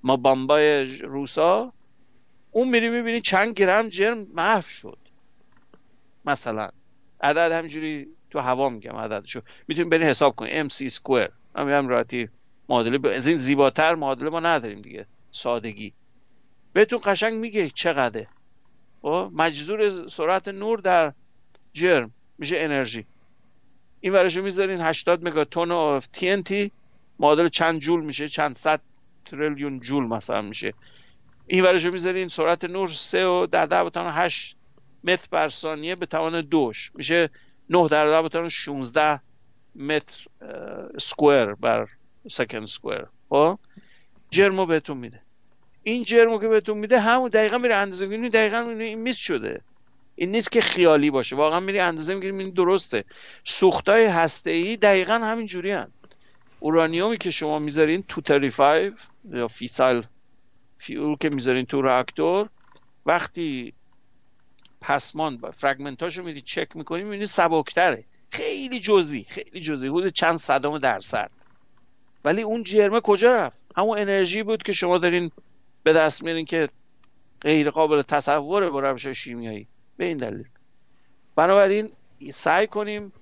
ما 0.02 0.16
بمبای 0.16 0.84
روسا 0.98 1.72
اون 2.50 2.68
میری 2.68 2.88
می‌بینی 2.88 3.20
چند 3.20 3.54
گرم 3.54 3.88
جرم 3.88 4.26
محو 4.34 4.62
شد. 4.62 4.98
مثلا 6.24 6.68
عدد 7.20 7.52
همجوری 7.52 8.08
تو 8.30 8.38
هوا 8.38 8.68
میگم 8.68 8.96
عددشو. 8.96 9.40
می‌تونیم 9.68 9.90
برین 9.90 10.06
حساب 10.06 10.36
کنیم 10.36 10.52
ام 10.54 10.68
سی 10.68 10.88
سکوئر 10.88 11.28
هم 11.54 11.88
راحتی 11.88 12.28
معادله 12.68 13.14
از 13.14 13.26
این 13.26 13.36
زیباتر 13.36 13.94
معادله 13.94 14.30
ما 14.30 14.40
نداریم 14.40 14.82
دیگه. 14.82 15.06
سادگی. 15.30 15.92
بهتون 16.72 17.00
قشنگ 17.04 17.34
میگه 17.34 17.70
چقدره. 17.70 18.28
خب؟ 19.02 19.30
مجذور 19.34 20.08
سرعت 20.08 20.48
نور 20.48 20.78
در 20.78 21.12
جرم 21.72 22.12
میشه 22.38 22.56
انرژی. 22.58 23.06
این 24.00 24.12
ورشو 24.12 24.42
می‌ذارین 24.42 24.80
80 24.80 25.28
مگاتون 25.28 25.70
اف 25.70 26.08
TNT 26.16 26.70
معادل 27.18 27.48
چند 27.48 27.80
جول 27.80 28.04
میشه؟ 28.04 28.28
چند 28.28 28.54
صد 28.54 28.80
تریلیون 29.24 29.80
جول 29.80 30.06
مثلا 30.06 30.42
میشه. 30.42 30.74
این 31.46 31.64
ورشو 31.64 31.90
می‌ذارین 31.90 32.28
سرعت 32.28 32.64
نور 32.64 32.88
3 32.88 33.26
و 33.26 33.46
در 33.46 33.66
10 33.66 33.84
بتون 33.84 34.06
8 34.06 34.56
متر 35.04 35.28
بر 35.30 35.48
ثانیه 35.48 35.94
به 35.94 36.06
توان 36.06 36.40
دوش. 36.40 36.92
میشه 36.94 37.30
9 37.70 37.88
در 37.88 38.08
10 38.08 38.22
بتون 38.22 38.48
16 38.48 39.20
متر 39.76 40.26
سکوئر 40.98 41.54
بر 41.54 41.88
سکند 42.30 42.66
سکوئر. 42.66 43.04
خب؟ 43.28 43.58
جرمو 44.30 44.66
بهتون 44.66 44.96
میده. 44.96 45.20
این 45.82 46.04
جرمو 46.04 46.40
که 46.40 46.48
بهتون 46.48 46.78
میده 46.78 47.00
همون 47.00 47.28
دقیقا 47.28 47.58
میره 47.58 47.74
اندازه 47.74 48.06
گیری 48.06 48.28
دقیقا 48.28 48.58
این 48.58 48.98
میز 48.98 49.16
شده. 49.16 49.60
این 50.16 50.30
نیست 50.30 50.52
که 50.52 50.60
خیالی 50.60 51.10
باشه. 51.10 51.36
واقعا 51.36 51.60
میری 51.60 51.78
اندازه 51.78 52.14
می‌گیری 52.14 52.38
این 52.38 52.50
درسته. 52.50 53.04
سوختای 53.44 54.04
هسته 54.04 54.50
ای 54.50 54.76
دقیقا 54.76 55.14
همین 55.14 55.46
جوری 55.46 55.70
هن. 55.70 55.92
اورانیومی 56.60 57.16
که 57.16 57.30
شما 57.30 57.58
می‌ذارین 57.58 58.04
235 58.08 58.92
یا 59.30 59.48
فیسال 59.48 60.06
فیول 60.78 61.16
که 61.16 61.28
می‌ذارین 61.28 61.66
تو 61.66 61.82
راکتور 61.82 62.48
وقتی 63.06 63.72
پسمان 64.80 65.38
فرگمنتاشو 65.50 66.22
میری 66.22 66.40
چک 66.40 66.76
می‌کنی 66.76 67.02
می‌بینی 67.02 67.26
سبکتره. 67.26 68.04
خیلی 68.30 68.80
جزئی 68.80 69.26
خیلی 69.28 69.60
جزئی. 69.60 69.88
حدود 69.88 70.12
چند 70.12 70.36
صدم 70.36 70.78
درصد. 70.78 71.30
ولی 72.24 72.42
اون 72.42 72.62
جرمه 72.62 73.00
کجا 73.00 73.36
رفت؟ 73.36 73.62
همون 73.76 73.98
انرژی 73.98 74.42
بود 74.42 74.62
که 74.62 74.72
شما 74.72 74.98
دارین 74.98 75.30
به 75.82 75.92
دست 75.92 76.22
میارین 76.22 76.44
که 76.44 76.68
غیر 77.40 77.70
قابل 77.70 78.02
تصوره 78.02 78.70
با 78.70 78.80
روش 78.80 79.06
شیمیایی. 79.06 79.68
به 80.02 80.06
این 80.06 80.16
دلیل. 80.16 80.44
بنابراین 81.36 81.90
سعی 82.32 82.66
کنیم 82.66 83.12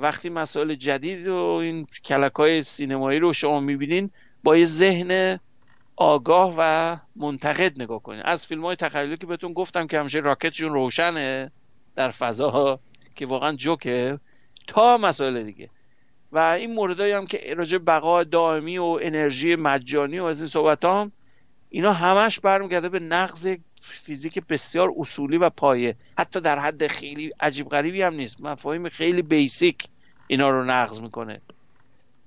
وقتی 0.00 0.28
مسائل 0.28 0.74
جدید 0.74 1.28
و 1.28 1.34
این 1.36 1.86
کلک 2.04 2.32
های 2.32 2.62
سینمایی 2.62 3.18
رو 3.18 3.32
شما 3.32 3.60
می‌بینین 3.60 4.10
با 4.44 4.56
یه 4.56 4.64
ذهن 4.64 5.40
آگاه 5.96 6.54
و 6.58 6.96
منتقد 7.16 7.82
نگاه 7.82 8.02
کنین. 8.02 8.22
از 8.22 8.46
فیلم 8.46 8.64
های 8.64 8.76
تخیلی 8.76 9.16
که 9.16 9.26
بهتون 9.26 9.52
گفتم 9.52 9.86
که 9.86 9.98
همیشه 9.98 10.18
راکتشون 10.18 10.72
روشنه 10.72 11.52
در 11.96 12.10
فضا 12.10 12.80
که 13.14 13.26
واقعا 13.26 13.52
جوکه 13.52 14.18
تا 14.66 14.98
مسائل 14.98 15.42
دیگه. 15.42 15.68
و 16.32 16.38
این 16.38 16.74
موردهایی 16.74 17.12
هم 17.12 17.26
که 17.26 17.54
راجع 17.54 17.78
بقا 17.78 18.24
دائمی 18.24 18.78
و 18.78 18.98
انرژی 19.02 19.56
مجانی 19.56 20.18
و 20.18 20.24
از 20.24 20.40
این 20.40 20.48
صحبت 20.48 20.84
هم 20.84 21.12
اینا 21.70 21.92
همش 21.92 22.40
برمیگرده 22.40 22.88
به 22.88 22.98
نقض 22.98 23.56
فیزیک 23.80 24.38
بسیار 24.48 24.92
اصولی 24.96 25.38
و 25.38 25.50
پایه. 25.50 25.96
حتی 26.18 26.40
در 26.40 26.58
حد 26.58 26.86
خیلی 26.86 27.30
عجیب 27.40 27.68
غریبی 27.68 28.02
هم 28.02 28.14
نیست. 28.14 28.40
مفاهیم 28.40 28.88
خیلی 28.88 29.22
بیسیک 29.22 29.84
اینا 30.26 30.50
رو 30.50 30.64
نقض 30.64 31.00
می‌کنه. 31.00 31.40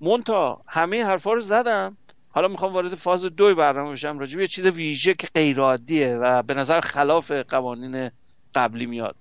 مونتا 0.02 0.62
همه 0.68 1.06
حرفا 1.06 1.34
رو 1.34 1.42
زدم. 1.42 1.98
حالا 2.30 2.48
می‌خوام 2.48 2.74
وارد 2.74 2.96
فاز 2.96 3.26
دوی 3.26 3.54
برنامه 3.54 3.92
بشم. 3.92 4.20
راجع 4.20 4.40
یه 4.40 4.48
چیز 4.48 4.66
ویژه 4.66 5.14
که 5.14 5.28
غیر 5.36 5.60
عادیه 5.60 6.16
و 6.16 6.42
به 6.42 6.54
نظر 6.54 6.82
خلاف 6.82 7.32
قوانین 7.32 8.12
قبلی 8.56 8.86
میاد. 8.86 9.16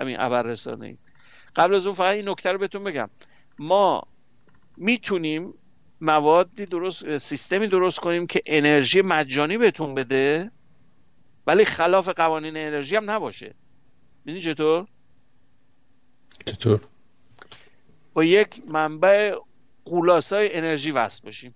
همین 0.00 0.20
ابر 0.20 0.42
رسانه 0.42 0.98
قبل 1.56 1.74
از 1.74 1.86
اون 1.86 1.94
فقط 1.94 2.14
این 2.14 2.28
نکته 2.28 2.52
رو 2.52 2.58
بهتون 2.58 2.84
بگم. 2.84 3.10
ما 3.58 4.02
می‌تونیم 4.76 5.54
موادی 6.00 6.66
درست 6.66 7.18
سیستمی 7.18 7.66
درست 7.66 8.00
کنیم 8.00 8.26
که 8.26 8.40
انرژی 8.46 9.02
مجانی 9.02 9.58
بهتون 9.58 9.94
بده 9.94 10.50
ولی 11.48 11.64
خلاف 11.64 12.08
قوانین 12.08 12.56
انرژی 12.56 12.96
هم 12.96 13.10
نباشه. 13.10 13.54
ببینید 14.22 14.42
چطور؟ 14.42 14.86
چطور؟ 16.46 16.80
با 18.14 18.24
یک 18.24 18.62
منبع 18.66 19.36
قولاسای 19.84 20.56
انرژی 20.56 20.90
وصل 20.90 21.24
باشیم 21.24 21.54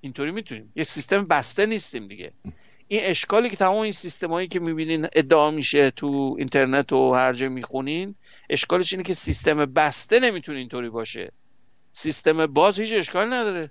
اینطوری 0.00 0.30
می‌تونیم. 0.30 0.72
یه 0.76 0.84
سیستم 0.84 1.24
بسته 1.24 1.66
نیستیم 1.66 2.08
دیگه. 2.08 2.32
این 2.88 3.00
اشکالی 3.04 3.50
که 3.50 3.56
تمام 3.56 3.76
این 3.76 3.92
سیستم 3.92 4.30
هایی 4.30 4.48
که 4.48 4.60
می‌بینین 4.60 5.08
ادعا 5.12 5.50
میشه 5.50 5.90
تو 5.90 6.36
اینترنت 6.38 6.92
و 6.92 7.12
هر 7.12 7.32
جا 7.32 7.48
می‌خونین 7.48 8.14
اشکالش 8.50 8.92
اینه 8.92 9.04
که 9.04 9.14
سیستم 9.14 9.64
بسته 9.64 10.20
نمی‌تونه 10.20 10.58
اینطوری 10.58 10.90
باشه. 10.90 11.32
سیستم 11.92 12.46
باز 12.46 12.80
هیچ 12.80 12.92
اشکال 12.92 13.32
نداره. 13.32 13.70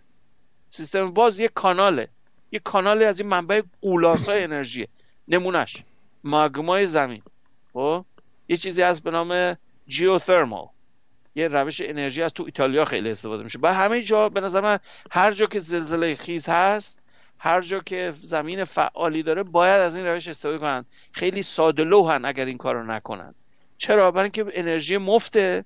سیستم 0.69 1.11
باز 1.11 1.39
یه 1.39 1.47
کاناله. 1.47 2.07
یه 2.51 2.59
کانال 2.59 3.03
از 3.03 3.19
این 3.19 3.29
منبع 3.29 3.61
قولاسای 3.81 4.43
انرژیه. 4.43 4.87
نمونهش 5.31 5.83
ماگمای 6.23 6.85
زمین. 6.85 7.21
خب؟ 7.73 8.05
یه 8.49 8.57
چیزی 8.57 8.81
هست 8.81 9.03
به 9.03 9.11
نام 9.11 9.57
جیوترمال 9.87 10.67
یه 11.35 11.47
روش 11.47 11.81
انرژی 11.81 12.21
از 12.21 12.33
تو 12.33 12.43
ایتالیا 12.43 12.85
خیلی 12.85 13.11
استفاده 13.11 13.43
میشه. 13.43 13.59
و 13.61 13.73
همه 13.73 14.01
جا 14.01 14.29
به 14.29 14.41
نظر 14.41 14.61
من 14.61 14.79
هر 15.11 15.31
جا 15.31 15.45
که 15.45 15.59
زلزله 15.59 16.15
خیز 16.15 16.49
هست 16.49 16.99
هر 17.37 17.61
جا 17.61 17.79
که 17.79 18.13
زمین 18.17 18.63
فعالی 18.63 19.23
داره 19.23 19.43
باید 19.43 19.81
از 19.81 19.95
این 19.95 20.05
روش 20.05 20.27
استفاده 20.27 20.57
کنن. 20.57 20.85
خیلی 21.11 21.43
ساده 21.43 21.83
لوحن 21.83 22.25
اگر 22.25 22.45
این 22.45 22.57
کارو 22.57 22.83
نکنن. 22.83 23.35
چرا؟ 23.77 24.11
برای 24.11 24.23
اینکه 24.23 24.45
انرژی 24.53 24.97
مفته 24.97 25.65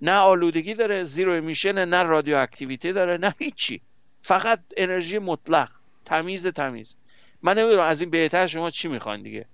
نه 0.00 0.12
آلودگی 0.12 0.74
داره 0.74 1.04
زیرو 1.04 1.34
امیشن 1.34 1.84
نه 1.84 2.02
رادیواکتیویته 2.02 2.92
داره 2.92 3.16
نه 3.16 3.34
هیچی. 3.38 3.80
فقط 4.22 4.60
انرژی 4.76 5.18
مطلق. 5.18 5.70
تمیز 6.04 6.46
تمیز. 6.46 6.96
من 7.42 7.58
نمی‌دونم 7.58 7.82
از 7.82 8.00
این 8.00 8.10
بهتر 8.10 8.46
شما 8.46 8.70
چی 8.70 8.88
می‌خواین 8.88 9.22
دیگه. 9.22 9.46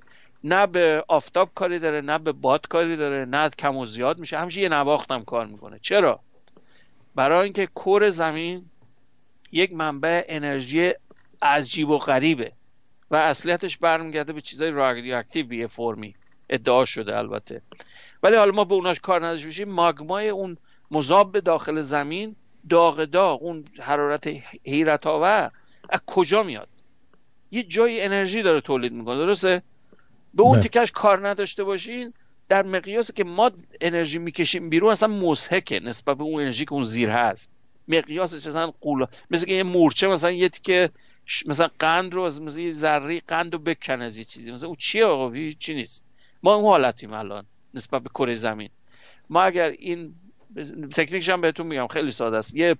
نه 0.44 0.66
به 0.66 1.04
آفتاب 1.08 1.50
کاری 1.54 1.78
داره 1.78 2.00
نه 2.00 2.18
به 2.18 2.32
باد 2.32 2.68
کاری 2.68 2.96
داره 2.96 3.24
نه 3.24 3.48
کم 3.48 3.76
و 3.76 3.86
زیاد 3.86 4.18
میشه. 4.18 4.38
همیشه 4.38 4.60
یه 4.60 4.68
نواخت 4.68 5.10
هم 5.10 5.24
کار 5.24 5.46
می‌کنه. 5.46 5.78
چرا؟ 5.82 6.20
برای 7.14 7.44
اینکه 7.44 7.66
کور 7.66 8.10
زمین 8.10 8.70
یک 9.52 9.72
منبع 9.72 10.24
انرژی 10.28 10.92
عجیب 11.42 11.88
و 11.88 11.98
غریبه 11.98 12.52
و 13.10 13.16
اصلیتش 13.16 13.76
برمیگرده 13.76 14.32
به 14.32 14.40
چیزای 14.40 14.70
رادیواکتیو 14.70 15.52
یه 15.52 15.66
فرمی. 15.66 16.14
ادعا 16.50 16.84
شده 16.84 17.18
البته. 17.18 17.62
ولی 18.22 18.36
حالا 18.36 18.52
ما 18.52 18.64
به 18.64 18.74
اوناش 18.74 19.00
کار 19.00 19.26
نداشته 19.26 19.46
باشیم. 19.46 19.68
ماگمای 19.68 20.28
اون 20.28 20.56
مذاب 20.90 21.38
داخل 21.38 21.80
زمین 21.80 22.36
داغ 22.68 23.04
داغ 23.04 23.42
اون 23.42 23.64
حرارت 23.80 24.28
حیرت 24.64 25.06
آور 25.06 25.50
از 25.88 26.00
کجا 26.06 26.42
میاد؟ 26.42 26.68
یه 27.50 27.62
جایی 27.62 28.00
انرژی 28.00 28.42
داره 28.42 28.60
تولید 28.60 28.92
می‌کنه 28.92 29.16
درسته؟ 29.16 29.62
به 30.34 30.42
اون 30.42 30.60
تیکش 30.60 30.92
کار 30.92 31.28
نداشته 31.28 31.64
باشین 31.64 32.12
در 32.48 32.62
مقیاسی 32.62 33.12
که 33.12 33.24
ما 33.24 33.50
انرژی 33.80 34.18
می‌کشیم 34.18 34.70
بیرون 34.70 34.92
اصلا 34.92 35.08
مزهکه 35.08 35.80
نسبت 35.80 36.16
به 36.16 36.24
اون 36.24 36.42
انرژی 36.42 36.64
که 36.64 36.72
اون 36.72 36.84
زیر 36.84 37.10
هست. 37.10 37.50
مقیاس 37.88 38.34
مثلا 38.34 38.72
قولا 38.80 39.06
مثل 39.30 39.46
که 39.46 39.52
یه 39.52 39.62
مورچه 39.62 40.08
مثلا 40.08 40.30
یه 40.30 40.48
تیکه 40.48 40.90
مثلا 41.46 41.68
قند 41.78 42.14
رو 42.14 42.22
از 42.22 42.42
مثلا 42.42 42.62
یه 42.62 42.72
ذره 42.72 43.20
قند 43.28 43.52
رو 43.52 43.58
بکن 43.58 44.02
از 44.02 44.16
یه 44.16 44.24
چیزی. 44.24 44.52
مثلا 44.52 44.68
اون 44.68 44.76
چیه 44.76 45.04
آقا؟ 45.04 45.32
چی 45.58 45.74
نیست. 45.74 46.04
ما 46.42 46.54
اون 46.54 46.64
حالتیم 46.64 47.12
الان 47.12 47.44
نسبت 47.74 48.02
به 48.02 48.08
کره 48.08 48.34
زمین. 48.34 48.68
ما 49.30 49.42
اگر 49.42 49.68
این 49.68 50.14
تکنیکش 50.94 51.28
هم 51.28 51.40
بهتون 51.40 51.66
میگم 51.66 51.86
خیلی 51.86 52.10
ساده 52.10 52.36
است. 52.36 52.54
یه 52.54 52.74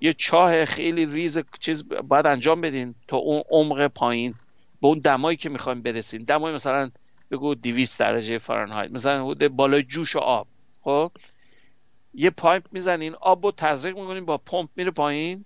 یه 0.00 0.12
چاه 0.12 0.64
خیلی 0.64 1.06
ریز 1.06 1.38
چیز 1.60 1.88
باید 1.88 2.26
انجام 2.26 2.60
بدین 2.60 2.94
تا 3.06 3.16
اون 3.16 3.42
عمق 3.50 3.86
پایین. 3.86 4.34
به 4.82 4.88
اون 4.88 4.98
دمایی 4.98 5.36
که 5.36 5.48
می‌خوایم 5.48 5.82
برسیم 5.82 6.22
دمای 6.22 6.54
مثلا 6.54 6.90
بگو 7.30 7.54
200 7.54 8.00
درجه 8.00 8.38
فارنهایت. 8.38 8.90
مثلا 8.90 9.34
بالای 9.34 9.82
جوش 9.82 10.16
و 10.16 10.18
آب. 10.18 10.46
خب؟ 10.80 11.12
یه 12.14 12.30
pipe 12.30 12.64
می‌زنین 12.72 13.14
آب 13.14 13.46
رو 13.46 13.52
تزریق 13.52 13.98
می‌کنین 13.98 14.24
با 14.24 14.38
پمپ 14.38 14.68
میره 14.76 14.90
پایین 14.90 15.44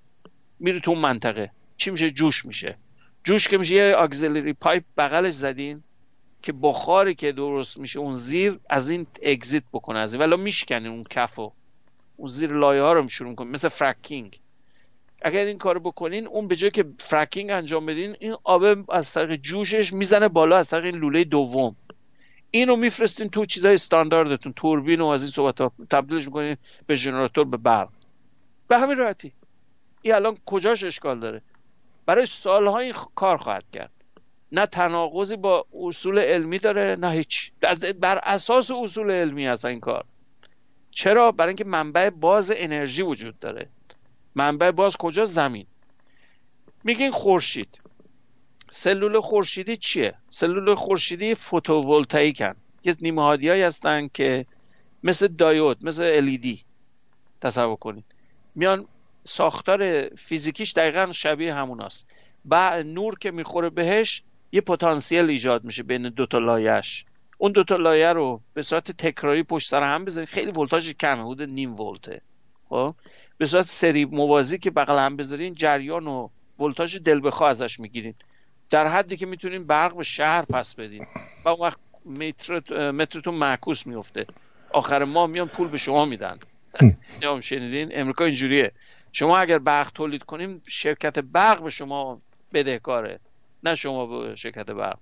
میره 0.58 0.80
تو 0.80 0.90
اون 0.90 1.00
منطقه. 1.00 1.50
چی 1.76 1.90
میشه؟ 1.90 2.10
جوش 2.10 2.46
میشه. 2.46 2.78
جوش 3.24 3.48
که 3.48 3.58
میشه 3.58 3.74
یه 3.74 3.96
auxiliary 3.98 4.52
pipe 4.52 4.84
بغلش 4.96 5.34
زدین 5.34 5.82
که 6.42 6.52
بخاری 6.52 7.14
که 7.14 7.32
درست 7.32 7.78
میشه 7.78 7.98
اون 7.98 8.14
زیر 8.14 8.60
از 8.70 8.90
این 8.90 9.06
exit 9.22 9.62
بکنه 9.72 9.98
از 9.98 10.14
این. 10.14 10.22
ولی 10.22 10.36
میشکنین 10.36 10.92
اون 10.92 11.04
کفو 11.10 11.52
اون 12.20 12.28
زیر 12.28 12.52
لایه 12.52 12.82
ها 12.82 12.92
رو 12.92 13.08
شروع 13.08 13.34
کنین 13.34 13.50
مثل 13.50 13.68
fracking 13.68 14.40
اگر 15.22 15.44
این 15.44 15.58
کارو 15.58 15.80
بکنین 15.80 16.26
اون 16.26 16.48
به 16.48 16.56
جای 16.56 16.70
که 16.70 16.84
fracking 16.98 17.50
انجام 17.50 17.86
بدین 17.86 18.16
این 18.20 18.36
آب 18.44 18.90
از 18.90 19.12
طریق 19.12 19.40
جوشش 19.40 19.92
می‌زنه 19.92 20.28
بالا 20.28 20.56
از 20.56 20.70
طریق 20.70 20.84
این 20.84 20.94
لوله 20.94 21.24
دوم. 21.24 21.76
اینو 22.50 22.76
میفرستین 22.76 23.28
تو 23.28 23.44
چیزای 23.44 23.74
استانداردتون. 23.74 24.52
توربین 24.52 25.00
و 25.00 25.06
از 25.06 25.22
این 25.22 25.32
صحبت 25.32 25.60
ها 25.60 25.72
تبدیلش 25.90 26.24
می‌کنین 26.24 26.56
به 26.86 26.94
ژنراتور 26.94 27.44
به 27.44 27.56
برق. 27.56 27.88
به 28.68 28.78
همین 28.78 28.96
راحتی. 28.96 29.32
این 30.02 30.14
الان 30.14 30.38
کجاش 30.46 30.84
اشکال 30.84 31.20
داره؟ 31.20 31.42
برای 32.06 32.26
سالها 32.26 32.78
این 32.78 32.94
کار 33.14 33.36
خواهد 33.36 33.70
کرد. 33.70 33.90
نه 34.52 34.66
تناقضی 34.66 35.36
با 35.36 35.66
اصول 35.74 36.18
علمی 36.18 36.58
داره 36.58 36.96
نه 37.00 37.10
هیچ. 37.10 37.52
بر 38.00 38.20
اساس 38.22 38.70
اصول 38.70 39.10
علمی 39.10 39.46
هست 39.46 39.64
این 39.64 39.80
کار. 39.80 40.04
چرا؟ 40.90 41.32
برای 41.32 41.48
اینکه 41.48 41.64
منبع 41.64 42.10
باز 42.10 42.52
انرژی 42.56 43.02
وجود 43.02 43.38
داره. 43.38 43.68
منبع 44.34 44.70
باز 44.70 44.96
کجا؟ 44.96 45.24
زمین. 45.24 45.66
میگین 46.84 47.10
خورشید. 47.10 47.80
سلول 48.70 49.20
خورشیدی 49.20 49.76
چیه؟ 49.76 50.14
سلول 50.30 50.74
خورشیدی 50.74 51.34
فوتوولتاییکن. 51.34 52.54
یه 52.84 52.96
نیمه 53.00 53.66
هستن 53.66 54.08
که 54.08 54.46
مثل 55.02 55.26
دایود 55.26 55.84
مثل 55.84 56.36
LED 56.36 56.58
تصور 57.40 57.76
کنید 57.76 58.04
میان 58.54 58.86
ساختار 59.24 60.08
فیزیکیش 60.08 60.72
دقیقا 60.72 61.12
شبیه 61.12 61.54
هموناست. 61.54 62.06
و 62.50 62.82
نور 62.82 63.18
که 63.18 63.30
می‌خوره 63.30 63.70
بهش 63.70 64.22
یه 64.52 64.60
پتانسیل 64.60 65.30
ایجاد 65.30 65.64
میشه 65.64 65.82
بین 65.82 66.08
دو 66.08 66.26
تا 66.26 66.38
لایش 66.38 67.04
اون 67.42 67.52
دو 67.52 67.64
تا 67.64 67.76
لایه 67.76 68.12
رو 68.12 68.40
به 68.54 68.62
صورت 68.62 68.90
تکراری 68.90 69.42
پشت 69.42 69.70
سر 69.70 69.82
هم 69.82 70.04
بذارید 70.04 70.28
خیلی 70.28 70.50
ولتاژ 70.50 70.90
کمه 70.90 71.22
حدود 71.22 71.48
نیم 71.48 71.80
ولته. 71.80 72.20
خب؟ 72.68 72.94
به 73.38 73.46
صورت 73.46 73.64
سری 73.64 74.04
موازی 74.04 74.58
که 74.58 74.70
بغل 74.70 74.98
هم 74.98 75.16
بذارین 75.16 75.54
جریان 75.54 76.06
و 76.06 76.28
ولتاژ 76.58 76.96
دل 76.96 77.20
بخواه 77.24 77.50
ازش 77.50 77.80
می‌گیرین. 77.80 78.14
در 78.70 78.86
حدی 78.86 79.16
که 79.16 79.26
می‌تونین 79.26 79.66
برق 79.66 79.96
به 79.96 80.04
شهر 80.04 80.44
پس 80.44 80.74
بدین. 80.74 81.06
و 81.44 81.48
اون 81.48 81.60
وقت 81.60 81.78
متر 82.06 82.90
مترتون 82.90 83.34
معکوس 83.34 83.86
میفته 83.86 84.26
آخر 84.70 85.04
ما 85.04 85.26
میان 85.26 85.48
پول 85.48 85.68
به 85.68 85.78
شما 85.78 86.04
میدن. 86.04 86.38
یا 87.22 87.40
شنیدین؟ 87.40 87.88
امریکا 87.92 88.24
اینجوریه. 88.24 88.72
شما 89.12 89.38
اگر 89.38 89.58
برق 89.58 89.90
تولید 89.90 90.22
کنیم 90.22 90.62
شرکت 90.68 91.18
برق 91.18 91.62
به 91.62 91.70
شما 91.70 92.20
بدهکاره. 92.52 93.20
نه 93.62 93.74
شما 93.74 94.06
به 94.06 94.36
شرکت 94.36 94.70
برق. 94.70 94.98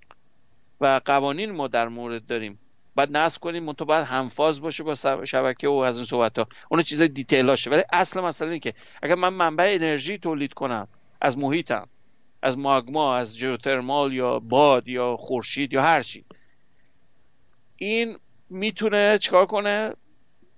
و 0.81 1.01
قوانین 1.05 1.51
ما 1.51 1.69
در 1.69 1.89
مورد 1.89 2.27
داریم. 2.27 2.59
باید 2.95 3.17
نصب 3.17 3.41
کنیم 3.41 3.65
منتها 3.65 3.85
باید 3.85 4.07
همفاز 4.07 4.61
باشه 4.61 4.83
با 4.83 4.95
شبکه 5.25 5.69
و 5.69 5.73
از 5.73 5.97
این 5.97 6.07
صحبت 6.07 6.39
ها 6.39 6.49
اون 6.69 6.83
چیزای 6.83 7.09
دیتیلاشه. 7.09 7.71
ولی 7.71 7.83
اصل 7.93 8.21
مسئله 8.21 8.49
اینه 8.49 8.61
که 8.61 8.75
اگر 9.03 9.15
من 9.15 9.29
منبع 9.29 9.73
انرژی 9.75 10.19
تولید 10.19 10.55
کنم 10.55 10.89
از 11.21 11.39
محیطم 11.39 11.89
از 12.43 12.59
ماگما 12.59 13.17
از 13.17 13.39
جیوترمال 13.39 14.13
یا 14.13 14.39
باد 14.39 14.89
یا 14.89 15.17
خورشید 15.17 15.73
یا 15.73 15.83
هر 15.83 16.03
چی 16.03 16.25
این 17.77 18.19
می‌تونه 18.51 19.19
چکار 19.19 19.47
کنه؟ 19.47 19.93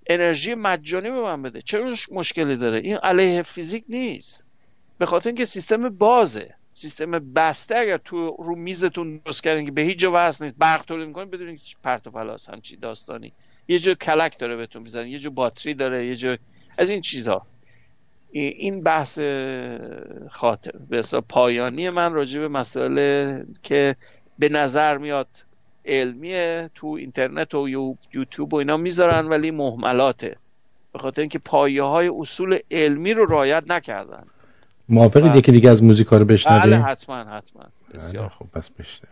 انرژی 0.07 0.55
مجانی 0.55 1.11
به 1.11 1.21
من 1.21 1.41
بده. 1.41 1.61
چرا 1.61 1.95
مشکلی 2.11 2.55
داره؟ 2.55 2.79
این 2.79 2.95
علیه 2.95 3.41
فیزیک 3.41 3.83
نیست. 3.89 4.47
به 4.97 5.05
خاطر 5.05 5.29
اینکه 5.29 5.45
سیستم 5.45 5.89
بازه. 5.89 6.55
سیستم 6.73 7.11
بسته 7.11 7.77
اگر 7.77 7.97
تو 7.97 8.35
رو 8.39 8.55
میزتون 8.55 9.17
درست 9.25 9.43
کردین 9.43 9.65
که 9.65 9.71
به 9.71 9.81
هیچ 9.81 9.97
جا 9.99 10.11
وصل 10.13 10.45
نیست 10.45 10.55
برق 10.57 10.85
تولید 10.85 11.07
می‌کنین 11.07 11.29
بدونین 11.29 11.57
که 11.57 11.75
پرت 11.83 12.07
و 12.07 12.11
پلاس 12.11 12.49
همچی 12.49 12.75
داستانی. 12.75 13.33
یه 13.67 13.79
جا 13.79 13.93
کلک 13.93 14.39
داره 14.39 14.55
بهتون 14.55 14.81
می‌زنه 14.81 15.09
یه 15.09 15.19
جا 15.19 15.29
باتری 15.29 15.73
داره 15.73 16.05
یه 16.05 16.15
جا 16.15 16.37
از 16.77 16.89
این 16.89 17.01
چیزها 17.01 17.47
این 18.31 18.83
بحث 18.83 19.19
خاطر. 20.29 20.71
به 20.89 21.01
پایانی 21.29 21.89
من 21.89 22.13
راجع 22.13 22.39
به 22.39 22.47
مسئله 22.47 23.45
که 23.63 23.95
به 24.39 24.49
نظر 24.49 24.97
میاد 24.97 25.27
علمیه 25.85 26.69
تو 26.75 26.87
اینترنت 26.87 27.53
و 27.55 27.69
یوتیوب 28.13 28.53
و 28.53 28.57
اینا 28.57 28.77
می‌ذارن 28.77 29.27
ولی 29.27 29.51
محملاته 29.51 30.37
به 30.93 30.99
خاطر 30.99 31.21
اینکه 31.21 31.39
پایه 31.39 31.83
های 31.83 32.07
اصول 32.07 32.57
علمی 32.71 33.13
رو 33.13 33.25
رعایت 33.25 33.63
نکردن. 33.67 34.27
موافقید 34.91 35.35
یکی 35.35 35.53
دیگه 35.53 35.71
از 35.71 35.83
موزیکا 35.83 36.17
رو 36.17 36.25
بشنویم 36.25 36.61
بله 36.61 36.77
حتما 36.77 37.15
حتما. 37.17 37.63
بسیار 37.93 38.29
خب 38.29 38.45
پس 38.53 38.69
بشنویم. 38.69 39.10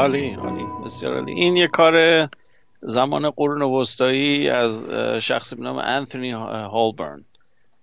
عالی 0.00 0.34
عالی 0.34 0.64
بسیار 0.84 1.14
عالی. 1.14 1.32
این 1.32 1.56
یه 1.56 1.66
کار 1.66 2.28
زمان 2.82 3.30
قرون 3.30 3.62
وسطایی 3.62 4.48
از 4.48 4.86
شخصی 5.22 5.56
به 5.56 5.62
نام 5.62 5.76
انتونی 5.76 6.30
هولبرن 6.30 7.24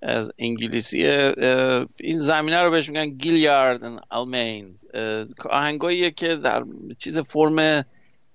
از 0.02 0.32
انگلیسی 0.38 1.08
این 2.00 2.20
زمینه 2.20 2.64
رو 2.64 2.72
بهش 2.72 2.90
میگن 2.90 3.10
گیلیارد 3.10 3.82
آلمینز 4.10 4.86
آهنگاییه 5.50 6.12
که 6.12 6.36
در 6.36 6.64
چیز 6.98 7.20
فرم 7.20 7.86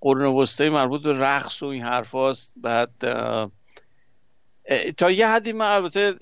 قرون 0.01 0.25
وسطایی 0.25 0.71
مربوط 0.71 1.03
به 1.03 1.13
رقص 1.13 1.63
و 1.63 1.67
این 1.67 1.83
حرف 1.83 2.11
هاست 2.11 2.55
بعد 2.57 2.91
تا 4.97 5.11
یه 5.11 5.29
حدی 5.29 5.53
من 5.53 5.67
البته 5.67 6.13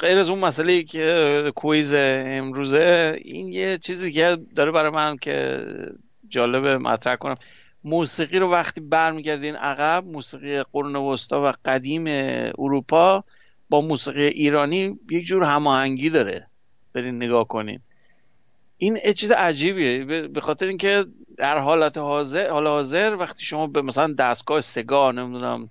غیر 0.00 0.18
از 0.18 0.28
اون 0.28 0.38
مسئله 0.38 0.82
که 0.82 1.52
کویز 1.54 1.94
امروزه 1.96 3.18
این 3.24 3.48
یه 3.48 3.78
چیزی 3.78 4.12
که 4.12 4.38
داره 4.56 4.70
برای 4.70 4.90
من 4.90 5.16
که 5.16 5.64
جالبه 6.28 6.78
مطرح 6.78 7.16
کنم. 7.16 7.36
موسیقی 7.84 8.38
رو 8.38 8.50
وقتی 8.50 8.80
برمیگردین 8.80 9.56
عقب 9.56 10.04
موسیقی 10.06 10.62
قرون 10.62 10.96
وسطا 10.96 11.44
و 11.44 11.52
قدیم 11.64 12.04
اروپا 12.58 13.24
با 13.70 13.80
موسیقی 13.80 14.26
ایرانی 14.26 14.98
یک 15.10 15.26
جور 15.26 15.44
هماهنگی 15.44 16.10
داره. 16.10 16.46
برین 16.92 17.16
نگاه 17.16 17.48
کنین. 17.48 17.80
این 18.78 19.12
چیز 19.12 19.30
عجیبیه. 19.30 20.04
به 20.04 20.40
خاطر 20.40 20.66
اینکه 20.66 21.04
در 21.36 21.58
حالت 21.58 21.98
حاضر 21.98 22.50
حال 22.50 22.66
حاضر 22.66 23.16
وقتی 23.18 23.44
شما 23.44 23.66
به 23.66 23.82
مثلا 23.82 24.12
دستگاه 24.12 24.60
سگاه 24.60 25.12
نمی‌دونم 25.12 25.70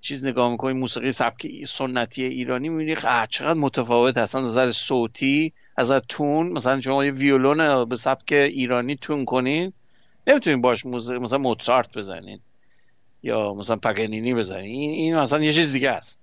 چیز 0.00 0.26
نگاه 0.26 0.50
می‌کنید 0.50 0.76
موسیقی 0.76 1.12
سبک 1.12 1.46
سنتی 1.66 2.24
ایرانی 2.24 2.68
می‌بینی 2.68 2.96
چقدر 3.28 3.54
متفاوت 3.54 4.18
هستن. 4.18 4.38
از 4.38 4.44
نظر 4.44 4.70
صوتی 4.70 5.52
از 5.76 5.90
نظر 5.90 6.00
تون 6.08 6.52
مثلا 6.52 6.80
شما 6.80 7.04
یه 7.04 7.10
ویولون 7.10 7.84
به 7.84 7.96
سبک 7.96 8.32
ایرانی 8.32 8.96
تون 8.96 9.24
کنین. 9.24 9.72
نمی‌تونین 10.26 10.60
باش 10.60 10.86
موزیک 10.86 11.20
مثلا 11.20 11.38
موتسارت 11.38 11.98
بزنین 11.98 12.40
یا 13.22 13.54
مثلا 13.54 13.76
پگنینی 13.76 14.34
بزنین. 14.34 14.64
این, 14.64 14.90
این 14.90 15.16
مثلا 15.16 15.44
یه 15.44 15.52
چیز 15.52 15.72
دیگه 15.72 15.90
است. 15.90 16.20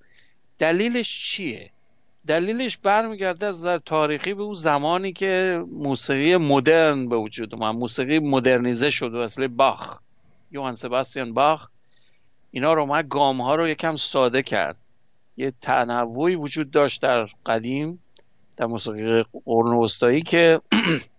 دلیلش 0.58 1.32
چیه؟ 1.32 1.72
دلیلش 2.28 2.78
برمیگرده 2.78 3.46
از 3.46 3.60
نظر 3.60 3.78
تاریخی 3.78 4.34
به 4.34 4.44
اون 4.44 4.54
زمانی 4.54 5.14
که 5.14 5.64
موسیقی 5.72 6.38
مدرن 6.38 7.10
به 7.10 7.16
وجود 7.16 7.56
اومد. 7.56 7.76
موسیقی 7.76 8.20
مدرنیزه 8.20 8.90
شد 8.90 9.16
و 9.16 9.18
اصل 9.18 9.48
باخ 9.48 10.00
یوهان 10.52 10.76
سباستیان 10.76 11.34
باخ. 11.34 11.70
اینا 12.52 12.74
رو 12.74 12.82
اومد 12.82 13.08
گام 13.08 13.42
ها 13.42 13.56
رو 13.56 13.68
یکم 13.68 13.96
ساده 13.96 14.44
کرد. 14.44 14.78
یه 15.38 15.54
تنوعی 15.62 16.36
وجود 16.36 16.72
داشت 16.72 17.02
در 17.02 17.30
قدیم 17.46 18.04
در 18.58 18.66
موسیقی 18.66 19.24
قرن 19.46 19.74
وسطایی 19.74 20.22
که 20.22 20.62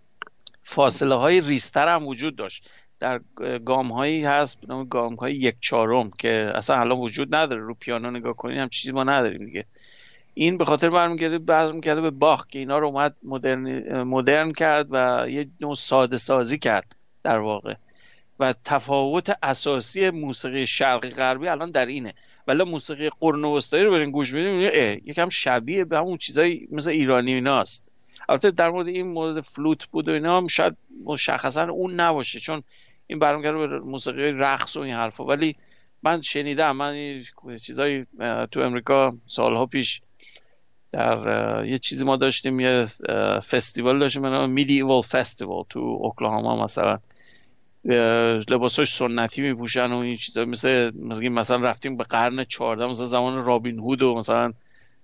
فاصله 0.63 1.15
های 1.15 1.41
ریستر 1.41 1.95
هم 1.95 2.07
وجود 2.07 2.35
داشت. 2.35 2.69
در 2.99 3.21
گام 3.65 3.91
هایی 3.91 4.23
هست 4.23 4.59
گام 4.89 5.15
های 5.15 5.33
یک 5.33 5.55
چهارم 5.61 6.11
که 6.11 6.51
اصلا 6.55 6.77
حالا 6.77 6.97
وجود 6.97 7.35
نداره. 7.35 7.61
رو 7.61 7.73
پیانو 7.73 8.11
نگاه 8.11 8.33
کنید 8.33 8.57
هم 8.57 8.69
چیزی 8.69 8.91
ما 8.91 9.03
نداریم 9.03 9.45
دیگه. 9.45 9.65
این 10.33 10.57
به 10.57 10.65
خاطر 10.65 10.89
برمیگرده 10.89 11.39
برمیگرده 11.39 12.01
به 12.01 12.11
باخ 12.11 12.47
که 12.47 12.59
اینا 12.59 12.79
رو 12.79 12.87
اومد 12.87 13.15
مدرن, 13.23 14.03
مدرن 14.03 14.51
کرد 14.51 14.87
و 14.91 15.25
یه 15.29 15.47
نوع 15.61 15.75
ساده 15.75 16.17
سازی 16.17 16.57
کرد 16.57 16.95
در 17.23 17.39
واقع. 17.39 17.75
و 18.39 18.53
تفاوت 18.65 19.37
اساسی 19.43 20.09
موسیقی 20.09 20.67
شرقی 20.67 21.09
غربی 21.09 21.47
الان 21.47 21.71
در 21.71 21.85
اینه. 21.85 22.13
ولی 22.47 22.63
موسیقی 22.63 23.09
قرن 23.19 23.45
وسطایی 23.45 23.83
رو 23.83 23.91
برین 23.91 24.11
گوش 24.11 24.33
بدین 24.33 24.61
یکم 25.05 25.29
شبیه 25.29 25.85
به 25.85 25.97
همون 25.97 26.17
چیزای 26.17 26.67
مثل 26.71 26.89
ایرانی 26.89 27.33
ایناست. 27.33 27.90
البته 28.29 28.51
در 28.51 28.69
مورد 28.69 28.87
این 28.87 29.07
مورد 29.07 29.41
فلوت 29.41 29.85
بود 29.85 30.09
و 30.09 30.11
اینا 30.11 30.37
هم 30.37 30.47
شاید 30.47 30.77
مشخصا 31.05 31.69
اون 31.69 31.99
نباشه 31.99 32.39
چون 32.39 32.63
این 33.07 33.19
برمیگرده 33.19 33.67
به 33.67 33.79
موسیقی 33.79 34.31
رقص 34.31 34.77
و 34.77 34.79
این 34.79 34.95
حرفا. 34.95 35.25
ولی 35.25 35.55
من 36.03 36.21
شنیدم 36.21 36.75
من 36.75 37.21
چیزای 37.61 38.05
تو 38.51 38.59
امریکا 38.59 39.13
سالها 39.25 39.65
پیش 39.65 40.01
در 40.91 41.65
یه 41.65 41.77
چیزی 41.77 42.05
ما 42.05 42.17
داشتیم 42.17 42.59
یه 42.59 42.85
فستیوال 43.51 43.99
داشتیم 43.99 44.21
به 44.21 44.47
میدیوال 44.47 45.01
فستیوال 45.01 45.63
تو 45.69 45.79
اوکلاهاما 45.79 46.63
مثلا. 46.63 46.99
لباساش 48.49 48.95
سنتی 48.95 49.41
میپوشن 49.41 49.91
و 49.91 49.97
این 49.97 50.17
چیزا 50.17 50.45
مثل 50.45 50.91
مثلا 51.29 51.57
رفتیم 51.57 51.97
به 51.97 52.03
قرن 52.03 52.43
14 52.43 52.87
مثلا 52.87 53.05
زمان 53.05 53.43
رابین 53.43 53.79
هود 53.79 54.01
و 54.01 54.15
مثلا 54.15 54.53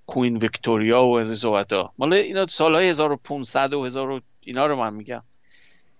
کوین 0.07 0.37
ویکتوریا 0.37 1.05
و 1.05 1.19
از 1.19 1.27
این 1.27 1.35
صحبت 1.35 1.73
ها. 1.73 1.93
مال 1.97 2.13
اینا 2.13 2.47
سالهای 2.47 2.89
1500 2.89 3.73
و 3.73 3.85
1000 3.85 4.21
اینا 4.41 4.67
رو 4.67 4.75
من 4.75 4.93
میگم. 4.93 5.23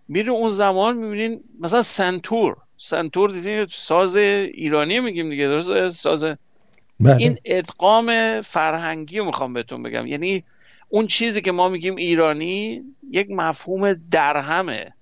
میره 0.07 0.31
اون 0.31 0.49
زمان 0.49 0.97
می‌بینین 0.97 1.43
مثلا 1.59 1.81
سنتور. 1.81 2.57
سنتور 2.77 3.31
دیدین 3.31 3.65
ساز 3.65 4.15
ایرانی 4.15 4.99
میگیم 4.99 5.29
دیگه 5.29 5.47
درست 5.47 5.89
ساز 5.89 6.23
بله. 6.99 7.17
این 7.17 7.37
ادغام 7.45 8.41
فرهنگی 8.41 9.19
رو 9.19 9.25
می‌خوام 9.25 9.53
بهتون 9.53 9.83
بگم. 9.83 10.07
یعنی 10.07 10.43
اون 10.89 11.07
چیزی 11.07 11.41
که 11.41 11.51
ما 11.51 11.69
میگیم 11.69 11.95
ایرانی 11.95 12.83
یک 13.11 13.27
مفهوم 13.29 13.93
درهمه. 14.11 14.93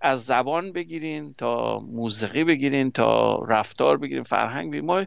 از 0.00 0.24
زبان 0.24 0.72
بگیرین 0.72 1.34
تا 1.38 1.78
موسیقی 1.78 2.44
بگیرین 2.44 2.90
تا 2.90 3.38
رفتار 3.48 3.96
بگیرین 3.96 4.22
فرهنگ 4.22 4.70
بگیرین. 4.70 4.86
ما 4.86 5.04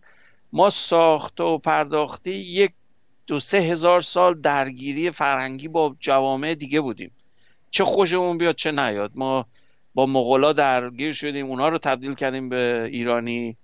ما 0.53 0.69
ساخته 0.69 1.43
و 1.43 1.57
پرداختی 1.57 2.31
یک 2.31 2.72
دو 3.30 3.39
سه 3.39 3.57
هزار 3.57 4.01
سال 4.01 4.41
درگیری 4.41 5.11
فرهنگی 5.11 5.68
با 5.68 5.95
جوامع 5.99 6.56
دیگه 6.56 6.81
بودیم. 6.81 7.11
چه 7.72 7.85
خوشمون 7.85 8.38
بیاد 8.38 8.56
چه 8.56 8.72
نیاد. 8.72 9.11
ما 9.15 9.45
با 9.93 10.06
مغلا 10.06 10.53
درگیر 10.53 11.14
شدیم 11.14 11.45
اونا 11.45 11.69
رو 11.69 11.77
تبدیل 11.77 12.14
کردیم 12.14 12.49
به 12.49 12.89
ایرانی. 12.91 13.57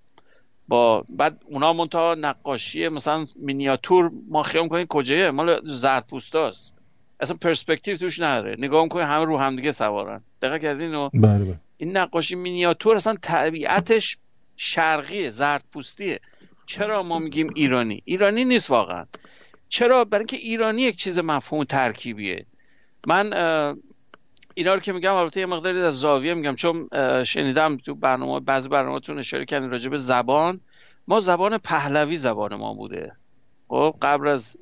با 0.67 1.05
بعد 1.09 1.41
اونا 1.45 1.73
منتها 1.73 2.15
نقاشی 2.15 2.87
مثلا 2.87 3.25
مینیاتور 3.35 4.11
ما 4.29 4.43
خیام 4.43 4.67
کنیم 4.67 4.85
کجایه؟ 4.87 5.31
مال 5.31 5.61
زرتپوستاست 5.67 6.73
اصلا 7.19 7.37
پرسپکتیو 7.37 7.97
توش 7.97 8.19
نداره. 8.19 8.55
نگاه 8.59 8.87
کنید 8.87 9.05
همه 9.05 9.25
رو 9.25 9.37
همدیگه 9.37 9.71
سوارن. 9.71 10.21
دقیق 10.41 10.61
کردین؟ 10.61 10.95
و 10.95 11.09
بله، 11.13 11.45
بله. 11.45 11.59
این 11.77 11.97
نقاشی 11.97 12.35
مینیاتور 12.35 12.95
اصلا 12.95 13.15
طبیعتش 13.21 14.17
شرقیه 14.57 15.29
زردپوستیه 15.29 16.19
چرا 16.65 17.03
ما 17.03 17.19
میگیم 17.19 17.49
ایرانی؟ 17.55 18.01
ایرانی 18.05 18.45
نیست 18.45 18.71
واقعا. 18.71 19.05
چرا؟ 19.75 20.05
برای 20.05 20.21
اینکه 20.21 20.37
ایرانی 20.37 20.81
یک 20.81 20.95
چیز 20.95 21.19
مفهوم 21.19 21.63
ترکیبیه. 21.63 22.45
من 23.07 23.33
اینا 24.53 24.73
رو 24.73 24.79
که 24.79 24.93
میگم 24.93 25.13
البته 25.13 25.39
یه 25.39 25.45
مقداری 25.45 25.81
از 25.81 25.99
زاویه 25.99 26.33
میگم 26.33 26.55
چون 26.55 26.89
شنیدم 27.23 27.77
تو 27.77 27.95
برنامه 27.95 28.39
بعضی 28.39 28.69
برنامه‌تون 28.69 29.19
اشاره 29.19 29.45
کردین 29.45 29.69
راجع 29.69 29.89
به 29.89 29.97
زبان. 29.97 30.59
ما 31.07 31.19
زبان 31.19 31.57
پهلوی 31.57 32.17
زبان 32.17 32.55
ما 32.55 32.73
بوده. 32.73 33.15
خب 33.67 33.95
قبل 34.01 34.27
از 34.27 34.57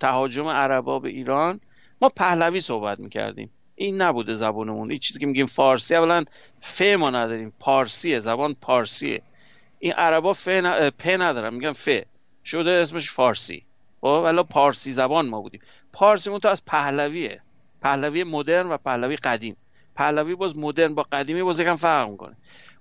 تهاجم 0.00 0.46
عربا 0.46 0.98
به 0.98 1.08
ایران 1.08 1.60
ما 2.00 2.08
پهلوی 2.08 2.60
صحبت 2.60 3.00
می‌کردیم. 3.00 3.50
این 3.74 4.02
نبوده 4.02 4.34
زبانمون 4.34 4.90
این 4.90 5.00
چیزی 5.00 5.20
که 5.20 5.26
میگیم 5.26 5.46
فارسی 5.46 5.94
اولا 5.94 6.24
ف 6.60 6.82
ما 6.82 7.10
نداریم. 7.10 7.52
پارسیه. 7.60 8.18
زبان 8.18 8.56
پارسیه. 8.60 9.22
این 9.78 9.92
عربا 9.92 10.32
ف 10.32 10.48
ن... 10.48 10.90
پ 10.90 11.08
ندارن. 11.08 11.54
میگن 11.54 11.72
ف 11.72 11.88
شده 12.44 12.70
اسمش 12.70 13.10
فارسی. 13.10 13.64
خب 14.04 14.22
ولی 14.24 14.42
پارسی 14.42 14.92
زبان 14.92 15.28
ما 15.28 15.40
بودیم. 15.40 15.60
پارسی 15.92 16.38
تو 16.38 16.48
از 16.48 16.64
پهلویه. 16.64 17.40
پهلوی 17.82 18.24
مدرن 18.24 18.66
و 18.66 18.76
پهلوی 18.76 19.16
قدیم. 19.16 19.56
پهلوی 19.96 20.34
باز 20.34 20.58
مدرن 20.58 20.94
با 20.94 21.06
قدیمی 21.12 21.42
باز 21.42 21.60
یکم 21.60 21.76
فرق 21.76 22.10
می‌کنه. 22.10 22.36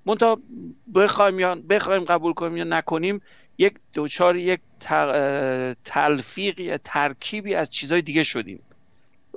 منتها 0.05 0.39
بخوایم 0.95 1.39
یا 1.39 1.55
بخوایم 1.55 2.03
قبول 2.03 2.33
کنیم 2.33 2.57
یا 2.57 2.63
نکنیم 2.63 3.21
یک 3.57 3.73
دوچار 3.93 4.35
یک 4.35 4.59
تلفیق 5.85 6.77
ترکیبی 6.83 7.55
از 7.55 7.69
چیزهای 7.69 8.01
دیگه 8.01 8.23
شدیم. 8.23 8.59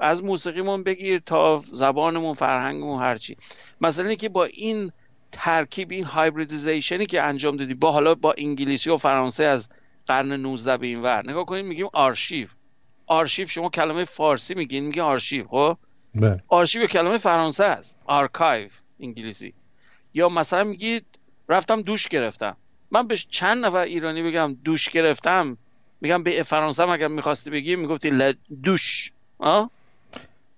از 0.00 0.24
موسیقیمون 0.24 0.82
بگیر 0.82 1.22
تا 1.26 1.62
زبانمون 1.72 2.34
فرهنگمون 2.34 3.02
هرچی 3.02 3.36
مثلا 3.80 4.14
که 4.14 4.28
با 4.28 4.44
این 4.44 4.92
ترکیب 5.32 5.90
این 5.90 6.04
hybridization 6.04 6.99
ی 6.99 7.06
که 7.06 7.22
انجام 7.22 7.56
دادی 7.56 7.74
با 7.74 7.92
حالا 7.92 8.14
با 8.14 8.34
انگلیسی 8.38 8.90
و 8.90 8.96
فرانسه 8.96 9.44
از 9.44 9.68
قرن 10.06 10.32
19 10.32 10.76
به 10.76 10.86
این 10.86 11.02
ور. 11.02 11.30
نگاه 11.30 11.46
کنید 11.46 11.64
میگیم 11.64 11.86
آرشیو. 11.92 12.46
آرشیو 13.06 13.46
شما 13.46 13.68
کلمه 13.68 14.04
فارسی 14.04 14.54
میگین 14.54 14.84
میگه 14.84 15.02
آرشیو 15.02 15.46
خب؟ 15.48 15.76
بله. 16.14 16.42
آرشیو 16.48 16.86
کلمه 16.86 17.18
فرانسه 17.18 17.64
است. 17.64 17.98
آرکایو 18.06 18.68
انگلیسی. 19.00 19.52
یا 20.14 20.28
مثلا 20.28 20.64
میگید 20.64 21.04
رفتم 21.48 21.82
دوش 21.82 22.08
گرفتم. 22.08 22.56
من 22.90 23.06
به 23.06 23.16
چند 23.30 23.64
نفر 23.64 23.78
ایرانی 23.78 24.22
بگم 24.22 24.56
دوش 24.64 24.88
گرفتم 24.88 25.56
میگم 26.00 26.22
به 26.22 26.42
فرانسه 26.42 26.88
اگر 26.88 27.08
می‌خواستی 27.08 27.50
بگی 27.50 27.76
می‌گفتی 27.76 28.34
دوش. 28.62 29.12
آه؟ 29.38 29.70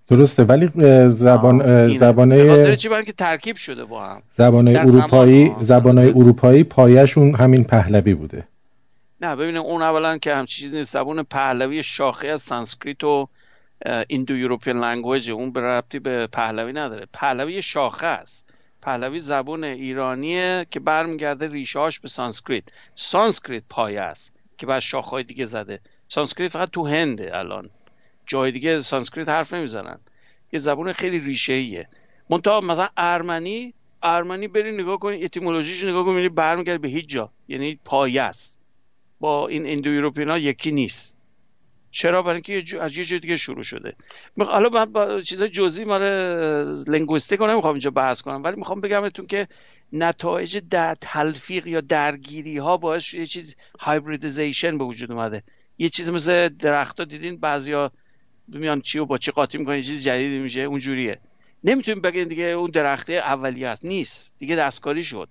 درسته. 0.08 0.44
ولی 0.44 0.70
زبان 1.08 1.88
زبانه 1.98 2.76
چی؟ 2.76 2.88
که 2.88 3.12
ترکیب 3.12 3.56
شده 3.56 3.84
با 3.84 4.06
هم. 4.06 4.22
زبانه 4.36 4.78
اروپایی 4.78 5.52
زبانه 5.60 6.00
اروپایی 6.00 6.64
پایشون 6.64 7.34
همین 7.34 7.64
پهلوی 7.64 8.14
بوده. 8.14 8.47
نه 9.20 9.36
ببینید 9.36 9.56
اون 9.56 9.82
اولا 9.82 10.18
که 10.18 10.34
هم 10.34 10.46
چیزی 10.46 10.76
نیست. 10.76 10.92
زبان 10.92 11.22
پهلوی 11.22 11.82
شاخه 11.82 12.28
از 12.28 12.42
سانسکریت 12.42 13.04
و 13.04 13.28
Indo-European 14.08 14.80
language 14.80 15.30
اون 15.30 15.52
به 15.52 15.60
ربطی 15.60 15.98
به 15.98 16.26
پهلوی 16.26 16.72
نداره. 16.72 17.06
پهلوی 17.12 17.62
شاخه 17.62 18.06
است. 18.06 18.54
پهلوی 18.82 19.18
زبون 19.18 19.64
ایرانیه 19.64 20.66
که 20.70 20.80
برمیگرده 20.80 21.48
ریشهاش 21.48 22.00
به 22.00 22.08
سانسکریت. 22.08 22.64
سانسکریت 22.94 23.62
پایه 23.68 24.00
است 24.00 24.34
که 24.58 24.66
بعد 24.66 24.80
شاخهای 24.80 25.22
دیگه 25.22 25.44
زده. 25.44 25.80
سانسکریت 26.08 26.52
فقط 26.52 26.70
تو 26.70 26.86
هنده 26.86 27.38
الان. 27.38 27.70
جای 28.26 28.52
دیگه 28.52 28.82
سانسکریت 28.82 29.28
حرف 29.28 29.54
نمی‌زنن. 29.54 30.00
یه 30.52 30.60
زبون 30.60 30.92
خیلی 30.92 31.20
ریشه 31.20 31.52
ایه 31.52 31.88
منتها 32.30 32.60
مثلا 32.60 32.88
ارمنی 32.96 33.74
ارمنی 34.02 34.48
برین 34.48 34.80
نگاه 34.80 34.98
کنید 34.98 35.24
اتیمولوژیش 35.24 35.84
نگاه 35.84 36.04
کنید 36.04 36.34
برمیگرده 36.34 36.78
به 36.78 36.88
هیچ 36.88 37.08
جا. 37.08 37.30
یعنی 37.48 37.80
پایه 37.84 38.22
است. 38.22 38.58
با 39.20 39.48
این 39.48 39.70
اندو 39.70 40.38
یکی 40.38 40.72
نیست. 40.72 41.18
چرا؟ 41.90 42.22
برای 42.22 42.42
اینکه 42.44 42.82
از 42.82 42.98
یه 42.98 43.04
جای 43.04 43.18
دیگه 43.18 43.36
شروع 43.36 43.62
شده. 43.62 43.96
حالا 44.38 44.68
من 44.68 44.84
با 44.84 45.20
چیز 45.20 45.42
جزئی 45.42 45.84
مال 45.84 46.02
رو 46.02 47.46
نمی‌خوام 47.46 47.74
اینجا 47.74 47.90
بحث 47.90 48.22
کنم 48.22 48.42
ولی 48.42 48.56
می‌خوام 48.56 48.80
بگمتون 48.80 49.26
که 49.26 49.48
نتایج 49.92 50.58
در 50.70 50.94
تلفیق 51.00 51.66
یا 51.66 51.80
درگیری 51.80 52.58
ها 52.58 52.76
باعث 52.76 53.14
یه 53.14 53.26
چیز 53.26 53.56
هایبریدیزیشن 53.80 54.78
به 54.78 54.84
وجود 54.84 55.12
اومده. 55.12 55.42
یه 55.78 55.88
چیز 55.88 56.10
مثل 56.10 56.48
درخت 56.48 56.98
ها 56.98 57.04
دیدین؟ 57.04 57.36
بعضیا 57.36 57.92
میان 58.48 58.80
چی 58.80 58.98
و 58.98 59.04
با 59.04 59.18
چی 59.18 59.30
قاطی 59.30 59.58
می‌کنن 59.58 59.76
یه 59.76 59.82
چیز 59.82 60.04
جدیدی 60.04 60.38
میشه 60.38 60.60
اونجوریه. 60.60 61.18
نمی‌تونیم 61.64 62.00
بگیم 62.00 62.28
دیگه 62.28 62.44
اون 62.44 62.70
درخته 62.70 63.12
اولیه 63.12 63.68
است. 63.68 63.84
نیست. 63.84 64.34
دیگه 64.38 64.56
دستکاری 64.56 65.04
شد. 65.04 65.28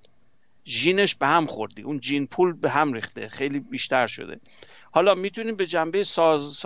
ژینش 0.68 1.15
به 1.15 1.27
هم 1.27 1.45
خوردی. 1.45 1.81
اون 1.81 1.99
جین 1.99 2.27
پول 2.27 2.53
به 2.53 2.69
هم 2.69 2.94
ریخته. 2.94 3.30
خیلی 3.30 3.60
بیشتر 3.60 4.07
شده. 4.07 4.39
حالا 4.91 5.15
می‌تونیم 5.15 5.56
به 5.56 5.65
جنبه 5.65 6.03
ساز، 6.03 6.57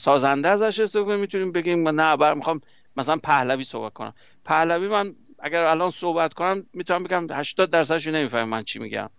سازنده 0.00 0.48
ازش 0.48 0.80
استفاده 0.80 1.16
می‌تونیم 1.16 1.52
بگیم 1.52 1.88
نه 1.88 2.16
بر 2.16 2.34
می‌خوام 2.34 2.60
مثلا 2.96 3.16
پهلوی 3.16 3.64
صحبت 3.64 3.92
کنم. 3.92 4.14
پهلوی 4.44 4.88
من 4.88 5.14
اگر 5.38 5.62
الان 5.62 5.90
صحبت 5.90 6.34
کنم 6.34 6.66
می‌تونم 6.72 7.02
بگم 7.02 7.26
80 7.30 7.70
درصدش 7.70 8.06
نمی‌فهمم 8.06 8.48
من 8.48 8.62
چی 8.62 8.78
میگم. 8.78 9.10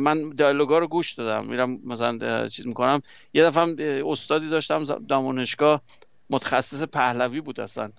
من 0.00 0.30
دیالوگا 0.30 0.78
رو 0.78 0.86
گوش 0.86 1.12
دادم. 1.12 1.46
میرم 1.46 1.80
مثلا 1.84 2.48
چیز 2.48 2.66
می‌کنم. 2.66 3.02
یه 3.34 3.44
دفعه 3.44 4.02
استادی 4.06 4.48
داشتم 4.48 4.84
دامونشگاه 4.84 5.82
متخصص 6.30 6.82
پهلوی 6.82 7.40
بود 7.40 7.60
اصلا. 7.60 7.90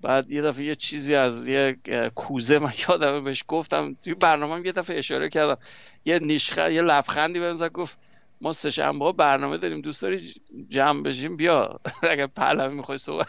بعد 0.00 0.30
یه 0.30 0.42
دفعه 0.42 0.64
یه 0.64 0.74
چیزی 0.74 1.14
از 1.14 1.46
یه 1.46 1.76
کوزه 2.14 2.58
من 2.58 2.72
یادم 2.88 3.24
بهش 3.24 3.44
گفتم 3.48 3.94
توی 3.94 4.14
برنامه 4.14 4.66
یه 4.66 4.72
دفعه 4.72 4.98
اشاره 4.98 5.28
کردم. 5.28 5.56
یه 6.04 6.18
نیشخه 6.18 6.74
یه 6.74 6.82
لبخندی 6.82 7.40
بهم 7.40 7.56
زد 7.56 7.72
گفت 7.72 7.98
ما 8.40 8.52
سه 8.52 8.70
شنبه 8.70 9.12
برنامه 9.12 9.56
داریم 9.56 9.80
دوست 9.80 10.02
داری 10.02 10.34
جمع 10.68 11.02
بشیم؟ 11.02 11.36
بیا. 11.36 11.80
اگر 12.10 12.26
پهلوی 12.26 12.74
می‌خوای 12.74 12.98
صحبت 12.98 13.26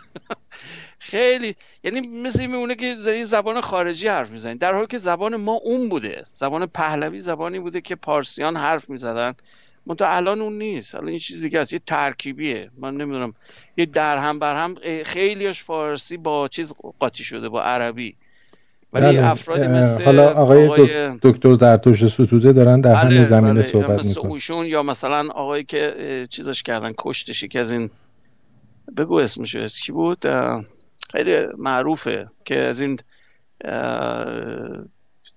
خیلی 1.00 1.56
یعنی 1.84 2.02
مثل 2.02 2.46
میمونه 2.46 2.76
که 2.76 2.96
زبان 3.24 3.62
خارجی 3.62 4.08
حرف 4.08 4.30
می‌زنی. 4.30 4.56
در 4.58 4.74
حالی 4.74 4.88
که 4.88 4.98
زبان 4.98 5.36
ما 5.36 5.54
اون 5.54 5.90
بوده. 5.90 6.24
زبان 6.34 6.66
پهلوی 6.66 7.20
زبانی 7.20 7.60
بوده 7.60 7.82
که 7.82 7.96
پارسیان 7.96 8.58
حرف 8.58 8.90
می‌زدن. 8.90 9.34
منتها 9.86 10.16
الان 10.16 10.42
اون 10.42 10.58
نیست. 10.58 10.96
الان 10.96 11.08
این 11.08 11.20
چیز 11.20 11.42
دیگه 11.44 11.60
است. 11.60 11.74
یه 11.74 11.82
ترکیبیه. 11.88 12.72
من 12.78 12.98
نمی‌دونم. 12.98 13.34
یه 13.78 13.86
در 13.86 14.18
هم 14.18 14.40
بر 14.40 14.64
هم 14.64 14.76
خیلیش 15.06 15.64
فارسی 15.64 16.18
با 16.18 16.48
چیز 16.48 16.74
قاطی 17.00 17.24
شده 17.24 17.50
با 17.50 17.64
عربی. 17.64 18.16
ولی 18.94 19.06
بله. 19.06 19.32
افرادی 19.32 19.68
مثل 19.68 20.04
حالا 20.04 20.30
آقای, 20.30 20.68
آقای 20.68 21.18
دکتر 21.22 21.54
زرتوش 21.54 22.08
ستوده 22.08 22.54
دارن 22.54 22.82
در 22.82 22.96
همین 22.96 23.18
بله، 23.18 23.28
زمینه 23.28 23.54
بله. 23.54 23.62
صحبت 23.62 24.06
می‌کنن. 24.06 24.66
یا 24.66 24.84
مثلا 24.84 25.30
آقایی 25.30 25.64
که 25.64 26.28
چیزش 26.30 26.64
کردن 26.64 26.94
کشتشی 26.98 27.48
که 27.48 27.60
از 27.60 27.72
این 27.72 27.90
بگو 28.98 29.16
اسمشو 29.16 29.68
کی 29.68 29.92
بود؟ 29.92 30.26
خیلی 31.12 31.38
معروفه 31.58 32.28
که 32.46 32.56
از 32.56 32.82
این 32.82 33.00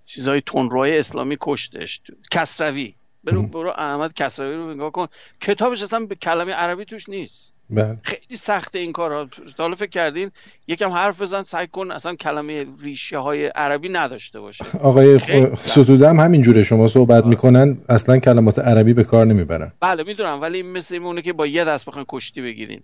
چیزای 0.05 0.43
تندروهای 0.47 0.98
اسلامی 0.98 1.36
کشتش. 1.40 2.01
کسروی. 2.31 2.94
برو 3.24 3.43
برو 3.43 3.70
احمد 3.70 4.15
کسروی 4.15 4.57
رو 4.57 4.74
نگاه 4.74 4.93
کن. 4.93 5.07
کتابش 5.40 5.82
اصلا 5.82 6.07
به 6.07 6.15
کلمه 6.15 6.53
عربی 6.53 6.85
توش 6.85 7.09
نیست. 7.09 7.55
بله. 7.70 7.97
خیلی 8.03 8.36
سخته 8.36 8.78
این 8.78 8.93
کارها 8.93 9.28
حالا 9.59 9.74
فکر 9.74 9.90
کردین 9.90 10.31
یکم 10.69 10.90
حرف 10.90 11.23
بزن 11.23 11.43
سعی 11.43 11.66
کن 11.66 11.90
اصلا 11.90 12.15
کلمه 12.15 12.66
ریشه 12.81 13.19
های 13.19 13.47
عربی 13.47 13.89
نداشته 13.89 14.40
باشه. 14.40 14.65
آقای 14.82 15.19
ستوده 15.57 16.09
هم 16.09 16.20
همین 16.20 16.43
جوره 16.43 16.62
شما 16.62 16.89
صحبت 16.89 17.27
می‌کنن 17.27 17.78
اصلا 17.89 18.19
کلمات 18.19 18.59
عربی 18.59 18.93
به 18.93 19.05
کار 19.05 19.27
نمی‌برن. 19.27 19.73
بله 19.81 20.03
می‌دونم 20.03 20.40
ولی 20.40 20.62
مثل 20.62 20.97
اونه 20.97 21.23
که 21.23 21.32
با 21.32 21.47
یه 21.47 21.65
دست 21.65 21.86
بخواین 21.86 22.07
کشتی 22.09 22.43
بگیرین. 22.43 22.82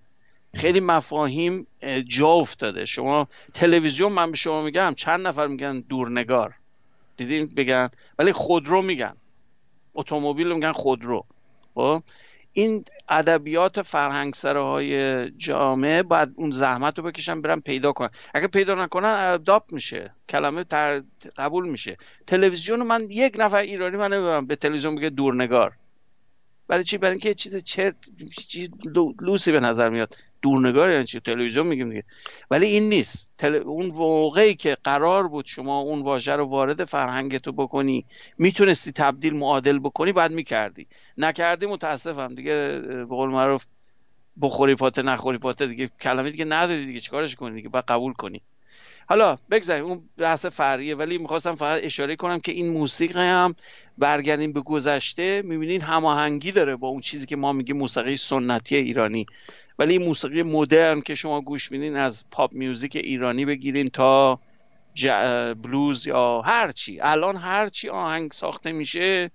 خیلی 0.54 0.80
مفاهیم 0.80 1.66
جا 2.06 2.28
افتاده. 2.28 2.84
شما 2.84 3.28
تلویزیون 3.54 4.12
من 4.12 4.30
به 4.30 4.36
شما 4.36 4.62
میگم 4.62 4.94
چند 4.96 5.26
نفر 5.26 5.46
میگن 5.46 5.80
دورنگار. 5.88 6.54
دیدین؟ 7.16 7.46
بگن. 7.46 7.90
ولی 8.18 8.32
خودرو 8.32 8.82
میگن. 8.82 9.12
اتومبیل 9.98 10.52
میگن 10.52 10.72
خودرو. 10.72 11.24
خب؟ 11.74 12.02
این 12.52 12.84
ادبیات 13.08 13.82
فرهنگ 13.82 14.34
های 14.34 15.30
جامعه 15.30 16.02
باید 16.02 16.28
اون 16.36 16.50
زحمت 16.50 16.98
رو 16.98 17.04
بکشن 17.04 17.40
برن 17.42 17.60
پیدا 17.60 17.92
کنن. 17.92 18.10
اگه 18.34 18.46
پیدا 18.46 18.74
نکنن 18.74 19.08
اداب 19.08 19.64
میشه. 19.72 20.14
کلمه 20.28 20.64
تر 20.64 21.02
قبول 21.36 21.68
میشه. 21.68 21.96
تلویزیون 22.26 22.82
من 22.82 23.06
یک 23.10 23.34
نفر 23.38 23.56
ایرانی 23.56 23.96
من 23.96 24.12
نمی‌دونم 24.12 24.46
به 24.46 24.56
تلویزیون 24.56 24.96
بگه 24.96 25.10
دورنگار. 25.10 25.72
برای 26.68 26.84
چی؟ 26.84 26.98
برای 26.98 27.12
اینکه 27.12 27.34
چیز 27.34 27.64
چرت 27.64 27.96
لوسی 29.20 29.52
به 29.52 29.60
نظر 29.60 29.88
میاد. 29.88 30.16
دورنگار 30.42 30.90
یعنی 30.90 31.04
چی؟ 31.04 31.20
تلویزیون 31.20 31.66
میگیم 31.66 31.88
دیگه. 31.88 32.04
ولی 32.50 32.66
این 32.66 32.88
نیست. 32.88 33.30
تل... 33.38 33.54
اون 33.54 33.86
موقعی 33.86 34.54
که 34.54 34.76
قرار 34.84 35.28
بود 35.28 35.46
شما 35.46 35.78
اون 35.78 36.02
واژه 36.02 36.36
رو 36.36 36.44
وارد 36.44 36.84
فرهنگتو 36.84 37.52
بکنی 37.52 38.04
می‌تونستی 38.38 38.92
تبدیل 38.92 39.36
معادل 39.36 39.78
بکنی 39.78 40.12
بعد 40.12 40.32
می‌کردی. 40.32 40.86
نکردی 41.18 41.66
متاسفم. 41.66 42.34
دیگه 42.34 42.80
به 42.84 43.04
قول 43.04 43.30
معروف 43.30 43.64
بخوری 44.40 44.74
پاته 44.74 45.02
نخوری 45.02 45.38
پاته 45.38 45.66
دیگه 45.66 45.90
کلمه 46.00 46.30
دیگه 46.30 46.44
نداری 46.44 46.86
دیگه. 46.86 47.00
چیکارش 47.00 47.36
کنی 47.36 47.54
دیگه؟ 47.54 47.68
بعد 47.68 47.84
قبول 47.88 48.12
کنی. 48.12 48.42
حالا 49.06 49.38
بگذاریم. 49.50 49.84
اون 49.84 50.08
بحث 50.18 50.46
فریه. 50.46 50.94
ولی 50.94 51.18
می‌خواستم 51.18 51.54
فقط 51.54 51.80
اشاره 51.84 52.16
کنم 52.16 52.40
که 52.40 52.52
این 52.52 52.68
موسیقی 52.72 53.20
هم 53.20 53.54
برگردیم 53.98 54.52
به 54.52 54.60
گذشته. 54.60 55.42
می‌بینین 55.42 55.80
هماهنگی 55.80 56.52
داره 56.52 56.76
با 56.76 56.88
اون 56.88 57.00
چیزی 57.00 57.26
که 57.26 57.36
ما 57.36 57.52
میگیم 57.52 57.76
موسیقی 57.76 58.16
سنتی 58.16 58.76
ایرانی. 58.76 59.26
ولی 59.78 59.98
موسیقی 59.98 60.42
مدرن 60.42 61.00
که 61.00 61.14
شما 61.14 61.40
گوش 61.40 61.72
میدین 61.72 61.96
از 61.96 62.26
پاپ 62.30 62.52
میوزیک 62.52 62.96
ایرانی 62.96 63.44
بگیرین 63.44 63.88
تا 63.88 64.40
بلوز 65.62 66.06
یا 66.06 66.40
هرچی 66.40 67.00
الان 67.00 67.36
هرچی 67.36 67.88
آهنگ 67.88 68.32
ساخته 68.32 68.72
میشه 68.72 69.30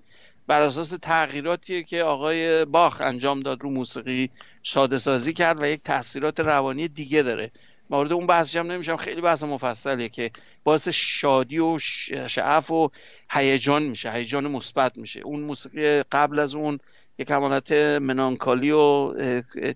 بر 0.47 0.61
اساس 0.61 0.89
تغییراتیه 0.89 1.83
که 1.83 2.03
آقای 2.03 2.65
باخ 2.65 3.01
انجام 3.01 3.39
داد 3.39 3.61
رو 3.61 3.69
موسیقی 3.69 4.29
ساده 4.63 4.97
سازی 4.97 5.33
کرد 5.33 5.61
و 5.61 5.65
یک 5.65 5.83
تاثیرات 5.83 6.39
روانی 6.39 6.87
دیگه 6.87 7.21
داره. 7.21 7.51
مورد 7.89 8.13
اون 8.13 8.27
بحثش 8.27 8.55
هم 8.55 8.71
نمیشم. 8.71 8.97
خیلی 8.97 9.21
بحث 9.21 9.43
مفصلیه 9.43 10.09
که 10.09 10.31
باعث 10.63 10.87
شادی 10.87 11.59
و 11.59 11.79
شعف 12.27 12.71
و 12.71 12.89
هیجان 13.31 13.83
میشه 13.83 14.11
هیجان 14.11 14.47
مثبت 14.47 14.97
میشه. 14.97 15.19
اون 15.19 15.39
موسیقی 15.39 16.03
قبل 16.03 16.39
از 16.39 16.55
اون 16.55 16.79
یک 17.19 17.31
حالت 17.31 17.72
منانکالی 17.72 18.72
و 18.72 19.14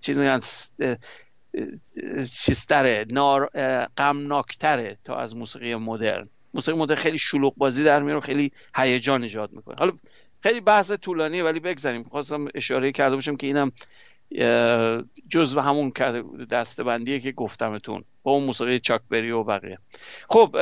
چیزی 0.01 0.29
چیزتره 2.35 3.05
نار 3.09 3.49
غمناکتره 3.97 4.97
تا 5.03 5.15
از 5.15 5.35
موسیقی 5.35 5.75
مدرن. 5.75 6.29
موسیقی 6.53 6.77
مدرن 6.77 6.97
خیلی 6.97 7.17
شلوغ 7.17 7.53
بازی 7.57 7.83
در 7.83 8.01
میاره 8.01 8.19
خیلی 8.19 8.51
هیجان 8.75 9.23
ایجاد 9.23 9.53
می‌کنه. 9.53 9.75
حالا 9.79 9.91
خیلی 10.41 10.61
بحث 10.61 10.91
طولانیه 10.91 11.43
ولی 11.43 11.59
بگذاریم. 11.59 12.03
خواستم 12.03 12.47
اشاره 12.55 12.91
کرده 12.91 13.15
باشم 13.15 13.35
که 13.35 13.47
اینم 13.47 13.71
جزو 15.29 15.59
همون 15.59 15.89
دستبندیه 16.49 17.19
که 17.19 17.31
گفتمتون 17.31 18.03
با 18.23 18.31
اون 18.31 18.43
موسیقی 18.43 18.79
چاکبری 18.79 19.31
و 19.31 19.43
بقیه. 19.43 19.77
خب 20.29 20.55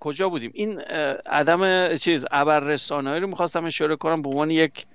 کجا 0.00 0.28
بودیم؟ 0.28 0.50
این 0.54 0.78
عدم 1.26 1.96
چیز 1.96 2.26
ابر 2.30 2.60
رسانه‌ای 2.60 3.20
رو 3.20 3.26
می‌خواستم 3.26 3.64
اشاره 3.64 3.96
کنم 3.96 4.22
به 4.22 4.28
عنوان 4.28 4.50
یک 4.50 4.86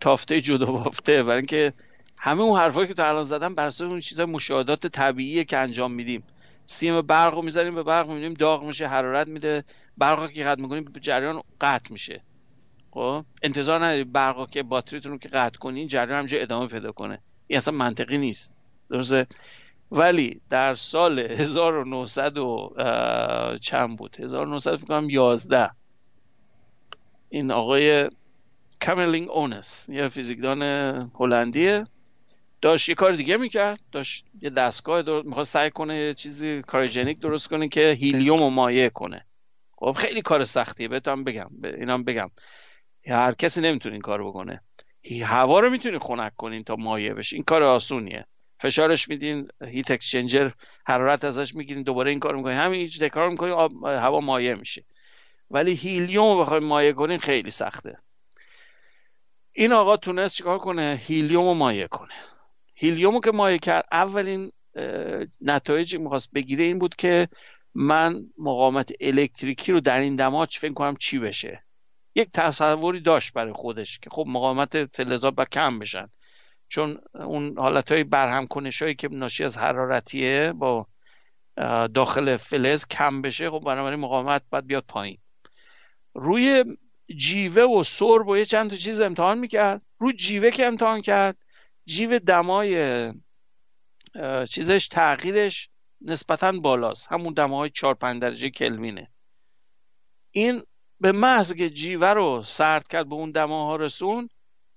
تافته 0.00 0.40
جدا 0.40 0.66
بافته 0.66 1.22
برای 1.22 1.36
اینکه 1.36 1.72
همه 2.16 2.42
اون 2.42 2.60
حرفایی 2.60 2.88
که 2.88 2.94
تو 2.94 3.08
الان 3.08 3.22
زدم 3.22 3.54
بر 3.54 3.66
اساس 3.66 3.88
اون 3.88 4.00
چیزای 4.00 4.26
مشاهدات 4.26 4.86
طبیعیه 4.86 5.44
که 5.44 5.58
انجام 5.58 5.92
میدیم. 5.92 6.22
سیم 6.66 7.02
برق 7.02 7.34
رو 7.34 7.42
می‌ذاریم 7.42 7.74
به 7.74 7.82
برق 7.82 8.08
می‌بینیم 8.08 8.34
داغ 8.34 8.64
میشه 8.64 8.86
حرارت 8.86 9.28
میده. 9.28 9.64
برق 9.98 10.30
که 10.30 10.44
قطع 10.44 10.60
می‌کنیم 10.60 10.92
جریان 11.00 11.42
قطع 11.60 11.92
میشه. 11.92 12.22
خب؟ 12.90 13.24
انتظار 13.42 13.84
نداری 13.84 14.04
برق 14.04 14.50
که 14.50 14.62
باتریتون 14.62 15.12
رو 15.12 15.18
که 15.18 15.28
قطع 15.28 15.58
کنین 15.58 15.88
جریان 15.88 16.18
همجا 16.18 16.38
ادامه 16.38 16.66
پیدا 16.66 16.92
کنه. 16.92 17.18
این 17.46 17.56
اصلا 17.56 17.74
منطقی 17.74 18.18
نیست. 18.18 18.54
درسته؟ 18.90 19.26
ولی 19.90 20.40
در 20.50 20.74
سال 20.74 21.18
1900 21.18 22.38
و 22.38 22.74
چند 23.60 23.98
بود؟ 23.98 24.16
1900 24.20 24.76
فکر 24.76 24.86
کنم 24.86 25.10
11 25.10 25.70
این 27.28 27.50
آقای 27.50 28.10
کاملینگ 28.86 29.30
اونس 29.30 29.86
یه 29.88 30.08
فیزیکدان 30.08 30.62
هلندیه. 31.14 31.86
داشت 32.60 32.88
یه 32.88 32.94
کار 32.94 33.12
دیگه 33.12 33.36
می‌کرد. 33.36 33.80
داشت 33.92 34.24
یه 34.42 34.50
دستگاه 34.50 35.02
درست 35.02 35.26
می‌خواد 35.26 35.46
سعی 35.46 35.70
کنه 35.70 35.96
یه 35.96 36.14
چیزی 36.14 36.62
کارجنیک 36.62 37.20
درست 37.20 37.48
کنه 37.48 37.68
که 37.68 37.96
هیلیوم 38.00 38.38
رو 38.38 38.50
مایع 38.50 38.88
کنه. 38.88 39.26
خب 39.76 39.92
خیلی 39.92 40.22
کار 40.22 40.44
سختیه. 40.44 40.88
بهتون 40.88 41.24
بگم. 41.24 41.50
اینم 41.64 42.04
بگم. 42.04 42.30
هر 43.06 43.32
کسی 43.32 43.60
نمی‌تونه 43.60 43.92
این 43.92 44.02
کار 44.02 44.24
بکنه. 44.24 44.62
هوا 45.22 45.60
رو 45.60 45.70
می‌تونی 45.70 45.98
خنک 45.98 46.32
کنین 46.36 46.62
تا 46.62 46.76
مایع 46.76 47.12
بشه 47.12 47.36
این 47.36 47.44
کار 47.44 47.62
آسونیه. 47.62 48.26
فشارش 48.60 49.08
میدین 49.08 49.48
هیت 49.64 49.90
اکسچنجر 49.90 50.50
حرارت 50.86 51.24
ازش 51.24 51.54
می‌گیرین 51.54 51.82
دوباره 51.82 52.10
این 52.10 52.20
کار 52.20 52.36
می‌کنین 52.36 52.56
همین 52.56 52.88
تکرار 52.88 53.30
می‌کنین 53.30 53.54
هوا 53.84 54.20
مایع 54.20 54.54
میشه. 54.54 54.84
ولی 55.50 55.74
هیلیوم 55.74 56.40
بخوایم 56.40 56.64
مایع 56.64 56.92
کنین 56.92 57.18
خیلی 57.18 57.50
سخته. 57.50 57.96
این 59.58 59.72
آقا 59.72 59.96
تونست 59.96 60.34
چیکار 60.34 60.58
کنه؟ 60.58 61.00
هیلیوم 61.06 61.44
رو 61.44 61.54
مایع 61.54 61.86
کنه. 61.86 62.14
هیلیوم 62.74 63.20
که 63.20 63.30
مایع 63.30 63.58
کرد 63.58 63.84
اولین 63.92 64.52
نتایجی 65.40 65.98
می‌خواست 65.98 66.32
بگیره 66.32 66.64
این 66.64 66.78
بود 66.78 66.96
که 66.96 67.28
من 67.74 68.26
مقاومت 68.38 68.92
الکتریکی 69.00 69.72
رو 69.72 69.80
در 69.80 69.98
این 69.98 70.16
دماج 70.16 70.58
فکر 70.58 70.72
کنم 70.72 70.96
چی 70.96 71.18
بشه. 71.18 71.64
یک 72.14 72.28
تصوری 72.32 73.00
داشت 73.00 73.32
برای 73.32 73.52
خودش 73.52 73.98
که 73.98 74.10
خب 74.10 74.24
مقاومت 74.28 74.96
فلزات 74.96 75.34
با 75.34 75.44
کم 75.44 75.78
بشن. 75.78 76.08
چون 76.68 76.98
اون 77.14 77.58
حالت 77.58 77.92
های 77.92 78.04
برهم 78.04 78.46
کنش 78.46 78.82
هایی 78.82 78.94
که 78.94 79.08
ناشی 79.08 79.44
از 79.44 79.58
حرارتیه 79.58 80.52
با 80.52 80.86
داخل 81.94 82.36
فلز 82.36 82.86
کم 82.86 83.22
بشه 83.22 83.50
خب 83.50 83.60
بنابراین 83.66 84.00
مقاومت 84.00 84.42
باید 84.50 84.66
بیاد 84.66 84.84
پایین. 84.88 85.18
روی 86.14 86.64
جیوه 87.16 87.62
و 87.62 87.84
سرب 87.84 88.28
و 88.28 88.36
یه 88.36 88.44
چند 88.44 88.70
تا 88.70 88.76
چیز 88.76 89.00
امتحان 89.00 89.38
می‌کرد. 89.38 89.82
روی 89.98 90.12
جیوه 90.12 90.50
که 90.50 90.66
امتحان 90.66 91.02
کرد 91.02 91.38
جیوه 91.86 92.18
دمای 92.18 93.12
چیزش 94.50 94.88
تغییرش 94.88 95.70
نسبتا 96.00 96.52
بالاست. 96.52 97.12
همون 97.12 97.34
دماهای 97.34 97.70
4 97.70 97.94
5 97.94 98.22
درجه 98.22 98.50
کلوینه. 98.50 99.10
این 100.30 100.62
به 101.00 101.12
محض 101.12 101.52
که 101.52 101.70
جیوه 101.70 102.08
رو 102.08 102.42
سرد 102.46 102.88
کرد 102.88 103.08
به 103.08 103.14
اون 103.14 103.30
دماها 103.30 103.76
رسون 103.76 104.28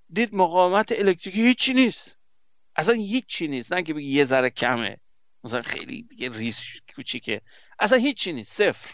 دید 0.10 0.36
مقاومت 0.36 0.92
الکتریکی 0.92 1.42
هیچی 1.42 1.74
نیست. 1.74 2.20
اصلا 2.76 2.96
هیچی 2.96 3.48
نیست. 3.48 3.74
نه 3.74 3.84
که 3.84 3.94
بگی 3.94 4.10
یه 4.10 4.24
ذره 4.24 4.50
کمه. 4.50 4.98
مثلا 5.44 5.62
خیلی 5.62 6.04
دیگه 6.04 6.30
ریس 6.38 6.82
کوچیکه. 6.96 7.42
اصلا 7.80 7.98
هیچی 7.98 8.34
نیست. 8.34 8.52
صفر. 8.52 8.94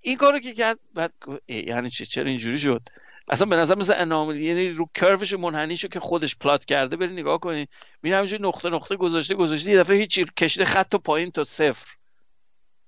این 0.00 0.16
کارو 0.16 0.38
که 0.38 0.54
کرد 0.54 0.78
بعد 0.94 1.12
یعنی 1.48 1.90
چه 1.90 2.06
چرا 2.06 2.28
اینجوری 2.28 2.58
شد؟ 2.58 2.82
اصلا 3.28 3.46
به 3.46 3.56
نظر 3.56 3.78
مثل 3.78 3.94
اناملی 3.96 4.44
یعنی 4.44 4.70
رو 4.70 4.90
کرفش 4.94 5.32
منحنیشو 5.32 5.88
که 5.88 6.00
خودش 6.00 6.36
پلات 6.36 6.64
کرده 6.64 6.96
بری 6.96 7.12
نگاه 7.12 7.38
کنی 7.40 7.68
میره 8.02 8.16
همینجوری 8.16 8.42
نقطه 8.42 8.70
نقطه 8.70 8.96
گذاشته 8.96 9.34
گذاشته 9.34 9.70
یه 9.70 9.78
دفعه 9.78 9.96
هیچی 9.96 10.24
کشیده 10.36 10.64
خط 10.64 10.94
و 10.94 10.98
پایین 10.98 11.30
تا 11.30 11.44
صفر. 11.44 11.86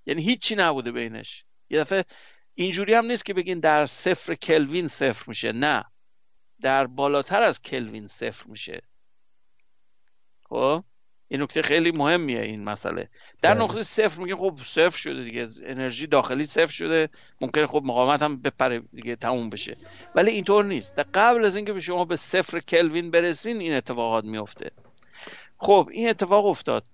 یعنی 0.07 0.23
هیچی 0.23 0.55
نبوده 0.55 0.93
بینش. 0.93 1.45
یه 1.71 1.81
دفعه 1.81 2.05
اینجوری 2.55 2.95
هم 2.95 3.07
نیست 3.07 3.25
که 3.25 3.35
بگین 3.35 3.61
در 3.61 3.87
صفر 3.87 4.35
کلوین 4.35 4.89
صفر 4.89 5.25
میشه 5.27 5.53
نه. 5.53 5.85
در 6.61 6.87
بالاتر 6.87 7.43
از 7.43 7.63
کلوین 7.63 8.07
صفر 8.07 8.47
میشه. 8.47 8.83
خب؟ 10.49 10.85
این 11.33 11.43
نکته 11.43 11.63
خیلی 11.63 11.91
مهمیه 11.91 12.41
این 12.41 12.65
مسئله. 12.65 13.09
در 13.43 13.55
بله. 13.55 13.65
نقطه 13.65 13.83
صفر 13.83 14.21
میگه 14.21 14.37
خب 14.37 14.59
صفر 14.65 14.99
شده 14.99 15.25
دیگه 15.25 15.49
انرژی 15.67 16.07
داخلی 16.07 16.45
صفر 16.45 16.73
شده 16.73 17.09
ممکنه 17.41 17.67
خب 17.67 17.83
مقاومت 17.85 18.23
هم 18.23 18.37
بپره 18.37 18.83
دیگه 18.93 19.17
تموم 19.17 19.51
بشه. 19.51 19.77
ولی 20.15 20.31
اینطور 20.31 20.65
نیست. 20.65 20.95
در 20.95 21.07
قبل 21.15 21.45
از 21.45 21.57
اینکه 21.57 21.73
به 21.73 21.81
شما 21.81 22.05
به 22.05 22.17
صفر 22.17 22.61
کلوین 22.61 23.11
برسین 23.11 23.61
این 23.61 23.75
اتفاقات 23.75 24.25
میفته. 24.25 24.71
خب 25.59 25.89
این 25.93 26.09
اتفاق 26.09 26.47
افتاد. 26.47 26.85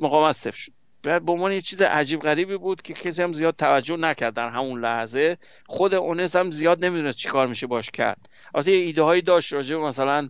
مقاومت 0.00 0.36
صفر 0.36 0.56
شد. 0.56 0.72
بعد 1.02 1.24
به 1.24 1.32
عنوان 1.32 1.52
یه 1.52 1.60
چیز 1.60 1.82
عجیب 1.82 2.20
غریبی 2.20 2.56
بود 2.56 2.82
که 2.82 2.94
کسی 2.94 3.22
هم 3.22 3.32
زیاد 3.32 3.56
توجه 3.56 3.96
نکرد 3.96 4.34
در 4.34 4.48
همون 4.48 4.80
لحظه. 4.80 5.38
خود 5.66 5.94
اونس 5.94 6.36
هم 6.36 6.50
زیاد 6.50 6.84
نمی‌دونست 6.84 7.18
چیکار 7.18 7.46
میشه 7.46 7.66
باش 7.66 7.90
کرد. 7.90 8.28
البته 8.54 8.70
ایده 8.70 9.02
هایی 9.02 9.22
داشت 9.22 9.52
راجع 9.52 9.76
مثلا 9.76 10.28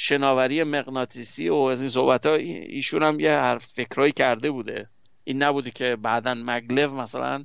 شناوری 0.00 0.64
مغناطیسی 0.64 1.48
و 1.48 1.54
از 1.54 1.80
این 1.80 1.90
صحبت 1.90 2.26
ها 2.26 2.34
ایشون 2.34 3.02
هم 3.02 3.20
یه 3.20 3.30
هر 3.30 3.58
فکرهایی 3.58 4.12
کرده 4.12 4.50
بوده. 4.50 4.88
این 5.24 5.42
نبوده 5.42 5.70
که 5.70 5.96
بعدا 5.96 6.34
مگلو 6.34 6.94
مثلا 6.94 7.44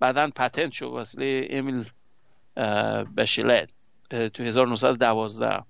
بعدا 0.00 0.30
پتنت 0.36 0.72
شد 0.72 0.86
واسه 0.86 1.48
امیل 1.50 1.84
بشلت 3.16 3.70
تو 4.10 4.42
1912 4.42 5.64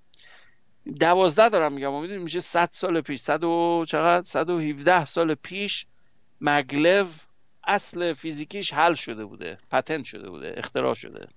دوازده. 0.99 1.49
دارم 1.49 1.73
میگم 1.73 2.01
می‌دونی 2.01 2.23
میشه 2.23 2.39
100 2.39 2.69
سال 2.71 3.01
پیش 3.01 3.19
100 3.19 3.43
و 3.43 3.85
چقدر؟ 3.87 4.23
117 4.23 5.05
سال 5.05 5.35
پیش 5.35 5.85
مگلو 6.41 7.05
اصل 7.63 8.13
فیزیکیش 8.13 8.73
حل 8.73 8.93
شده 8.93 9.25
بوده 9.25 9.57
پتنت 9.71 10.05
شده 10.05 10.29
بوده 10.29 10.53
اختراع 10.57 10.93
شده. 10.93 11.27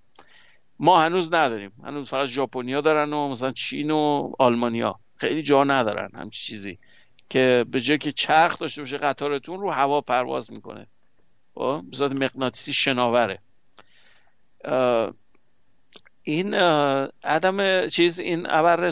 ما 0.79 1.01
هنوز 1.01 1.33
نداریم. 1.33 1.73
هنوز 1.85 2.09
فقط 2.09 2.29
ژاپنیا 2.29 2.81
دارن 2.81 3.13
و 3.13 3.29
مثلا 3.29 3.53
چین 3.53 3.91
و 3.91 4.33
آلمانیا. 4.39 5.01
خیلی 5.17 5.43
جا 5.43 5.65
ندارن 5.65 6.11
همچی 6.15 6.47
چیزی. 6.47 6.79
که 7.31 7.65
به 7.71 7.81
جای 7.81 7.99
که 7.99 8.13
چرخ 8.13 8.59
داشته 8.59 8.83
باشه 8.83 8.99
قطارتون 8.99 9.61
رو 9.61 9.71
هوا 9.71 10.01
پرواز 10.01 10.53
می‌کنه. 10.53 10.87
خب 11.55 11.85
بذات 11.93 12.13
مغناطیسی 12.13 12.73
شناوره. 12.73 13.39
این 16.23 16.55
عدم 17.25 17.87
چیز 17.87 18.21
این 18.21 18.47
ابر 18.51 18.91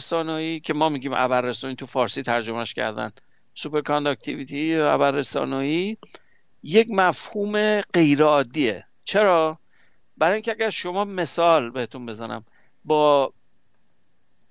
که 0.65 0.75
ما 0.75 0.89
میگیم 0.89 1.13
ابر 1.15 1.53
تو 1.53 1.87
فارسی 1.87 2.23
ترجمهش 2.23 2.75
کردن. 2.75 3.13
superconductivity 3.55 4.75
ابر 4.75 5.23
یک 6.63 6.89
مفهوم 6.91 7.81
غیر 7.81 8.23
عادیه 8.23 8.85
چرا؟ 9.05 9.59
برای 10.17 10.35
اینکه 10.35 10.51
اگر 10.51 10.71
شما 10.71 11.05
مثال 11.05 11.71
بهتون 11.71 12.07
بزنم 12.07 12.45
با 12.85 13.33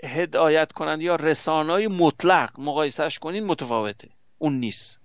هدایت 0.03 0.71
کنند 0.71 1.01
یا 1.01 1.15
رسانای 1.15 1.87
مطلق 1.87 2.59
مقایسهش 2.59 3.19
کنین 3.19 3.43
متفاوته. 3.43 4.09
اون 4.37 4.53
نیست. 4.53 5.01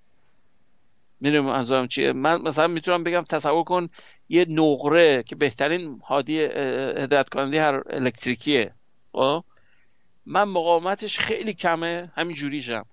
می‌دونم 1.20 1.45
منظورم 1.45 1.89
چیه؟ 1.89 2.12
من 2.12 2.43
مثلا 2.43 2.69
می‌تونم 2.69 3.05
بگم 3.05 3.24
تصور 3.28 3.65
کن 3.65 3.89
یه 4.28 4.47
نقره 4.49 5.23
که 5.23 5.37
بهترین 5.37 6.01
هادی 6.07 6.41
هدایت 6.41 7.28
کننده 7.28 7.62
هر 7.62 7.82
الکتریکیه. 7.91 8.74
خب؟ 9.12 9.45
من 10.27 10.45
مقاومتش 10.45 11.19
خیلی 11.19 11.55
کمه 11.55 12.12
همین 12.15 12.37
جوریشم. 12.37 12.87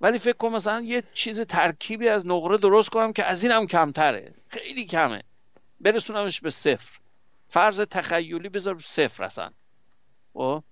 ولی 0.00 0.18
فکر 0.18 0.36
کنم 0.36 0.52
مثلا 0.52 0.80
یه 0.80 1.02
چیز 1.14 1.40
ترکیبی 1.40 2.08
از 2.08 2.26
نقره 2.26 2.58
درست 2.58 2.88
کنم 2.88 3.12
که 3.12 3.24
از 3.24 3.42
این 3.42 3.52
هم 3.52 3.66
کمتره. 3.66 4.34
خیلی 4.48 4.84
کمه. 4.84 5.22
برسونمش 5.82 6.40
به 6.40 6.50
صفر. 6.50 6.98
فرض 7.48 7.80
تخیلی 7.80 8.48
بذار 8.48 8.80
صفر 8.80 9.24
اصلا. 9.24 9.50
و 10.34 10.38
خب؟ 10.38 10.62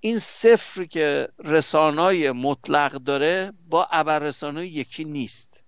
این 0.00 0.18
صفر 0.18 0.84
که 0.84 1.28
رسانای 1.38 2.30
مطلق 2.30 2.92
داره 2.92 3.52
با 3.68 3.88
ابر 3.90 4.18
رسانای 4.18 4.68
یکی 4.68 5.04
نیست. 5.04 5.64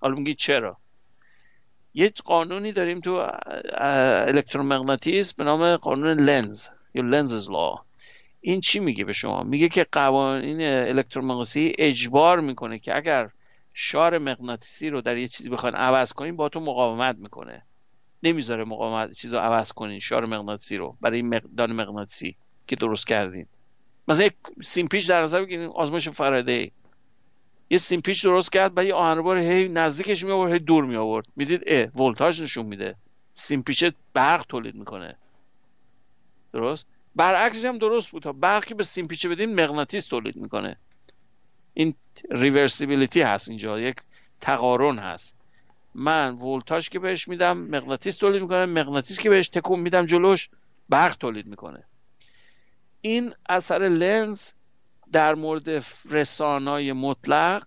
حالا 0.00 0.14
میگی 0.14 0.34
چرا؟ 0.34 0.76
یه 1.94 2.12
قانونی 2.24 2.72
داریم 2.72 3.00
تو 3.00 3.30
الکترومغناطیس 3.74 5.32
به 5.32 5.44
نام 5.44 5.76
قانون 5.76 6.20
لنز 6.20 6.66
یا 6.94 7.02
لنزز 7.02 7.50
لا. 7.50 7.74
این 8.40 8.60
چی 8.60 8.80
میگه 8.80 9.04
به 9.04 9.12
شما؟ 9.12 9.42
میگه 9.42 9.68
که 9.68 9.86
قوانین 9.92 10.62
الکترومغناطیسی 10.62 11.72
اجبار 11.78 12.40
می‌کنه 12.40 12.78
که 12.78 12.96
اگر 12.96 13.30
شار 13.74 14.18
مغناطیسی 14.18 14.90
رو 14.90 15.00
در 15.00 15.16
یه 15.16 15.28
چیزی 15.28 15.50
بخواین 15.50 15.74
عوض 15.74 16.12
کنین 16.12 16.36
با 16.36 16.48
تو 16.48 16.60
مقاومت 16.60 17.16
می‌کنه. 17.16 17.62
نمی‌ذاره 18.22 18.64
مقاومت 18.64 19.12
چیزو 19.12 19.38
عوض 19.38 19.72
کنین 19.72 20.00
شار 20.00 20.26
مغناطیسی 20.26 20.76
رو 20.76 20.96
برای 21.00 21.22
مقدار 21.22 21.72
مغناطیسی 21.72 22.36
که 22.66 22.76
درست 22.76 23.06
کردین. 23.06 23.46
مثلا 24.08 24.26
یک 24.26 24.34
سیمپیچ 24.62 25.08
در 25.08 25.22
نظر 25.22 25.44
بگیرین 25.44 25.68
آزمایش 25.68 26.08
فرادی 26.08 26.72
یه 27.70 27.78
سیمپیچ 27.78 28.24
درست 28.24 28.52
کرد 28.52 28.74
بعد 28.74 28.86
یه 28.86 28.94
آهنربار 28.94 29.38
هی 29.38 29.68
نزدیکش 29.68 30.24
می 30.24 30.30
آورد 30.30 30.52
هی 30.52 30.58
دور 30.58 30.84
می 30.84 30.96
آورد 30.96 31.26
می‌دید 31.36 31.62
اه 31.66 31.84
ولتاژ 32.06 32.40
نشون 32.42 32.66
میده. 32.66 32.96
سیمپیچ 33.32 33.84
برق 34.12 34.46
تولید 34.48 34.74
می‌کنه. 34.74 35.16
درست؟ 36.52 36.86
برعکسش 37.16 37.64
هم 37.64 37.78
درست 37.78 38.10
بود. 38.10 38.22
تا 38.22 38.32
برقی 38.32 38.74
به 38.74 38.84
سیمپیچه 38.84 39.28
بدین 39.28 39.54
مغناطیس 39.54 40.06
تولید 40.06 40.36
می‌کنه. 40.36 40.76
این 41.74 41.94
reversibility 42.30 43.22
هست 43.22 43.48
اینجا 43.48 43.80
یک 43.80 43.96
تقارن 44.40 44.98
هست. 44.98 45.36
من 45.94 46.34
ولتاژ 46.34 46.88
که 46.88 46.98
بهش 46.98 47.28
میدم 47.28 47.58
مغناطیس 47.58 48.16
تولید 48.16 48.42
می‌کنه 48.42 48.66
مغناطیس 48.66 49.18
که 49.18 49.30
بهش 49.30 49.48
تکون 49.48 49.80
میدم 49.80 50.06
جلوش 50.06 50.48
برق 50.88 51.16
تولید 51.16 51.46
می‌کنه. 51.46 51.84
این 53.00 53.32
اثر 53.48 53.78
لنز 53.78 54.52
در 55.12 55.34
مورد 55.34 55.84
رسانای 56.10 56.92
مطلق 56.92 57.66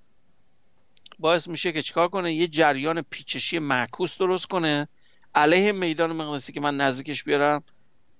باعث 1.20 1.48
میشه 1.48 1.72
که 1.72 1.82
چیکار 1.82 2.08
کنه؟ 2.08 2.34
یه 2.34 2.48
جریان 2.48 3.02
پیچشی 3.02 3.60
معکوس 3.60 4.18
درست 4.18 4.46
کنه. 4.46 4.88
علیه 5.36 5.72
میدان 5.72 6.12
مغناطیسی 6.12 6.54
که 6.54 6.62
من 6.62 6.78
نزدیکش 6.78 7.24
بیارم 7.24 7.64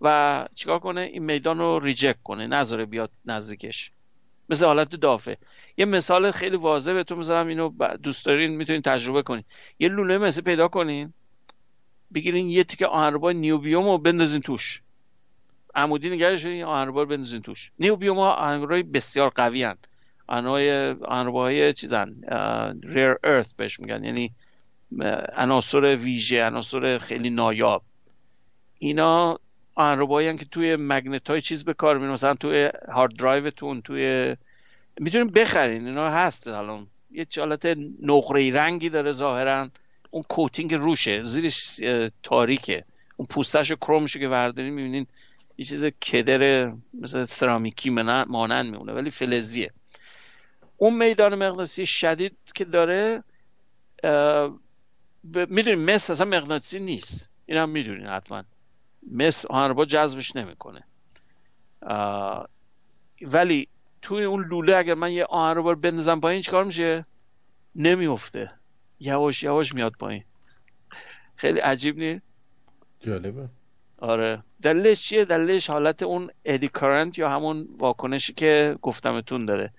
و 0.02 0.48
چیکار 0.56 0.80
کنه؟ 0.80 1.02
این 1.02 1.24
میدان 1.24 1.58
رو 1.58 1.80
reject 1.80 2.24
کنه 2.24 2.48
نذاره 2.48 2.86
بیاد 2.86 3.12
نزدیکش. 3.26 3.92
مثل 4.54 4.66
حالت 4.66 4.96
دافه. 4.96 5.38
یه 5.78 5.86
مثال 5.86 6.32
خیلی 6.32 6.58
واضح 6.58 6.94
بهتون 6.94 7.18
می‌ذارم 7.18 7.48
اینو 7.48 7.70
دوست 7.98 8.26
دارین 8.26 8.52
می‌تونین 8.56 8.82
تجربه 8.82 9.22
کنین. 9.22 9.44
یه 9.80 9.90
لوله 9.90 10.18
مثل 10.18 10.42
پیدا 10.42 10.68
کنین 10.68 11.14
بگیرین 12.14 12.50
یه 12.50 12.64
تیکه 12.64 12.88
آهنربای 12.88 13.34
نیوبیوم 13.34 13.86
رو 13.86 13.98
بندازین 13.98 14.42
توش. 14.42 14.82
عمودی 15.76 16.10
نگرش 16.10 16.46
این 16.46 16.64
آهنربا 16.64 17.02
رو 17.02 17.08
بندازین 17.08 17.42
توش. 17.42 17.72
نیوبیوم 17.80 18.18
ها 18.18 18.34
آهنربای 18.34 18.84
بسیار 18.84 19.30
قوی 19.30 19.64
هن 19.64 19.78
آهنربای 20.30 21.74
چیزن 21.74 22.16
ریر 22.84 23.16
ارث 23.24 23.54
بهش 23.54 23.80
میگن. 23.80 24.04
یعنی 24.04 24.32
عناصر 25.36 25.96
ویژه 25.96 26.46
عناصر 26.46 26.98
خیلی 26.98 27.30
نایاب. 27.30 27.84
اینا 28.80 29.40
آهنربایی 29.76 30.38
که 30.38 30.46
توی 30.46 30.76
مگنت 30.76 31.30
های 31.30 31.42
چیز 31.42 31.64
به 31.64 31.74
کار 31.74 31.98
مثلا 31.98 32.34
توی 32.34 32.70
هارد 32.88 33.16
درایوتون 33.16 33.82
توی 33.82 34.36
می‌تونیم 35.00 35.28
بخرین 35.28 35.88
اینا 35.88 36.10
هست 36.10 36.48
الان. 36.48 36.88
یه 37.12 37.28
حالت 37.38 37.78
نقره 38.02 38.54
رنگی 38.54 38.90
داره 38.90 39.12
ظاهرا. 39.12 39.70
اون 40.10 40.24
کوتینگ 40.24 40.74
روشه 40.74 41.24
زیرش 41.24 41.80
تاریکه. 42.24 42.86
اون 43.18 43.26
پوستش 43.26 43.72
و 43.72 43.76
کرومشو 43.76 44.20
که 44.20 44.28
وردارین 44.28 44.74
می‌بینین 44.74 45.08
یه 45.58 45.66
چیز 45.66 45.86
کدر 45.86 46.74
مثل 46.94 47.24
سرامیکی 47.24 47.90
مانند 47.90 48.66
میمونه 48.66 48.94
ولی 48.94 49.12
فلزیه. 49.12 49.72
اون 50.78 50.94
میدان 50.94 51.36
مغناطیسی 51.36 51.86
شدید 51.86 52.38
که 52.56 52.66
داره 52.66 53.24
می‌دونین 55.24 55.86
مس 55.86 56.10
اصلا 56.10 56.28
مغناطیسی 56.28 56.80
نیست. 56.80 57.30
این 57.46 57.58
هم 57.58 57.70
می‌دونین 57.70 58.08
حتما. 58.08 58.44
مس 59.12 59.46
با 59.46 59.86
جذبش 59.86 60.36
نمی‌کنه. 60.36 60.84
ولی 63.22 63.68
توی 64.02 64.24
اون 64.24 64.46
لوله 64.48 64.76
اگر 64.76 64.94
من 64.94 65.12
یه 65.12 65.26
رو 65.32 65.76
بندازم 65.76 66.20
پایین 66.20 66.42
چیکار 66.42 66.64
میشه؟ 66.64 67.06
نمیفته 67.76 68.52
یواش 69.00 69.44
یواش 69.44 69.74
میاد 69.74 69.94
پایین. 70.00 70.24
خیلی 71.36 71.60
عجیب 71.60 71.98
نیست 71.98 72.22
جالبه. 73.00 73.50
آره. 73.98 74.44
دلیلش 74.62 75.02
چیه؟ 75.02 75.26
دلیلش 75.26 75.70
حالت 75.70 76.04
اون 76.04 76.30
ادی 76.46 76.68
کارنت 76.68 77.18
یا 77.18 77.30
همون 77.30 77.68
واکنشی 77.78 78.34
که 78.34 78.76
گفتمتون 78.82 79.46
داره. 79.46 79.74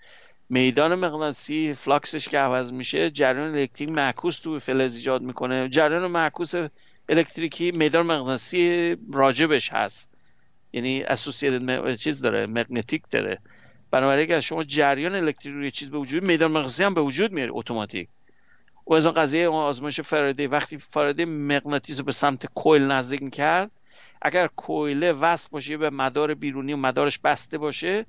میدان 0.48 0.94
مغناطیسی 0.94 1.74
flux 1.74 2.10
ش 2.10 2.28
که 2.28 2.38
عوض 2.38 2.72
میشه 2.72 3.10
جریان 3.10 3.54
الکتریک 3.54 3.88
معکوس 3.88 4.38
تو 4.38 4.58
فلز 4.58 4.96
ایجاد 4.96 5.22
می‌کنه. 5.22 5.68
جریان 5.68 6.06
معکوس 6.06 6.54
الکتریکی 7.08 7.72
میدان 7.72 8.06
مغناطیسی 8.06 8.96
راجبش 9.12 9.72
هست. 9.72 10.10
یعنی 10.72 11.02
associated 11.02 11.94
چیز 11.94 12.20
داره 12.20 12.46
magnetic 12.46 13.02
داره. 13.10 13.38
بنابراین 13.90 14.22
اگر 14.22 14.40
شما 14.40 14.64
جریان 14.64 15.14
الکتریکی 15.14 15.50
روی 15.50 15.70
چیز 15.70 15.90
به 15.90 15.98
وجود 15.98 16.22
میدان 16.22 16.50
مغناطیسی 16.50 16.84
هم 16.84 16.94
به 16.94 17.00
وجود 17.00 17.32
میاره 17.32 17.50
اتوماتیک. 17.54 18.08
و 18.86 18.94
از 18.94 19.06
قضیه 19.06 19.48
آزمایش 19.48 20.00
فارادی 20.00 20.46
وقتی 20.46 20.78
فارادی 20.78 21.24
مغناطیس 21.24 22.00
به 22.00 22.12
سمت 22.12 22.46
coil 22.46 22.82
نزدیک 22.82 23.34
کرد 23.34 23.70
اگر 24.22 24.46
coil 24.46 24.99
ه 24.99 25.12
وصل 25.12 25.48
باشه 25.52 25.76
به 25.76 25.90
مدار 25.90 26.34
بیرونی 26.34 26.72
و 26.72 26.76
مدارش 26.76 27.18
بسته 27.18 27.58
باشه 27.58 28.06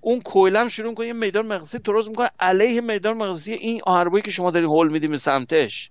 اون 0.00 0.20
کویله 0.20 0.58
هم 0.58 0.68
شروع 0.68 0.94
کنه 0.94 1.06
یه 1.06 1.12
میدان 1.12 1.46
مغناطیسی 1.46 1.78
درست 1.78 2.08
می‌کنه. 2.08 2.30
علیه 2.40 2.80
میدان 2.80 3.16
مغناطیسی 3.16 3.52
این 3.52 3.80
آهربایی 3.86 4.22
که 4.22 4.30
شما 4.30 4.50
دارین 4.50 4.68
هول 4.68 4.88
میدیم 4.88 5.10
به 5.10 5.18
سمتش 5.18 5.90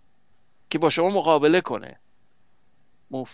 که 0.70 0.80
با 0.80 0.90
شما 0.90 1.10
مقابله 1.10 1.62
کنه. 1.62 2.00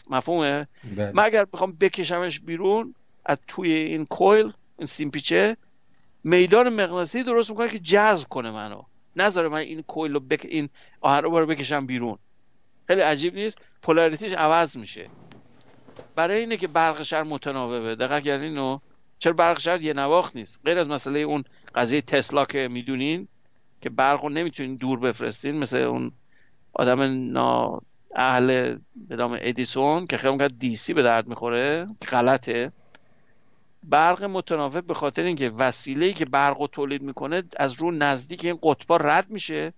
مفهومه؟ 0.09 0.67
بله. 0.97 1.11
من 1.11 1.23
اگر 1.23 1.45
بخوام 1.45 1.71
بکشمش 1.71 2.39
بیرون 2.39 2.95
از 3.25 3.37
توی 3.47 3.71
این 3.71 4.05
کویل 4.05 4.53
این 4.77 4.85
سیمپیچه 4.85 5.57
میدان 6.23 6.69
مغناطیسی 6.69 7.23
درست 7.23 7.49
می‌کنه 7.49 7.69
که 7.69 7.79
جذب 7.79 8.27
کنه 8.27 8.51
منو. 8.51 8.81
نذاره 9.15 9.49
من 9.49 9.57
این 9.57 9.81
کویل 9.81 10.13
رو 10.13 10.19
بک... 10.19 10.45
این 10.49 10.69
آهن 11.01 11.23
رو 11.23 11.45
بکشم 11.45 11.85
بیرون. 11.85 12.17
خیلی 12.87 13.01
عجیب 13.01 13.35
نیست. 13.35 13.57
پولاریتیش 13.81 14.33
عوض 14.33 14.77
میشه. 14.77 15.09
برای 16.15 16.39
اینه 16.39 16.57
که 16.57 16.67
برق 16.67 17.03
شهر 17.03 17.23
متناوبه. 17.23 17.95
دقیق 17.95 18.23
کردین 18.23 18.47
اینو؟ 18.47 18.79
چرا 19.19 19.33
برق 19.33 19.59
شهر 19.59 19.81
یه 19.81 19.93
نواخت 19.93 20.35
نیست؟ 20.35 20.59
غیر 20.65 20.77
از 20.77 20.89
مسئله 20.89 21.19
اون 21.19 21.43
قضیه 21.75 22.01
تسلا 22.01 22.45
که 22.45 22.67
می‌دونین 22.67 23.27
که 23.81 23.89
برق 23.89 24.23
رو 24.23 24.29
نمی‌تونین 24.29 24.75
دور 24.75 24.99
بفرستین 24.99 25.57
مثل 25.57 25.77
اون 25.77 26.11
آدم 26.73 27.01
نا 27.31 27.81
اهل 28.15 28.77
به 28.95 29.15
نام 29.15 29.37
ادیسون 29.41 30.07
که 30.07 30.17
خیلی 30.17 30.47
دی 30.47 30.75
سی 30.75 30.93
به 30.93 31.03
درد 31.03 31.27
می‌خوره 31.27 31.87
غلطه. 32.11 32.71
برق 33.83 34.23
متناوب 34.23 34.87
به 34.87 34.93
خاطر 34.93 35.23
اینکه 35.23 35.49
وسیله 35.49 36.13
که 36.13 36.25
برق 36.25 36.61
رو 36.61 36.67
تولید 36.67 37.01
می‌کنه 37.01 37.43
از 37.57 37.73
رو 37.73 37.91
نزدیک 37.91 38.45
این 38.45 38.59
قطبا 38.63 38.97
رد 38.97 39.29
میشه 39.29 39.73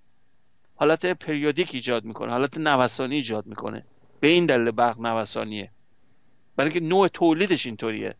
حالت 0.75 1.05
پریودیک 1.05 1.69
ایجاد 1.73 2.05
می‌کنه 2.05 2.31
حالت 2.31 2.57
نوسانی 2.57 3.15
ایجاد 3.15 3.45
می‌کنه. 3.45 3.85
به 4.19 4.27
این 4.27 4.45
دلیل 4.45 4.71
برق 4.71 4.99
نوسانیه. 4.99 5.71
برای 6.55 6.71
اینکه 6.71 6.85
نوع 6.85 7.07
تولیدش 7.07 7.65
اینطوریه. 7.65 8.15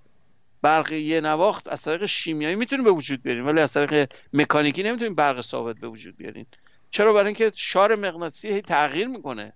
برق 0.62 0.92
یه 0.92 1.22
نواخت 1.22 1.68
از 1.68 1.82
طریق 1.82 2.06
شیمیایی 2.06 2.56
می‌تونیم 2.56 2.86
به 2.86 2.92
وجود 2.92 3.24
بیاریم 3.24 3.48
ولی 3.48 3.60
از 3.60 3.74
طریق 3.74 4.12
مکانیکی 4.34 4.84
نمی‌تونیم 4.84 5.16
برق 5.16 5.42
ثابت 5.42 5.76
به 5.76 5.88
وجود 5.88 6.18
بیاریم 6.18 6.48
چرا؟ 6.92 7.14
برای 7.14 7.26
اینکه 7.26 7.52
شار 7.56 7.96
مغناطیسی 7.96 8.62
تغییر 8.62 9.08
می‌کنه. 9.08 9.54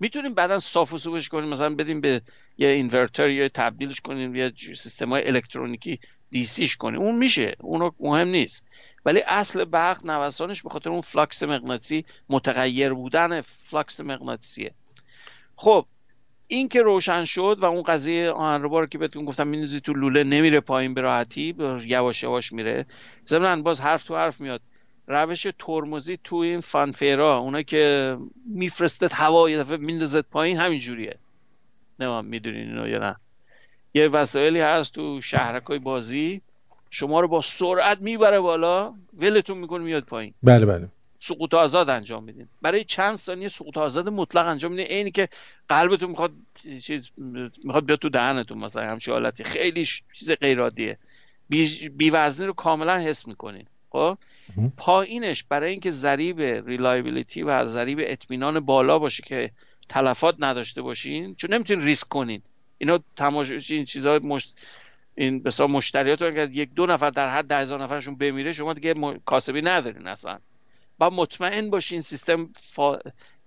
می‌تونیم 0.00 0.34
بعدا 0.34 0.60
صاف 0.60 0.92
و 0.92 0.98
صوفش 0.98 1.28
کنیم 1.28 1.48
مثلا 1.48 1.74
بدیم 1.74 2.00
به 2.00 2.22
یه 2.58 2.68
اینورتر 2.68 3.28
یا 3.28 3.48
تبدیلش 3.48 4.00
کنیم 4.00 4.36
یه 4.36 4.52
سیستم 4.58 5.08
های 5.08 5.28
الکترونیکی 5.28 6.00
DC 6.30 6.53
ش 6.53 6.76
کنیم. 6.76 7.00
اون 7.00 7.14
میشه 7.14 7.56
اون 7.58 7.92
مهم 8.00 8.28
نیست. 8.28 8.66
ولی 9.04 9.22
اصل 9.26 9.64
برق 9.64 10.06
نوسانش 10.06 10.62
به 10.62 10.68
خاطر 10.68 10.90
اون 10.90 11.00
flux 11.00 11.42
مغناطیسی 11.42 12.04
متغیر 12.28 12.92
بودن 12.92 13.40
flux 13.40 14.00
مغناطیسیه. 14.00 14.74
خب 15.56 15.86
این 16.46 16.68
که 16.68 16.82
روشن 16.82 17.24
شد 17.24 17.58
و 17.60 17.64
اون 17.64 17.82
قضیه 17.82 18.30
آهنربا 18.30 18.80
رو 18.80 18.86
که 18.86 18.98
بهتون 18.98 19.24
گفتم 19.24 19.48
مینوزی 19.48 19.80
تو 19.80 19.92
لوله 19.92 20.24
نمیره 20.24 20.60
پایین 20.60 20.94
به 20.94 21.00
راحتی 21.00 21.54
یواش 21.84 22.22
یواش 22.22 22.52
میره. 22.52 22.86
ضمن 23.26 23.62
باز 23.62 23.80
حرف 23.80 24.04
تو 24.04 24.16
حرف 24.16 24.40
میاد. 24.40 24.60
روش 25.08 25.46
ترمزی 25.58 26.18
تو 26.24 26.36
این 26.36 26.60
فانفیرا 26.60 27.38
اونا 27.38 27.62
که 27.62 28.16
میفرستت 28.46 29.14
هوا 29.14 29.50
یه 29.50 29.58
دفعه 29.58 29.76
میندازت 29.76 30.20
پایین 30.20 30.56
همین 30.56 30.78
جوریه. 30.78 31.18
نه 32.00 32.20
می‌دونین 32.20 32.68
اینو 32.68 32.88
یا 32.88 32.98
نه. 32.98 33.16
یه 33.94 34.08
وسایلی 34.08 34.60
هست 34.60 34.92
تو 34.92 35.20
شهرکای 35.20 35.78
بازی 35.78 36.40
شما 36.90 37.20
رو 37.20 37.28
با 37.28 37.42
سرعت 37.42 38.00
می‌بره 38.00 38.40
بالا 38.40 38.94
ولتون 39.18 39.58
می‌کنه 39.58 39.84
میاد 39.84 40.02
پایین. 40.02 40.34
بله 40.42 40.66
بله. 40.66 40.88
سقوط 41.20 41.54
آزاد 41.54 41.90
انجام 41.90 42.24
میدین. 42.24 42.48
برای 42.62 42.84
چند 42.84 43.16
ثانیه 43.16 43.48
سقوط 43.48 43.76
آزاد 43.76 44.08
مطلق 44.08 44.46
انجام 44.46 44.72
میدین. 44.72 44.86
اینی 44.86 45.10
که 45.10 45.28
قلبتون 45.68 46.10
می‌خواد 46.10 46.32
چیز 46.82 47.10
می‌خواد 47.64 47.86
بیاد 47.86 47.98
تو 47.98 48.08
دهنتون 48.08 48.58
مثلا 48.58 48.82
همچین 48.82 49.14
حالتی. 49.14 49.44
خیلی 49.44 49.86
چیز 50.12 50.30
غیر 50.30 50.60
عادیه 50.60 50.98
بی, 51.48 52.10
وزنی 52.10 52.46
رو 52.46 52.52
کاملا 52.52 52.98
حس 52.98 53.26
می‌کنین. 53.26 53.66
خب؟ 53.90 54.18
پایینش 54.76 55.44
برای 55.44 55.70
اینکه 55.70 55.90
ضریب 55.90 56.40
reliability 56.40 57.42
و 57.42 57.66
ضریب 57.66 57.98
اطمینان 58.02 58.60
بالا 58.60 58.98
باشه 58.98 59.22
که 59.22 59.50
تلفات 59.88 60.36
نداشته 60.38 60.82
باشین 60.82 61.34
چون 61.34 61.54
نمی‌تونین 61.54 61.84
ریسک 61.84 62.08
کنین. 62.08 62.42
اینا 62.78 63.00
تماشا 63.16 63.74
این 63.74 63.84
چیزها 63.84 64.18
مش... 64.18 64.48
این 65.14 65.42
بسا 65.42 65.66
مشتریات 65.66 66.22
اگر 66.22 66.50
یک 66.50 66.74
دو 66.74 66.86
نفر 66.86 67.10
در 67.10 67.28
هر 67.28 67.42
ده 67.42 67.58
هزار 67.58 67.82
نفرشون 67.82 68.16
بمیره 68.16 68.52
شما 68.52 68.72
دیگه 68.72 68.94
کاسبی 69.26 69.60
ندارین 69.60 70.06
اصلا. 70.06 70.38
با 70.98 71.10
مطمئن 71.10 71.70
باشین 71.70 72.00
سیستم 72.00 72.50
فا... 72.60 72.98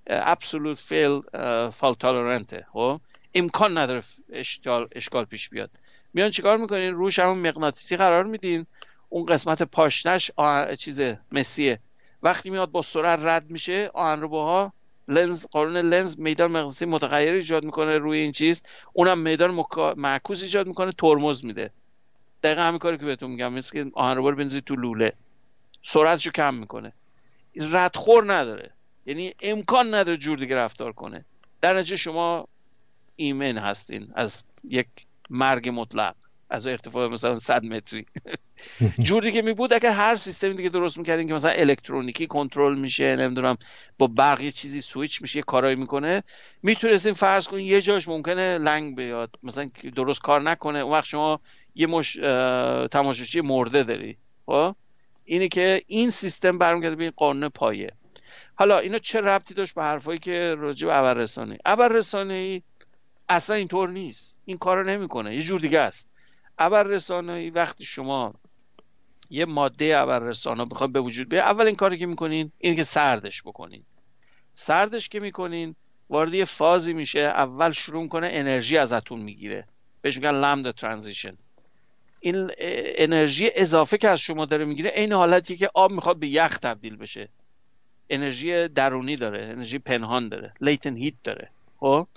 ابسولوت 0.07 0.80
فیل 0.80 1.22
فال 1.69 1.94
تالرنته 1.94 2.65
خب؟ 2.73 3.02
امکان 3.36 3.78
نداره 3.78 4.03
اشکال, 4.34 4.88
اشکال 4.91 5.26
پیش 5.26 5.49
بیاد. 5.49 5.69
میان 6.14 6.32
چیکار 6.32 6.57
می‌کنین؟ 6.57 6.94
روش 6.94 7.19
همون 7.19 7.38
مغناطیسی 7.38 7.98
قرار 7.98 8.23
میدین. 8.23 8.65
اون 9.13 9.25
قسمت 9.25 9.63
پاشنش 9.63 10.31
چیز 10.77 11.01
مسیه. 11.31 11.79
وقتی 12.23 12.49
میاد 12.49 12.71
با 12.71 12.81
سرعت 12.81 13.19
رد 13.23 13.49
میشه 13.49 13.91
آهنرباها 13.93 14.73
لنز 15.07 15.45
قانون 15.45 15.77
لنز 15.77 16.19
میدان 16.19 16.51
مغناطیسی 16.51 16.85
متغیر 16.85 17.33
ایجاد 17.33 17.63
می‌کنه 17.63 17.97
روی 17.97 18.19
این 18.19 18.31
چیز. 18.31 18.63
اونم 18.93 19.19
میدان 19.19 19.51
مکا... 19.51 19.93
معکوس 19.97 20.43
ایجاد 20.43 20.67
می‌کنه 20.67 20.91
ترمز 20.91 21.45
میده. 21.45 21.71
دقیقا 22.43 22.61
همین 22.61 22.79
کاری 22.79 22.97
که 22.97 23.05
بهتون 23.05 23.31
میگم 23.31 23.53
مثل 23.53 23.71
که 23.71 23.91
آهنربا 23.93 24.29
رو 24.29 24.35
بنزید 24.35 24.63
تو 24.63 24.75
لوله. 24.75 25.13
سرعتشو 25.83 26.31
کم 26.31 26.53
می‌کنه. 26.53 26.93
ردخور 27.55 28.33
نداره. 28.33 28.71
یعنی 29.05 29.33
امکان 29.41 29.93
نداره 29.93 30.17
جور 30.17 30.38
دیگه 30.38 30.55
رفتار 30.55 30.91
کنه. 30.91 31.25
در 31.61 31.73
نتیجه 31.73 31.95
شما 31.95 32.47
ایمن 33.15 33.57
هستین 33.57 34.11
از 34.15 34.45
یک 34.63 34.88
مرگ 35.29 35.69
مطلق. 35.69 36.15
از 36.52 36.68
ارتفاع 36.68 37.07
مثلا 37.07 37.40
100 37.40 37.64
متری. 37.64 38.06
جور 38.99 39.23
دیگه 39.23 39.41
می 39.41 39.53
بود 39.53 39.73
اگر 39.73 39.91
هر 39.91 40.15
سیستمی 40.15 40.53
دیگه 40.53 40.69
درست 40.69 40.98
می‌کردین 40.98 41.28
که 41.28 41.34
مثلا 41.34 41.52
الکترونیکی 41.52 42.28
کنترل 42.28 42.80
میشه 42.80 43.15
نمی‌دونم 43.15 43.57
با 43.98 44.07
برق 44.07 44.49
چیزی 44.49 44.82
سویچ 44.82 45.22
میشه 45.22 45.38
یه 45.38 45.44
کارایی 45.44 45.76
می‌کنه 45.76 46.23
می‌تونستین 46.64 47.14
فرض 47.14 47.48
کنین 47.48 47.65
یه 47.65 47.82
جاش 47.82 48.07
ممکنه 48.07 48.57
لنگ 48.57 48.95
بیاد. 48.95 49.36
مثلا 49.44 49.69
درست 49.95 50.22
کار 50.22 50.41
نکنه 50.41 50.80
اون 50.80 50.94
وقت 50.94 51.06
شما 51.06 51.40
یه 51.76 51.88
مش... 51.88 52.14
تماشاچی 52.91 53.41
مرده 53.41 53.84
داری. 53.84 54.18
خب؟ 54.45 54.76
اینه 55.26 55.48
که 55.48 55.82
این 55.88 56.10
سیستم 56.10 56.57
برمیگرده 56.57 56.95
به 56.95 57.03
این 57.03 57.14
قانون 57.15 57.49
پایه. 57.49 57.91
حالا 58.56 58.80
اینا 58.80 58.98
چه 58.98 59.22
ربطی 59.22 59.53
داشت 59.53 59.76
به 59.76 59.84
حرفایی 59.84 60.19
که 60.19 60.56
راجع 60.57 60.88
به 60.88 60.95
ابررسانی؟ 60.95 61.57
ابررسانی 61.65 62.64
اصلا 63.30 63.56
اینطور 63.56 63.90
نیست. 63.90 64.40
این 64.45 64.57
کارو 64.57 64.84
نمی‌کنه. 64.84 65.36
یه 65.36 65.44
جور 65.44 65.60
دیگه 65.60 65.80
است. 65.80 66.10
ابررسانی 66.60 67.49
وقتی 67.49 67.86
شما 67.86 68.34
یه 69.30 69.45
ماده 69.45 69.98
ابررسانا 69.98 70.65
بخواد 70.65 70.91
به 70.91 70.99
وجود 70.99 71.30
بیاد 71.30 71.44
اولین 71.44 71.76
کاری 71.76 71.98
که 71.98 72.06
می‌کنین 72.06 72.52
اینه 72.57 72.76
که 72.76 72.84
سردش 72.84 73.41
بکنین. 73.41 73.84
سردش 74.53 75.10
که 75.10 75.19
می‌کنین 75.19 75.76
وارد 76.10 76.34
یه 76.34 76.45
فازی 76.45 76.94
میشه 76.94 77.19
اول 77.19 77.72
شروع 77.72 78.07
کنه 78.07 78.30
انرژی 78.32 78.78
ازتون 78.78 79.22
می‌گیره. 79.22 79.68
بهش 80.02 80.15
میگن 80.15 80.32
لامدا 80.32 80.72
ترانزیشن. 80.72 81.38
این 82.19 82.52
انرژی 82.98 83.49
اضافه 83.56 83.98
که 83.98 84.10
از 84.10 84.19
شما 84.19 84.45
داره 84.45 84.65
می‌گیره 84.65 84.94
این 84.95 85.14
حالتی 85.14 85.57
که 85.57 85.69
آب 85.73 85.91
می‌خواد 85.91 86.19
به 86.19 86.28
یخ 86.28 86.57
تبدیل 86.57 86.95
بشه. 86.95 87.30
انرژی 88.10 88.68
درونی 88.68 89.15
داره 89.15 89.44
انرژی 89.44 89.80
پنهان 89.80 90.30
داره 90.30 90.53
لیتن 90.61 90.98
هیت 90.98 91.14
داره. 91.23 91.49
خب؟ 91.80 92.07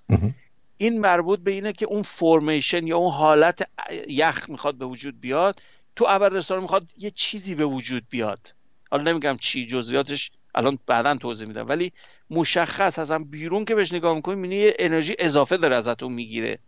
این 0.78 1.00
مربوط 1.00 1.40
به 1.40 1.50
اینه 1.50 1.72
که 1.72 1.86
اون 1.86 2.02
فرمیشن 2.02 2.86
یا 2.86 2.96
اون 2.96 3.12
حالت 3.12 3.68
یخ 4.08 4.50
می‌خواد 4.50 4.74
به 4.74 4.84
وجود 4.84 5.20
بیاد 5.20 5.62
تو 5.96 6.04
اول 6.04 6.36
رسانه 6.36 6.62
می‌خواد 6.62 6.90
یه 6.98 7.10
چیزی 7.10 7.54
به 7.54 7.64
وجود 7.64 8.04
بیاد. 8.10 8.54
حالا 8.90 9.02
نمیگم 9.12 9.36
چی 9.40 9.66
جزئیاتش 9.66 10.30
الان 10.54 10.78
بعدا 10.86 11.14
توضیح 11.14 11.48
میدم. 11.48 11.66
ولی 11.68 11.92
مشخص 12.30 12.98
ازم 12.98 13.24
بیرون 13.24 13.64
که 13.64 13.74
بهش 13.74 13.92
نگاه 13.92 14.14
می‌کنی 14.14 14.34
می‌بینی 14.34 14.56
یه 14.56 14.74
انرژی 14.78 15.16
اضافه 15.18 15.56
داره 15.56 15.76
ازتون 15.76 16.12
می‌گیره. 16.12 16.58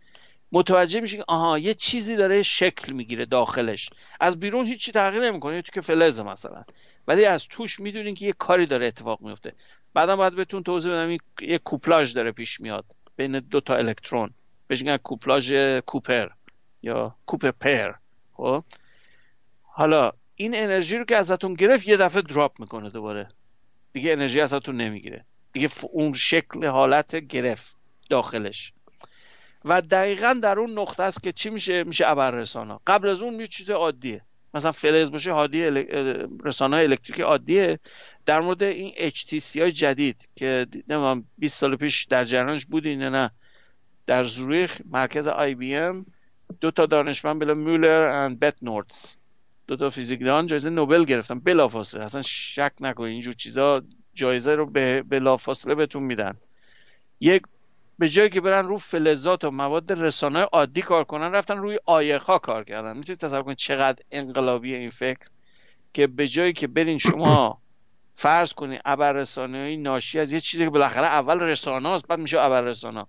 متوجه 0.51 0.99
میشین 0.99 1.23
آها 1.27 1.59
یه 1.59 1.73
چیزی 1.73 2.15
داره 2.15 2.43
شکل 2.43 2.93
می‌گیره 2.93 3.25
داخلش. 3.25 3.89
از 4.19 4.39
بیرون 4.39 4.65
هیچی 4.65 4.91
تغییر 4.91 5.23
نمی‌کنه 5.23 5.61
تو 5.61 5.71
که 5.71 5.81
فلزه 5.81 6.23
مثلا. 6.23 6.63
ولی 7.07 7.25
از 7.25 7.47
توش 7.47 7.79
می‌دونین 7.79 8.15
که 8.15 8.25
یه 8.25 8.33
کاری 8.33 8.65
داره 8.65 8.85
اتفاق 8.85 9.21
میفته 9.21 9.53
بعدا 9.93 10.15
باید 10.15 10.35
بهتون 10.35 10.63
توضیح 10.63 10.91
بدم 10.91 11.17
یه 11.41 11.57
کوپلاژ 11.57 12.13
داره 12.13 12.31
پیش 12.31 12.59
میاد. 12.59 12.85
بین 13.17 13.39
دو 13.39 13.61
تا 13.61 13.75
الکترون. 13.75 14.33
بهش 14.67 14.81
میگن 14.81 14.97
کوپلاژ 14.97 15.53
کوپر 15.85 16.29
یا 16.81 17.15
کوپر 17.25 17.51
پر 17.51 17.93
خب؟ 18.33 18.63
حالا 19.61 20.11
این 20.35 20.55
انرژی 20.55 20.97
رو 20.97 21.05
که 21.05 21.15
ازتون 21.15 21.53
گرفت 21.53 21.87
یه 21.87 21.97
دفعه 21.97 22.21
دراپ 22.21 22.59
می‌کنه 22.59 22.89
دوباره. 22.89 23.27
دیگه 23.93 24.11
انرژی 24.11 24.41
ازتون 24.41 24.77
نمی‌گیره. 24.77 25.25
دیگه 25.53 25.69
اون 25.91 26.13
شکل 26.13 26.65
حالت 26.65 27.15
گرفت 27.15 27.75
داخلش. 28.09 28.73
و 29.65 29.81
دقیقا 29.81 30.39
در 30.41 30.59
اون 30.59 30.79
نقطه 30.79 31.03
است 31.03 31.23
که 31.23 31.31
چی 31.31 31.49
میشه؟ 31.49 31.83
میشه 31.83 32.07
ابررسانا. 32.07 32.81
قبل 32.87 33.07
از 33.07 33.21
اون 33.21 33.39
یه 33.39 33.47
چیز 33.47 33.69
عادیه. 33.69 34.21
مثلا 34.53 34.71
فلز 34.71 35.11
باشه 35.11 35.31
هادی 35.31 35.63
رسانه 36.43 36.77
الکتریکی 36.77 37.21
عادیه. 37.21 37.79
در 38.27 38.39
مورد 38.39 38.63
این 38.63 38.91
HTC 39.09 39.57
های 39.57 39.71
جدید 39.71 40.29
که 40.35 40.67
نمی‌دونم 40.73 41.25
20 41.37 41.57
سال 41.57 41.75
پیش 41.75 42.05
در 42.05 42.25
جریانش 42.25 42.65
بودین 42.65 43.03
نه 43.03 43.31
در 44.05 44.23
زوریخ 44.23 44.81
مرکز 44.85 45.27
آی 45.27 45.55
بی 45.55 45.75
ام 45.75 46.05
دو 46.61 46.71
تا 46.71 46.85
دانشمند 46.85 47.39
بلا 47.39 47.53
مولر 47.53 48.07
و 48.09 48.35
بت 48.35 48.55
نورتس 48.61 49.15
دو 49.67 49.75
تا 49.75 49.89
فیزیکدان 49.89 50.47
جایزه 50.47 50.69
نوبل 50.69 51.03
گرفتن 51.03 51.39
بلافاصله. 51.39 52.03
اصلا 52.03 52.21
شک 52.21 52.71
نکنید 52.79 53.09
اینجور 53.09 53.33
چیزا 53.33 53.81
جایزه 54.13 54.55
رو 54.55 54.65
به 54.65 55.03
بلافاصله 55.03 55.75
بهتون 55.75 56.03
میدن. 56.03 56.37
یک 57.19 57.41
به 57.99 58.09
جایی 58.09 58.29
که 58.29 58.41
برن 58.41 58.65
رو 58.67 58.77
فلزات 58.77 59.43
و 59.43 59.51
مواد 59.51 59.91
رسانه 59.91 60.39
عادی 60.39 60.81
کار 60.81 61.03
کنن 61.03 61.31
رفتن 61.31 61.57
روی 61.57 61.79
آیخا 61.85 62.37
کار 62.37 62.63
کردن. 62.63 62.97
می‌تونید 62.97 63.19
تصور 63.19 63.43
کنید 63.43 63.57
چقدر 63.57 64.03
انقلابی 64.11 64.75
این 64.75 64.89
فکر 64.89 65.27
که 65.93 66.07
به 66.07 66.27
جایی 66.27 66.53
که 66.53 66.67
برین 66.67 66.97
شما 66.97 67.61
فرض 68.19 68.53
کنید 68.53 68.81
ابررسانه 68.85 69.77
ناشی 69.77 70.19
از 70.19 70.31
یه 70.31 70.39
چیزی 70.39 70.63
که 70.63 70.69
بالاخره 70.69 71.05
اول 71.05 71.39
رسانه 71.39 71.89
است 71.89 72.07
بعد 72.07 72.19
میشه 72.19 72.41
ابررسانه. 72.41 73.05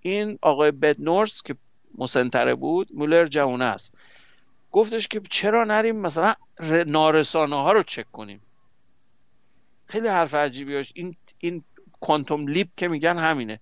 این 0.00 0.38
آقای 0.42 0.72
نورس 0.98 1.42
که 1.42 1.56
مسنتره 1.98 2.54
بود 2.54 2.88
مولر 2.94 3.26
جوونه 3.26 3.64
است. 3.64 3.94
گفتش 4.72 5.08
که 5.08 5.20
چرا 5.30 5.64
نریم 5.64 5.96
مثلا 5.96 6.34
نارسانه 6.86 7.56
ها 7.56 7.72
رو 7.72 7.82
چک 7.82 8.12
کنیم؟ 8.12 8.40
خیلی 9.86 10.08
حرف 10.08 10.34
عجیبی 10.34 10.84
این 10.94 11.16
این 11.38 11.64
کوانتوم 12.00 12.48
لیپ 12.48 12.68
که 12.76 12.88
میگن 12.88 13.18
همینه 13.18 13.60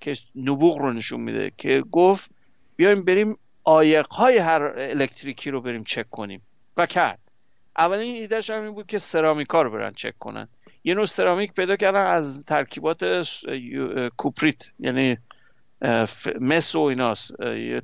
که 0.00 0.16
نبوغ 0.36 0.78
رو 0.78 0.92
نشون 0.92 1.20
میده 1.20 1.52
که 1.56 1.84
گفت 1.92 2.30
بیایم 2.76 3.02
بریم 3.02 3.38
آیق 3.64 4.06
های 4.06 4.38
هر 4.38 4.62
الکتریکی 4.76 5.50
رو 5.50 5.60
بریم 5.60 5.84
چک 5.84 6.10
کنیم. 6.10 6.42
و 6.76 6.86
کرد. 6.86 7.19
اولین 7.78 8.16
ایدهش 8.16 8.50
هم 8.50 8.64
این 8.64 8.74
بود 8.74 8.86
که 8.86 8.98
سرامیکا 8.98 9.62
رو 9.62 9.70
برن 9.70 9.92
چک 9.92 10.18
کنن. 10.18 10.48
یه 10.84 10.94
نوع 10.94 11.06
سرامیک 11.06 11.52
پیدا 11.52 11.76
کردن 11.76 12.06
از 12.06 12.44
ترکیبات 12.44 13.26
cuprate 14.16 14.72
یعنی 14.78 15.18
مس 16.40 16.74
و 16.74 16.80
ایناست. 16.80 17.32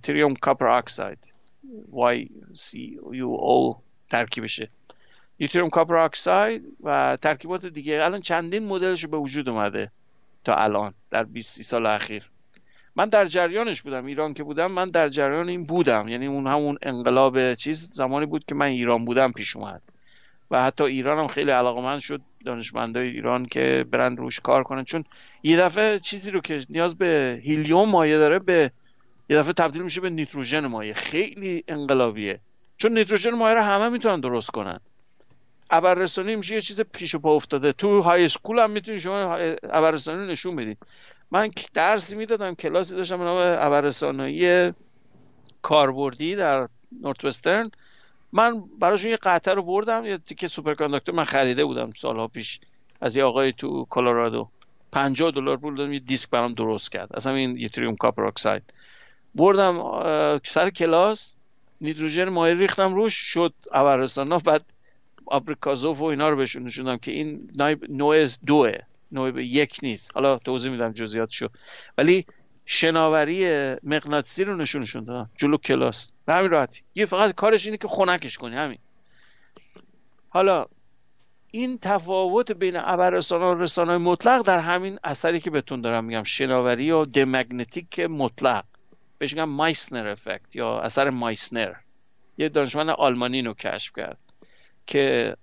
yttrium 0.03 0.35
copper 0.35 0.69
oxide 0.69 1.19
YCUO 1.93 3.77
ترکیبشه. 4.11 4.71
yttrium 5.39 5.70
copper 5.70 5.97
oxide 5.97 6.65
و 6.83 7.19
ترکیبات 7.23 7.67
دیگه. 7.67 8.05
الان 8.05 8.21
چندین 8.21 8.69
مدلش 8.69 9.07
به 9.07 9.17
وجود 9.17 9.49
اومده 9.49 9.91
تا 10.45 10.55
الان 10.55 10.95
در 11.11 11.25
20 11.25 11.63
سال 11.63 11.87
اخیر. 11.87 12.31
من 12.97 13.09
در 13.09 13.27
جریانش 13.27 13.82
بودم. 13.82 14.06
ایران 14.06 14.35
که 14.35 14.44
بودم 14.44 14.73
من 14.73 14.89
در 14.89 15.09
جریان 15.09 15.48
این 15.48 15.64
بودم. 15.64 16.09
یعنی 16.09 16.27
اون 16.27 16.47
همون 16.47 16.78
انقلاب 16.82 17.55
چیز 17.55 17.93
زمانی 17.94 18.27
بود 18.27 18.44
که 18.44 18.55
من 18.55 18.66
ایران 18.66 19.05
بودم 19.05 19.32
پیش 19.32 19.56
اومد. 19.56 19.82
و 20.51 20.62
حتی 20.62 20.85
ایران 20.85 21.18
هم 21.18 21.27
خیلی 21.27 21.51
علاقمند 21.51 22.01
شد 22.01 22.20
دانشمندای 22.44 23.09
ایران 23.09 23.47
که 23.47 23.85
برن 23.90 24.16
روش 24.16 24.40
کار 24.40 24.62
کنن. 24.62 24.85
چون 24.85 25.05
یه 25.43 25.56
دفعه 25.56 25.98
چیزی 25.98 26.31
رو 26.31 26.40
که 26.40 26.66
نیاز 26.68 26.98
به 26.98 27.40
هیلیوم 27.44 27.89
مایه 27.89 28.18
داره 28.18 28.39
به 28.39 28.70
یه 29.28 29.36
دفعه 29.36 29.52
تبدیل 29.52 29.82
میشه 29.82 30.01
به 30.01 30.10
نیتروژن 30.10 30.66
مایع. 30.66 30.93
خیلی 30.93 31.64
انقلابیه. 31.68 32.40
چون 32.78 32.98
نیتروژن 32.98 33.31
مایع 33.31 33.55
رو 33.55 33.62
همه 33.62 33.89
می‌تونن 33.89 34.20
درست 34.20 34.51
کنن. 34.51 34.81
ابررسانی 35.70 36.36
میشه 36.36 36.55
یه 36.55 36.60
چیز 36.60 36.81
پیش 36.81 37.14
و 37.14 37.18
پا 37.18 37.35
افتاده. 37.35 37.73
تو 37.73 38.01
های 38.01 38.24
اسکول 38.24 38.59
هم 38.59 38.70
می‌تونی 38.70 39.01
شما 39.01 39.35
ابررسانی 39.62 40.32
نشون 40.32 40.56
بدید. 40.56 40.78
من 41.31 41.51
درسی 41.74 42.16
می‌دادم 42.16 42.55
کلاسی 42.55 42.97
داشتم 42.97 43.19
به 43.19 43.24
نام 43.24 43.36
ابررسانی 43.39 44.73
کاربردی 45.62 46.36
در 46.36 46.69
نورت 47.03 47.24
وسترن 47.24 47.70
من 48.32 48.62
براشون 48.81 49.11
یه 49.11 49.16
قطعه 49.16 49.55
رو 49.55 49.62
بردم 49.62 50.05
یه 50.05 50.19
تیکه 50.19 50.48
سوپر 50.48 51.01
من 51.12 51.24
خریده 51.24 51.65
بودم 51.65 51.93
سالها 51.97 52.28
پیش. 52.28 52.61
از 53.01 53.16
یه 53.16 53.24
آقای 53.24 53.53
تو 53.53 53.86
کلرادو 53.90 54.48
50 54.93 55.31
دلار 55.31 55.57
پول 55.57 55.74
دادم 55.74 55.93
یه 55.93 55.98
دیسک 55.98 56.31
برام 56.31 56.53
درست 56.53 56.93
کرد. 56.93 57.16
اصلا 57.16 57.32
این 57.35 57.59
yttrium 57.59 57.97
copper 57.97 58.24
oxide 58.24 58.62
بردم 59.35 59.78
سر 60.44 60.70
کلاس 60.70 61.35
نیتروژن 61.81 62.28
مایع 62.28 62.55
ریختم 62.55 62.94
روش 62.94 63.15
شد 63.15 63.55
ابررسانا 63.73 64.39
بعد 64.39 64.65
آبریکوسوف 65.27 66.01
و 66.01 66.05
اینا 66.05 66.28
رو 66.28 66.36
بهشون 66.36 66.62
نشون 66.62 66.84
دادم 66.84 66.97
که 66.97 67.12
این 67.12 67.51
نوع 67.89 68.27
دوه. 68.47 68.73
نوع 69.12 69.43
یک 69.43 69.78
نیست. 69.83 70.11
حالا 70.15 70.39
توضیح 70.39 70.70
میدم 70.70 70.93
جزئیاتشو. 70.93 71.49
ولی 71.99 72.27
شناوری 72.66 73.51
مغناطیسی 73.83 74.45
رو 74.45 74.57
نشون 74.57 75.05
دادم 75.05 75.31
جلو 75.37 75.57
کلاس. 75.57 76.11
به 76.27 76.35
همین 76.35 76.51
راحتی. 76.51 76.83
یه 76.95 77.07
فقط 77.07 77.35
کارش 77.35 77.66
اینه 77.66 77.78
که 77.78 77.89
خنکش 77.89 78.39
کنی. 78.39 78.57
همین. 78.57 78.78
حالا 80.28 80.66
این 81.51 81.78
تفاوت 81.78 82.53
بین 82.53 82.77
ابررسان 82.77 83.43
و 83.43 83.55
رسانه 83.55 83.99
مطلق 83.99 84.43
در 84.43 84.61
همین 84.61 84.99
اثری 85.05 85.41
که 85.41 85.51
بهتون 85.51 85.81
دارم 85.81 86.05
میگم. 86.05 86.23
شناوری 86.23 86.91
و 86.91 87.05
دمگنتیک 87.05 88.01
مطلق. 88.01 88.65
بهش 89.19 89.33
میگن 89.33 89.45
مایسنر 89.45 90.09
افکت 90.09 90.57
یا 90.57 90.81
اثر 90.81 91.11
مایسنر. 91.11 91.73
یه 92.39 92.49
دانشمند 92.49 92.91
آلمانی 92.91 93.43
رو 93.43 93.55
کشف 93.55 93.93
کرد 93.97 94.19
که 94.87 95.37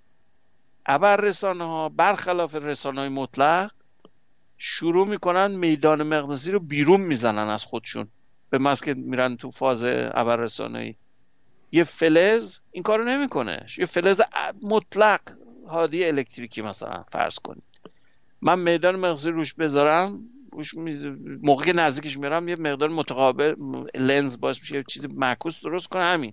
ابر 0.86 1.16
رسانه 1.16 1.64
ها 1.64 1.88
برخلاف 1.88 2.54
رسانه 2.54 3.00
های 3.00 3.08
مطلق 3.08 3.70
شروع 4.58 5.08
می‌کنن 5.08 5.56
میدان 5.56 6.02
مغناطیسی 6.02 6.50
رو 6.50 6.60
بیرون 6.60 7.00
می‌زنن 7.00 7.48
از 7.48 7.64
خودشون. 7.64 8.08
به 8.50 8.58
محض 8.58 8.82
که 8.82 8.94
میرن 8.94 9.36
تو 9.36 9.50
فاز 9.50 9.84
ابر 9.84 10.36
رسانه 10.36 10.94
یه 11.72 11.84
فلز 11.84 12.58
این 12.72 12.82
کارو 12.82 13.04
نمی‌کنه. 13.04 13.66
یه 13.78 13.86
فلز 13.86 14.22
مطلق 14.62 15.20
هادی 15.68 16.04
الکتریکی 16.04 16.62
مثلا 16.62 17.04
فرض 17.12 17.38
کنید. 17.38 17.62
من 18.42 18.58
میدان 18.58 18.96
مغناطیسی 18.96 19.30
روش 19.30 19.54
بذارم 19.54 20.28
موقع 21.42 21.72
نزدیکش 21.72 22.18
میرم 22.18 22.48
یه 22.48 22.56
مقدار 22.56 22.88
متقابل 22.88 23.54
لنز 23.94 24.40
باش 24.40 24.60
میشه 24.60 24.74
یه 24.74 24.84
چیز 24.88 25.06
معکوس 25.06 25.62
درست 25.62 25.88
کنه 25.88 26.02
همین. 26.04 26.32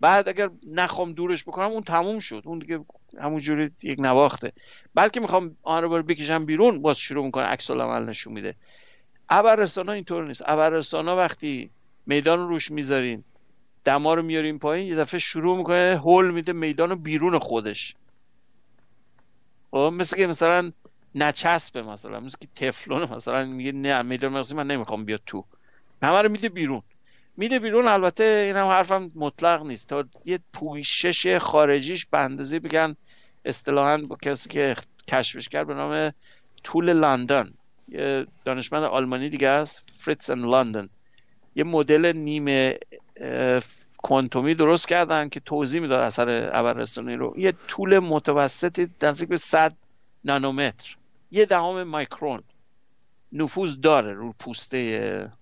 بعد 0.00 0.28
اگر 0.28 0.50
نخوام 0.66 1.12
دورش 1.12 1.42
بکنم 1.44 1.66
اون 1.66 1.82
تموم 1.82 2.18
شد. 2.18 2.42
اون 2.44 2.58
دیگه 2.58 2.80
همونجوری 3.20 3.70
یک 3.82 4.00
نواخته. 4.00 4.52
بعد 4.94 5.10
که 5.10 5.20
می‌خوام 5.20 5.56
آن 5.62 5.82
رو 5.82 6.02
بکشم 6.02 6.46
بیرون 6.46 6.82
باز 6.82 6.98
شروع 6.98 7.24
می‌کنه 7.24 7.44
عکس 7.44 7.70
عمل 7.70 8.04
نشون 8.04 8.32
میده. 8.32 8.54
ابرستان 9.28 9.88
ها 9.88 9.92
اینطور 9.92 10.26
نیست. 10.26 10.42
ابرستان 10.46 11.08
ها 11.08 11.16
وقتی 11.16 11.70
میدان 12.06 12.48
روش 12.48 12.70
می‌ذارین 12.70 13.24
دما 13.84 14.14
رو 14.14 14.22
میاریم 14.22 14.58
پایین 14.58 14.88
یه 14.88 14.96
دفعه 14.96 15.20
شروع 15.20 15.58
می‌کنه 15.58 16.00
هول 16.04 16.30
میده 16.30 16.52
میدان 16.52 16.90
رو 16.90 16.96
بیرون 16.96 17.38
خودش. 17.38 17.96
خب 19.70 19.92
مثل 19.94 20.16
که 20.16 20.26
مثلا 20.26 20.72
نچسبه 21.14 21.82
مثلا 21.82 22.20
مثل 22.20 22.38
که 22.40 22.48
تفلون 22.56 23.14
مثلا 23.14 23.44
میگه 23.44 23.72
نه 23.72 24.02
میدان 24.02 24.32
مغزی 24.32 24.54
من 24.54 24.66
نمی‌خوام 24.66 25.04
بیاد 25.04 25.20
تو. 25.26 25.44
همه 26.02 26.22
رو 26.22 26.28
میده 26.28 26.48
بیرون. 26.48 26.82
میده 27.38 27.58
بیرون. 27.58 27.88
البته 27.88 28.24
این 28.24 28.56
هم 28.56 28.66
حرفم 28.66 29.10
مطلق 29.14 29.62
نیست. 29.62 29.88
تا 29.88 30.04
یه 30.24 30.38
پوشش 30.52 31.38
خارجیش 31.38 32.06
به 32.06 32.18
اندازه 32.18 32.58
بگن 32.58 32.96
اصطلاحا 33.44 33.96
با 33.96 34.16
کسی 34.22 34.48
که 34.48 34.76
کشفش 35.08 35.48
کرد 35.48 35.66
به 35.66 35.74
نام 35.74 36.12
طول 36.64 36.92
لندن. 36.92 37.54
یه 37.88 38.26
دانشمند 38.44 38.84
آلمانی 38.84 39.30
دیگه 39.30 39.48
است 39.48 39.82
فریتز 39.98 40.30
لندن. 40.30 40.88
یه 41.54 41.64
مدل 41.64 42.12
نیمه 42.16 42.78
کوانتومی 43.98 44.54
درست 44.54 44.88
کردن 44.88 45.28
که 45.28 45.40
توضیح 45.40 45.80
می‌داد 45.80 46.00
اثر 46.02 46.50
ابررسانی 46.52 47.14
رو. 47.14 47.34
یه 47.36 47.52
طول 47.68 47.98
متوسطی 47.98 48.88
نزدیک 49.02 49.28
به 49.28 49.36
100 49.36 49.76
نانومتر. 50.24 50.96
یه 51.30 51.46
دهم 51.46 51.82
مایکرون. 51.82 52.42
نفوذ 53.32 53.76
داره 53.76 54.12
رو 54.12 54.32
پوسته 54.32 55.32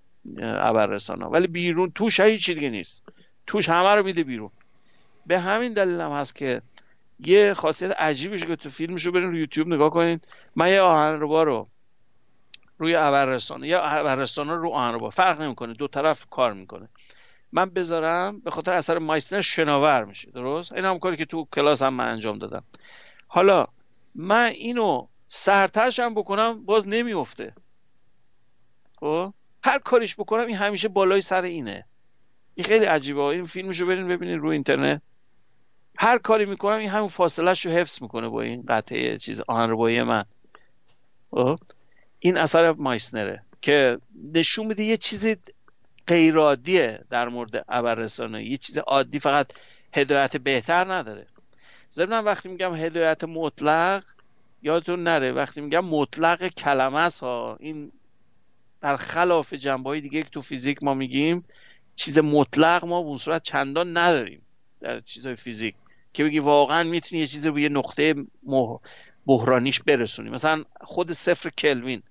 ابررسان 0.42 1.22
ولی 1.22 1.46
بیرون 1.46 1.90
توش 1.90 2.20
هیچ 2.20 2.50
دیگه 2.50 2.70
نیست. 2.70 3.02
توش 3.46 3.68
همه 3.68 3.94
رو 3.94 4.02
میده 4.02 4.24
بیرون. 4.24 4.50
به 5.26 5.40
همین 5.40 5.72
دلیل 5.72 6.00
هم 6.00 6.12
هست 6.12 6.36
که 6.36 6.62
یه 7.18 7.54
خاصیت 7.54 7.90
عجیبش 7.90 8.44
که 8.44 8.56
تو 8.56 8.70
فیلمشو 8.70 9.12
برین 9.12 9.30
رو 9.30 9.38
یوتیوب 9.38 9.68
نگاه 9.68 9.90
کنین. 9.90 10.20
من 10.56 10.70
یه 10.70 10.80
آهنربا 10.80 11.42
رو 11.42 11.68
روی 12.78 12.94
ابررسانه 12.94 13.68
یا 13.68 13.82
ابررسانه 13.82 14.54
رو 14.54 14.70
آهنربا. 14.70 15.10
فرق 15.10 15.40
نمی‌کنه. 15.40 15.72
دو 15.72 15.88
طرف 15.88 16.26
کار 16.30 16.52
می‌کنه. 16.52 16.88
من 17.52 17.70
بذارم 17.70 18.40
به 18.40 18.50
خاطر 18.50 18.72
اثر 18.72 18.98
مایستر 18.98 19.40
شناور 19.40 20.04
میشه. 20.04 20.30
درست؟ 20.30 20.72
این 20.72 20.84
هم 20.84 20.98
کاری 20.98 21.16
که 21.16 21.24
تو 21.24 21.48
کلاس 21.52 21.82
هم 21.82 21.94
من 21.94 22.08
انجام 22.08 22.38
دادم. 22.38 22.64
حالا 23.28 23.66
من 24.14 24.46
اینو 24.46 25.06
سرترش 25.28 26.00
هم 26.00 26.14
بکنم 26.14 26.64
باز 26.64 26.88
نمیفته 26.88 27.54
خب؟ 29.00 29.32
هر 29.66 29.78
کاریش 29.78 30.14
بکنم 30.14 30.46
این 30.46 30.56
همیشه 30.56 30.88
بالای 30.88 31.20
سر 31.20 31.42
اینه. 31.42 31.84
این 32.54 32.66
خیلی 32.66 32.84
عجیبه. 32.84 33.20
این 33.20 33.44
فیلمشو 33.44 33.86
برین 33.86 34.08
ببینین 34.08 34.38
رو 34.38 34.48
اینترنت. 34.48 35.02
هر 35.98 36.18
کاری 36.18 36.46
می‌کنم 36.46 36.76
این 36.76 36.90
همون 36.90 37.08
فاصلهش 37.08 37.66
رو 37.66 37.72
حفظ 37.72 38.02
می‌کنه 38.02 38.28
با 38.28 38.42
این 38.42 38.64
قطعه 38.68 39.18
چیز 39.18 39.42
آهنربایی 39.48 40.02
من. 40.02 40.24
خب؟ 41.30 41.58
این 42.18 42.36
اثر 42.36 42.72
مایسنره 42.72 43.42
که 43.62 43.98
نشون 44.34 44.66
میده 44.66 44.82
یه 44.82 44.96
چیزی 44.96 45.36
غیرعادیه 46.06 47.04
در 47.10 47.28
مورد 47.28 47.64
ابررسانه. 47.68 48.44
یه 48.44 48.56
چیز 48.56 48.78
عادی 48.78 49.18
فقط 49.18 49.52
هدایت 49.94 50.36
بهتر 50.36 50.92
نداره. 50.92 51.26
ضمن 51.92 52.24
وقتی 52.24 52.48
میگم 52.48 52.74
هدایت 52.74 53.24
مطلق 53.24 54.04
یادتون 54.62 55.02
نره 55.02 55.32
وقتی 55.32 55.60
میگم 55.60 55.84
مطلق 55.84 56.48
کلمه 56.48 57.10
ها 57.20 57.56
این 57.60 57.92
در 58.80 58.96
خلاف 58.96 59.54
جنبه 59.54 59.90
های 59.90 60.00
دیگه 60.00 60.22
که 60.22 60.28
تو 60.28 60.42
فیزیک 60.42 60.82
ما 60.82 60.94
میگیم 60.94 61.44
چیز 61.96 62.18
مطلق 62.18 62.84
ما 62.84 63.12
به 63.12 63.18
صورت 63.18 63.42
چندان 63.42 63.96
نداریم 63.96 64.42
در 64.80 65.00
چیزهای 65.00 65.36
فیزیک. 65.36 65.74
که 66.12 66.24
بگی 66.24 66.38
واقعا 66.38 66.82
می‌تونی 66.82 67.20
یه 67.20 67.26
چیز 67.26 67.46
رو 67.46 67.58
یه 67.58 67.68
نقطه 67.68 68.14
بحرانیش 69.26 69.80
برسونی. 69.82 70.30
مثلا 70.30 70.64
خود 70.80 71.12
صفر 71.12 71.50
کلوین. 71.50 72.02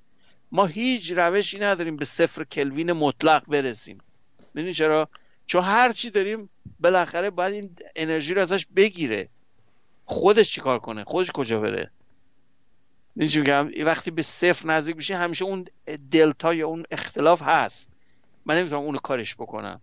ما 0.52 0.66
هیچ 0.66 1.12
روشی 1.12 1.60
نداریم 1.60 1.98
به 1.98 2.06
صفر 2.06 2.44
کلوین 2.44 2.92
مطلق 2.92 3.44
برسیم. 3.48 3.98
می‌دونی 4.54 4.74
چرا؟ 4.74 5.10
چون 5.48 5.64
هر 5.64 5.92
چی 5.92 6.10
داریم 6.10 6.50
بالاخره 6.80 7.30
باید 7.30 7.54
این 7.54 7.76
انرژی 7.96 8.34
رو 8.34 8.42
ازش 8.42 8.66
بگیره. 8.76 9.30
خودش 10.06 10.54
چیکار 10.54 10.80
کنه؟ 10.80 11.04
خودش 11.04 11.32
کجا 11.32 11.60
بره؟ 11.60 11.92
میگم 13.16 13.72
وقتی 13.86 14.12
به 14.12 14.22
صفر 14.22 14.68
نزدیک 14.68 14.96
میشه 14.96 15.16
همیشه 15.16 15.46
اون 15.46 15.66
دلتا 16.12 16.54
یا 16.54 16.68
اون 16.68 16.84
اختلاف 16.92 17.42
هست. 17.42 17.90
من 18.46 18.58
نمی‌تونم 18.58 18.82
اونو 18.82 18.98
کارش 18.98 19.36
بکنم. 19.36 19.82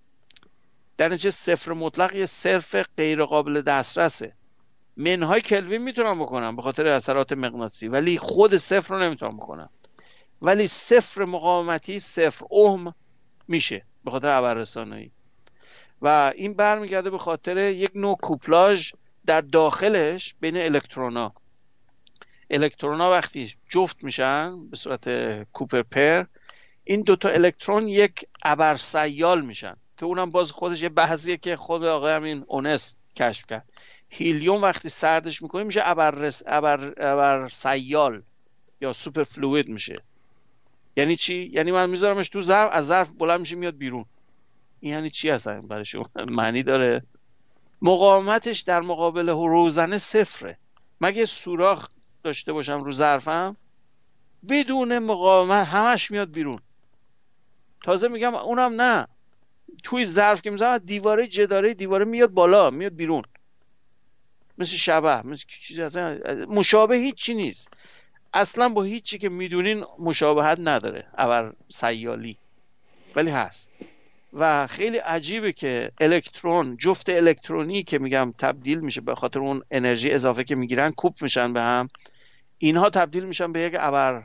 در 0.96 1.09
نتیجه 1.09 1.30
صفر 1.30 1.72
مطلق 1.72 2.14
یه 2.14 2.26
صرف 2.26 2.76
غیر 2.96 3.24
قابل 3.24 3.60
دسترسه. 3.60 4.32
منهای 4.96 5.40
کلوین 5.40 5.82
می‌تونم 5.82 6.22
بکنم 6.22 6.56
به 6.56 6.62
خاطر 6.62 6.86
اثرات 6.86 7.32
مغناطیسی 7.32 7.88
ولی 7.88 8.18
خود 8.18 8.56
صفر 8.56 8.94
رو 8.94 9.02
نمی‌تونم 9.02 9.36
بکنم. 9.36 9.70
ولی 10.42 10.66
صفر 10.66 11.24
مقاومتی 11.24 12.00
صفر 12.00 12.46
اوم 12.50 12.94
میشه 13.48 13.84
به 14.04 14.10
خاطر 14.10 14.28
ابررسانایی. 14.28 15.12
و 16.02 16.32
این 16.36 16.54
برمیگرده 16.54 17.10
به 17.10 17.18
خاطر 17.18 17.56
یک 17.56 17.90
نوع 17.94 18.16
کوپلاژ 18.16 18.92
در 19.26 19.40
داخلش 19.40 20.34
بین 20.40 20.56
الکترونا. 20.56 21.34
الکترونا 22.52 23.10
وقتی 23.10 23.54
جفت 23.68 24.04
میشن 24.04 24.68
به 24.68 24.76
صورت 24.76 25.08
کوپر 25.52 25.82
پر 25.82 26.24
این 26.84 27.02
دوتا 27.02 27.28
الکترون 27.28 27.88
یک 27.88 28.26
ابر 28.42 28.76
سیال 28.76 29.40
میشن 29.40 29.76
که 29.98 30.06
اونم 30.06 30.30
باز 30.30 30.52
خودش 30.52 30.82
یه 30.82 30.88
بحثیه 30.88 31.36
که 31.36 31.56
خود 31.56 31.84
آقای 31.84 32.12
همین 32.12 32.44
اونس 32.46 32.96
کشف 33.16 33.46
کرد. 33.46 33.64
هیلیوم 34.08 34.62
وقتی 34.62 34.88
سردش 34.88 35.42
می‌کنی 35.42 35.64
میشه 35.64 35.80
ابر, 35.84 36.32
ابر 36.46 37.48
سیال 37.48 38.22
یا 38.80 38.92
سوپر 38.92 39.22
فلوید 39.22 39.68
میشه. 39.68 40.02
یعنی 40.96 41.16
چی؟ 41.16 41.50
یعنی 41.52 41.72
من 41.72 41.90
میذارمش 41.90 42.28
تو 42.28 42.42
ظرف 42.42 42.70
از 42.72 42.86
ظرف 42.86 43.08
بلند 43.18 43.40
میشه 43.40 43.56
میاد 43.56 43.76
بیرون. 43.76 44.04
این 44.80 44.92
یعنی 44.92 45.10
چی 45.10 45.30
اصلا 45.30 45.60
برای 45.60 45.84
شما 45.84 46.10
معنی 46.28 46.62
داره؟ 46.62 47.02
مقاومتش 47.82 48.60
در 48.60 48.80
مقابل 48.80 49.28
روزنه 49.28 49.98
صفره. 49.98 50.58
مگه 51.00 51.26
سوراخ 51.26 51.88
داشته 52.22 52.52
باشم 52.52 52.84
رو 52.84 52.92
ظرفم 52.92 53.56
بدون 54.48 54.98
مقاومت 54.98 55.66
همش 55.66 56.10
میاد 56.10 56.30
بیرون. 56.30 56.60
تازه 57.84 58.08
میگم 58.08 58.34
اونم 58.34 58.80
نه. 58.80 59.06
توی 59.82 60.04
ظرف 60.04 60.42
که 60.42 60.50
می‌زنم 60.50 60.78
دیواره 60.78 61.26
جداره 61.26 61.74
دیواره 61.74 62.04
میاد 62.04 62.30
بالا 62.30 62.70
میاد 62.70 62.94
بیرون. 62.94 63.24
مثل 64.58 64.76
شبه 64.76 65.26
مثل 65.26 65.44
چیزی 65.48 65.82
اصلا 65.82 66.18
مشابه 66.48 66.96
هیچی 66.96 67.34
نیست. 67.34 67.68
اصلا 68.34 68.68
با 68.68 68.82
هیچی 68.82 69.18
که 69.18 69.28
می‌دونین 69.28 69.84
مشابهت 69.98 70.58
نداره. 70.60 71.06
ابر 71.18 71.52
سیالی. 71.68 72.36
ولی 73.16 73.30
هست. 73.30 73.72
و 74.32 74.66
خیلی 74.66 74.98
عجیبه 74.98 75.52
که 75.52 75.92
الکترون 76.00 76.76
جفت 76.76 77.08
الکترونی 77.08 77.82
که 77.82 77.98
میگم 77.98 78.34
تبدیل 78.38 78.80
میشه 78.80 79.00
به 79.00 79.14
خاطر 79.14 79.38
اون 79.38 79.62
انرژی 79.70 80.10
اضافه 80.10 80.44
که 80.44 80.54
می‌گیرن 80.54 80.90
کوپ 80.90 81.22
میشن 81.22 81.52
به 81.52 81.60
هم. 81.60 81.88
اینها 82.62 82.90
تبدیل 82.90 83.24
میشن 83.24 83.52
به 83.52 83.60
یک 83.60 83.76
ابر 83.78 84.24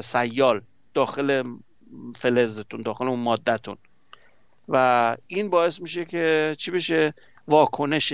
سیال 0.00 0.60
داخل 0.94 1.42
فلزتون 2.16 2.82
داخل 2.82 3.08
اون 3.08 3.20
مادهتون. 3.20 3.76
و 4.68 5.16
این 5.26 5.50
باعث 5.50 5.80
میشه 5.80 6.04
که 6.04 6.54
چی 6.58 6.70
بشه؟ 6.70 7.14
واکنش 7.48 8.12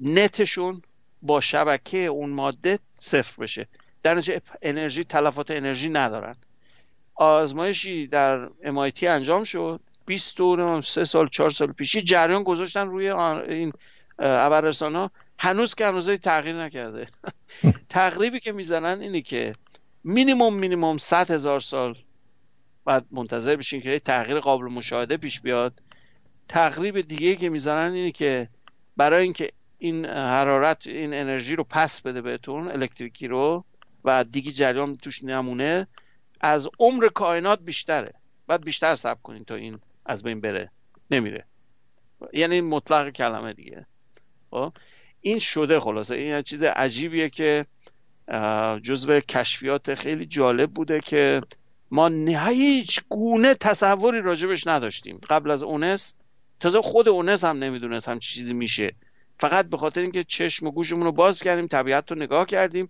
نتشون 0.00 0.82
با 1.22 1.40
شبکه 1.40 1.98
اون 1.98 2.30
ماده 2.30 2.78
صفر 2.94 3.42
بشه. 3.42 3.66
در 4.02 4.14
نتیجه 4.14 4.40
انرژی 4.62 5.04
تلفات 5.04 5.50
انرژی 5.50 5.88
ندارن. 5.88 6.34
آزمایشی 7.14 8.06
در 8.06 8.46
MIT 8.46 9.02
انجام 9.02 9.44
شد. 9.44 9.80
20 10.06 10.36
دور 10.36 10.82
سه 10.82 11.04
سال 11.04 11.28
چهار 11.28 11.50
سال 11.50 11.72
پیشی 11.72 12.02
جریان 12.02 12.42
گذاشتن 12.42 12.88
روی 12.88 13.10
این 13.10 13.72
ابررسان 14.18 14.96
ها 14.96 15.10
هنوز 15.38 15.74
که 15.74 15.86
هنوز 15.86 16.10
تغییر 16.10 16.64
نکرده. 16.64 17.08
تقریبی 17.88 18.40
که 18.40 18.52
می‌زنن 18.52 19.00
اینه 19.00 19.20
که 19.20 19.52
مینیموم 20.04 20.54
مینیموم 20.54 20.98
100 20.98 21.30
هزار 21.30 21.60
سال 21.60 21.98
بعد 22.84 23.06
منتظر 23.10 23.56
بشین 23.56 23.80
که 23.80 23.98
تغییر 24.00 24.40
قابل 24.40 24.64
مشاهده 24.64 25.16
پیش 25.16 25.40
بیاد. 25.40 25.82
تقریب 26.48 27.00
دیگه 27.00 27.36
که 27.36 27.48
می‌زنن 27.48 27.92
اینه 27.92 28.12
که 28.12 28.48
برای 28.96 29.22
اینکه 29.22 29.52
این 29.78 30.06
حرارت 30.06 30.86
این 30.86 31.14
انرژی 31.14 31.56
رو 31.56 31.64
پس 31.64 32.00
بده 32.00 32.22
بهتون 32.22 32.68
الکتریکی 32.68 33.28
رو 33.28 33.64
و 34.04 34.24
دیگه 34.24 34.52
جریان 34.52 34.96
توش 34.96 35.24
نمونه 35.24 35.86
از 36.40 36.68
عمر 36.78 37.08
کائنات 37.08 37.60
بیشتره. 37.60 38.12
بعد 38.46 38.64
بیشتر 38.64 38.96
صبر 38.96 39.20
کنین 39.22 39.44
تا 39.44 39.54
این 39.54 39.78
از 40.06 40.22
بین 40.22 40.40
بره. 40.40 40.70
نمیره. 41.10 41.44
یعنی 42.32 42.60
مطلق 42.60 43.10
کلمه 43.10 43.52
دیگه. 43.52 43.86
خب؟ 44.50 44.72
این 45.20 45.38
شده 45.38 45.80
خلاصه. 45.80 46.14
این 46.14 46.42
چیز 46.42 46.62
عجیبیه 46.62 47.30
که 47.30 47.66
جزو 48.82 49.20
کشفیات 49.20 49.94
خیلی 49.94 50.26
جالب 50.26 50.70
بوده 50.70 51.00
که 51.00 51.42
ما 51.90 52.08
هیچ 52.48 53.00
گونه 53.08 53.54
تصوری 53.54 54.20
راجبش 54.20 54.66
نداشتیم. 54.66 55.20
قبل 55.30 55.50
از 55.50 55.62
اونس 55.62 56.14
تازه 56.60 56.82
خود 56.82 57.08
اونس 57.08 57.44
هم 57.44 57.58
نمی‌دونست 57.58 58.08
هم 58.08 58.18
چیزی 58.18 58.52
میشه. 58.52 58.92
فقط 59.38 59.66
به 59.68 59.76
خاطر 59.76 60.00
اینکه 60.00 60.24
چشم 60.24 60.66
و 60.66 60.70
گوشمون 60.70 61.04
رو 61.04 61.12
باز 61.12 61.42
کردیم 61.42 61.66
طبیعت 61.66 62.10
رو 62.10 62.18
نگاه 62.18 62.46
کردیم 62.46 62.88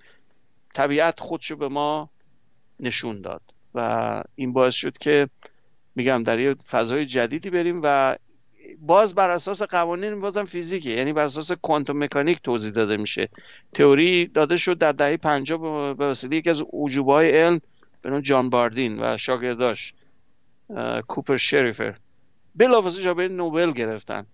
طبیعت 0.74 1.20
خودشو 1.20 1.56
به 1.56 1.68
ما 1.68 2.10
نشون 2.80 3.20
داد. 3.20 3.42
و 3.74 4.22
این 4.34 4.52
باعث 4.52 4.74
شد 4.74 4.98
که 4.98 5.28
میگم 5.94 6.22
در 6.22 6.38
یه 6.38 6.54
فضای 6.54 7.06
جدیدی 7.06 7.50
بریم 7.50 7.80
و 7.82 8.16
باز 8.80 9.14
بر 9.14 9.30
اساس 9.30 9.62
قوانین 9.62 10.18
بازم 10.18 10.44
فیزیکه. 10.44 10.90
یعنی 10.90 11.12
بر 11.12 11.22
اساس 11.24 11.52
کوانتوم 11.52 12.04
مکانیک 12.04 12.42
توضیح 12.42 12.70
داده 12.70 12.96
میشه. 12.96 13.28
تئوری 13.74 14.26
داده 14.26 14.56
شد 14.56 14.78
در 14.78 14.92
دهه 14.92 15.16
50 15.16 15.94
به 15.94 16.06
وسیله 16.06 16.36
یکی 16.36 16.50
از 16.50 16.62
عجوبه 16.72 17.12
های 17.12 17.30
علم 17.30 17.60
به 18.02 18.10
نام 18.10 18.20
جان 18.20 18.50
باردین 18.50 19.00
و 19.00 19.16
شاگرداش 19.16 19.94
کوپر 21.08 21.36
شریفر. 21.36 21.96
بلافاصله 22.54 23.02
جایزه 23.02 23.34
نوبل 23.34 23.72
گرفتن. 23.72 24.26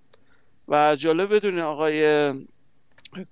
و 0.68 0.97
جالب 0.97 1.35
بدونی 1.35 1.60
آقای 1.60 2.32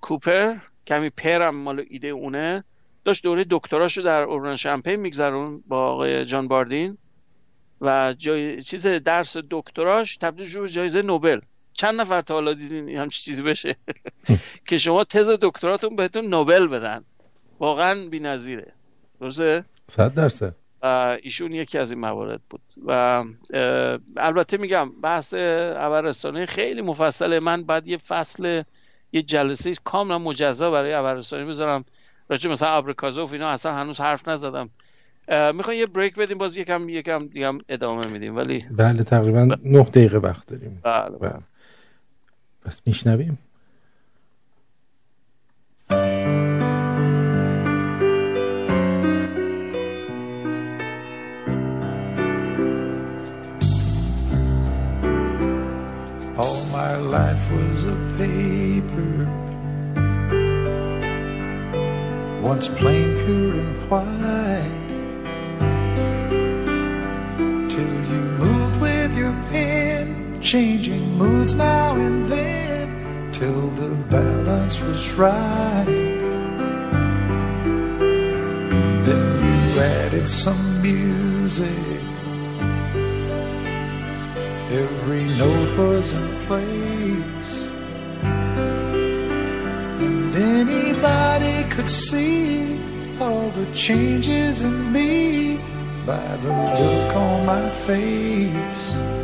کوپر 0.00 0.54
کمی 0.86 1.10
پرم 1.10 1.56
مال 1.56 1.84
ایده 1.90 2.08
اونه 2.08 2.64
داشت 3.04 3.22
دوره 3.22 3.46
دکتراشو 3.50 4.02
در 4.02 4.22
اوران 4.22 4.56
شمپین 4.56 4.96
میگذرون 4.96 5.62
با 5.66 5.86
آقای 5.86 6.24
جان 6.24 6.48
باردین. 6.48 6.98
و 7.84 8.14
جای 8.18 8.62
چیز 8.62 8.86
درس 8.86 9.36
دکتراش 9.50 10.16
تبدیل 10.16 10.48
شد 10.48 10.66
جایزه 10.66 11.02
نوبل. 11.02 11.40
چند 11.72 12.00
نفر 12.00 12.22
تا 12.22 12.34
حالا 12.34 12.52
دیدین 12.52 12.88
همچی 12.88 13.22
چیزی 13.22 13.42
بشه؟ 13.42 13.76
که 14.68 14.78
شما 14.78 15.04
تز 15.04 15.30
دکتراتون 15.42 15.96
بهتون 15.96 16.26
نوبل 16.26 16.66
بدن. 16.66 17.04
واقعا 17.60 18.08
بی‌نظیره. 18.08 18.72
درسته؟ 19.20 19.64
صد 19.90 20.14
درصد. 20.14 20.54
ایشون 21.22 21.52
یکی 21.52 21.78
از 21.78 21.90
این 21.90 22.00
موارد 22.00 22.40
بود. 22.50 22.62
و 22.86 23.24
البته 24.16 24.56
میگم 24.56 25.00
بحث 25.00 25.34
ابرستانی 25.76 26.46
خیلی 26.46 26.82
مفصله. 26.82 27.40
من 27.40 27.62
بعد 27.62 27.88
یه 27.88 27.96
فصل 27.96 28.62
یه 29.12 29.22
جلسه 29.22 29.74
کاملا 29.84 30.18
مجزا 30.18 30.70
برای 30.70 30.92
ابرستانی 30.92 31.44
بذارم. 31.44 31.84
راجع 32.28 32.50
مثلا 32.50 32.68
ابرکازوف 32.68 33.32
اینا 33.32 33.48
اصلا 33.48 33.74
هنوز 33.74 34.00
حرف 34.00 34.28
نزدم. 34.28 34.70
می‌خوان 35.28 35.76
یه 35.76 35.86
بریک 35.86 36.14
بدیم؟ 36.14 36.38
باز 36.38 36.56
یکم 36.56 36.88
یکم 36.88 37.26
دیگه 37.26 37.52
ادامه 37.68 38.06
میدیم 38.12 38.36
ولی 38.36 38.64
بله 38.70 39.02
تقریبا 39.02 39.44
نه 39.64 39.82
دقیقه 39.82 40.18
وقت 40.18 40.46
داریم. 40.46 40.80
بله, 40.84 41.18
بله. 41.18 41.40
بس 42.66 42.80
میشنویم؟ 42.86 43.38
All 56.36 56.60
my 56.80 56.96
life 57.16 57.44
was 57.56 57.80
a 57.94 57.96
paper. 58.18 59.14
Once 62.50 62.68
plain, 62.68 63.08
pure 63.20 63.54
and 63.62 63.74
white. 63.88 64.53
Changing 70.44 71.16
moods 71.16 71.54
now 71.54 71.96
and 71.96 72.28
then 72.28 73.32
till 73.32 73.68
the 73.80 73.88
balance 74.10 74.82
was 74.82 75.14
right. 75.14 75.86
Then 79.06 79.24
you 79.48 79.80
added 79.80 80.28
some 80.28 80.82
music. 80.82 82.02
Every 84.68 85.24
note 85.38 85.78
was 85.78 86.12
in 86.12 86.28
place. 86.46 87.66
And 90.04 90.34
anybody 90.36 91.70
could 91.70 91.88
see 91.88 92.78
all 93.18 93.48
the 93.48 93.66
changes 93.72 94.60
in 94.60 94.92
me 94.92 95.56
by 96.04 96.36
the 96.42 96.52
look 96.52 97.16
on 97.16 97.46
my 97.46 97.70
face. 97.70 99.23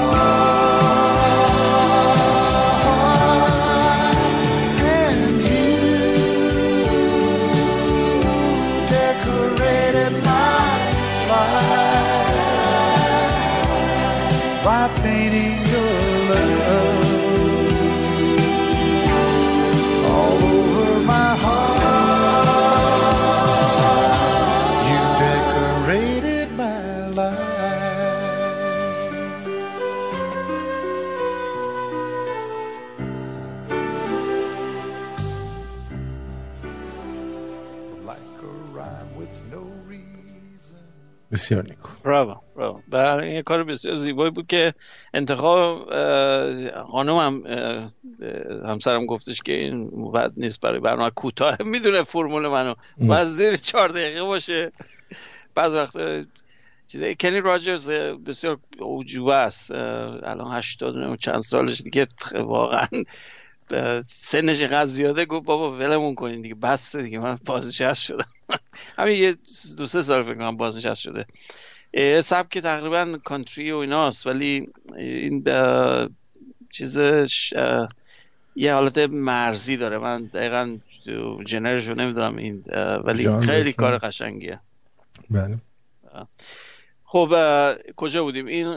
بسیار 41.41 41.63
نیکو. 41.63 41.89
براو 42.03 42.35
براو 42.55 42.81
بله 42.89 43.23
این 43.23 43.41
کار 43.41 43.63
بسیار 43.63 43.95
زیبایی 43.95 44.31
بود 44.31 44.47
که 44.47 44.73
انتخاب 45.13 45.89
خانمم 46.91 47.43
همسرم 48.65 49.05
گفتش 49.05 49.41
که 49.41 49.53
این 49.53 50.11
بد 50.11 50.33
نیست 50.37 50.59
برای 50.59 50.79
برنامه 50.79 51.09
کوتاه. 51.09 51.57
می‌دونه 51.73 52.03
فرمول 52.03 52.47
منو. 52.47 52.73
بعد 52.97 53.27
زیر 53.27 53.55
چهار 53.55 53.89
دقیقه 53.89 54.23
باشه. 54.23 54.71
بعض 55.55 55.73
وقت 55.73 55.97
چیزه 56.87 57.15
کنی 57.15 57.41
راجرز 57.41 57.89
بسیار 57.89 58.59
اوجوبه 58.79 59.35
است. 59.35 59.71
الان 59.71 60.57
هشتاد 60.57 60.97
و 60.97 61.15
چند 61.15 61.41
سالش 61.41 61.81
دیگه 61.81 62.07
واقعا 62.33 62.87
سنش 64.07 64.59
اینقدر 64.59 64.85
زیاده 64.85 65.25
گفت 65.25 65.45
بابا 65.45 65.71
ولمون 65.71 66.15
کنین 66.15 66.41
دیگه 66.41 66.55
بس 66.55 66.95
دیگه 66.95 67.19
من 67.19 67.39
بازنشست 67.45 68.01
شدم. 68.01 68.25
همین 68.97 69.17
یه 69.17 69.35
دو 69.77 69.85
سه 69.85 70.01
سال 70.01 70.23
فکر 70.23 70.33
کنم 70.33 70.57
بازنشست 70.57 71.01
شده. 71.01 71.25
سبک 72.21 72.57
تقریبا 72.57 73.17
کانتری 73.23 73.71
و 73.71 73.77
ایناست 73.77 74.27
ولی 74.27 74.69
این 74.97 75.43
چیزش 76.69 77.53
یه 78.55 78.73
حالت 78.73 78.97
مرزی 78.97 79.77
داره. 79.77 79.97
من 79.97 80.25
دقیقا 80.25 80.77
جنرش 81.45 81.87
رو 81.87 81.95
نمی‌دونم 81.95 82.37
این 82.37 82.61
ولی 83.03 83.39
خیلی 83.39 83.73
کار 83.73 83.97
قشنگیه. 83.97 84.59
بله. 85.29 85.57
خب 87.03 87.35
کجا 87.95 88.23
بودیم؟ 88.23 88.45
این 88.45 88.67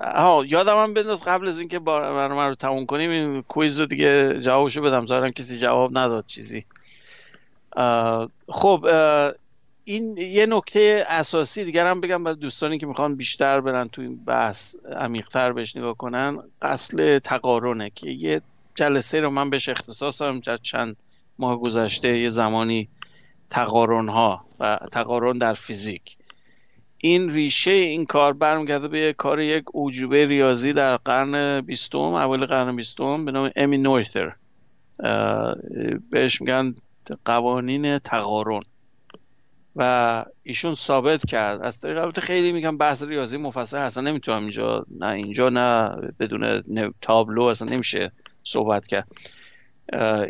ها 0.00 0.44
یادم 0.46 0.82
هم 0.82 0.94
بنداز 0.94 1.24
قبل 1.24 1.48
از 1.48 1.58
اینکه 1.58 1.78
برنامه 1.78 2.48
رو 2.48 2.54
تموم 2.54 2.86
کنیم 2.86 3.10
این 3.10 3.42
کویز 3.42 3.80
رو 3.80 3.86
دیگه 3.86 4.40
جوابشو 4.40 4.82
بدم. 4.82 5.06
ظاهرا 5.06 5.30
کسی 5.30 5.58
جواب 5.58 5.98
نداد 5.98 6.26
چیزی. 6.26 6.64
خب 8.48 8.86
این 9.84 10.18
یه 10.18 10.46
نکته 10.46 11.04
اساسی 11.08 11.64
دیگر 11.64 11.86
هم 11.86 12.00
بگم 12.00 12.24
برای 12.24 12.36
دوستانی 12.36 12.78
که 12.78 12.86
می‌خوان 12.86 13.16
بیشتر 13.16 13.60
برن 13.60 13.88
تو 13.88 14.02
این 14.02 14.24
بحث 14.24 14.76
عمیقتر 14.96 15.52
بهش 15.52 15.76
نگاه 15.76 15.96
کنن 15.96 16.38
اصل 16.62 17.18
تقارنه 17.18 17.90
که 17.90 18.10
یه 18.10 18.40
جلسه 18.74 19.20
رو 19.20 19.30
من 19.30 19.50
بهش 19.50 19.68
اختصاص 19.68 20.20
دارم 20.20 20.40
چند 20.62 20.96
ماه 21.38 21.60
گذشته 21.60 22.18
یه 22.18 22.28
زمانی 22.28 22.88
تقارن 23.50 24.08
ها 24.08 24.44
و 24.60 24.78
تقارن 24.92 25.38
در 25.38 25.54
فیزیک. 25.54 26.16
این 26.98 27.30
ریشه 27.30 27.70
این 27.70 28.06
کار 28.06 28.32
برمیگرده 28.32 28.88
به 28.88 29.12
کار 29.12 29.40
یک 29.40 29.64
اوجوبه 29.72 30.26
ریاضی 30.26 30.72
در 30.72 30.96
قرن 30.96 31.60
بیستم 31.60 31.98
اول 31.98 32.46
قرن 32.46 32.76
بیستم 32.76 33.24
به 33.24 33.32
نام 33.32 33.50
امی 33.56 33.78
نویتر. 33.78 34.32
بهش 36.10 36.40
میگن 36.40 36.74
قوانین 37.24 37.98
تقارن. 37.98 38.62
و 39.76 40.24
ایشون 40.42 40.74
ثابت 40.74 41.26
کرد. 41.26 41.62
از 41.62 41.80
طریق 41.80 42.20
خیلی 42.20 42.52
میگم 42.52 42.76
بحث 42.76 43.02
ریاضی 43.02 43.36
مفصل 43.36 43.76
اصلا 43.76 44.02
نمی‌تونم 44.02 44.42
اینجا 44.42 44.86
نه 44.98 45.06
اینجا 45.06 45.48
نه 45.48 45.88
بدون 46.18 46.62
تابلو 47.00 47.42
اصلا 47.42 47.68
نمیشه 47.68 48.12
صحبت 48.44 48.86
کرد. 48.86 49.08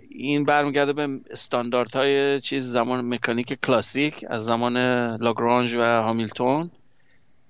این 0.09 0.45
برمیگرده 0.45 0.93
به 0.93 1.21
استانداردهای 1.31 2.41
چیز 2.41 2.73
زمان 2.73 3.15
مکانیک 3.15 3.61
کلاسیک 3.67 4.25
از 4.29 4.45
زمان 4.45 4.77
لاگرانژ 5.17 5.75
و 5.75 5.83
هامیلتون. 5.83 6.71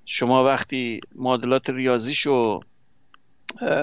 شما 0.05 0.45
وقتی 0.45 1.01
معادلات 1.15 1.71
ریاضیشو 1.71 2.61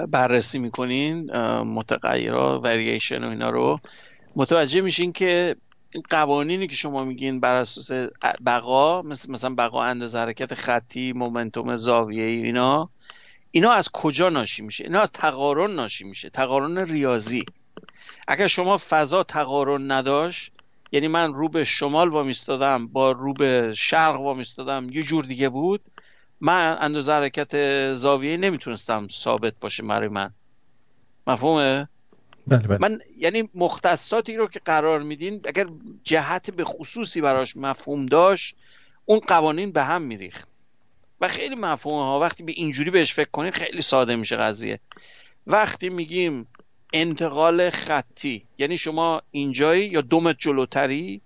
بررسی 0.08 0.58
می‌کنین 0.58 1.36
متغیرها 1.60 2.60
ورییشن 2.60 3.24
و 3.24 3.28
اینا 3.28 3.50
رو 3.50 3.80
متوجه 4.38 4.80
میشین 4.80 5.12
که 5.12 5.56
این 5.94 6.02
قوانینی 6.10 6.66
که 6.66 6.76
شما 6.76 7.04
میگین 7.04 7.40
بر 7.40 7.54
اساس 7.54 8.10
بقا 8.46 9.02
مثل 9.02 9.32
مثلا 9.32 9.54
بقا 9.54 9.82
اندازه 9.82 10.18
حرکت 10.18 10.54
خطی 10.54 11.12
مومنتوم 11.12 11.76
زاویه 11.76 12.22
اینا 12.24 12.90
اینا 13.50 13.70
از 13.70 13.88
کجا 13.92 14.28
ناشی 14.28 14.62
میشه؟ 14.62 14.84
اینا 14.84 15.00
از 15.00 15.12
تقارن 15.12 15.70
ناشی 15.74 16.04
میشه. 16.04 16.30
تقارن 16.30 16.78
ریاضی. 16.78 17.44
اگر 18.28 18.46
شما 18.46 18.80
فضا 18.88 19.22
تقارن 19.22 19.92
نداشت 19.92 20.52
یعنی 20.92 21.08
من 21.08 21.34
رو 21.34 21.48
به 21.48 21.64
شمال 21.64 22.08
وامیستادم 22.08 22.86
با 22.86 23.12
رو 23.12 23.34
به 23.34 23.74
شرق 23.76 24.20
وامیستادم 24.20 24.86
یه 24.92 25.02
جور 25.02 25.24
دیگه 25.24 25.48
بود 25.48 25.80
من 26.40 26.76
اندازه 26.80 27.12
حرکت 27.12 27.94
زاویه 27.94 28.36
نمی‌تونستم 28.36 29.08
ثابت 29.08 29.54
باشه 29.60 29.82
برای 29.82 30.08
من. 30.08 30.34
مفهومه؟ 31.26 31.88
بله 32.48 32.68
بله. 32.68 32.78
من 32.78 33.00
یعنی 33.16 33.48
مختصاتی 33.54 34.36
رو 34.36 34.48
که 34.48 34.60
قرار 34.64 35.02
میدین 35.02 35.40
اگر 35.44 35.66
جهت 36.04 36.50
به 36.50 36.64
خصوصی 36.64 37.20
براش 37.20 37.56
مفهوم 37.56 38.06
داشت 38.06 38.56
اون 39.04 39.18
قوانین 39.18 39.72
به 39.72 39.84
هم 39.84 40.02
میریخت. 40.02 40.48
و 41.20 41.28
خیلی 41.28 41.54
مفهومه 41.54 42.02
ها 42.02 42.20
وقتی 42.20 42.42
به 42.42 42.52
اینجوری 42.52 42.90
بهش 42.90 43.14
فکر 43.14 43.30
کنید 43.30 43.54
خیلی 43.54 43.82
ساده 43.82 44.16
میشه 44.16 44.36
قضیه. 44.36 44.80
وقتی 45.46 45.88
میگیم 45.88 46.46
انتقال 46.92 47.70
خطی 47.70 48.46
یعنی 48.58 48.78
شما 48.78 49.22
اینجایی 49.30 49.88
یا 49.88 50.00
دومت 50.00 50.36
جلوتری 50.38 51.20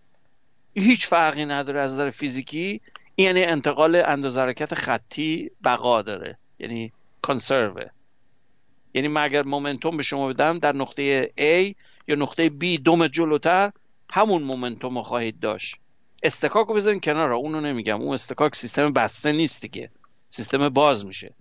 هیچ 0.74 1.07
فرقی 1.07 1.44
نداره 1.44 1.81
از 1.81 1.93
نظر 1.93 2.11
فیزیکی 2.11 2.81
یعنی 3.16 3.44
انتقال 3.44 3.97
اندازه 3.97 4.40
حرکت 4.40 4.74
خطی 4.74 5.51
بقا 5.65 6.03
داره. 6.03 6.39
یعنی 6.59 6.93
کنسروه 7.23 7.85
یعنی 8.94 9.09
من 9.09 9.24
اگر 9.24 9.43
مومنتوم 9.43 9.97
به 9.97 10.02
شما 10.02 10.28
بدم 10.28 10.59
در 10.59 10.77
نقطه 10.77 11.24
A 11.27 11.74
یا 12.09 12.14
نقطه 12.14 12.48
B 12.48 12.81
دوم 12.85 13.06
جلوتر 13.06 13.73
همون 14.10 14.43
مومنتوم 14.43 14.97
رو 14.97 15.02
خواهید 15.02 15.40
داشت. 15.40 15.77
استکاک 16.23 16.69
رو 16.69 16.74
بزنین 16.74 17.01
کنار 17.01 17.32
اونو 17.32 17.60
نمیگم. 17.60 18.01
اون 18.01 18.14
استکاک 18.14 18.56
سیستم 18.56 18.93
بسته 18.93 19.32
نیست 19.32 19.62
دیگه. 19.62 19.90
سیستم 20.31 20.69
باز 20.69 21.06
میشه. 21.06 21.35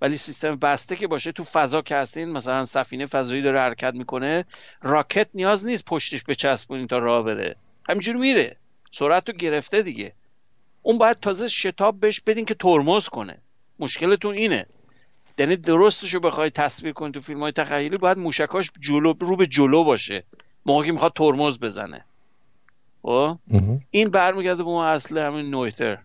ولی 0.00 0.16
سیستم 0.16 0.56
بسته 0.56 0.96
که 0.96 1.06
باشه 1.06 1.32
تو 1.32 1.44
فضا 1.44 1.82
که 1.82 1.96
هستین 1.96 2.28
مثلا 2.28 2.66
سفینه 2.66 3.06
فضایی 3.06 3.42
داره 3.42 3.60
حرکت 3.60 3.94
می‌کنه 3.94 4.44
راکت 4.82 5.28
نیاز 5.34 5.66
نیست 5.66 5.84
پشتش 5.84 6.24
بچسبونین 6.28 6.86
تا 6.86 6.98
راه 6.98 7.22
بره. 7.22 7.56
همینجور 7.88 8.16
میره. 8.16 8.56
سرعت 8.92 9.28
رو 9.28 9.36
گرفته 9.36 9.82
دیگه. 9.82 10.12
اون 10.82 10.98
باید 10.98 11.20
تازه 11.20 11.48
شتاب 11.48 12.00
بهش 12.00 12.20
بدین 12.20 12.44
که 12.44 12.54
ترمز 12.54 13.08
کنه. 13.08 13.38
مشکلتون 13.78 14.34
اینه. 14.34 14.66
یعنی 15.38 15.56
درستش 15.56 16.14
رو 16.14 16.20
بخوای 16.20 16.50
تصویر 16.50 16.92
کنی 16.92 17.12
تو 17.12 17.20
فیلم 17.20 17.40
های 17.40 17.52
تخیلی 17.52 17.96
باید 17.96 18.18
موشکاش 18.18 18.70
جلو 18.80 19.14
رو 19.20 19.36
به 19.36 19.46
جلو 19.46 19.84
باشه. 19.84 20.24
موقعی 20.66 20.86
که 20.86 20.92
می‌خواد 20.92 21.12
ترمز 21.12 21.58
بزنه. 21.58 22.04
و 23.04 23.08
خب؟ 23.08 23.38
این 23.90 24.10
برمیگرده 24.10 24.64
به 24.64 24.70
ما 24.70 24.86
اصل 24.86 25.18
همین 25.18 25.50
نویتر 25.50 25.98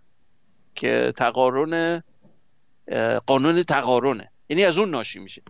که 0.75 1.13
تقارن 1.17 2.03
قانون 3.25 3.63
تقارنه. 3.63 4.31
یعنی 4.49 4.65
از 4.65 4.77
اون 4.77 4.89
ناشی 4.89 5.19
میشه. 5.19 5.41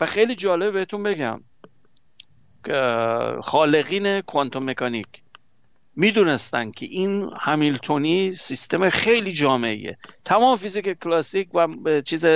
و 0.00 0.06
خیلی 0.06 0.34
جالبه 0.34 0.70
بهتون 0.70 1.02
بگم 1.02 1.40
خالقین 3.42 4.20
کوانتوم 4.20 4.70
مکانیک 4.70 5.23
می‌دونستن 5.96 6.70
که 6.70 6.86
این 6.86 7.30
همیلتونی 7.40 8.34
سیستم 8.34 8.90
خیلی 8.90 9.32
جامعیه 9.32 9.98
تمام 10.24 10.56
فیزیک 10.56 10.98
کلاسیک 11.02 11.48
و 11.54 11.68
چیز 12.00 12.26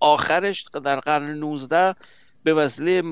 آخرش 0.00 0.64
در 0.84 1.00
قرن 1.00 1.30
19 1.30 1.94
به 2.44 2.54
وسیله 2.54 3.02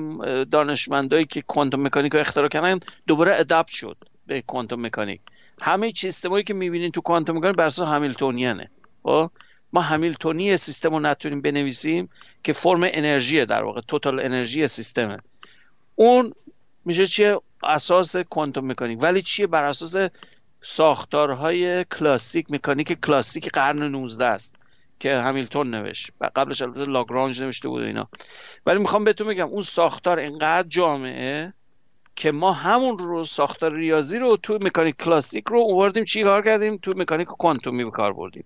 دانشمندایی 0.45 1.25
که 1.25 1.41
کوانتوم 1.41 1.83
مکانیک 1.83 2.13
رو 2.13 2.19
اختراع 2.19 2.47
کردن 2.47 2.79
دوباره 3.07 3.35
ادپت 3.35 3.71
شد 3.71 3.97
به 4.27 4.41
کوانتوم 4.41 4.85
مکانیک. 4.85 5.21
همه 5.61 5.91
سیستمایی 5.97 6.43
که 6.43 6.53
می‌بینین 6.53 6.91
تو 6.91 7.01
کوانتوم 7.01 7.37
مکانیک 7.37 7.57
بر 7.57 7.65
اساس 7.65 7.87
همیلتونیانه. 7.87 8.69
خب؟ 9.03 9.31
ما 9.73 9.81
همیلتونی 9.81 10.57
سیستم 10.57 10.89
رو 10.89 10.99
نتونیم 10.99 11.41
بنویسیم 11.41 12.09
که 12.43 12.53
فرم 12.53 12.83
انرژی 12.83 13.45
در 13.45 13.63
واقع 13.63 13.81
توتال 13.81 14.19
انرژی 14.19 14.67
سیستمه. 14.67 15.17
اون 15.95 16.33
میشه 16.85 17.07
چیه؟ 17.07 17.39
اساس 17.63 18.15
کوانتوم 18.15 18.71
مکانیک. 18.71 18.99
ولی 19.01 19.21
چیه؟ 19.21 19.47
بر 19.47 19.63
اساس 19.63 20.09
ساختارهای 20.61 21.85
کلاسیک 21.85 22.51
مکانیک 22.51 23.05
کلاسیک 23.05 23.49
قرن 23.49 23.83
19 23.83 24.25
است 24.25 24.55
که 24.99 25.15
همیلتون 25.15 25.75
نوشت. 25.75 26.11
و 26.21 26.29
قبلش 26.35 26.61
البته 26.61 26.85
لاگرانژ 26.85 27.41
نوشته 27.41 27.69
بود 27.69 27.83
اینا. 27.83 28.07
ولی 28.65 28.79
می‌خوام 28.79 29.03
بهتون 29.03 29.27
بگم 29.27 29.47
اون 29.47 29.61
ساختار 29.61 30.19
انقدر 30.19 30.67
جامعه 30.67 31.53
که 32.15 32.31
ما 32.31 32.51
همون 32.51 32.99
رو 32.99 33.23
ساختار 33.23 33.73
ریاضی 33.73 34.19
رو 34.19 34.37
تو 34.37 34.53
مکانیک 34.61 34.95
کلاسیک 34.95 35.43
رو 35.47 35.59
اووردیم. 35.59 36.03
چی 36.03 36.23
کار 36.23 36.45
کردیم؟ 36.45 36.77
تو 36.77 36.93
مکانیک 36.97 37.27
کوانتومی 37.27 37.83
به 37.83 37.91
کار 37.91 38.13
بردیم. 38.13 38.45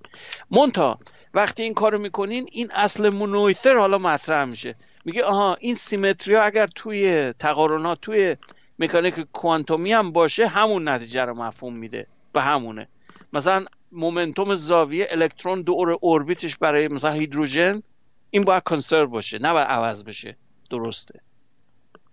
مونتا 0.52 1.00
وقتی 1.34 1.64
این 1.64 1.74
کارو 1.74 2.00
می‌کنین 2.00 2.48
این 2.52 2.72
اصل 2.72 3.10
مونویتر 3.10 3.78
حالا 3.78 3.98
مطرح 3.98 4.46
میشه. 4.46 4.76
میگه 5.06 5.24
آها 5.24 5.56
این 5.60 5.76
سیمتری 5.76 6.36
اگر 6.36 6.68
توی 6.68 7.34
تقارنات 7.40 8.02
توی 8.02 8.36
مکانیک 8.84 9.20
کوانتومی 9.20 9.94
هم 9.94 10.12
باشه 10.12 10.48
همون 10.48 10.88
نتیجه 10.88 11.22
رو 11.22 11.34
مفهوم 11.34 11.76
میده. 11.76 12.08
و 12.36 12.42
همونه. 12.42 12.88
مثلا 13.34 13.66
مومنتوم 13.92 14.56
زاویه 14.56 15.08
الکترون 15.12 15.62
دور 15.62 15.92
اوربیتش 15.92 16.58
برای 16.58 16.88
مثلا 16.88 17.12
هیدروژن 17.12 17.84
این 18.30 18.44
باید 18.44 18.64
کنسرو 18.64 19.08
باشه 19.08 19.40
نه 19.40 19.54
باید 19.54 19.68
عوض 19.68 20.04
بشه. 20.04 20.38
درسته. 20.70 21.20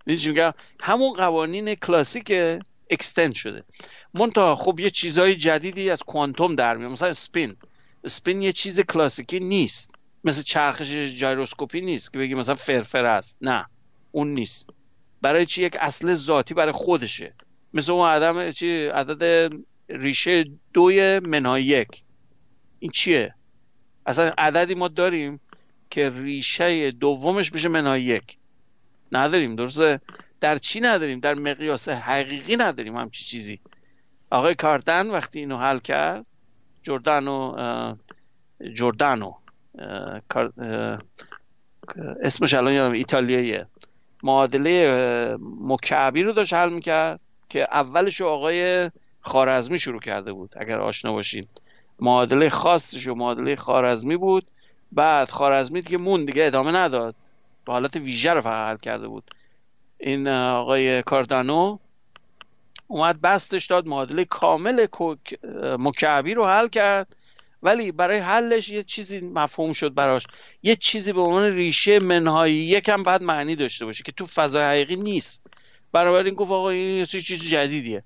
میگم؟ 0.07 0.53
همون 0.79 1.13
قوانین 1.13 1.75
کلاسیک 1.75 2.33
اکستند 2.89 3.33
شده. 3.33 3.63
منتها 4.13 4.55
خب 4.55 4.79
یه 4.79 4.89
چیزای 4.89 5.35
جدیدی 5.35 5.89
از 5.89 6.03
کوانتوم 6.03 6.55
در 6.55 6.77
میاد. 6.77 6.91
مثلا 6.91 7.13
سپین. 7.13 7.55
سپین 8.07 8.41
یه 8.41 8.53
چیز 8.53 8.79
کلاسیکی 8.79 9.39
نیست. 9.39 9.95
مثل 10.23 10.43
چرخش 10.43 10.91
جایروسکوپی 10.91 11.81
نیست 11.81 12.13
که 12.13 12.19
بگی 12.19 12.35
مثلا 12.35 12.55
فرفر 12.55 13.05
است. 13.05 13.37
نه. 13.41 13.65
اون 14.11 14.33
نیست. 14.33 14.69
برای 15.21 15.45
چی 15.45 15.63
یک 15.63 15.77
اصل 15.79 16.13
ذاتی 16.13 16.53
برای 16.53 16.71
خودشه؟ 16.71 17.33
مثل 17.73 17.91
اون 17.91 18.07
عدم 18.07 18.51
چی؟ 18.51 18.85
عدد 18.85 19.53
ریشه 19.89 20.45
دوی 20.73 21.19
منهای 21.19 21.63
یک. 21.63 22.03
این 22.79 22.91
چیه؟ 22.91 23.35
اصلا 24.05 24.33
عددی 24.37 24.75
ما 24.75 24.87
داریم 24.87 25.39
که 25.89 26.09
ریشه 26.09 26.91
دومش 26.91 27.51
بشه 27.51 27.69
منهای 27.69 28.01
یک. 28.01 28.37
نداریم 29.11 29.55
درسته؟ 29.55 30.01
در 30.39 30.57
چی 30.57 30.79
نداریم؟ 30.79 31.19
در 31.19 31.33
مقیاس 31.33 31.89
حقیقی 31.89 32.55
نداریم 32.55 32.97
همچی 32.97 33.25
چیزی. 33.25 33.59
آقای 34.29 34.55
کاردن 34.55 35.09
وقتی 35.09 35.39
اینو 35.39 35.57
حل 35.57 35.79
کرد 35.79 36.25
جردانو 36.83 37.95
جردانو 38.73 39.33
اسمش 42.23 42.53
الان 42.53 42.73
یادم 42.73 42.93
ایتالیاییه. 42.93 43.67
معادله 44.23 45.37
مکعبی 45.61 46.23
رو 46.23 46.33
داشت 46.33 46.53
حل 46.53 46.69
می‌کرد 46.73 47.19
که 47.49 47.67
اولش 47.71 48.21
آقای 48.21 48.91
خارزمی 49.21 49.79
شروع 49.79 49.99
کرده 49.99 50.33
بود 50.33 50.53
اگر 50.57 50.79
آشنا 50.79 51.13
باشین. 51.13 51.45
معادله 51.99 52.49
خاصش 52.49 53.07
و 53.07 53.15
معادله 53.15 53.55
خارزمی 53.55 54.17
بود. 54.17 54.47
بعد 54.91 55.29
خارزمی 55.29 55.81
دیگه 55.81 55.97
مون 55.97 56.25
دیگه 56.25 56.45
ادامه 56.45 56.71
نداد. 56.71 57.15
به 57.65 57.71
حالت 57.71 57.95
ویژه 57.95 58.33
رو 58.33 58.41
فقط 58.41 58.67
حل 58.69 58.77
کرده 58.77 59.07
بود. 59.07 59.23
این 59.97 60.27
آقای 60.27 61.03
کاردانو 61.03 61.77
اومد 62.87 63.21
بستش 63.21 63.65
داد 63.65 63.87
معادله 63.87 64.25
کامل 64.25 64.87
مکعبی 65.79 66.33
رو 66.33 66.45
حل 66.45 66.67
کرد. 66.67 67.15
ولی 67.63 67.91
برای 67.91 68.19
حلش 68.19 68.69
یه 68.69 68.83
چیزی 68.83 69.21
مفهوم 69.21 69.73
شد 69.73 69.93
براش. 69.93 70.23
یه 70.63 70.75
چیزی 70.75 71.13
به 71.13 71.21
عنوان 71.21 71.55
ریشه 71.55 71.99
منهایی 71.99 72.55
یکم 72.55 73.03
بعد 73.03 73.23
معنی 73.23 73.55
داشته 73.55 73.85
باشه 73.85 74.03
که 74.03 74.11
تو 74.11 74.25
فضای 74.25 74.63
حقیقی 74.63 74.95
نیست. 74.95 75.43
این 75.95 76.33
گفت 76.33 76.51
آقا 76.51 76.69
این 76.69 77.05
چیز 77.05 77.43
جدیدیه. 77.43 78.03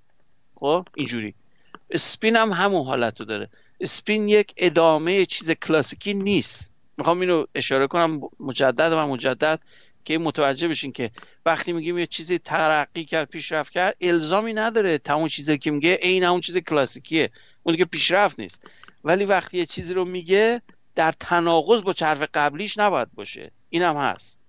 خب 0.56 0.88
اینجوری. 0.96 1.34
اسپین 1.90 2.36
هم 2.36 2.52
همون 2.52 2.86
حالت 2.86 3.20
رو 3.20 3.26
داره. 3.26 3.50
اسپین 3.80 4.28
یک 4.30 4.54
ادامه 4.58 5.26
چیز 5.26 5.52
کلاسیکی 5.52 6.14
نیست. 6.14 6.74
می‌خوام 6.98 7.20
اینو 7.20 7.46
اشاره 7.56 7.88
کنم 7.88 8.22
مجدد 8.40 8.92
و 8.92 9.08
مجدد 9.08 9.60
که 10.06 10.18
متوجه 10.18 10.68
بشین 10.68 10.92
که 10.92 11.12
وقتی 11.46 11.74
میگیم 11.74 11.98
یه 11.98 12.08
چیزی 12.08 12.38
ترقی 12.38 13.06
کرد 13.06 13.30
پیشرفت 13.30 13.72
کرد 13.72 13.96
الزامی 14.02 14.54
نداره 14.54 14.98
تمام 14.98 15.28
چیزی 15.28 15.58
که 15.58 15.72
میگه 15.72 15.96
عین 15.96 16.24
همون 16.24 16.42
چیز 16.42 16.58
کلاسیکیه. 16.58 17.30
اون 17.64 17.76
که 17.76 17.86
پیشرفت 17.86 18.40
نیست. 18.40 18.68
ولی 19.06 19.26
وقتی 19.26 19.58
یه 19.58 19.66
چیزی 19.66 19.94
رو 19.94 20.06
میگه 20.06 20.62
در 20.96 21.12
تناقض 21.12 21.82
با 21.82 21.94
چرف 21.94 22.24
قبلیش 22.34 22.78
نباید 22.78 23.08
باشه. 23.14 23.52
اینم 23.70 23.98
هست. 23.98 24.40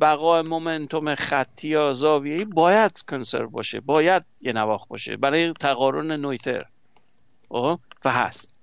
بقای 0.00 0.42
مومنتوم 0.42 1.14
خطی 1.14 1.68
یا 1.68 1.92
زاویه‌ای 1.92 2.44
باید 2.44 3.02
کنسرو 3.08 3.50
باشه. 3.50 3.80
باید 3.80 4.22
یه 4.40 4.52
نواخ 4.52 4.86
باشه. 4.86 5.16
برای 5.16 5.52
تقارن 5.52 6.12
نویتر. 6.12 6.64
خب؟ 7.48 7.78
و 8.04 8.12
هست. 8.12 8.54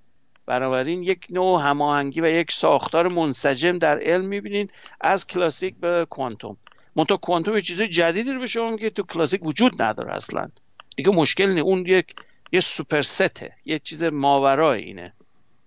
بنابراین 0.46 1.02
یک 1.02 1.26
نوع 1.30 1.62
هماهنگی 1.62 2.20
و 2.20 2.26
یک 2.26 2.52
ساختار 2.52 3.08
منسجم 3.08 3.78
در 3.78 3.98
علم 3.98 4.24
می‌بینین 4.24 4.68
از 5.00 5.26
کلاسیک 5.26 5.74
به 5.76 6.06
کوانتوم. 6.10 6.56
منتها 6.96 7.16
کوانتوم 7.16 7.54
یه 7.54 7.60
چیز 7.60 7.82
جدیدی 7.82 8.32
رو 8.32 8.40
به 8.40 8.46
شما 8.46 8.70
میگه 8.70 8.90
تو 8.90 9.02
کلاسیک 9.02 9.46
وجود 9.46 9.82
نداره 9.82 10.14
اصلا. 10.14 10.48
دیگه 10.96 11.10
مشکل 11.10 11.46
نه 11.46 11.60
اون 11.60 11.86
یک 11.86 12.14
یه 12.52 12.60
سوپر 12.60 13.02
سته 13.02 13.52
یه 13.64 13.78
چیز 13.78 14.04
ماورای 14.04 14.82
اینه. 14.82 15.12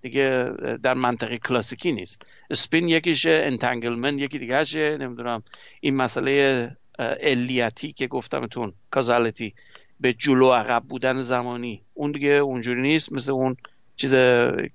دیگه 0.01 0.53
در 0.83 0.93
منطقه 0.93 1.37
کلاسیکی 1.37 1.91
نیست. 1.91 2.21
سپین 2.53 2.89
یکیش 2.89 3.25
انتنگلمن 3.25 4.19
یکی 4.19 4.39
دیگه 4.39 4.57
هشه 4.57 4.97
نمی‌دونم. 4.97 5.43
این 5.79 5.95
مسئله 5.95 6.77
علیتی 6.99 7.91
که 7.91 8.07
گفتمتون 8.07 8.73
کازالتی 8.91 9.53
به 9.99 10.13
جلو 10.13 10.51
عقب 10.51 10.83
بودن 10.83 11.21
زمانی. 11.21 11.81
اون 11.93 12.11
دیگه 12.11 12.29
اونجوری 12.29 12.81
نیست. 12.81 13.13
مثل 13.13 13.31
اون 13.31 13.57
چیز 13.95 14.15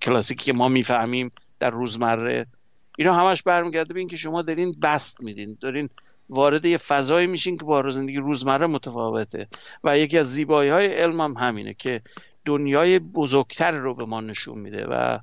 کلاسیکی 0.02 0.44
که 0.44 0.52
ما 0.52 0.68
می‌فهمیم 0.68 1.30
در 1.58 1.70
روزمره. 1.70 2.46
اینا 2.98 3.14
همش 3.14 3.42
برمیگرده 3.42 3.94
به 3.94 4.00
اینکه 4.00 4.16
شما 4.16 4.42
دارین 4.42 4.72
بست 4.82 5.20
میدین. 5.20 5.58
دارین 5.60 5.90
وارد 6.28 6.66
یه 6.66 6.76
فضایی 6.76 7.26
میشین 7.26 7.58
که 7.58 7.64
با 7.64 7.90
زندگی 7.90 8.16
روزمره 8.16 8.66
متفاوته. 8.66 9.48
و 9.84 9.98
یکی 9.98 10.18
از 10.18 10.32
زیبایی 10.32 10.70
های 10.70 10.86
علم 10.86 11.20
هم 11.20 11.32
همینه 11.32 11.74
که 11.74 12.02
دنیای 12.44 12.98
بزرگتر 12.98 13.72
رو 13.72 13.94
به 13.94 14.04
ما 14.04 14.20
نشون 14.20 14.58
میده 14.58 14.86
و 14.86 15.18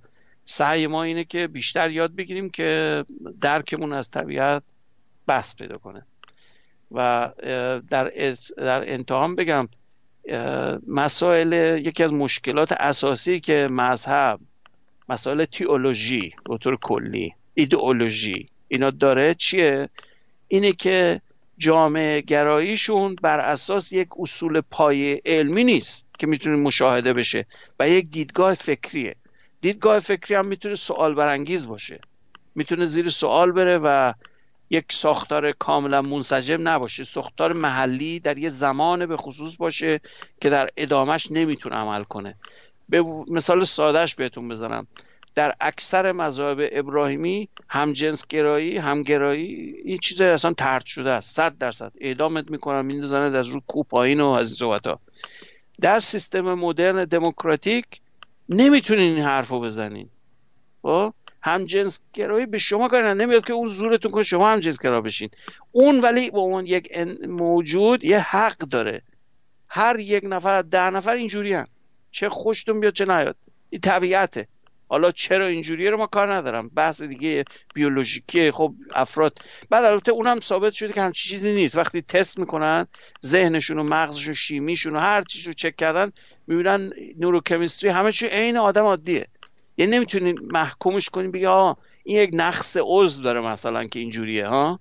سعی 0.45 0.87
ما 0.87 1.03
اینه 1.03 1.23
که 1.23 1.47
بیشتر 1.47 1.91
یاد 1.91 2.15
بگیریم 2.15 2.49
که 2.49 3.03
درکمون 3.41 3.93
از 3.93 4.11
طبیعت 4.11 4.63
بست 5.27 5.57
پیدا 5.57 5.77
کنه. 5.77 6.05
و 6.91 7.29
در, 7.89 8.11
در 8.57 8.93
انتهام 8.93 9.35
بگم 9.35 9.69
مسائل 10.87 11.81
یکی 11.85 12.03
از 12.03 12.13
مشکلات 12.13 12.71
اساسی 12.71 13.39
که 13.39 13.67
مذهب 13.71 14.39
مسائل 15.09 15.45
تیولوژی 15.45 16.33
به 16.49 16.57
طور 16.57 16.77
کلی 16.77 17.33
ایدئولوژی 17.53 18.49
اینا 18.67 18.89
داره 18.89 19.33
چیه؟ 19.33 19.89
اینه 20.51 20.71
که 20.71 21.21
جامعه 21.57 22.21
گراییشون 22.21 23.15
بر 23.15 23.39
اساس 23.39 23.91
یک 23.91 24.07
اصول 24.19 24.61
پایه 24.61 25.21
علمی 25.25 25.63
نیست 25.63 26.07
که 26.19 26.27
می‌تونه 26.27 26.55
مشاهده 26.55 27.13
بشه 27.13 27.45
و 27.79 27.89
یک 27.89 28.09
دیدگاه 28.09 28.53
فکریه. 28.53 29.15
دیدگاه 29.61 29.99
فکری 29.99 30.35
هم 30.35 30.45
می‌تونه 30.45 30.75
سوال 30.75 31.13
برانگیز 31.15 31.67
باشه. 31.67 31.99
می‌تونه 32.55 32.85
زیر 32.85 33.09
سوال 33.09 33.51
بره 33.51 33.77
و 33.77 34.13
یک 34.69 34.85
ساختار 34.89 35.51
کاملا 35.51 36.01
منسجم 36.01 36.67
نباشه. 36.67 37.03
ساختار 37.03 37.53
محلی 37.53 38.19
در 38.19 38.37
یه 38.37 38.49
زمان 38.49 39.05
به 39.05 39.17
خصوص 39.17 39.55
باشه 39.55 40.01
که 40.41 40.49
در 40.49 40.69
ادامش 40.77 41.31
نمی‌تونه 41.31 41.75
عمل 41.75 42.03
کنه. 42.03 42.35
به 42.89 43.03
مثال 43.27 43.65
سادهش 43.65 44.15
بهتون 44.15 44.49
بزنم. 44.49 44.87
در 45.35 45.55
اکثر 45.61 46.11
مذاهب 46.11 46.69
ابراهیمی 46.71 47.49
هم 47.69 47.93
جنس 47.93 48.27
گرایی 48.27 48.77
هم 48.77 49.03
گرایی 49.03 49.75
این 49.85 49.97
چیز 49.97 50.21
اصلا 50.21 50.53
ترد 50.53 50.85
شده 50.85 51.09
است. 51.09 51.35
صد 51.35 51.57
درصد. 51.57 51.91
اعدامت 52.01 52.51
می‌کنن 52.51 52.85
میندازن 52.85 53.35
از 53.35 53.47
رو 53.47 53.61
کو 53.67 53.83
پایین 53.83 54.21
و 54.21 54.27
از 54.27 54.47
این 54.47 54.55
صحبت 54.55 54.87
ها. 54.87 54.99
در 55.81 55.99
سیستم 55.99 56.53
مدرن 56.53 57.05
دموکراتیک 57.05 57.85
نمی‌تونین 58.49 59.15
این 59.15 59.23
حرف 59.23 59.47
رو 59.47 59.59
بزنین. 59.59 60.09
خب؟ 60.81 61.13
هم 61.43 61.65
جنس 61.65 61.99
گرایی 62.13 62.45
به 62.45 62.57
شما 62.57 62.87
کار 62.87 63.13
نمیاد 63.13 63.45
که 63.45 63.53
اون 63.53 63.67
زورتون 63.67 64.11
کنه 64.11 64.23
شما 64.23 64.51
هم 64.51 64.59
جنس 64.59 64.79
گرا 64.79 65.01
بشین. 65.01 65.29
اون 65.71 65.99
ولی 65.99 66.31
به 66.31 66.39
عنوان 66.39 66.65
یک 66.65 66.97
موجود 67.27 68.03
یه 68.03 68.19
حق 68.19 68.57
داره. 68.57 69.01
هر 69.67 69.99
یک 69.99 70.23
نفر 70.25 70.61
ده 70.61 70.89
نفر 70.89 71.13
اینجوری 71.13 71.53
هم. 71.53 71.67
چه 72.11 72.29
خوشتون 72.29 72.79
بیاد 72.79 72.93
چه 72.93 73.05
نیاد. 73.05 73.35
این 73.69 73.81
طبیعته. 73.81 74.47
حالا 74.91 75.11
چرا 75.11 75.47
اینجوریه 75.47 75.89
رو 75.89 75.97
ما 75.97 76.07
کار 76.07 76.33
ندارم. 76.33 76.69
بحث 76.69 77.01
دیگه 77.01 77.45
بیولوژیکی 77.73 78.51
خب 78.51 78.73
افراد. 78.93 79.37
بعد 79.69 79.83
البته 79.83 80.11
اونم 80.11 80.39
ثابت 80.39 80.73
شده 80.73 80.93
که 80.93 81.01
همچی 81.01 81.29
چیزی 81.29 81.53
نیست. 81.53 81.77
وقتی 81.77 82.01
تست 82.01 82.39
می‌کنن 82.39 82.87
ذهنشون 83.25 83.79
و 83.79 83.83
مغزشون 83.83 84.33
شیمیشون 84.33 84.95
و 84.95 84.99
هر 84.99 85.21
چیز 85.21 85.47
رو 85.47 85.53
چک 85.53 85.75
کردن 85.75 86.11
می‌بینن 86.47 86.91
نوروکمیستری 87.19 87.89
همه 87.89 88.11
چی 88.11 88.27
عین 88.27 88.57
آدم 88.57 88.83
عادیه. 88.83 89.27
یعنی 89.77 89.91
نمی‌تونین 89.91 90.39
محکومش 90.41 91.09
کنین 91.09 91.31
بگی 91.31 91.45
آه 91.45 91.77
این 92.03 92.17
یک 92.17 92.29
نقص 92.33 92.77
عضو 92.81 93.23
داره 93.23 93.41
مثلا 93.41 93.85
که 93.85 93.99
اینجوریه 93.99 94.47
ها؟ 94.47 94.79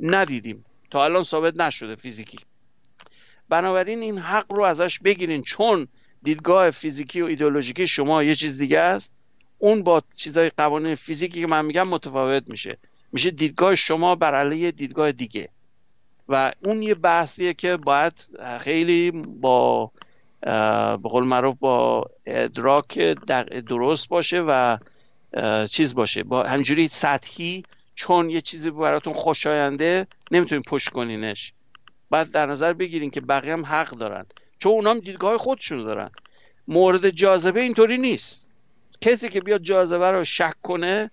ندیدیم. 0.00 0.64
تا 0.90 1.04
الان 1.04 1.22
ثابت 1.22 1.60
نشده 1.60 1.96
فیزیکی. 1.96 2.38
بنابراین 3.48 4.02
این 4.02 4.18
حق 4.18 4.52
رو 4.52 4.62
ازش 4.62 4.98
بگیرین 4.98 5.42
چون 5.42 5.88
دیدگاه 6.22 6.70
فیزیکی 6.70 7.22
و 7.22 7.24
ایدئولوژیکی 7.24 7.86
شما 7.86 8.22
یه 8.22 8.34
چیز 8.34 8.58
دیگه 8.58 8.78
است. 8.78 9.12
اون 9.64 9.82
با 9.82 10.02
چیزای 10.14 10.50
قوانین 10.56 10.94
فیزیکی 10.94 11.40
که 11.40 11.46
من 11.46 11.64
میگم 11.64 11.88
متفاوت 11.88 12.48
میشه. 12.48 12.78
میشه 13.12 13.30
دیدگاه 13.30 13.74
شما 13.74 14.14
بر 14.14 14.34
علیه 14.34 14.70
دیدگاه 14.70 15.12
دیگه. 15.12 15.48
و 16.28 16.52
اون 16.64 16.82
یه 16.82 16.94
بحثیه 16.94 17.54
که 17.54 17.76
باید 17.76 18.12
خیلی 18.60 19.10
با 19.10 19.90
به 21.02 21.08
قول 21.08 21.24
معروف 21.24 21.56
با 21.60 22.10
ادراک 22.26 22.98
درست 23.68 24.08
باشه 24.08 24.40
و 24.40 24.78
چیز 25.66 25.94
باشه. 25.94 26.22
با 26.22 26.42
همجوری 26.42 26.88
سطحی 26.88 27.62
چون 27.94 28.30
یه 28.30 28.40
چیزی 28.40 28.70
براتون 28.70 29.12
خوشاینده 29.12 30.06
نمی‌تونین 30.30 30.64
پشت 30.66 30.88
کنینش. 30.88 31.52
بعد 32.10 32.30
در 32.30 32.46
نظر 32.46 32.72
بگیرین 32.72 33.10
که 33.10 33.20
بقیه 33.20 33.52
هم 33.52 33.66
حق 33.66 33.90
دارن. 33.90 34.26
چون 34.58 34.72
اونا 34.72 34.90
هم 34.90 34.98
دیدگاه 34.98 35.38
خودشون 35.38 35.84
دارن. 35.84 36.10
مورد 36.68 37.10
جاذبه 37.10 37.60
اینطوری 37.60 37.98
نیست. 37.98 38.50
کسی 39.04 39.28
که 39.28 39.40
بیاد 39.40 39.62
جاذبه 39.62 40.10
رو 40.10 40.24
شک 40.24 40.54
کنه 40.62 41.10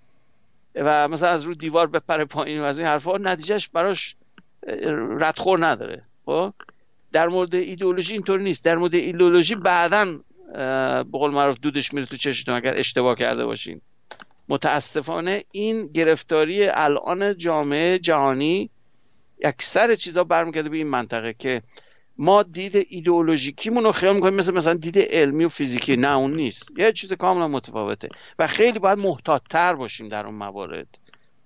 و 0.75 1.07
مثلا 1.07 1.29
از 1.29 1.43
رو 1.43 1.53
دیوار 1.53 1.87
بپره 1.87 2.25
پایین 2.25 2.61
و 2.61 2.63
از 2.63 2.79
این 2.79 2.87
حرفا 2.87 3.17
نتیجهش 3.17 3.67
براش 3.67 4.15
ردخور 5.19 5.67
نداره. 5.67 6.03
خب؟ 6.25 6.53
در 7.11 7.27
مورد 7.27 7.55
ایدئولوژی 7.55 8.13
اینطوری 8.13 8.43
نیست. 8.43 8.65
در 8.65 8.75
مورد 8.75 8.95
ایدئولوژی 8.95 9.55
بعدا 9.55 10.19
به 11.03 11.17
قول 11.17 11.31
معروف 11.31 11.57
دودش 11.61 11.93
میره 11.93 12.05
تو 12.05 12.17
چشتون 12.17 12.55
اگر 12.55 12.77
اشتباه 12.77 13.15
کرده 13.15 13.45
باشین. 13.45 13.81
متاسفانه 14.49 15.43
این 15.51 15.87
گرفتاری 15.87 16.67
الان 16.67 17.37
جامعه 17.37 17.99
جهانی 17.99 18.69
اکثر 19.43 19.95
چیزا 19.95 20.23
برمیگرده 20.23 20.69
به 20.69 20.77
این 20.77 20.87
منطقه 20.87 21.33
که 21.33 21.61
ما 22.21 22.43
دید 22.43 22.87
ایدئولوژیکیمون 22.89 23.83
رو 23.83 23.91
خیال 23.91 24.15
می‌کنیم 24.15 24.33
مثل 24.33 24.53
مثلا 24.53 24.73
دید 24.73 24.99
علمی 24.99 25.45
و 25.45 25.49
فیزیکی. 25.49 25.95
نه 25.95 26.17
اون 26.17 26.35
نیست. 26.35 26.71
یه 26.77 26.91
چیز 26.91 27.13
کاملا 27.13 27.47
متفاوته. 27.47 28.09
و 28.39 28.47
خیلی 28.47 28.79
باید 28.79 28.97
محتاط 28.97 29.55
باشیم 29.55 30.07
در 30.07 30.25
اون 30.25 30.35
موارد. 30.35 30.87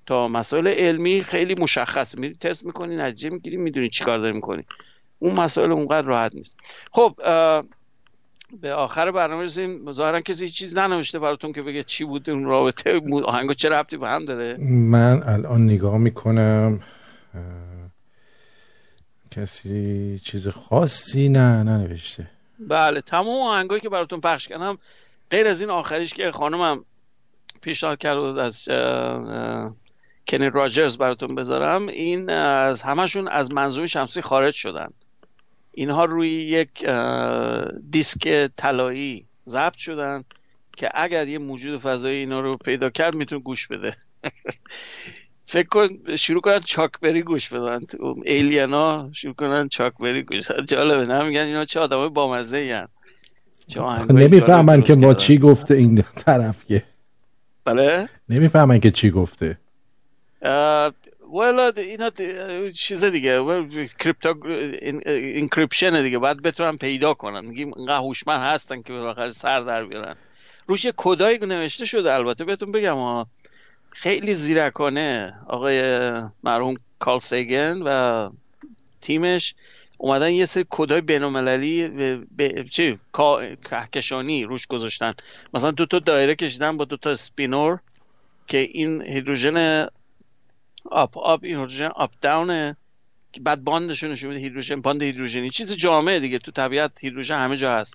تا 0.06 0.28
مسائل 0.28 0.68
علمی 0.68 1.22
خیلی 1.22 1.56
مشخص. 1.56 2.18
میری 2.18 2.36
تست 2.36 2.66
می‌کنی 2.66 2.96
نتیجه 2.96 3.30
می‌گیری 3.30 3.58
می‌دونی 3.58 3.90
چیکار 3.90 4.20
داری 4.20 4.34
می‌کنی. 4.34 4.64
اون 5.20 5.34
مسائل 5.36 5.72
اونقدر 5.72 6.08
راحت 6.08 6.36
نیست. 6.36 6.58
خب 6.92 7.16
به 8.62 8.74
آخر 8.74 9.12
برنامه 9.12 9.44
رسیم 9.44 9.92
ظاهرا 9.92 10.22
کسی 10.22 10.50
چیز 10.50 10.78
ننوشته 10.78 11.20
براتون 11.20 11.54
که 11.54 11.62
بگه 11.62 11.84
چی 11.84 12.04
بود 12.04 12.30
اون 12.30 12.46
رابطه. 12.46 13.02
آهنگا 13.26 13.54
چه 13.54 13.70
ربطی 13.70 13.98
به 13.98 14.08
هم 14.08 14.26
داره؟ 14.26 14.58
من 14.70 15.24
الان 15.24 15.66
نگاه 15.66 15.98
می‌کنم. 15.98 16.80
کسی 19.36 20.20
چیز 20.24 20.48
خاصی 20.48 21.30
نه 21.30 21.64
ننوشته. 21.64 22.28
بله 22.60 23.02
تمام 23.02 23.42
آهنگایی 23.42 23.82
که 23.82 23.90
براتون 23.90 24.22
پخش 24.22 24.48
کردم 24.48 24.78
غیر 25.32 25.48
از 25.48 25.62
این 25.62 25.70
آخریش 25.70 26.14
که 26.14 26.32
خانمم 26.32 26.86
پیشنهاد 27.62 27.98
کرد 27.98 28.18
از 28.18 28.66
کنی 30.28 30.50
راجرز 30.50 30.98
براتون 30.98 31.36
بذارم 31.36 31.88
این 31.88 32.30
از 32.30 32.82
همشون 32.82 33.28
از 33.28 33.52
منظومه 33.52 33.88
شمسی 33.88 34.22
خارج 34.22 34.54
شدن. 34.54 34.90
اینها 35.72 36.06
روی 36.06 36.30
یک 36.30 36.90
دیسک 37.92 38.52
طلایی 38.58 39.26
ضبط 39.48 39.78
شدن 39.78 40.24
که 40.78 40.90
اگر 40.94 41.28
یه 41.28 41.38
موجود 41.38 41.82
فضایی 41.82 42.18
اینا 42.18 42.40
رو 42.40 42.58
پیدا 42.58 42.90
کرد 42.90 43.16
می‌تونه 43.16 43.42
گوش 43.42 43.68
بده. 43.68 43.96
فکر 45.48 45.68
کن 45.68 46.16
شروع 46.16 46.42
کنن 46.42 46.60
چاکبری 46.60 47.22
گوش 47.22 47.50
بدن. 47.50 47.82
ایلینا 48.26 49.10
شروع 49.14 49.34
کنن 49.34 49.70
چاکبری 49.70 50.24
گوش 50.24 50.52
بدن. 50.52 50.66
جالبه 50.66 51.06
نه؟ 51.06 51.24
میگن 51.24 51.42
اینا 51.42 51.66
چه 51.66 51.80
آدمای 51.80 52.10
بامزه 52.10 52.58
این 52.58 52.88
نمی‌فهمن 54.10 54.82
که 54.82 54.96
ما 54.96 55.14
چی 55.14 55.38
گفته 55.38 55.74
این 55.74 56.04
طرف 56.16 56.66
که 56.66 56.84
بله؟ 57.66 58.10
نمی‌فهمن 58.30 58.80
که 58.80 58.92
چی 58.92 59.10
گفته. 59.10 59.58
والا 61.32 61.72
اینا 61.78 62.10
چیز 62.76 63.04
دیگه 63.04 63.44
crypto 64.00 64.36
encryption 65.06 66.02
دیگه. 66.02 66.20
بعد 66.20 66.42
بتونن 66.42 66.78
پیدا 66.78 67.14
کنن. 67.14 67.46
میگیم 67.46 67.72
اینقدر 67.76 67.98
هوشمند 67.98 68.42
هستن 68.42 68.82
که 68.82 68.94
بالاخره 68.94 69.32
سر 69.32 69.62
در 69.62 69.86
بیارن. 69.86 70.16
روش 70.68 70.86
یه 70.86 70.94
کدایی 70.98 71.38
نوشته 71.38 71.86
شده 71.86 72.14
البته. 72.14 72.44
بهتون 72.44 72.72
بگم 72.72 72.96
ها 72.96 73.28
خیلی 73.96 74.34
زیرکانه. 74.34 75.40
آقای 75.48 75.82
مرحوم 76.44 76.76
کارل 77.00 77.20
سیگن 77.20 77.82
و 77.82 78.30
تیمش 79.02 79.56
اومدن 79.98 80.32
یه 80.32 80.46
سری 80.46 80.66
کدای 80.70 81.02
بینالمللی 81.02 81.88
ب... 82.38 82.64
چی؟ 82.70 83.00
کهکشانی 83.70 84.44
روش 84.44 84.68
گذاشتن. 84.68 85.14
مثلا 85.54 85.72
دو 85.72 85.86
تا 85.86 86.00
دایره 86.00 86.36
کشیدن 86.36 86.78
با 86.78 86.86
دو 86.86 86.98
تا 86.98 87.10
spinor 87.10 87.80
که 88.48 88.58
این 88.58 89.02
هیدروژن 89.02 89.88
up 90.92 91.18
up 91.18 91.44
این 91.44 91.56
هیدروژن 91.56 91.90
up 91.96 92.12
down 92.22 92.67
ه 92.67 92.78
بعد 93.42 93.64
bond 93.64 93.88
شون 93.88 94.12
نشون 94.12 94.30
میده 94.30 94.42
hydrogen 94.42 94.82
bond 94.82 95.04
هیدروژنی. 95.04 95.50
چیز 95.50 95.76
جامعه 95.76 96.20
دیگه. 96.20 96.40
تو 96.40 96.52
طبیعت 96.52 96.92
هیدروژن 97.00 97.38
همه 97.38 97.58
جا 97.58 97.76
هست. 97.76 97.94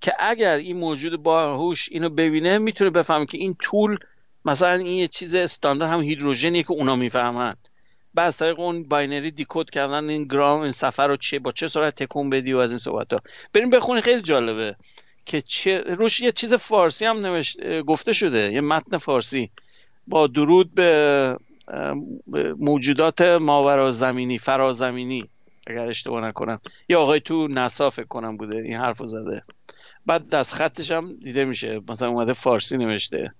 که 0.00 0.12
اگر 0.18 0.56
این 0.56 0.76
موجود 0.76 1.22
باهوش 1.22 1.88
اینو 1.92 2.08
ببینه 2.08 2.58
می‌تونه 2.58 2.90
بفهمه 2.90 3.26
که 3.26 3.38
این 3.38 3.56
طول 3.62 3.98
مثلا 4.44 4.72
این 4.72 4.98
یه 4.98 5.08
چیز 5.08 5.34
استاندارد 5.34 5.92
هم 5.92 6.00
هیدروژنیه 6.00 6.62
که 6.62 6.72
اونا 6.72 6.96
می‌فهمن. 6.96 7.54
بعد 8.14 8.26
از 8.26 8.36
طریق 8.36 8.60
اون 8.60 8.84
binary 8.84 9.30
decode 9.30 9.70
کردن 9.70 10.10
این 10.10 10.24
گرام 10.24 10.60
این 10.60 10.72
صفحه 10.72 11.08
رو 11.08 11.16
چه 11.16 11.38
با 11.38 11.52
چه 11.52 11.68
سرعت 11.68 11.94
تکون 11.94 12.30
بدی 12.30 12.52
و 12.52 12.58
از 12.58 12.70
این 12.70 12.78
صحبت 12.78 13.12
ها 13.12 13.20
بریم 13.52 13.70
بخونی 13.70 14.00
خیلی 14.00 14.22
جالبه. 14.22 14.76
که 15.26 15.42
چه 15.42 15.80
روش 15.80 16.20
یه 16.20 16.32
چیز 16.32 16.54
فارسی 16.54 17.04
هم 17.04 17.18
نوشت 17.18 17.82
گفته 17.82 18.12
شده 18.12 18.52
یه 18.52 18.60
متن 18.60 18.98
فارسی. 18.98 19.50
با 20.06 20.26
درود 20.26 20.74
به 20.74 21.36
موجودات 22.58 23.20
ماورا 23.20 23.92
زمینی 23.92 24.38
فرازمینی 24.38 25.24
اگر 25.66 25.88
اشتباه 25.88 26.24
نکنم. 26.24 26.60
یه 26.88 26.96
آقای 26.96 27.20
تو 27.20 27.48
نسا 27.48 27.90
فکر 27.90 28.06
کنم 28.06 28.36
بوده 28.36 28.56
این 28.56 28.76
حرفو 28.76 29.06
زده. 29.06 29.42
بعد 30.06 30.28
دست 30.28 30.54
خطش 30.54 30.90
هم 30.90 31.16
دیده 31.16 31.44
میشه. 31.44 31.80
مثلا 31.88 32.08
اومده 32.08 32.32
فارسی 32.32 32.76
نوشته. 32.76 33.34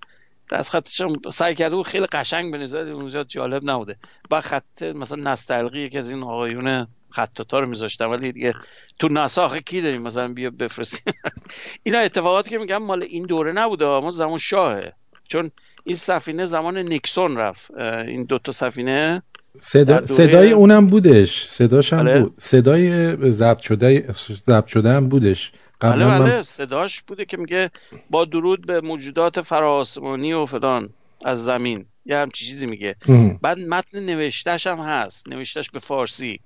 دست 0.53 0.71
خطش 0.71 1.01
هم 1.01 1.17
سعی 1.33 1.55
کرده 1.55 1.77
و 1.77 1.83
خیلی 1.83 2.07
قشنگ 2.07 2.53
به 2.53 2.59
نظر 2.59 3.25
جالب 3.25 3.71
نبوده. 3.71 3.97
با 4.31 4.41
خط 4.41 4.83
مثلا 4.83 5.33
نستلقی 5.33 5.89
که 5.89 5.99
از 5.99 6.11
این 6.11 6.23
آقایون 6.23 6.87
خطاتا 7.11 7.59
رو 7.59 7.69
میذاشتم 7.69 8.11
ولی 8.11 8.33
دیگه 8.33 8.55
تو 8.99 9.09
نساخ 9.09 9.57
کی 9.57 9.81
داریم 9.81 10.03
مثلا 10.03 10.29
بیا 10.29 10.51
بفرستیم؟ 10.51 11.15
اینا 11.83 11.99
اتفاقاتی 11.99 12.51
که 12.51 12.59
میگم 12.59 12.83
مال 12.83 13.03
این 13.03 13.27
دوره 13.27 13.53
نبوده. 13.53 13.87
اما 13.87 14.11
زمان 14.11 14.39
شاهه. 14.39 14.93
چون 15.29 15.51
این 15.85 15.97
سفینه 15.97 16.47
زمان 16.47 16.79
نیکسون 16.79 17.37
رفت. 17.37 17.71
این 17.81 18.25
دوتا 18.25 18.53
سفینه 18.53 19.23
صدا... 19.61 20.07
صدای 20.07 20.53
اونم 20.53 20.87
بودش. 20.87 21.47
صداش 21.47 21.93
هم 21.93 22.05
بله. 22.05 22.21
بود. 22.21 22.35
صدای 22.39 23.17
ضبط 23.33 23.61
شده 23.61 24.13
ضبط 24.47 24.67
شده 24.67 24.91
هم 24.91 25.09
بودش. 25.09 25.53
بله 25.81 26.07
بله 26.07 26.43
صداش 26.43 27.03
بوده 27.03 27.25
که 27.25 27.37
میگه 27.37 27.71
با 28.11 28.25
درود 28.25 28.67
به 28.67 28.81
موجودات 28.81 29.41
فراسمانی 29.41 30.33
و 30.33 30.47
فلان 30.47 30.89
از 31.25 31.45
زمین. 31.45 31.87
یه 32.05 32.17
همچی 32.17 32.47
چیزی 32.47 32.67
میگه. 32.67 32.97
بعد 33.43 33.59
متن 33.59 34.01
نوشتهش 34.01 34.67
هم 34.67 34.79
هست. 34.79 35.29
نوشتهش 35.29 35.71
به 35.71 35.79
فارسی. 35.79 36.41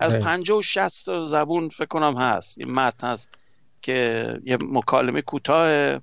از 0.00 0.16
پنجاه 0.16 0.58
و 0.58 0.62
شست 0.62 1.24
زبون 1.24 1.68
فکر 1.68 1.86
کنم 1.86 2.16
هست. 2.16 2.58
یه 2.58 2.66
متن 2.66 3.06
هست 3.06 3.30
که 3.82 4.40
یه 4.44 4.58
مکالمه 4.60 5.22
کوتاه. 5.22 6.00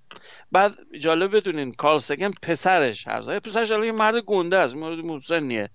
بعد 0.52 0.76
جالب 1.00 1.36
بدونین 1.36 1.74
کارل 1.74 2.00
سگن 2.00 2.32
پسرش 2.42 3.08
هر 3.08 3.40
پسرش 3.40 3.70
یه 3.70 3.92
مرد 3.92 4.18
گنده 4.18 4.58
است. 4.58 4.76
مرد 4.76 5.00
مسنیه 5.00 5.70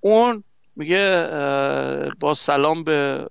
اون 0.00 0.44
میگه 0.76 1.28
با 2.20 2.34
سلام 2.34 2.84
به 2.84 3.26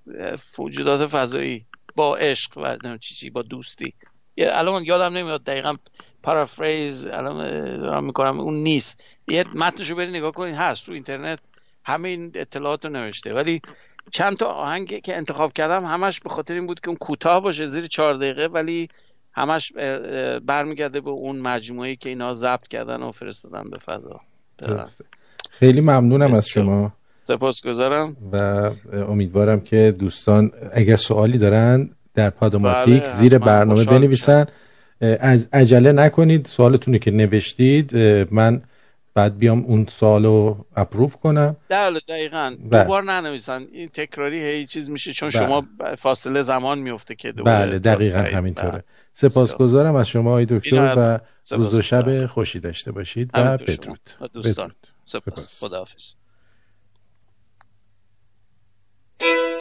موجودات 0.58 1.08
فضایی. 1.08 1.66
با 1.95 2.15
عشق 2.15 2.57
و 2.57 2.97
چی 2.97 3.15
چی 3.15 3.30
با 3.30 3.41
دوستی. 3.41 3.93
الان 4.38 4.84
یادم 4.85 5.18
نمیاد 5.18 5.43
دقیقا 5.43 5.76
پارافریز 6.23 7.07
الان 7.07 8.03
می‌کنم 8.03 8.39
اون 8.39 8.53
نیست. 8.53 9.03
یه 9.27 9.45
متنشو 9.55 9.95
بری 9.95 10.11
نگاه 10.11 10.31
کنید 10.31 10.55
هست 10.55 10.85
تو 10.85 10.91
اینترنت. 10.91 11.39
همه 11.84 12.09
این 12.09 12.31
اطلاعات 12.35 12.85
رو 12.85 12.91
نوشته. 12.91 13.34
ولی 13.34 13.61
چند 14.11 14.38
تا 14.38 14.45
آهنگ 14.45 15.01
که 15.01 15.18
انتخاب 15.18 15.53
کردم 15.53 15.85
همش 15.85 16.19
به 16.19 16.30
خاطر 16.30 16.53
این 16.53 16.68
بود 16.68 16.80
که 16.80 16.88
اون 16.88 16.97
کوتاه 16.97 17.39
باشه 17.39 17.65
زیر 17.65 17.85
چهار 17.85 18.18
دقیقه 18.18 18.45
ولی 18.45 18.88
همش 19.34 19.72
برمیگرده 20.45 21.01
به 21.01 21.09
اون 21.09 21.39
مجموعه 21.39 21.95
که 21.95 22.09
اینا 22.09 22.34
ضبط 22.34 22.68
کردن 22.68 23.03
و 23.03 23.11
فرستادن 23.11 23.69
به 23.69 23.77
فضا. 23.77 24.19
خیلی 25.49 25.81
ممنونم 25.81 26.34
از 26.34 26.47
شما. 26.47 26.93
سپاسگزارم. 27.23 28.18
و 28.31 28.35
امیدوارم 28.93 29.60
که 29.61 29.95
دوستان 29.99 30.52
اگر 30.73 30.95
سوالی 30.95 31.38
دارن 31.38 31.89
در 32.14 32.30
پادوماتیک 32.30 33.03
بله، 33.03 33.15
زیر 33.15 33.38
برنامه 33.38 33.85
بنویسن. 33.85 34.45
عجله 35.53 35.91
نکنید 35.91 36.45
سوالتونی 36.45 36.99
که 36.99 37.11
نوشتید 37.11 37.95
من 38.31 38.61
بعد 39.14 39.38
بیام 39.38 39.65
اون 39.65 39.88
سالو 39.89 40.56
اپروف 40.76 41.15
کنم. 41.15 41.56
بله 41.69 41.99
دقیقا. 42.07 42.56
بله. 42.69 42.84
دوبار 42.84 43.03
ننویسن. 43.03 43.65
این 43.72 43.89
تکراری 43.89 44.41
هی 44.41 44.65
چیز 44.65 44.89
میشه 44.89 45.14
چون 45.14 45.30
بله. 45.30 45.39
شما 45.39 45.65
فاصله 45.98 46.41
زمان 46.41 46.80
میفته 46.80 47.15
که 47.15 47.31
دوباره 47.31 47.65
بله 47.65 47.80
دقیقا 47.80 48.19
همینطوره. 48.19 48.72
بله. 48.72 48.84
سپاسگزارم 49.14 49.95
از 49.95 50.07
شما 50.07 50.30
آقای 50.30 50.45
دکتر 50.45 50.93
و 50.98 51.19
روز 51.56 51.76
و 51.76 51.81
شب 51.81 52.26
خوشی 52.26 52.60
داشته 52.60 52.91
باشید 52.91 53.30
و 53.34 53.57
بدرود. 53.57 53.99
دوستان. 54.34 54.72
سپاس. 55.06 55.60
خداحافظ. 55.60 56.14
Thank 59.22 59.56
you. 59.56 59.61